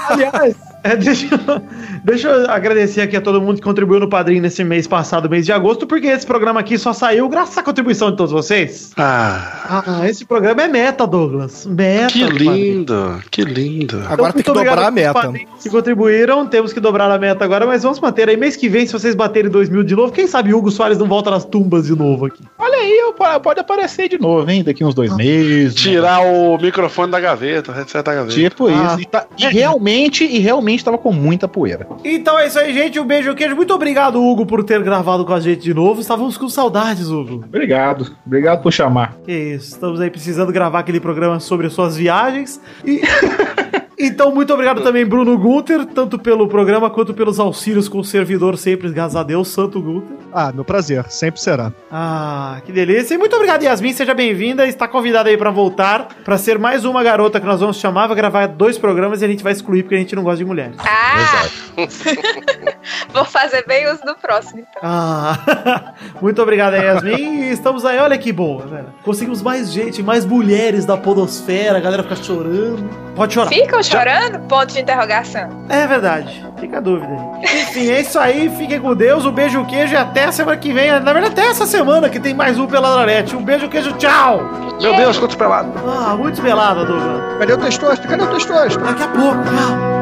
Aliás, 0.09 0.55
é, 0.83 0.95
deixa, 0.95 1.27
eu- 1.35 1.61
deixa 2.03 2.27
eu 2.29 2.49
agradecer 2.49 3.01
aqui 3.01 3.17
a 3.17 3.21
todo 3.21 3.41
mundo 3.41 3.55
que 3.57 3.61
contribuiu 3.63 3.99
no 3.99 4.09
Padrim 4.09 4.39
nesse 4.39 4.63
mês 4.63 4.87
passado, 4.87 5.29
mês 5.29 5.45
de 5.45 5.51
agosto, 5.51 5.85
porque 5.85 6.07
esse 6.07 6.25
programa 6.25 6.59
aqui 6.59 6.77
só 6.77 6.93
saiu 6.93 7.27
graças 7.27 7.57
à 7.57 7.63
contribuição 7.63 8.11
de 8.11 8.17
todos 8.17 8.31
vocês. 8.31 8.91
Ah, 8.97 9.83
Ah, 9.85 10.09
esse 10.09 10.25
programa 10.25 10.61
é 10.63 10.67
meta, 10.67 11.05
Douglas. 11.05 11.65
Meta. 11.65 12.07
que 12.13 12.23
lindo, 12.23 13.21
que 13.29 13.41
lindo. 13.43 14.01
Agora 14.09 14.33
tem 14.33 14.43
que 14.43 14.51
dobrar 14.51 14.79
a 14.79 14.91
meta. 14.91 15.31
Que 15.61 15.69
contribuíram, 15.69 16.45
temos 16.47 16.71
que 16.73 16.79
dobrar 16.79 17.11
a 17.11 17.17
meta 17.19 17.43
agora, 17.43 17.65
mas 17.65 17.83
vamos 17.83 17.99
manter 17.99 18.29
aí. 18.29 18.37
Mês 18.37 18.55
que 18.55 18.69
vem, 18.69 18.85
se 18.87 18.93
vocês 18.93 19.13
baterem 19.15 19.49
2 19.51 19.69
mil 19.69 19.83
de 19.83 19.95
novo, 19.95 20.11
quem 20.13 20.25
sabe 20.27 20.53
Hugo 20.53 20.71
Soares 20.71 20.97
não 20.97 21.07
volta 21.07 21.29
nas 21.29 21.43
tumbas 21.45 21.85
de 21.85 21.95
novo 21.95 22.25
aqui. 22.25 22.41
Olha 22.57 22.77
aí, 22.77 22.98
pode 23.41 23.59
aparecer 23.59 24.07
de 24.09 24.19
novo, 24.19 24.49
hein? 24.49 24.63
Daqui 24.63 24.83
uns 24.83 24.93
dois 24.93 25.15
meses. 25.15 25.75
Tirar 25.75 26.21
o 26.21 26.57
microfone 26.57 27.11
da 27.11 27.19
gaveta, 27.19 27.71
o 27.71 27.75
headset 27.75 28.03
da 28.03 28.13
gaveta. 28.15 28.33
Tipo 28.33 28.67
Ah. 28.67 28.71
isso. 28.93 29.01
E, 29.01 29.05
tá- 29.05 29.25
e 29.37 29.45
realmente, 29.47 30.23
e 30.23 30.39
realmente 30.39 30.83
tava 30.83 30.97
com 30.97 31.11
muita 31.11 31.47
poeira. 31.47 31.87
Então 32.03 32.37
é 32.39 32.47
isso 32.47 32.59
aí, 32.59 32.73
gente. 32.73 32.99
Um 32.99 33.05
beijo, 33.05 33.33
queijo. 33.35 33.55
Muito 33.55 33.73
obrigado, 33.73 34.23
Hugo, 34.23 34.45
por 34.45 34.63
ter 34.63 34.81
gravado 34.83 35.25
com 35.25 35.33
a 35.33 35.39
gente 35.39 35.61
de 35.61 35.73
novo. 35.73 36.01
Estávamos 36.01 36.37
com 36.37 36.47
saudades, 36.49 37.07
Hugo. 37.09 37.43
Obrigado. 37.47 38.15
Obrigado 38.25 38.61
por 38.61 38.71
chamar. 38.71 39.15
Que 39.25 39.31
isso. 39.31 39.73
Estamos 39.73 39.99
aí 39.99 40.09
precisando 40.09 40.51
gravar 40.51 40.79
aquele 40.79 40.99
programa 40.99 41.39
sobre 41.39 41.67
as 41.67 41.73
suas 41.73 41.95
viagens. 41.97 42.59
E. 42.85 43.01
Então, 44.01 44.33
muito 44.33 44.53
obrigado 44.53 44.81
também, 44.81 45.05
Bruno 45.05 45.37
Gunter, 45.37 45.85
tanto 45.85 46.17
pelo 46.17 46.47
programa 46.47 46.89
quanto 46.89 47.13
pelos 47.13 47.37
auxílios 47.37 47.89
com 47.89 47.99
o 47.99 48.03
servidor 48.03 48.57
sempre, 48.57 48.89
graças 48.91 49.17
a 49.17 49.23
Deus, 49.23 49.49
Santo 49.49 49.81
Gunter. 49.81 50.15
Ah, 50.31 50.53
meu 50.53 50.63
prazer, 50.63 51.03
sempre 51.09 51.41
será. 51.41 51.73
Ah, 51.91 52.61
que 52.65 52.71
delícia. 52.71 53.15
E 53.15 53.17
muito 53.17 53.35
obrigado, 53.35 53.63
Yasmin, 53.63 53.91
seja 53.91 54.13
bem-vinda. 54.13 54.65
Está 54.65 54.87
convidada 54.87 55.29
aí 55.29 55.35
pra 55.35 55.51
voltar, 55.51 56.07
pra 56.23 56.37
ser 56.37 56.57
mais 56.57 56.85
uma 56.85 57.03
garota 57.03 57.41
que 57.41 57.45
nós 57.45 57.59
vamos 57.59 57.75
chamar, 57.75 58.07
vai 58.07 58.15
gravar 58.15 58.47
dois 58.47 58.77
programas 58.77 59.21
e 59.21 59.25
a 59.25 59.27
gente 59.27 59.43
vai 59.43 59.51
excluir 59.51 59.83
porque 59.83 59.95
a 59.95 59.99
gente 59.99 60.15
não 60.15 60.23
gosta 60.23 60.37
de 60.37 60.45
mulheres. 60.45 60.77
Ah! 60.79 61.49
Vou 63.13 63.25
fazer 63.25 63.65
bem 63.65 63.91
uso 63.91 64.01
do 64.05 64.15
próximo, 64.15 64.59
então. 64.61 64.81
Ah, 64.81 65.93
muito 66.21 66.41
obrigado, 66.41 66.75
Yasmin. 66.75 67.41
E 67.41 67.51
estamos 67.51 67.83
aí, 67.83 67.99
olha 67.99 68.17
que 68.17 68.31
boa, 68.31 68.65
velho. 68.65 68.93
Conseguimos 69.03 69.41
mais 69.41 69.71
gente, 69.73 70.01
mais 70.01 70.25
mulheres 70.25 70.85
da 70.85 70.95
podosfera, 70.95 71.77
a 71.77 71.81
galera 71.81 72.03
fica 72.03 72.15
chorando. 72.15 72.89
Pode 73.15 73.33
chorar. 73.33 73.49
Ficam 73.49 73.81
chorando? 73.89 74.39
Ponto 74.47 74.67
de 74.67 74.79
interrogação. 74.79 75.65
É 75.69 75.87
verdade, 75.87 76.45
fica 76.59 76.77
a 76.77 76.79
dúvida 76.81 77.11
aí. 77.11 77.61
Enfim, 77.61 77.89
é 77.89 78.01
isso 78.01 78.19
aí, 78.19 78.49
fiquem 78.57 78.79
com 78.79 78.95
Deus, 78.95 79.25
um 79.25 79.31
beijo, 79.31 79.65
queijo 79.65 79.93
e 79.93 79.97
até 79.97 80.25
a 80.25 80.31
semana 80.31 80.57
que 80.57 80.71
vem. 80.71 80.91
Na 80.91 81.13
verdade, 81.13 81.33
até 81.33 81.47
essa 81.47 81.65
semana 81.65 82.09
que 82.09 82.19
tem 82.19 82.33
mais 82.33 82.59
um 82.59 82.67
Peladranet. 82.67 83.35
Um 83.35 83.43
beijo, 83.43 83.67
queijo, 83.67 83.91
tchau! 83.93 84.41
Meu 84.81 84.95
Deus, 84.95 85.17
quantos 85.17 85.35
pelados. 85.35 85.73
Ah, 85.85 86.15
muito 86.15 86.41
pelado, 86.41 86.85
Douglas. 86.85 87.37
Cadê 87.39 87.53
o 87.53 87.57
testosto? 87.57 88.07
Cadê 88.07 88.23
o 88.23 88.27
testosto? 88.27 88.79
Daqui 88.79 89.03
a 89.03 89.07
pouco, 89.07 89.43
tchau. 89.43 89.99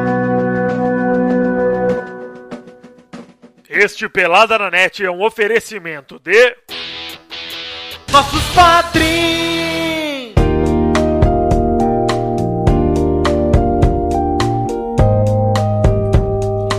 Este 3.68 4.08
Pelada 4.08 4.58
na 4.58 4.70
Net 4.70 5.04
é 5.04 5.10
um 5.10 5.22
oferecimento 5.22 6.18
de. 6.18 6.56
Nossos 8.10 8.42
padrinhos! 8.54 9.57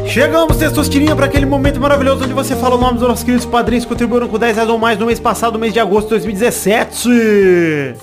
Chegamos, 0.09 0.57
Testosterinha, 0.57 1.15
para 1.15 1.27
aquele 1.27 1.45
momento 1.45 1.79
maravilhoso 1.79 2.23
onde 2.23 2.33
você 2.33 2.55
fala 2.55 2.75
o 2.75 2.79
nome 2.79 2.97
dos 2.97 3.07
nossos 3.07 3.23
queridos 3.23 3.45
padrinhos 3.45 3.85
que 3.85 3.89
contribuíram 3.89 4.27
com 4.27 4.39
10 4.39 4.55
reais 4.55 4.69
ou 4.69 4.79
mais 4.79 4.97
no 4.97 5.05
mês 5.05 5.19
passado, 5.19 5.59
mês 5.59 5.71
de 5.71 5.79
agosto 5.79 6.05
de 6.05 6.09
2017. 6.15 6.97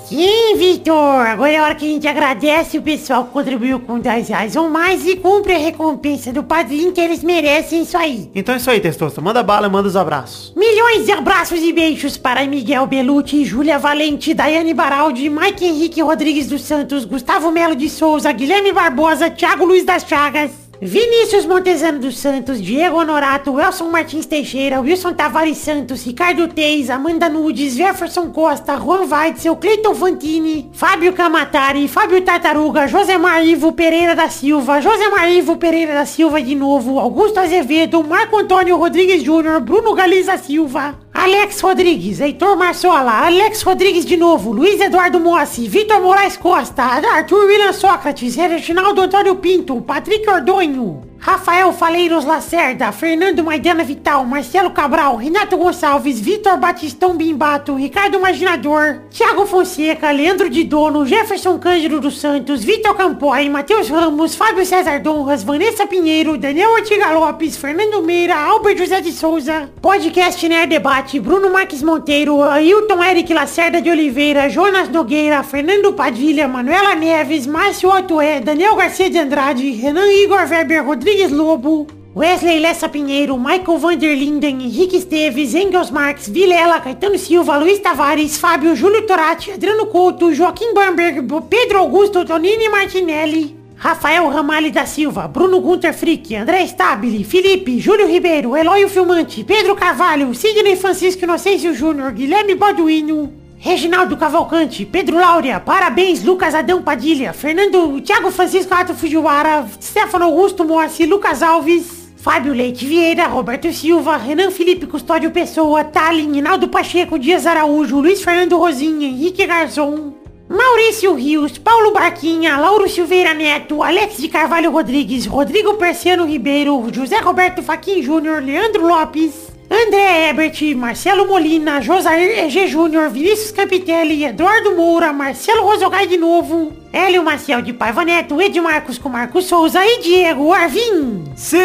Sim, 0.04 0.56
Vitor. 0.56 1.26
Agora 1.26 1.50
é 1.50 1.56
a 1.56 1.64
hora 1.64 1.74
que 1.74 1.84
a 1.84 1.88
gente 1.88 2.06
agradece 2.06 2.78
o 2.78 2.82
pessoal 2.82 3.24
que 3.24 3.32
contribuiu 3.32 3.80
com 3.80 3.98
10 3.98 4.28
reais 4.28 4.54
ou 4.54 4.70
mais 4.70 5.04
e 5.04 5.16
cumpre 5.16 5.52
a 5.54 5.58
recompensa 5.58 6.32
do 6.32 6.44
padrinho 6.44 6.92
que 6.92 7.00
eles 7.00 7.24
merecem 7.24 7.82
isso 7.82 7.98
aí. 7.98 8.30
Então 8.36 8.54
é 8.54 8.58
isso 8.58 8.70
aí, 8.70 8.78
Testosta. 8.78 9.20
Manda 9.20 9.42
bala, 9.42 9.68
manda 9.68 9.88
os 9.88 9.96
abraços. 9.96 10.54
Milhões 10.56 11.06
de 11.06 11.10
abraços 11.10 11.60
e 11.60 11.72
beijos 11.72 12.16
para 12.16 12.46
Miguel 12.46 12.86
Belucci, 12.86 13.44
Júlia 13.44 13.80
Valente, 13.80 14.32
Daiane 14.32 14.72
Baraldi, 14.72 15.28
Mike 15.28 15.64
Henrique 15.64 16.02
Rodrigues 16.02 16.46
dos 16.46 16.62
Santos, 16.62 17.04
Gustavo 17.04 17.50
Melo 17.50 17.74
de 17.74 17.90
Souza, 17.90 18.30
Guilherme 18.30 18.72
Barbosa, 18.72 19.28
Thiago 19.28 19.64
Luiz 19.64 19.84
das 19.84 20.04
Chagas, 20.04 20.65
Vinícius 20.80 21.46
Montezano 21.46 21.98
dos 21.98 22.18
Santos, 22.18 22.60
Diego 22.60 22.98
Honorato, 22.98 23.52
Wilson 23.52 23.88
Martins 23.88 24.26
Teixeira, 24.26 24.80
Wilson 24.80 25.14
Tavares 25.14 25.56
Santos, 25.56 26.04
Ricardo 26.04 26.48
Teis, 26.48 26.90
Amanda 26.90 27.30
Nudes, 27.30 27.74
Jefferson 27.74 28.30
Costa, 28.30 28.76
Juan 28.76 29.08
Weitzel, 29.10 29.56
Cleiton 29.56 29.94
Fantini, 29.94 30.68
Fábio 30.74 31.14
Camatari, 31.14 31.88
Fábio 31.88 32.20
Tartaruga, 32.20 32.86
Josemar 32.86 33.42
Ivo 33.42 33.72
Pereira 33.72 34.14
da 34.14 34.28
Silva, 34.28 34.80
Josemar 34.82 35.30
Ivo 35.30 35.56
Pereira 35.56 35.94
da 35.94 36.04
Silva 36.04 36.42
de 36.42 36.54
novo, 36.54 36.98
Augusto 36.98 37.40
Azevedo, 37.40 38.02
Marco 38.02 38.38
Antônio 38.38 38.76
Rodrigues 38.76 39.22
Júnior, 39.22 39.60
Bruno 39.60 39.94
Galiza 39.94 40.36
Silva, 40.36 40.94
Alex 41.18 41.62
Rodrigues, 41.62 42.20
Heitor 42.20 42.56
Marçola, 42.56 43.24
Alex 43.24 43.62
Rodrigues 43.62 44.04
de 44.04 44.18
novo, 44.18 44.52
Luiz 44.52 44.78
Eduardo 44.78 45.18
Mossi, 45.18 45.66
Vitor 45.66 46.00
Moraes 46.00 46.36
Costa, 46.36 46.82
Arthur 46.82 47.46
William 47.46 47.72
Sócrates, 47.72 48.36
Reginaldo 48.36 49.00
Antônio 49.00 49.36
Pinto, 49.36 49.80
Patrick 49.80 50.28
Ordonho, 50.28 51.02
Rafael 51.26 51.72
Faleiros 51.72 52.24
Lacerda, 52.24 52.92
Fernando 52.92 53.42
Maidana 53.42 53.82
Vital, 53.82 54.24
Marcelo 54.24 54.70
Cabral, 54.70 55.16
Renato 55.16 55.56
Gonçalves, 55.56 56.20
Vitor 56.20 56.56
Batistão 56.56 57.16
Bimbato, 57.16 57.74
Ricardo 57.74 58.20
Marginador, 58.20 59.00
Thiago 59.10 59.44
Fonseca, 59.44 60.12
Leandro 60.12 60.48
de 60.48 60.62
Dono, 60.62 61.04
Jefferson 61.04 61.58
Cândido 61.58 61.98
dos 61.98 62.20
Santos, 62.20 62.62
Vitor 62.62 62.94
Campoy, 62.94 63.48
Matheus 63.48 63.88
Ramos, 63.88 64.36
Fábio 64.36 64.64
César 64.64 65.00
Donras, 65.00 65.42
Vanessa 65.42 65.84
Pinheiro, 65.84 66.38
Daniel 66.38 66.70
Ortiga 66.70 67.10
Lopes, 67.10 67.56
Fernando 67.56 68.00
Meira, 68.02 68.36
Albert 68.36 68.78
José 68.78 69.00
de 69.00 69.10
Souza, 69.10 69.68
Podcast 69.82 70.48
Nerd 70.48 70.70
Debate, 70.70 71.18
Bruno 71.18 71.50
Marques 71.50 71.82
Monteiro, 71.82 72.40
Ailton 72.44 73.02
Eric 73.02 73.34
Lacerda 73.34 73.82
de 73.82 73.90
Oliveira, 73.90 74.48
Jonas 74.48 74.88
Nogueira, 74.90 75.42
Fernando 75.42 75.92
Padilha, 75.92 76.46
Manuela 76.46 76.94
Neves, 76.94 77.48
Márcio 77.48 77.90
Otoé, 77.90 78.38
Daniel 78.38 78.76
Garcia 78.76 79.10
de 79.10 79.18
Andrade, 79.18 79.72
Renan 79.72 80.08
Igor 80.08 80.48
Weber 80.48 80.84
Rodrigues 81.16 81.32
Lobo, 81.32 81.86
Wesley 82.14 82.60
Lessa 82.60 82.90
Pinheiro, 82.90 83.38
Michael 83.38 83.78
Vanderlinden, 83.78 84.60
Henrique 84.60 84.98
Esteves, 84.98 85.54
Engels 85.54 85.90
Marques, 85.90 86.28
Vilela, 86.28 86.78
Caetano 86.78 87.16
Silva, 87.16 87.56
Luiz 87.56 87.78
Tavares, 87.78 88.36
Fábio, 88.36 88.76
Júlio 88.76 89.06
Torati, 89.06 89.50
Adriano 89.50 89.86
Couto, 89.86 90.30
Joaquim 90.30 90.74
Bamberg, 90.74 91.26
Pedro 91.48 91.78
Augusto, 91.78 92.22
Tonini 92.22 92.68
Martinelli, 92.68 93.56
Rafael 93.76 94.28
Ramalho 94.28 94.70
da 94.70 94.84
Silva, 94.84 95.26
Bruno 95.26 95.58
Gunter 95.58 95.94
Frick, 95.94 96.34
André 96.34 96.66
Stabile, 96.66 97.24
Felipe, 97.24 97.80
Júlio 97.80 98.06
Ribeiro, 98.06 98.54
Eloy 98.54 98.86
Filmante, 98.86 99.42
Pedro 99.42 99.74
Carvalho, 99.74 100.34
Sidney 100.34 100.76
Francisco 100.76 101.24
Inocêncio 101.24 101.72
Júnior, 101.72 102.12
Guilherme 102.12 102.54
Balduino, 102.56 103.32
Reginaldo 103.66 104.16
Cavalcante, 104.16 104.86
Pedro 104.86 105.18
Laura, 105.18 105.58
parabéns, 105.58 106.22
Lucas 106.22 106.54
Adão 106.54 106.80
Padilha, 106.82 107.32
Fernando, 107.32 108.00
Thiago 108.00 108.30
Francisco 108.30 108.72
Ato 108.72 108.94
Fujiwara, 108.94 109.66
Stefano 109.82 110.26
Augusto 110.26 110.64
Moacir, 110.64 111.08
Lucas 111.08 111.42
Alves, 111.42 112.12
Fábio 112.16 112.54
Leite 112.54 112.86
Vieira, 112.86 113.26
Roberto 113.26 113.72
Silva, 113.72 114.18
Renan 114.18 114.52
Felipe 114.52 114.86
Custódio 114.86 115.32
Pessoa, 115.32 115.82
Tallin, 115.82 116.36
Hinaldo 116.36 116.68
Pacheco, 116.68 117.18
Dias 117.18 117.44
Araújo, 117.44 118.00
Luiz 118.00 118.22
Fernando 118.22 118.56
Rosinha, 118.56 119.08
Henrique 119.08 119.44
Garzon, 119.44 120.14
Maurício 120.48 121.14
Rios, 121.14 121.58
Paulo 121.58 121.92
Barquinha, 121.92 122.56
Lauro 122.58 122.88
Silveira 122.88 123.34
Neto, 123.34 123.82
Alex 123.82 124.18
de 124.18 124.28
Carvalho 124.28 124.70
Rodrigues, 124.70 125.26
Rodrigo 125.26 125.74
Persiano 125.74 126.24
Ribeiro, 126.24 126.80
José 126.94 127.20
Roberto 127.20 127.64
Faquin 127.64 128.00
Júnior, 128.00 128.40
Leandro 128.40 128.86
Lopes, 128.86 129.45
André 129.68 130.28
Ebert, 130.28 130.60
Marcelo 130.76 131.26
Molina, 131.26 131.80
Josair 131.80 132.38
EG 132.44 132.68
Júnior, 132.68 133.10
Vinícius 133.10 133.50
Campitelli, 133.52 134.24
Eduardo 134.24 134.76
Moura, 134.76 135.12
Marcelo 135.12 135.62
Rosogai 135.62 136.06
de 136.06 136.16
novo, 136.16 136.72
Hélio 136.96 137.22
Maciel 137.22 137.60
de 137.60 137.74
Paiva 137.74 138.02
Neto, 138.06 138.40
Ed 138.40 138.58
Marcos 138.58 138.96
com 138.96 139.10
Marcos 139.10 139.44
Souza 139.44 139.84
e 139.84 140.00
Diego 140.00 140.50
Arvim. 140.50 141.24
Sim, 141.34 141.58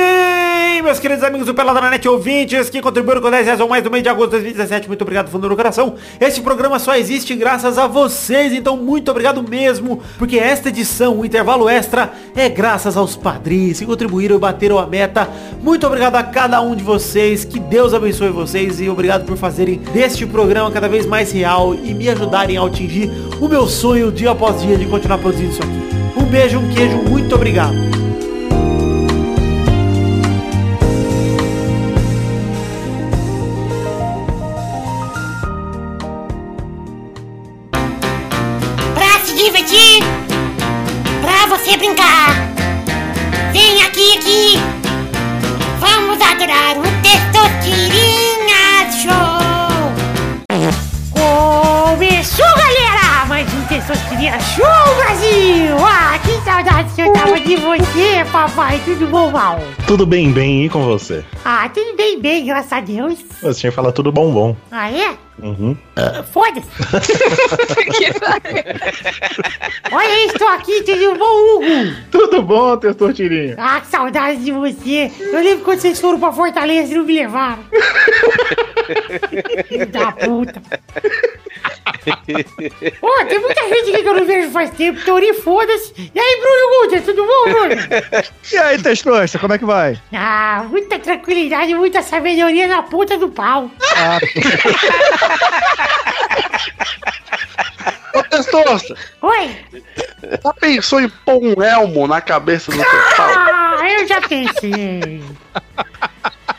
meus 0.83 0.99
queridos 0.99 1.23
amigos 1.23 1.47
do 1.47 1.53
Pelada 1.53 1.79
na 1.79 1.89
Net 1.91 2.05
ouvintes 2.05 2.69
que 2.69 2.81
contribuíram 2.81 3.21
com 3.21 3.31
10 3.31 3.45
reais 3.45 3.61
ou 3.61 3.69
mais 3.69 3.81
no 3.81 3.89
mês 3.89 4.03
de 4.03 4.09
agosto 4.09 4.31
de 4.31 4.39
2017. 4.39 4.89
Muito 4.89 5.03
obrigado, 5.03 5.29
fundo 5.29 5.47
do 5.47 5.55
coração. 5.55 5.95
Este 6.19 6.41
programa 6.41 6.79
só 6.79 6.97
existe 6.97 7.33
graças 7.33 7.77
a 7.77 7.87
vocês, 7.87 8.51
então 8.51 8.75
muito 8.75 9.09
obrigado 9.09 9.41
mesmo, 9.41 10.01
porque 10.17 10.37
esta 10.37 10.67
edição, 10.67 11.17
o 11.17 11.25
intervalo 11.25 11.69
extra, 11.69 12.11
é 12.35 12.49
graças 12.49 12.97
aos 12.97 13.15
padrinhos 13.15 13.79
que 13.79 13.85
contribuíram 13.85 14.35
e 14.35 14.39
bateram 14.39 14.77
a 14.79 14.85
meta. 14.85 15.29
Muito 15.63 15.87
obrigado 15.87 16.17
a 16.17 16.23
cada 16.23 16.59
um 16.59 16.75
de 16.75 16.83
vocês, 16.83 17.45
que 17.45 17.57
Deus 17.57 17.93
abençoe 17.93 18.31
vocês 18.31 18.81
e 18.81 18.89
obrigado 18.89 19.25
por 19.25 19.37
fazerem 19.37 19.77
deste 19.93 20.25
programa 20.25 20.69
cada 20.71 20.89
vez 20.89 21.05
mais 21.05 21.31
real 21.31 21.73
e 21.73 21.93
me 21.93 22.09
ajudarem 22.09 22.57
a 22.57 22.65
atingir 22.65 23.09
o 23.39 23.47
meu 23.47 23.65
sonho 23.65 24.11
dia 24.11 24.31
após 24.31 24.61
dia 24.61 24.77
de 24.77 24.85
continuar 24.85 25.20
produzindo 25.21 25.51
isso 25.51 25.61
aqui. 25.61 26.19
Um 26.19 26.25
beijo, 26.25 26.59
um 26.59 26.67
queijo, 26.69 26.97
muito 26.97 27.35
obrigado. 27.35 27.75
Pra 38.93 39.19
se 39.23 39.35
divertir, 39.35 40.03
pra 41.21 41.55
você 41.55 41.77
brincar. 41.77 42.35
Vem 43.53 43.83
aqui, 43.83 44.17
aqui. 44.17 44.59
Vamos 45.79 46.19
adorar 46.21 46.77
o 46.77 46.83
Testosterinha 47.01 47.60
Um 53.81 53.87
Testosterinha 53.87 54.39
Show, 54.39 54.95
Brasil! 54.95 55.75
Ah, 55.79 56.19
que 56.19 56.31
saudade 56.43 56.93
que 56.93 57.01
eu 57.01 57.11
tava 57.13 57.39
de 57.39 57.55
você, 57.55 58.23
papai. 58.31 58.79
Tudo 58.85 59.07
bom, 59.07 59.31
mal? 59.31 59.59
Tudo 59.87 60.05
bem, 60.05 60.31
bem, 60.31 60.65
e 60.65 60.69
com 60.69 60.83
você? 60.83 61.25
Ah, 61.43 61.67
tudo 61.67 61.95
bem, 61.97 62.21
bem, 62.21 62.45
graças 62.45 62.71
a 62.71 62.79
Deus. 62.79 63.17
Você 63.41 63.59
tinha 63.61 63.71
que 63.71 63.75
falar 63.75 63.91
tudo 63.91 64.11
bom, 64.11 64.31
bom. 64.31 64.55
Ah, 64.69 64.91
é? 64.91 65.17
Uhum. 65.39 65.75
Foda-se. 66.31 66.67
Olha, 69.91 70.25
estou 70.25 70.47
aqui, 70.47 70.83
tudo 70.83 71.15
bom, 71.15 71.55
Hugo? 71.55 71.65
Tudo 72.11 72.41
bom, 72.43 72.77
Testosterinha? 72.77 73.55
Ah, 73.57 73.81
que 73.81 73.87
saudade 73.87 74.43
de 74.43 74.51
você. 74.51 75.11
Eu 75.19 75.39
lembro 75.43 75.63
quando 75.65 75.79
vocês 75.79 75.99
foram 75.99 76.19
pra 76.19 76.31
Fortaleza 76.31 76.93
e 76.93 76.95
não 76.95 77.03
me 77.05 77.13
levaram. 77.13 77.63
Filho 79.67 79.85
da 79.87 80.11
puta. 80.11 80.61
Ô, 83.01 83.25
tem 83.25 83.39
muita 83.39 83.61
gente 83.69 83.91
aqui 83.91 84.03
que 84.03 84.07
eu 84.09 84.13
não 84.13 84.25
vejo 84.25 84.51
faz 84.51 84.69
tempo. 84.71 84.99
Teoria, 85.03 85.33
foda-se. 85.35 85.93
E 86.13 86.19
aí, 86.19 86.41
Bruno 86.41 86.83
Guter, 86.85 87.01
tudo 87.03 87.25
bom, 87.25 87.45
E 88.51 88.57
aí, 88.57 88.81
Testosta, 88.81 89.39
como 89.39 89.53
é 89.53 89.57
que 89.57 89.65
vai? 89.65 89.97
Ah, 90.13 90.65
muita 90.69 90.99
tranquilidade, 90.99 91.73
muita 91.75 92.01
sabedoria 92.01 92.67
na 92.67 92.83
ponta 92.83 93.17
do 93.17 93.29
pau. 93.29 93.69
Ah, 93.95 94.19
Ô, 98.13 98.23
Testosta, 98.23 98.95
Oi? 99.21 99.55
já 100.43 100.53
pensou 100.53 100.99
em 100.99 101.09
pôr 101.09 101.41
um 101.41 101.63
elmo 101.63 102.07
na 102.07 102.19
cabeça 102.21 102.71
do 102.71 102.77
teu 102.77 103.15
pau? 103.15 103.29
Ah, 103.29 103.79
eu 103.99 104.07
já 104.07 104.21
pensei. 104.21 105.23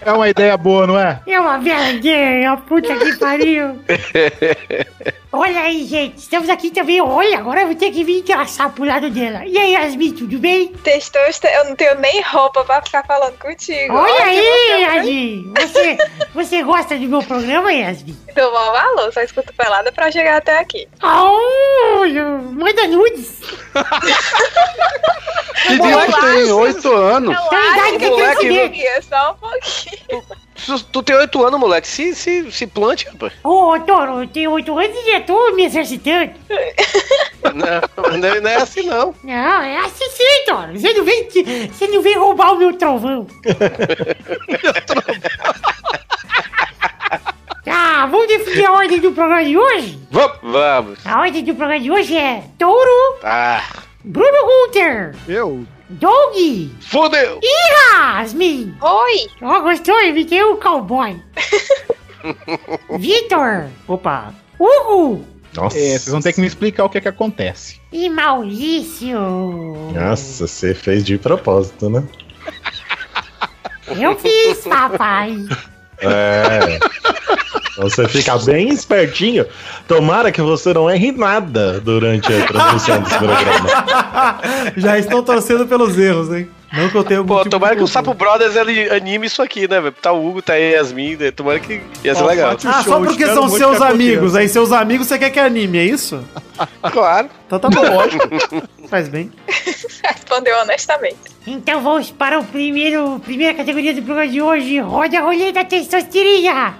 É 0.04 0.12
uma 0.12 0.28
ideia 0.28 0.56
boa, 0.56 0.86
não 0.86 0.98
é? 0.98 1.20
É 1.26 1.38
uma 1.38 1.58
vergonha, 1.58 2.56
puta 2.56 2.94
que 2.96 3.16
pariu. 3.18 3.78
Olha 5.34 5.60
aí, 5.60 5.86
gente, 5.86 6.18
estamos 6.18 6.48
aqui 6.50 6.70
também. 6.70 7.00
Olha, 7.00 7.38
agora 7.38 7.62
eu 7.62 7.66
vou 7.68 7.74
ter 7.74 7.90
que 7.90 8.04
vir 8.04 8.18
engraçar 8.20 8.68
pro 8.70 8.84
lado 8.84 9.08
dela. 9.08 9.46
E 9.46 9.56
aí, 9.56 9.72
Yasmin, 9.72 10.12
tudo 10.12 10.38
bem? 10.38 10.68
Testosta, 10.68 11.48
eu 11.48 11.64
não 11.70 11.74
tenho 11.76 11.98
nem 12.00 12.20
roupa 12.20 12.62
pra 12.64 12.82
ficar 12.82 13.02
falando 13.06 13.38
contigo. 13.38 13.94
Olha 13.94 14.24
aí, 14.24 14.36
que 14.36 14.42
você- 14.44 14.80
Yasmin. 14.82 15.52
Você, 15.56 15.98
você 16.34 16.62
gosta 16.62 16.98
do 16.98 17.08
meu 17.08 17.22
programa, 17.22 17.72
Yasmin? 17.72 18.14
Dou 18.36 18.52
maior 18.52 18.72
valor, 18.72 19.12
só 19.12 19.22
escuto 19.22 19.54
pelada 19.54 19.90
pra 19.90 20.10
chegar 20.10 20.36
até 20.36 20.58
aqui. 20.58 20.86
Olha, 21.02 22.24
manda 22.52 22.86
nudes. 22.88 23.40
Que 25.66 25.78
que 25.78 26.20
tem? 26.20 26.52
Oito 26.52 26.92
anos. 26.92 27.38
Tem 27.48 27.72
idade 27.72 27.98
que 27.98 28.10
moleque, 28.10 28.40
que. 28.48 28.58
Pouquinho, 28.60 29.02
só 29.08 29.32
um 29.32 29.34
pouquinho. 29.48 29.91
Tu, 30.66 30.84
tu 30.84 31.02
tem 31.02 31.16
oito 31.16 31.44
anos, 31.44 31.58
moleque. 31.58 31.88
Se, 31.88 32.14
se, 32.14 32.50
se 32.52 32.66
plante, 32.66 33.06
rapaz. 33.06 33.32
Ô, 33.42 33.78
Toro, 33.80 34.20
eu 34.22 34.28
tenho 34.28 34.50
oito 34.52 34.78
anos 34.78 34.96
e 34.96 35.10
já 35.12 35.20
tô 35.20 35.52
me 35.52 35.64
exercitando. 35.64 36.32
Não, 37.54 38.18
não 38.18 38.28
é- 38.28 38.40
não 38.40 38.50
é 38.50 38.56
assim, 38.56 38.82
não. 38.82 39.14
Não, 39.24 39.62
é 39.62 39.78
assim 39.78 40.08
sim, 40.10 40.44
Toro. 40.46 40.78
Você 40.78 40.92
não 40.94 41.04
vem, 41.04 41.28
você 41.70 41.88
não 41.88 42.00
vem 42.02 42.16
roubar 42.18 42.52
o 42.52 42.58
meu 42.58 42.72
trovão. 42.76 43.26
Tá, 47.64 48.06
vamos 48.06 48.26
definir 48.26 48.64
a 48.66 48.72
ordem 48.72 48.98
do 49.00 49.12
programa 49.12 49.44
de 49.44 49.56
hoje? 49.56 49.98
Vamos. 50.10 50.38
Vamos. 50.42 51.06
A 51.06 51.20
ordem 51.20 51.44
do 51.44 51.54
programa 51.54 51.80
de 51.80 51.90
hoje 51.92 52.16
é 52.16 52.42
Touro, 52.58 53.18
Ah. 53.22 53.62
Bruno 54.04 54.66
Gunter, 54.66 55.14
eu? 55.28 55.64
Doug 55.92 56.34
Fudeu. 56.80 57.40
e 57.42 57.72
Yasmin. 57.72 58.74
Oi! 58.80 59.28
Ó, 59.42 59.60
gostou? 59.60 60.00
Imitei 60.02 60.42
o 60.42 60.56
cowboy. 60.56 61.20
Vitor, 62.98 63.68
Opa. 63.88 64.32
Hugo 64.58 65.24
Nossa. 65.54 65.76
É, 65.76 65.98
vocês 65.98 66.08
vão 66.08 66.20
ter 66.20 66.32
que 66.32 66.40
me 66.40 66.46
explicar 66.46 66.84
o 66.84 66.88
que 66.88 66.98
é 66.98 67.00
que 67.00 67.08
acontece. 67.08 67.80
e 67.92 68.08
Maurício. 68.08 69.18
Nossa, 69.92 70.46
você 70.46 70.72
fez 70.74 71.04
de 71.04 71.18
propósito, 71.18 71.90
né? 71.90 72.02
Eu 73.98 74.16
fiz, 74.18 74.58
papai. 74.60 75.36
É. 76.02 76.78
Você 77.76 78.06
fica 78.06 78.36
bem 78.38 78.68
espertinho. 78.68 79.46
Tomara 79.88 80.30
que 80.30 80.42
você 80.42 80.72
não 80.74 80.90
erre 80.90 81.12
nada 81.12 81.80
durante 81.80 82.32
a 82.32 82.46
transmissão 82.46 83.00
desse 83.00 83.18
programa. 83.18 84.40
Já 84.76 84.98
estão 84.98 85.22
torcendo 85.22 85.66
pelos 85.66 85.98
erros, 85.98 86.32
hein? 86.32 86.48
Não 86.72 86.88
que 86.88 86.94
eu 86.94 87.04
tenha 87.04 87.22
Pô, 87.22 87.34
motivo 87.34 87.50
tomara 87.50 87.76
que 87.76 87.82
o. 87.82 87.86
Sapo 87.86 88.14
Brothers 88.14 88.56
ele 88.56 88.88
anime 88.90 89.26
isso 89.26 89.42
aqui, 89.42 89.68
né, 89.68 89.78
velho? 89.78 89.94
Tá 90.00 90.10
o 90.10 90.26
Hugo, 90.26 90.40
tá 90.40 90.54
a 90.54 90.56
Yasmin, 90.56 91.16
né? 91.16 91.30
tomara 91.30 91.60
que 91.60 91.82
ia 92.02 92.14
ser 92.14 92.24
legal. 92.24 92.56
Ah, 92.64 92.82
só 92.82 92.98
porque 92.98 93.26
são 93.26 93.48
seus 93.48 93.80
amigos. 93.80 94.34
Aí 94.34 94.48
seus 94.48 94.72
amigos 94.72 95.06
você 95.06 95.18
quer 95.18 95.30
que 95.30 95.38
anime, 95.38 95.78
é 95.78 95.84
isso? 95.84 96.24
Claro. 96.90 97.28
Então 97.46 97.58
tá 97.58 97.68
bom. 97.68 97.82
Faz 98.92 99.08
bem. 99.08 99.32
Respondeu 100.04 100.54
honestamente. 100.58 101.16
Então 101.46 101.80
vamos 101.82 102.10
para 102.10 102.38
o 102.38 102.44
primeiro, 102.44 103.18
primeira 103.20 103.54
categoria 103.54 103.94
do 103.94 104.02
programa 104.02 104.30
de 104.30 104.42
hoje. 104.42 104.80
Roda 104.80 105.18
a 105.18 105.22
roleta 105.22 105.64
testosterina. 105.64 106.76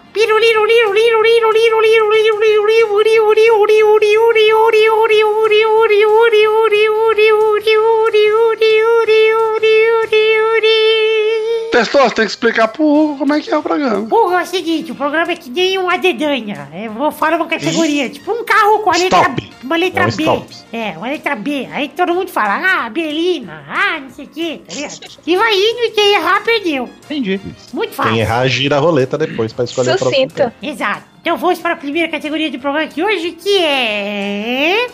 Testou, 11.73 12.03
você 12.03 12.15
tem 12.15 12.27
que 12.27 12.31
explicar 12.31 12.69
pro 12.69 12.85
Hugo 12.85 13.17
como 13.17 13.33
é 13.33 13.41
que 13.41 13.51
é 13.51 13.57
o 13.57 13.63
programa. 13.63 14.01
Hugo, 14.01 14.33
é 14.33 14.43
o 14.43 14.47
seguinte, 14.47 14.93
o 14.93 14.95
programa 14.95 15.33
é 15.33 15.37
que 15.37 15.49
nem 15.49 15.79
uma 15.79 15.97
dedanha. 15.97 16.69
Eu 16.75 16.93
vou 16.93 17.11
falar 17.11 17.37
uma 17.37 17.47
categoria, 17.47 18.11
tipo 18.11 18.31
um 18.31 18.45
carro 18.45 18.81
com 18.81 18.91
a 18.91 18.97
letra 18.97 19.29
B. 19.31 19.43
Uma 19.63 19.77
letra 19.77 20.03
é 20.03 20.07
B. 20.07 20.23
Stop. 20.23 20.55
É, 20.71 20.91
uma 20.99 21.09
letra 21.09 21.35
B. 21.35 21.67
Aí 21.73 21.89
todo 21.89 22.13
mundo 22.13 22.29
fala, 22.29 22.85
ah, 22.85 22.91
Belina, 22.91 23.65
ah, 23.67 24.01
não 24.01 24.11
sei 24.11 24.27
o 24.27 24.29
quê, 24.29 24.61
tá 24.69 24.75
ligado? 24.75 25.01
E 25.27 25.37
vai 25.37 25.55
indo 25.55 25.79
e 25.85 25.91
quem 25.93 26.15
errar, 26.15 26.45
perdeu. 26.45 26.91
Entendi. 27.05 27.41
Muito 27.73 27.95
fácil. 27.95 28.13
Quem 28.13 28.21
errar, 28.21 28.47
gira 28.49 28.77
a 28.77 28.79
roleta 28.79 29.17
depois 29.17 29.51
pra 29.55 29.65
escolher 29.65 29.93
o 29.93 29.95
a 29.95 29.97
próxima. 29.97 30.55
Exato. 30.63 31.05
Então 31.23 31.39
vamos 31.39 31.59
para 31.59 31.73
a 31.73 31.77
primeira 31.77 32.11
categoria 32.11 32.51
do 32.51 32.59
programa 32.59 32.85
aqui 32.85 33.03
hoje, 33.03 33.33
que 33.33 33.59
é... 33.65 34.89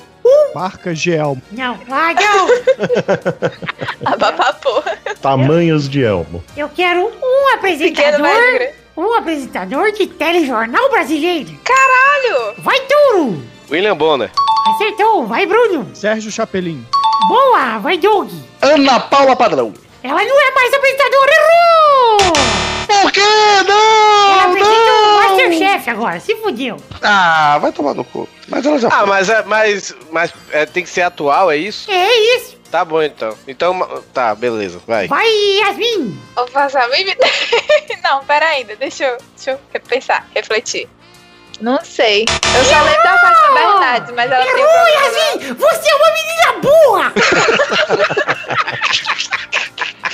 Marca 0.55 0.95
Gelmo. 0.95 1.41
Não, 1.53 1.79
ah, 1.91 2.15
não. 2.15 2.49
Abapapô. 4.13 4.83
Tamanhos 5.21 5.89
de 5.89 6.03
elmo. 6.03 6.43
Eu 6.57 6.69
quero 6.69 7.07
um 7.07 7.11
Pequeno, 7.11 7.55
apresentador, 7.55 8.21
grande. 8.21 8.73
um 8.97 9.15
apresentador 9.15 9.93
de 9.93 10.07
telejornal 10.07 10.91
brasileiro. 10.91 11.51
Caralho! 11.65 12.63
Vai, 12.63 12.81
Touro. 12.81 13.43
William 13.71 13.97
Bonner. 13.97 14.31
Acertou. 14.75 15.27
Vai, 15.27 15.47
Bruno. 15.47 15.91
Sérgio 15.95 16.31
Chapelin. 16.31 16.85
Boa, 17.29 17.79
vai, 17.79 17.99
Doug. 17.99 18.31
Ana 18.63 19.01
Paula 19.01 19.35
Padrão. 19.37 19.73
Ela 20.03 20.25
não 20.25 20.41
é 20.41 20.55
mais 20.55 20.73
apresentadora, 20.73 21.33
errou! 21.33 22.78
Por 23.03 23.13
quê? 23.13 23.21
Ela 23.21 23.63
Não! 23.65 24.51
o 24.51 24.55
Não! 24.55 25.19
Masterchef 25.37 25.91
agora, 25.91 26.19
se 26.21 26.35
fudeu. 26.37 26.77
Ah, 27.03 27.59
vai 27.61 27.71
tomar 27.73 27.95
no 27.95 28.03
cu. 28.05 28.29
Mas 28.49 28.65
ela 28.67 28.79
já 28.79 28.89
Ah, 28.89 28.99
foi. 29.01 29.07
mas, 29.07 29.29
é, 29.29 29.43
mas, 29.45 29.95
mas 30.11 30.33
é, 30.51 30.67
tem 30.67 30.83
que 30.83 30.89
ser 30.91 31.03
atual, 31.03 31.51
é 31.51 31.57
isso? 31.57 31.91
É 31.91 32.37
isso. 32.37 32.57
Tá 32.71 32.85
bom, 32.85 33.03
então. 33.03 33.37
Então, 33.47 34.03
tá, 34.13 34.35
beleza, 34.35 34.81
vai. 34.87 35.07
Vai, 35.09 35.27
Yasmin. 35.61 36.21
Vou 36.35 36.47
passar 36.49 36.83
a 36.85 36.89
minha 36.89 37.17
Não, 38.05 38.25
pera 38.25 38.47
ainda, 38.47 38.77
deixa 38.77 39.05
eu, 39.05 39.17
deixa 39.37 39.53
eu 39.53 39.61
repensar, 39.73 40.27
refletir. 40.35 40.89
Não 41.61 41.83
sei. 41.85 42.25
Eu 42.57 42.65
só 42.65 42.83
lembro 42.83 43.03
da 43.03 43.19
Fátima 43.19 43.55
Bernardes, 43.55 44.15
mas 44.15 44.31
ela 44.31 44.45
tem 44.45 44.55
um 44.55 44.59
Errou. 44.59 44.89
Yasmin! 44.89 45.55
Você 45.55 45.91
é 45.91 45.95
uma 45.97 46.13
menina 46.13 46.53
burra! 46.63 47.13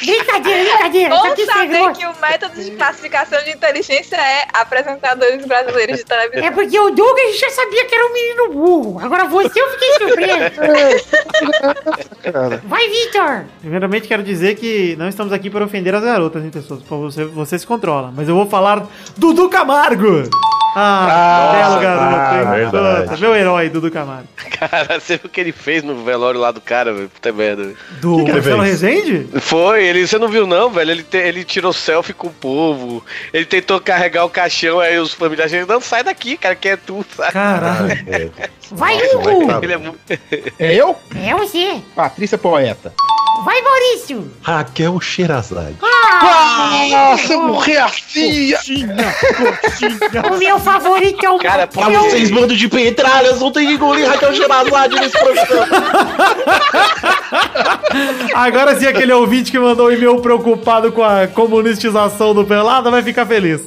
brincadeira, 0.06 0.70
brincadeira. 0.70 1.08
Bom 1.10 1.36
saber 1.46 1.74
errou. 1.74 1.92
que 1.92 2.06
o 2.06 2.14
método 2.20 2.62
de 2.62 2.70
classificação 2.72 3.42
de 3.44 3.50
inteligência 3.50 4.16
é 4.16 4.46
apresentadores 4.52 5.44
brasileiros 5.44 5.98
de 5.98 6.04
televisão. 6.04 6.44
É 6.44 6.50
porque 6.50 6.78
o 6.78 6.90
Doug 6.90 7.18
a 7.18 7.26
gente 7.26 7.38
já 7.38 7.50
sabia 7.50 7.84
que 7.84 7.94
era 7.94 8.06
um 8.06 8.12
menino 8.12 8.48
burro. 8.50 9.00
Agora 9.00 9.24
você 9.24 9.60
eu 9.60 9.70
fiquei 9.70 9.92
surpreso. 9.94 10.60
Vai, 12.64 12.88
Victor. 12.88 13.44
Primeiramente, 13.60 14.08
quero 14.08 14.22
dizer 14.22 14.56
que 14.56 14.96
não 14.96 15.08
estamos 15.08 15.32
aqui 15.32 15.50
para 15.50 15.64
ofender 15.64 15.94
as 15.94 16.02
garotas, 16.02 16.44
hein, 16.44 16.50
pessoas? 16.50 16.82
Você, 16.82 17.24
você 17.24 17.58
se 17.58 17.66
controla. 17.66 18.12
Mas 18.14 18.28
eu 18.28 18.34
vou 18.34 18.46
falar 18.46 18.86
Dudu 19.16 19.48
Camargo. 19.48 20.28
Ah, 20.76 21.50
belo 21.52 21.80
garoto, 21.80 22.76
ah. 22.76 23.02
Puta, 23.04 23.16
meu 23.18 23.34
herói, 23.34 23.68
Dudu 23.68 23.90
Camargo. 23.90 24.26
Cara, 24.58 24.98
você 24.98 25.16
viu 25.16 25.26
o 25.26 25.28
que 25.28 25.40
ele 25.40 25.52
fez 25.52 25.82
no 25.82 26.02
velório 26.04 26.40
lá 26.40 26.50
do 26.50 26.60
cara, 26.60 26.92
velho? 26.92 27.08
Puta 27.08 27.32
merda. 27.32 27.62
velho. 27.64 27.76
Do 28.00 28.16
que 28.16 28.22
ele 28.22 28.32
Marcelo 28.32 28.62
fez? 28.62 28.80
Rezende? 28.82 29.28
Foi, 29.40 29.84
ele, 29.84 30.06
você 30.06 30.18
não 30.18 30.28
viu 30.28 30.46
não, 30.46 30.70
velho? 30.70 30.90
Ele, 30.90 31.02
te- 31.02 31.16
ele 31.18 31.44
tirou 31.44 31.72
selfie 31.72 32.12
com 32.12 32.26
o 32.28 32.32
povo, 32.32 33.04
ele 33.32 33.44
tentou 33.44 33.80
carregar 33.80 34.24
o 34.24 34.30
caixão, 34.30 34.80
aí 34.80 34.98
os 34.98 35.12
familiares 35.14 35.66
não, 35.66 35.80
sai 35.80 36.02
daqui, 36.02 36.36
cara, 36.36 36.54
que 36.56 36.68
é 36.68 36.76
tu, 36.76 37.04
sabe? 37.16 37.32
Caralho. 37.32 37.92
É. 38.08 38.30
Vai, 38.70 38.96
Nossa, 38.96 39.16
Hugo. 39.30 39.58
Ele 39.64 39.72
é 39.72 39.76
muito... 39.76 39.98
É 40.58 40.74
eu? 40.74 40.96
É 41.22 41.34
você. 41.34 41.80
Patrícia 41.94 42.36
Poeta. 42.38 42.92
Vai, 43.44 43.60
Maurício. 43.60 44.30
Raquel 44.42 44.98
Sherazade. 45.00 45.76
Ah, 45.82 47.16
se 47.18 47.32
eu 47.32 47.42
morrer 47.42 47.78
assim. 47.78 48.52
O 50.32 50.38
meu 50.38 50.58
favorito 50.64 51.24
é 51.24 51.30
o 51.30 51.38
Cara, 51.38 51.66
Pra 51.66 51.88
meu- 51.88 52.02
vocês, 52.04 52.30
bando 52.30 52.56
de 52.56 52.68
petralhas, 52.68 53.38
não 53.40 53.52
tem 53.52 53.66
que 53.66 53.74
engolir 53.74 54.06
Raquel 54.08 54.34
Sherazade 54.34 54.94
nesse 54.96 55.18
programa. 55.18 55.66
Agora 58.34 58.78
sim, 58.78 58.86
aquele 58.86 59.12
ouvinte 59.12 59.50
que 59.50 59.58
mandou 59.58 59.88
um 59.88 59.90
e-mail 59.90 60.18
preocupado 60.20 60.90
com 60.92 61.02
a 61.02 61.26
comunistização 61.26 62.34
do 62.34 62.44
Pelada 62.44 62.90
vai 62.90 63.02
ficar 63.02 63.26
feliz. 63.26 63.60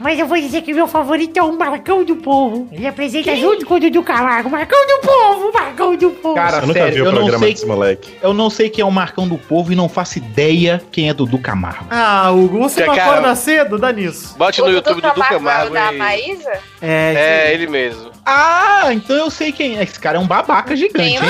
Mas 0.00 0.18
eu 0.18 0.26
vou 0.26 0.36
dizer 0.38 0.62
que 0.62 0.72
o 0.72 0.74
meu 0.76 0.86
favorito 0.86 1.36
é 1.38 1.42
o 1.42 1.56
Marcão 1.56 2.04
do 2.04 2.16
Povo. 2.16 2.68
Ele 2.72 2.86
apresenta 2.86 3.34
junto 3.36 3.64
com 3.66 3.74
o 3.74 3.80
Dudu 3.80 4.02
Camargo. 4.02 4.50
Marcão 4.50 4.78
do 4.86 4.98
Povo, 5.06 5.52
Marcão 5.52 5.96
do 5.96 6.10
Povo. 6.10 6.34
Cara, 6.34 6.58
Eu 6.58 6.66
nunca 6.66 6.72
sério, 6.80 6.94
vi 6.94 7.00
o 7.02 7.04
eu 7.06 7.12
não 7.12 7.18
programa 7.20 7.44
sei. 7.44 7.54
desse 7.54 7.66
moleque. 7.66 8.10
Eu 8.22 8.34
não 8.34 8.50
sei 8.50 8.68
quem 8.68 8.82
é 8.82 8.86
o 8.86 8.90
Marcão 8.90 9.26
do 9.28 9.38
Povo 9.38 9.72
e 9.72 9.76
não 9.76 9.88
faço 9.88 10.18
ideia 10.18 10.82
quem 10.90 11.08
é 11.08 11.14
Dudu 11.14 11.38
Camargo. 11.38 11.86
Ah, 11.90 12.30
Hugo, 12.32 12.58
você 12.58 12.82
É, 12.82 12.86
não 12.86 12.94
cara, 12.94 13.10
acorda 13.12 13.34
cedo? 13.36 13.78
Dá 13.78 13.92
nisso. 13.92 14.34
Bote 14.36 14.60
no 14.60 14.70
YouTube 14.70 15.00
do 15.00 15.08
Dudu 15.08 15.14
Camargo 15.20 15.34
Camargo 15.44 15.74
da. 15.92 15.98
Maísa? 15.98 16.52
É, 16.80 17.14
É, 17.48 17.54
ele 17.54 17.66
mesmo. 17.66 18.12
Ah, 18.26 18.88
então 18.92 19.16
eu 19.16 19.30
sei 19.30 19.52
quem 19.52 19.78
é. 19.78 19.82
Esse 19.82 20.00
cara 20.00 20.16
é 20.16 20.20
um 20.20 20.26
babaca 20.26 20.74
gigante, 20.74 21.16
hein? 21.16 21.20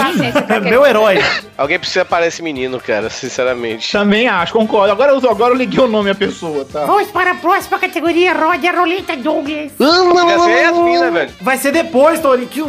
Meu 0.63 0.87
herói. 0.87 1.19
Alguém 1.59 1.79
precisa 1.79 2.05
parar 2.05 2.27
esse 2.27 2.41
menino, 2.41 2.79
cara, 2.81 3.11
sinceramente. 3.11 3.91
Também 3.91 4.29
acho, 4.29 4.53
concordo. 4.53 4.93
Agora 4.93 5.13
eu, 5.13 5.31
agora 5.31 5.53
eu 5.53 5.57
liguei 5.57 5.81
o 5.81 5.89
nome 5.89 6.11
à 6.11 6.15
pessoa, 6.15 6.65
tá? 6.65 6.85
Vamos 6.85 7.11
para 7.11 7.33
a 7.33 7.35
próxima 7.35 7.79
categoria, 7.79 8.33
roda 8.33 8.69
a 8.69 8.73
roleta 8.73 9.17
Douglas. 9.17 9.73
Podia 9.73 10.39
ser 10.39 10.63
Yasmin, 10.63 10.99
né, 10.99 11.11
velho? 11.11 11.33
Vai 11.41 11.59
ser 11.59 11.73
depois, 11.73 12.21
Tori. 12.21 12.47
Que... 12.47 12.63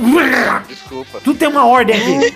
Desculpa. 0.68 1.20
Tudo 1.24 1.38
tem 1.38 1.48
uma 1.48 1.66
ordem 1.68 1.95
aqui. 1.95 2.36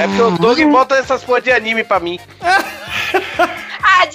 É 0.00 0.06
porque 0.06 0.22
o 0.22 0.30
Doug 0.32 0.60
bota 0.70 0.96
essas 0.96 1.22
porra 1.22 1.40
de 1.40 1.50
anime 1.52 1.84
pra 1.84 2.00
mim. 2.00 2.18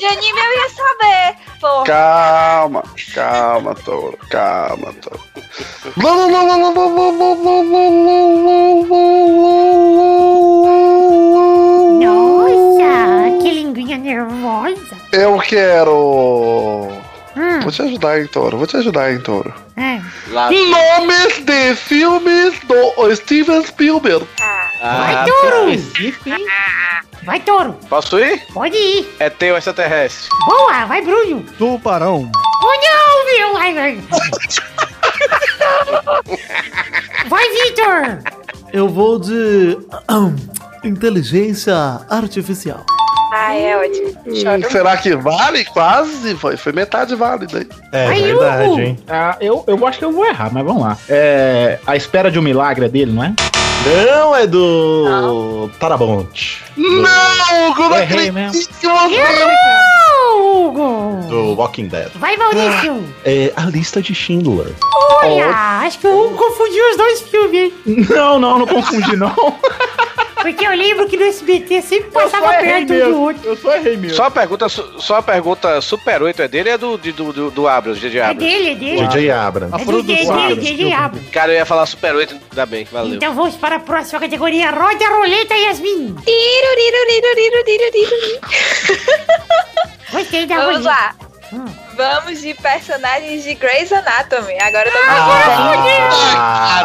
De 0.02 0.08
anime 0.08 0.40
eu 0.40 0.54
ia 0.54 0.70
saber. 0.72 1.36
Porra. 1.60 1.84
Calma, 1.86 2.84
calma, 3.14 3.76
Toro. 3.76 4.18
Calma, 4.32 4.92
Toro. 4.94 5.22
Nossa, 12.02 13.38
que 13.44 13.52
linguinha 13.52 14.00
nervosa. 14.00 14.98
Eu 15.14 15.38
quero. 15.38 16.88
Hum. 17.36 17.60
Vou 17.62 17.72
te 17.72 17.82
ajudar, 17.82 18.20
hein, 18.20 18.28
Toro. 18.28 18.58
Vou 18.58 18.68
te 18.68 18.78
ajudar, 18.78 19.12
hein, 19.12 19.20
Toro. 19.22 19.54
É. 19.78 20.02
Nomes 20.30 21.40
de 21.46 21.76
filmes 21.76 22.60
do 22.62 23.16
Steven 23.16 23.66
Spielberg. 23.66 24.28
Vai, 24.82 25.26
touro! 25.26 26.42
Vai, 27.24 27.40
touro! 27.40 27.74
Posso 27.88 28.20
ir? 28.20 28.42
Pode 28.54 28.76
ir. 28.76 29.16
É 29.20 29.30
teu 29.30 29.56
extraterrestre. 29.56 30.30
Boa, 30.46 30.86
vai, 30.86 31.02
Bruno. 31.02 31.44
Tubarão. 31.58 32.30
Oh, 32.64 32.74
não, 32.84 33.26
meu. 33.26 33.54
Vai, 33.54 33.74
vai. 33.74 34.00
Vai, 37.28 37.48
Vitor. 37.50 38.20
Eu 38.74 38.90
vou 38.90 39.20
de. 39.20 39.78
Inteligência 40.84 41.76
artificial. 42.10 42.84
Ah, 43.34 43.56
é 43.56 43.78
ótimo. 43.78 44.36
Choro. 44.36 44.70
Será 44.70 44.98
que 44.98 45.16
vale? 45.16 45.64
Quase. 45.66 46.36
Foi, 46.36 46.58
foi 46.58 46.74
metade 46.74 47.16
válida, 47.16 47.60
hein? 47.60 47.68
É 47.94 48.08
verdade, 48.10 48.68
Hugo. 48.70 48.80
hein? 48.82 49.00
Ah, 49.08 49.38
eu, 49.40 49.64
eu 49.68 49.88
acho 49.88 50.00
que 50.00 50.06
eu 50.06 50.12
vou 50.12 50.26
errar, 50.26 50.50
mas 50.52 50.66
vamos 50.66 50.82
lá. 50.84 50.98
É, 51.08 51.80
a 51.88 51.96
espera 51.96 52.30
de 52.30 52.38
um 52.38 52.42
milagre 52.42 52.86
é 52.86 52.90
dele, 52.90 53.12
não 53.14 53.24
é? 53.24 53.34
Não, 54.14 54.36
é 54.36 54.46
do 54.46 55.70
Tarabont. 55.80 56.62
Não, 56.78 57.74
como 57.74 57.96
Eu 57.96 58.02
errei 58.02 58.32
mesmo. 58.32 58.50
acredito 58.50 58.80
que 58.80 58.88
você. 58.88 59.22
Hugo. 60.44 61.28
Do 61.30 61.56
Walking 61.56 61.88
Dead. 61.88 62.10
Vai, 62.16 62.36
Maurício. 62.38 63.02
É 63.26 63.52
a 63.56 63.66
lista 63.66 64.02
de 64.02 64.14
Schindler. 64.14 64.74
Olha, 65.24 65.48
acho 65.86 66.00
que 66.00 66.08
o 66.08 66.26
Hugo 66.28 66.36
confundiu 66.38 66.84
os 66.92 66.98
dois 66.98 67.22
filmes, 67.22 67.60
hein? 67.60 67.74
Não, 68.10 68.38
não, 68.40 68.60
não 68.60 68.68
confundi, 68.68 69.16
não. 69.16 69.34
Porque 70.42 70.66
eu 70.66 70.72
lembro 70.72 71.08
que 71.08 71.18
no 71.18 71.24
SBT 71.24 71.82
sempre 71.82 72.12
passava 72.12 72.50
perto 72.50 72.94
um 72.94 73.12
do 73.12 73.22
outro. 73.22 73.42
Eu 73.50 73.56
só 73.56 73.76
errei 73.76 73.98
mesmo. 73.98 74.16
Só 74.16 74.26
a 74.26 74.32
pergunta, 74.32 74.70
só 74.70 75.16
a 75.18 75.22
pergunta 75.22 75.82
Super 75.82 76.22
8 76.22 76.42
é 76.42 76.48
dele 76.48 76.70
ou 76.70 76.76
é 76.76 76.78
do, 76.78 76.98
do, 76.98 77.34
do, 77.34 77.52
do 77.52 77.68
Abrams, 77.68 78.00
G.J. 78.02 78.20
É 78.32 78.34
dele, 78.34 78.70
é 78.70 78.76
dele. 78.76 79.32
Abrams. 79.32 79.82
É 79.82 79.86
do 79.86 80.04
dele, 80.04 80.56
dele, 80.56 80.94
Abrams. 80.94 81.30
Cara, 81.30 81.52
eu 81.52 81.58
ia 81.58 81.66
falar 81.66 81.86
Super 81.86 82.16
8, 82.16 82.36
ainda 82.52 82.66
bem, 82.66 82.86
valeu. 82.86 83.16
Então 83.16 83.34
vamos 83.34 83.56
para 83.56 83.78
a 83.78 83.80
próxima 83.80 84.20
categoria. 84.20 84.72
Roda 84.72 85.06
a 85.06 85.18
roleta, 85.18 85.56
Yasmin. 85.56 86.16
Gostei 90.12 90.46
da 90.46 90.56
Vamos 90.56 90.86
roleta. 90.86 90.90
lá. 90.90 91.31
Vamos 91.96 92.40
de 92.40 92.54
personagens 92.54 93.44
de 93.44 93.54
Grey's 93.56 93.92
Anatomy. 93.92 94.58
Agora 94.62 94.88
eu 94.88 94.92
tô 94.94 94.98
Ah, 95.00 96.84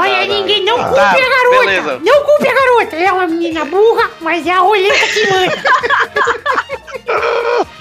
Olha, 0.00 0.26
ninguém 0.26 0.64
não 0.64 0.76
culpe 0.82 0.94
Tá, 0.96 1.10
a 1.10 1.14
garota. 1.14 1.58
beleza. 1.60 2.00
Não 2.04 2.24
culpe 2.24 2.48
a 2.48 2.54
garota. 2.54 2.96
É 2.96 3.12
uma 3.12 3.26
menina 3.28 3.64
burra, 3.64 4.10
mas 4.20 4.44
é 4.46 4.50
a 4.52 4.58
roleta 4.60 5.06
que 5.08 5.26
manda. 5.30 5.62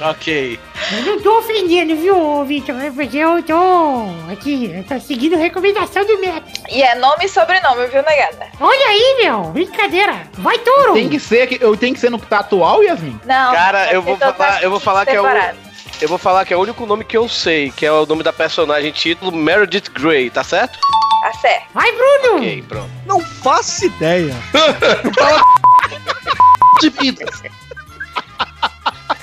Ok. 0.10 0.60
Eu 0.93 1.01
não 1.05 1.22
tô 1.22 1.38
ofendendo, 1.39 1.95
viu, 1.95 2.43
Vitor? 2.45 2.76
É 2.81 2.91
porque 2.91 3.18
eu 3.18 3.41
tô 3.43 4.05
aqui, 4.31 4.72
eu 4.76 4.84
tô 4.84 4.99
seguindo 4.99 5.35
a 5.35 5.38
recomendação 5.38 6.05
do 6.05 6.19
médico. 6.19 6.47
E 6.69 6.84
é 6.84 6.95
nome 6.95 7.26
e 7.26 7.30
sobrenome, 7.30 7.88
viu, 7.88 8.03
negada? 8.03 8.47
Olha 8.59 8.88
aí, 8.88 9.19
meu. 9.23 9.43
Brincadeira. 9.45 10.23
Vai, 10.34 10.57
touro. 10.59 10.93
Tem 10.93 11.07
que 11.07 11.19
ser, 11.19 11.47
que- 11.47 11.63
eu 11.63 11.77
tenho 11.77 11.93
que 11.93 11.99
ser 11.99 12.09
no 12.09 12.19
que 12.19 12.26
tá 12.27 12.39
atual, 12.39 12.84
Yasmin? 12.84 13.18
Não. 13.26 13.53
Cara, 13.53 13.91
eu 13.93 14.01
vou 14.01 14.18
falar, 14.18 14.61
eu 14.63 14.69
vou 14.69 14.80
falar 14.80 15.05
que 15.05 15.11
é 15.15 15.22
o 15.22 15.23
separado. 15.23 15.57
eu 16.01 16.09
vou 16.09 16.18
falar 16.18 16.45
que 16.45 16.53
é 16.53 16.57
o 16.57 16.61
único 16.61 16.85
nome 16.85 17.03
que 17.05 17.15
eu 17.18 17.30
sei, 17.30 17.72
que 17.72 17.85
é 17.85 17.91
o 17.91 18.05
nome 18.05 18.23
da 18.23 18.34
personagem 18.34 18.91
título 18.91 19.31
Meredith 19.31 19.89
Grey, 19.93 20.30
tá 20.30 20.43
certo? 20.43 20.77
Tá 21.23 21.34
certo. 21.39 21.65
Vai, 21.73 21.89
Bruno. 21.91 22.38
Ok, 22.38 22.63
pronto. 22.68 22.89
Não 23.05 23.19
faço 23.22 23.85
ideia. 23.85 24.35
De 26.81 26.89
vidas. 26.89 27.43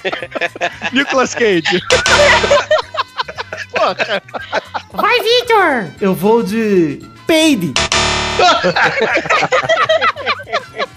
Nicolas 0.93 1.35
Cage. 1.35 1.81
Vai, 4.93 5.20
Vitor. 5.20 5.87
Eu 6.01 6.15
vou 6.15 6.43
de. 6.43 7.01
Peide. 7.27 7.75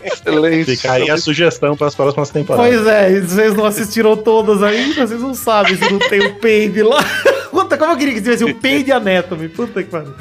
Excelente. 0.03 0.76
Fica 0.76 0.94
aí 0.94 1.10
a 1.10 1.18
sugestão 1.18 1.76
para 1.76 1.88
as 1.88 1.95
próximas 1.95 2.30
temporadas. 2.30 2.73
Pois 2.73 2.88
é, 2.88 3.19
vocês 3.19 3.56
não 3.56 3.65
assistiram 3.65 4.15
todas 4.15 4.64
ainda, 4.64 5.06
vocês 5.06 5.22
não 5.22 5.34
sabem 5.34 5.76
se 5.76 5.91
não 5.91 5.99
tem 5.99 6.26
o 6.26 6.36
Paid 6.36 6.82
lá. 6.84 7.03
Puta, 7.52 7.78
como 7.78 7.91
eu 7.91 7.98
queria 7.98 8.14
que 8.14 8.22
tivesse 8.22 8.44
o 8.44 8.56
Paid 8.56 8.91
Anatomy. 8.91 9.49
Puta 9.49 9.84
que 9.84 9.90
pariu. 9.90 10.14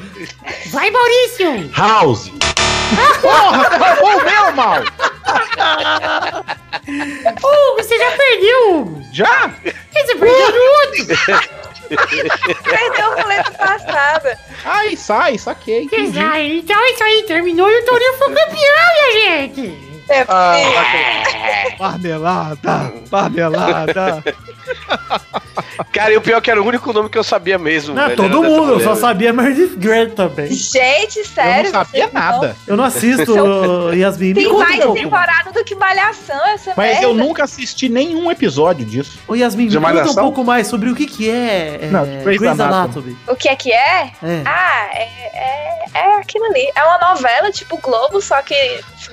Vai, 0.70 0.90
Maurício. 0.90 1.70
House. 1.76 2.32
Porra, 3.20 3.68
roubou 3.78 4.20
o 4.20 4.24
meu, 4.24 4.52
mal! 4.52 4.82
Hugo, 7.38 7.76
você 7.76 7.98
já 7.98 8.10
perdeu, 8.12 8.74
Hugo. 8.76 9.02
Já? 9.12 9.48
Você 9.92 10.16
perdeu 10.16 10.72
outro. 10.72 11.06
Perdeu 12.62 13.10
o 13.10 13.14
roleta 13.22 13.50
passada. 13.52 14.38
Ai, 14.64 14.96
sai, 14.96 15.38
saquei. 15.38 15.82
entendi. 15.84 16.18
Então 16.18 16.80
é 16.80 16.90
isso 16.92 17.04
aí. 17.04 17.24
Terminou 17.24 17.68
e 17.70 17.80
o 17.80 17.84
Torinho 17.84 18.14
foi 18.14 18.28
campeão, 18.28 18.94
minha 18.94 19.12
gente. 19.12 19.89
É, 20.10 20.24
Marmelada. 21.78 22.92
Marmelada. 23.10 24.24
Cara, 25.92 26.12
e 26.12 26.16
o 26.16 26.20
pior 26.20 26.38
é 26.38 26.40
que 26.40 26.50
era 26.50 26.62
o 26.62 26.66
único 26.66 26.92
nome 26.92 27.08
que 27.08 27.18
eu 27.18 27.24
sabia 27.24 27.58
mesmo. 27.58 27.94
Não, 27.94 28.04
velho, 28.04 28.16
todo 28.16 28.42
mundo, 28.42 28.72
eu 28.72 28.80
só 28.80 28.94
sabia 28.94 29.32
Meredith 29.32 29.76
Grey 29.76 30.10
também. 30.10 30.46
Gente, 30.52 31.24
sério? 31.26 31.68
Eu 31.68 31.72
não 31.72 31.84
sabia 31.84 32.02
vocês 32.02 32.12
não- 32.12 32.20
nada. 32.20 32.56
Eu 32.66 32.76
não 32.76 32.84
assisto, 32.84 33.92
Yasmin. 33.94 34.34
Tem 34.34 34.52
mais 34.52 34.84
um 34.84 34.94
temporada 34.94 35.50
do 35.52 35.64
que 35.64 35.74
Malhação 35.74 36.46
essa 36.48 36.74
Mas 36.76 36.90
merda. 36.92 37.02
eu 37.06 37.14
nunca 37.14 37.44
assisti 37.44 37.88
nenhum 37.88 38.30
episódio 38.30 38.84
disso. 38.84 39.18
Ô 39.26 39.34
Yasmin, 39.34 39.64
me 39.64 39.70
De 39.70 39.78
conta 39.78 40.10
um 40.10 40.14
pouco 40.14 40.44
mais 40.44 40.66
sobre 40.66 40.90
o 40.90 40.94
que 40.94 41.06
que 41.06 41.30
é, 41.30 41.78
é 41.82 41.86
Não, 41.90 42.04
Grey's, 42.04 42.24
Grey's 42.38 42.60
Anatomy. 42.60 42.74
Anatomy. 42.84 43.18
O 43.28 43.36
que 43.36 43.48
é 43.48 43.56
que 43.56 43.72
é? 43.72 44.12
É. 44.22 44.42
Ah, 44.44 44.88
é, 44.92 45.02
é, 45.02 45.84
é 45.94 46.14
aquilo 46.18 46.44
ali. 46.46 46.70
É 46.74 46.84
uma 46.84 46.98
novela 47.10 47.50
tipo 47.50 47.78
Globo, 47.78 48.20
só 48.20 48.40
que 48.42 48.54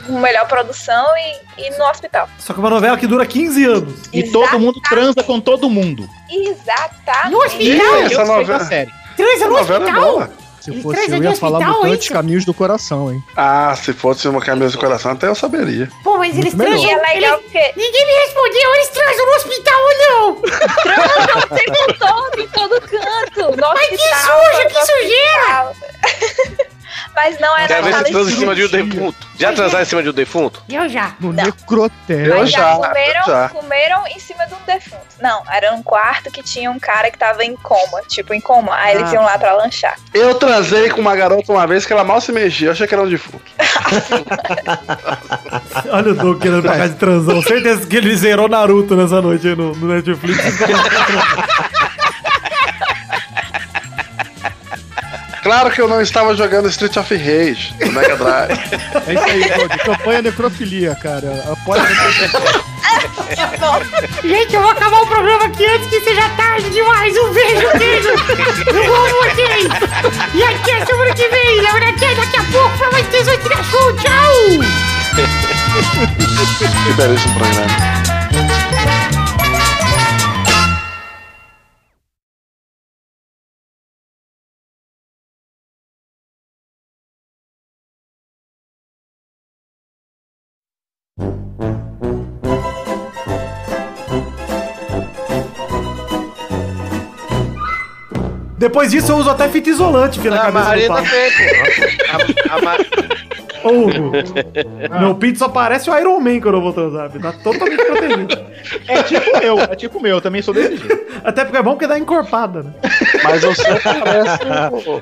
com 0.06 0.19
melhor 0.19 0.48
produção 0.48 0.86
e, 0.91 1.65
e 1.68 1.69
no 1.77 1.85
hospital. 1.85 2.30
Só 2.39 2.53
que 2.53 2.59
é 2.59 2.64
uma 2.64 2.69
novela 2.69 2.97
que 2.97 3.07
dura 3.07 3.26
15 3.26 3.65
anos. 3.65 3.93
E 4.14 4.23
todo 4.23 4.59
mundo 4.59 4.80
transa 4.81 5.23
com 5.23 5.39
todo 5.39 5.69
mundo. 5.69 6.07
Exatamente. 6.30 7.31
No 7.31 7.38
hospital? 7.43 7.95
Essa 7.95 8.26
novela- 8.26 8.65
série. 8.65 8.91
Transa 9.15 9.45
no 9.45 9.51
novela 9.57 9.80
é 9.80 9.88
hospital? 9.89 10.11
boa. 10.11 10.30
Se 10.61 10.72
Ele 10.72 10.81
fosse 10.81 11.09
eu, 11.11 11.23
ia 11.23 11.35
falar 11.35 11.61
Mutantes? 11.61 12.09
Caminhos 12.09 12.43
do 12.43 12.53
Coração, 12.53 13.09
hein? 13.14 13.23
Ah, 13.38 13.73
se 13.81 13.93
fosse 13.93 14.27
uma 14.27 14.41
camisa 14.41 14.73
do 14.73 14.77
coração, 14.80 15.11
até 15.14 15.27
eu 15.27 15.34
saberia. 15.35 15.89
Pô, 16.03 16.18
mas 16.18 16.38
eles 16.38 16.53
transam. 16.53 16.77
E 16.84 16.89
é 16.91 16.95
legal 17.14 17.39
eles- 17.53 17.76
Ninguém 17.77 18.05
me 18.05 18.11
respondeu, 18.26 18.76
eles 18.76 18.89
transam 18.89 19.26
no 19.26 19.31
hospital 19.31 19.80
ou 19.81 19.97
não? 20.09 20.41
transam 20.84 21.38
o 21.39 21.55
tempo 21.55 21.93
todo, 21.97 22.41
em 22.41 22.47
todo 22.49 22.81
canto. 22.81 23.61
No 23.61 23.73
Mas 23.73 23.88
que 23.88 23.95
hospital, 23.95 24.41
suja, 24.43 24.64
no 24.64 24.69
que 24.69 24.85
sujeira! 24.85 26.68
Mas 27.15 27.40
não 27.40 27.57
é 27.57 27.68
Quero 27.68 27.84
ver 27.86 27.94
se 27.95 28.03
transa 28.11 28.32
em 28.32 28.36
cima 28.36 28.56
de 28.56 28.64
um 28.64 28.68
de 28.68 28.84
defunto. 28.84 29.28
Já 29.38 29.53
transaram 29.53 29.84
em 29.84 29.86
cima 29.86 30.03
de 30.03 30.10
um 30.10 30.14
defunto? 30.14 30.64
Eu 30.69 30.88
já. 30.90 31.15
No 31.19 31.34
Não. 31.34 31.44
necrotério. 31.44 32.34
Eu 32.34 32.45
já, 32.48 32.60
já, 32.60 32.76
comeram, 32.76 33.24
já. 33.26 33.49
comeram 33.49 34.07
em 34.07 34.19
cima 34.19 34.45
de 34.48 34.53
um 34.53 34.57
defunto. 34.65 35.02
Não, 35.22 35.44
era 35.52 35.74
um 35.74 35.82
quarto 35.84 36.32
que 36.32 36.41
tinha 36.44 36.69
um 36.72 36.80
cara 36.80 37.10
que 37.11 37.18
tava 37.18 37.44
em 37.44 37.56
coma, 37.56 38.02
tipo 38.07 38.34
em 38.34 38.40
coma. 38.41 38.76
Aí 38.76 38.95
eles 38.95 39.10
Ah. 39.10 39.14
iam 39.15 39.24
lá 39.24 39.38
pra 39.38 39.53
lanchar. 39.53 39.95
Eu 40.14 40.36
transei 40.36 40.90
com 40.90 41.02
uma 41.02 41.15
garota 41.15 41.52
uma 41.52 41.65
vez 41.68 41.86
que 41.86 41.94
ela 41.94 42.03
mal 42.03 42.19
se 42.22 42.32
mexia. 42.32 42.68
Eu 42.68 42.72
achei 42.72 42.88
que 42.88 42.94
era 42.94 43.03
um 43.03 43.10
defunto. 43.10 43.44
Olha 45.91 46.11
o 46.11 46.15
Doug 46.15 46.41
querendo 46.41 46.61
pra 46.61 46.78
casa 46.78 46.90
de 46.94 46.99
transão. 46.99 47.41
Certeza 47.41 47.86
que 47.86 47.95
ele 47.95 48.15
zerou 48.15 48.48
Naruto 48.48 48.95
nessa 48.95 49.22
noite 49.22 49.48
aí 49.48 49.56
no, 49.56 49.74
no 49.76 49.88
Netflix. 49.94 50.38
Claro 55.48 55.72
que 55.72 55.80
eu 55.80 55.88
não 55.88 56.02
estava 56.02 56.36
jogando 56.36 56.68
Street 56.68 56.98
of 56.98 57.15
Rage 57.15 57.74
no 57.80 57.94
Mega 57.94 58.18
Drive. 58.18 58.52
É 59.07 59.14
isso 59.14 59.24
aí, 59.24 59.49
Doug. 59.57 59.72
Campanha 59.80 60.22
necrofilia, 60.24 60.94
cara. 60.95 61.41
Apoia. 61.49 61.84
Gente, 64.28 64.53
eu 64.53 64.61
vou 64.61 64.72
acabar 64.72 65.02
o 65.03 65.07
programa 65.07 65.45
aqui 65.45 65.65
antes 65.65 65.88
que 65.88 66.02
seja 66.02 66.28
tarde 66.36 66.69
demais. 66.69 67.15
Um 67.18 67.32
beijo, 67.32 67.65
beijo. 67.78 68.10
Eu 68.10 68.94
amo 68.94 69.15
vocês. 69.24 69.68
E 70.34 70.44
até 70.44 70.86
semana 70.86 71.14
que 71.14 71.30
vem. 71.30 71.61
Verdade, 71.61 71.86
até 71.95 72.14
daqui 72.15 72.36
a 72.36 72.44
pouco 72.52 72.78
pra 72.78 72.91
mais 72.91 73.10
18 73.10 73.48
da 73.48 73.64
show. 73.64 73.95
Tchau. 73.95 74.34
Que 76.84 76.94
belíssimo 76.94 77.34
programa. 77.36 78.97
Depois 98.57 98.91
disso, 98.91 99.11
eu 99.11 99.17
uso 99.17 99.29
até 99.29 99.47
fita 99.49 99.69
isolante, 99.69 100.19
filho, 100.19 100.34
na 100.34 100.41
A 100.41 100.51
cabeça 100.51 100.65
Maria 100.65 100.88
do 100.89 100.95
também, 100.95 101.31
pô. 101.31 102.53
A, 103.65 103.67
Hugo, 103.69 104.11
meu 104.99 105.15
pinto 105.15 105.39
só 105.39 105.49
parece 105.49 105.89
o 105.89 105.97
Iron 105.99 106.19
Man 106.19 106.39
quando 106.39 106.55
eu 106.55 106.61
vou 106.61 106.71
transar. 106.73 107.09
Tá 107.11 107.34
totalmente 107.43 107.84
protegido. 107.84 108.39
É 108.88 109.03
tipo 109.03 109.39
meu, 109.39 109.59
é 109.59 109.75
tipo 109.75 109.99
meu, 109.99 110.15
eu 110.17 110.21
também 110.21 110.41
sou 110.41 110.53
desse 110.53 110.77
jeito. 110.77 110.97
Até 111.23 111.43
porque 111.43 111.57
é 111.57 111.61
bom 111.63 111.71
porque 111.71 111.88
dá 111.88 111.97
encorpada, 111.99 112.63
né? 112.63 112.71
Mas 113.23 113.43
você 113.43 113.63
parece. 113.81 114.39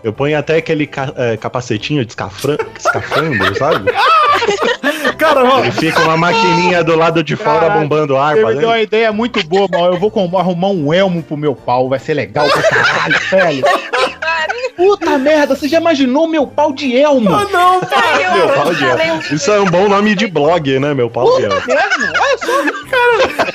Eu 0.04 0.14
ponho 0.14 0.38
até 0.38 0.58
aquele 0.58 0.88
ca- 0.88 1.14
é, 1.16 1.38
capacetinho 1.38 2.04
de 2.06 2.12
escafran- 2.14 2.58
escafandro, 2.78 3.56
sabe? 3.56 3.92
Cara, 5.18 5.44
ó, 5.44 5.60
Ele 5.60 5.72
fica 5.72 6.02
uma 6.02 6.18
maquininha 6.18 6.84
do 6.84 6.96
lado 6.96 7.24
de 7.24 7.36
fora 7.36 7.62
Caralho, 7.62 7.82
bombando 7.82 8.18
ar 8.18 8.36
Você 8.36 8.42
pra 8.42 8.52
me 8.52 8.60
deu 8.60 8.70
uma 8.70 8.82
ideia 8.82 9.12
muito 9.12 9.46
boa, 9.48 9.68
mal. 9.72 9.94
Eu 9.94 10.00
vou 10.00 10.12
arrumar 10.38 10.70
um 10.70 10.94
elmo 10.94 11.24
pro 11.24 11.38
meu 11.38 11.56
pau, 11.56 11.90
vai 11.90 12.00
ser 12.00 12.14
legal 12.14 12.48
pra 12.50 12.64
caralho, 12.64 13.20
velho. 13.30 13.64
Puta 14.76 15.18
merda, 15.18 15.56
você 15.56 15.68
já 15.68 15.80
imaginou 15.80 16.28
meu 16.28 16.46
pau 16.46 16.74
de 16.74 16.98
elmo? 16.98 17.34
Ah, 17.34 17.46
não, 17.52 17.80
pai. 17.80 18.36
Meu 18.36 18.50
pau 18.50 18.74
de 18.74 18.84
elmo. 18.84 19.24
Isso 19.32 19.52
é 19.52 19.60
um 19.60 19.66
bom 19.66 19.88
nome 19.88 20.16
de 20.16 20.28
blog, 20.28 20.80
né? 20.80 20.94
Meu 20.94 21.10
pau 21.10 21.38
de 21.38 21.46
elmo. 21.46 21.62
Olha 21.68 22.38
só. 22.38 22.76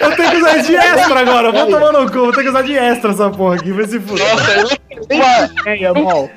Eu 0.00 0.16
tenho 0.16 0.30
que 0.30 0.36
usar 0.38 0.56
de 0.58 0.76
extra 0.76 1.20
agora. 1.20 1.52
Vou 1.52 1.66
tomar 1.66 1.92
no 1.92 2.10
cu. 2.10 2.18
Vou 2.18 2.32
ter 2.32 2.42
que 2.42 2.48
usar 2.48 2.62
de 2.62 2.76
extra 2.76 3.10
essa 3.10 3.30
porra 3.30 3.56
aqui. 3.56 3.70
Vai 3.70 3.86
se 3.86 4.00
fuder. 4.00 4.26
Nossa, 4.28 5.76
eu, 5.76 5.92
uma, 5.92 6.28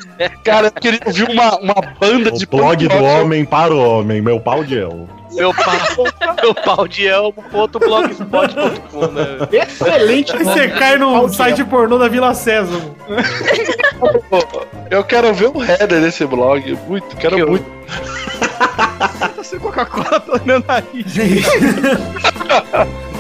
cara, 0.43 0.67
eu 0.67 0.71
queria 0.71 0.99
ouvir 1.05 1.29
uma, 1.29 1.57
uma 1.59 1.75
banda 1.99 2.31
de 2.31 2.45
O 2.45 2.47
blog 2.47 2.87
do 2.87 3.03
homem 3.03 3.45
para 3.45 3.73
o 3.73 3.79
homem. 3.79 4.21
Meu 4.21 4.39
pau 4.39 4.63
de 4.63 4.77
elmo. 4.79 5.22
Meu 5.33 5.53
pau, 5.53 5.73
meu 6.41 6.53
pau 6.53 6.87
de 6.87 7.07
elmo.blogspot.com, 7.07 9.07
né? 9.07 9.47
Excelente 9.51 10.35
Aí 10.35 10.43
você 10.43 10.67
cai 10.69 10.97
no 10.97 11.27
site 11.29 11.63
pornô 11.63 11.97
da 11.97 12.07
Vila 12.07 12.33
César. 12.33 12.79
Eu 14.89 15.03
quero 15.03 15.33
ver 15.33 15.47
o 15.47 15.63
header 15.63 16.01
desse 16.01 16.25
blog. 16.25 16.77
Muito, 16.87 17.15
quero 17.17 17.35
Que 17.35 17.45
muito. 17.45 17.65
Tá 19.35 19.43
sem 19.43 19.59
Coca-Cola 19.59 20.19
pelo 20.19 20.41
meu 20.45 20.63
nariz. 20.65 21.13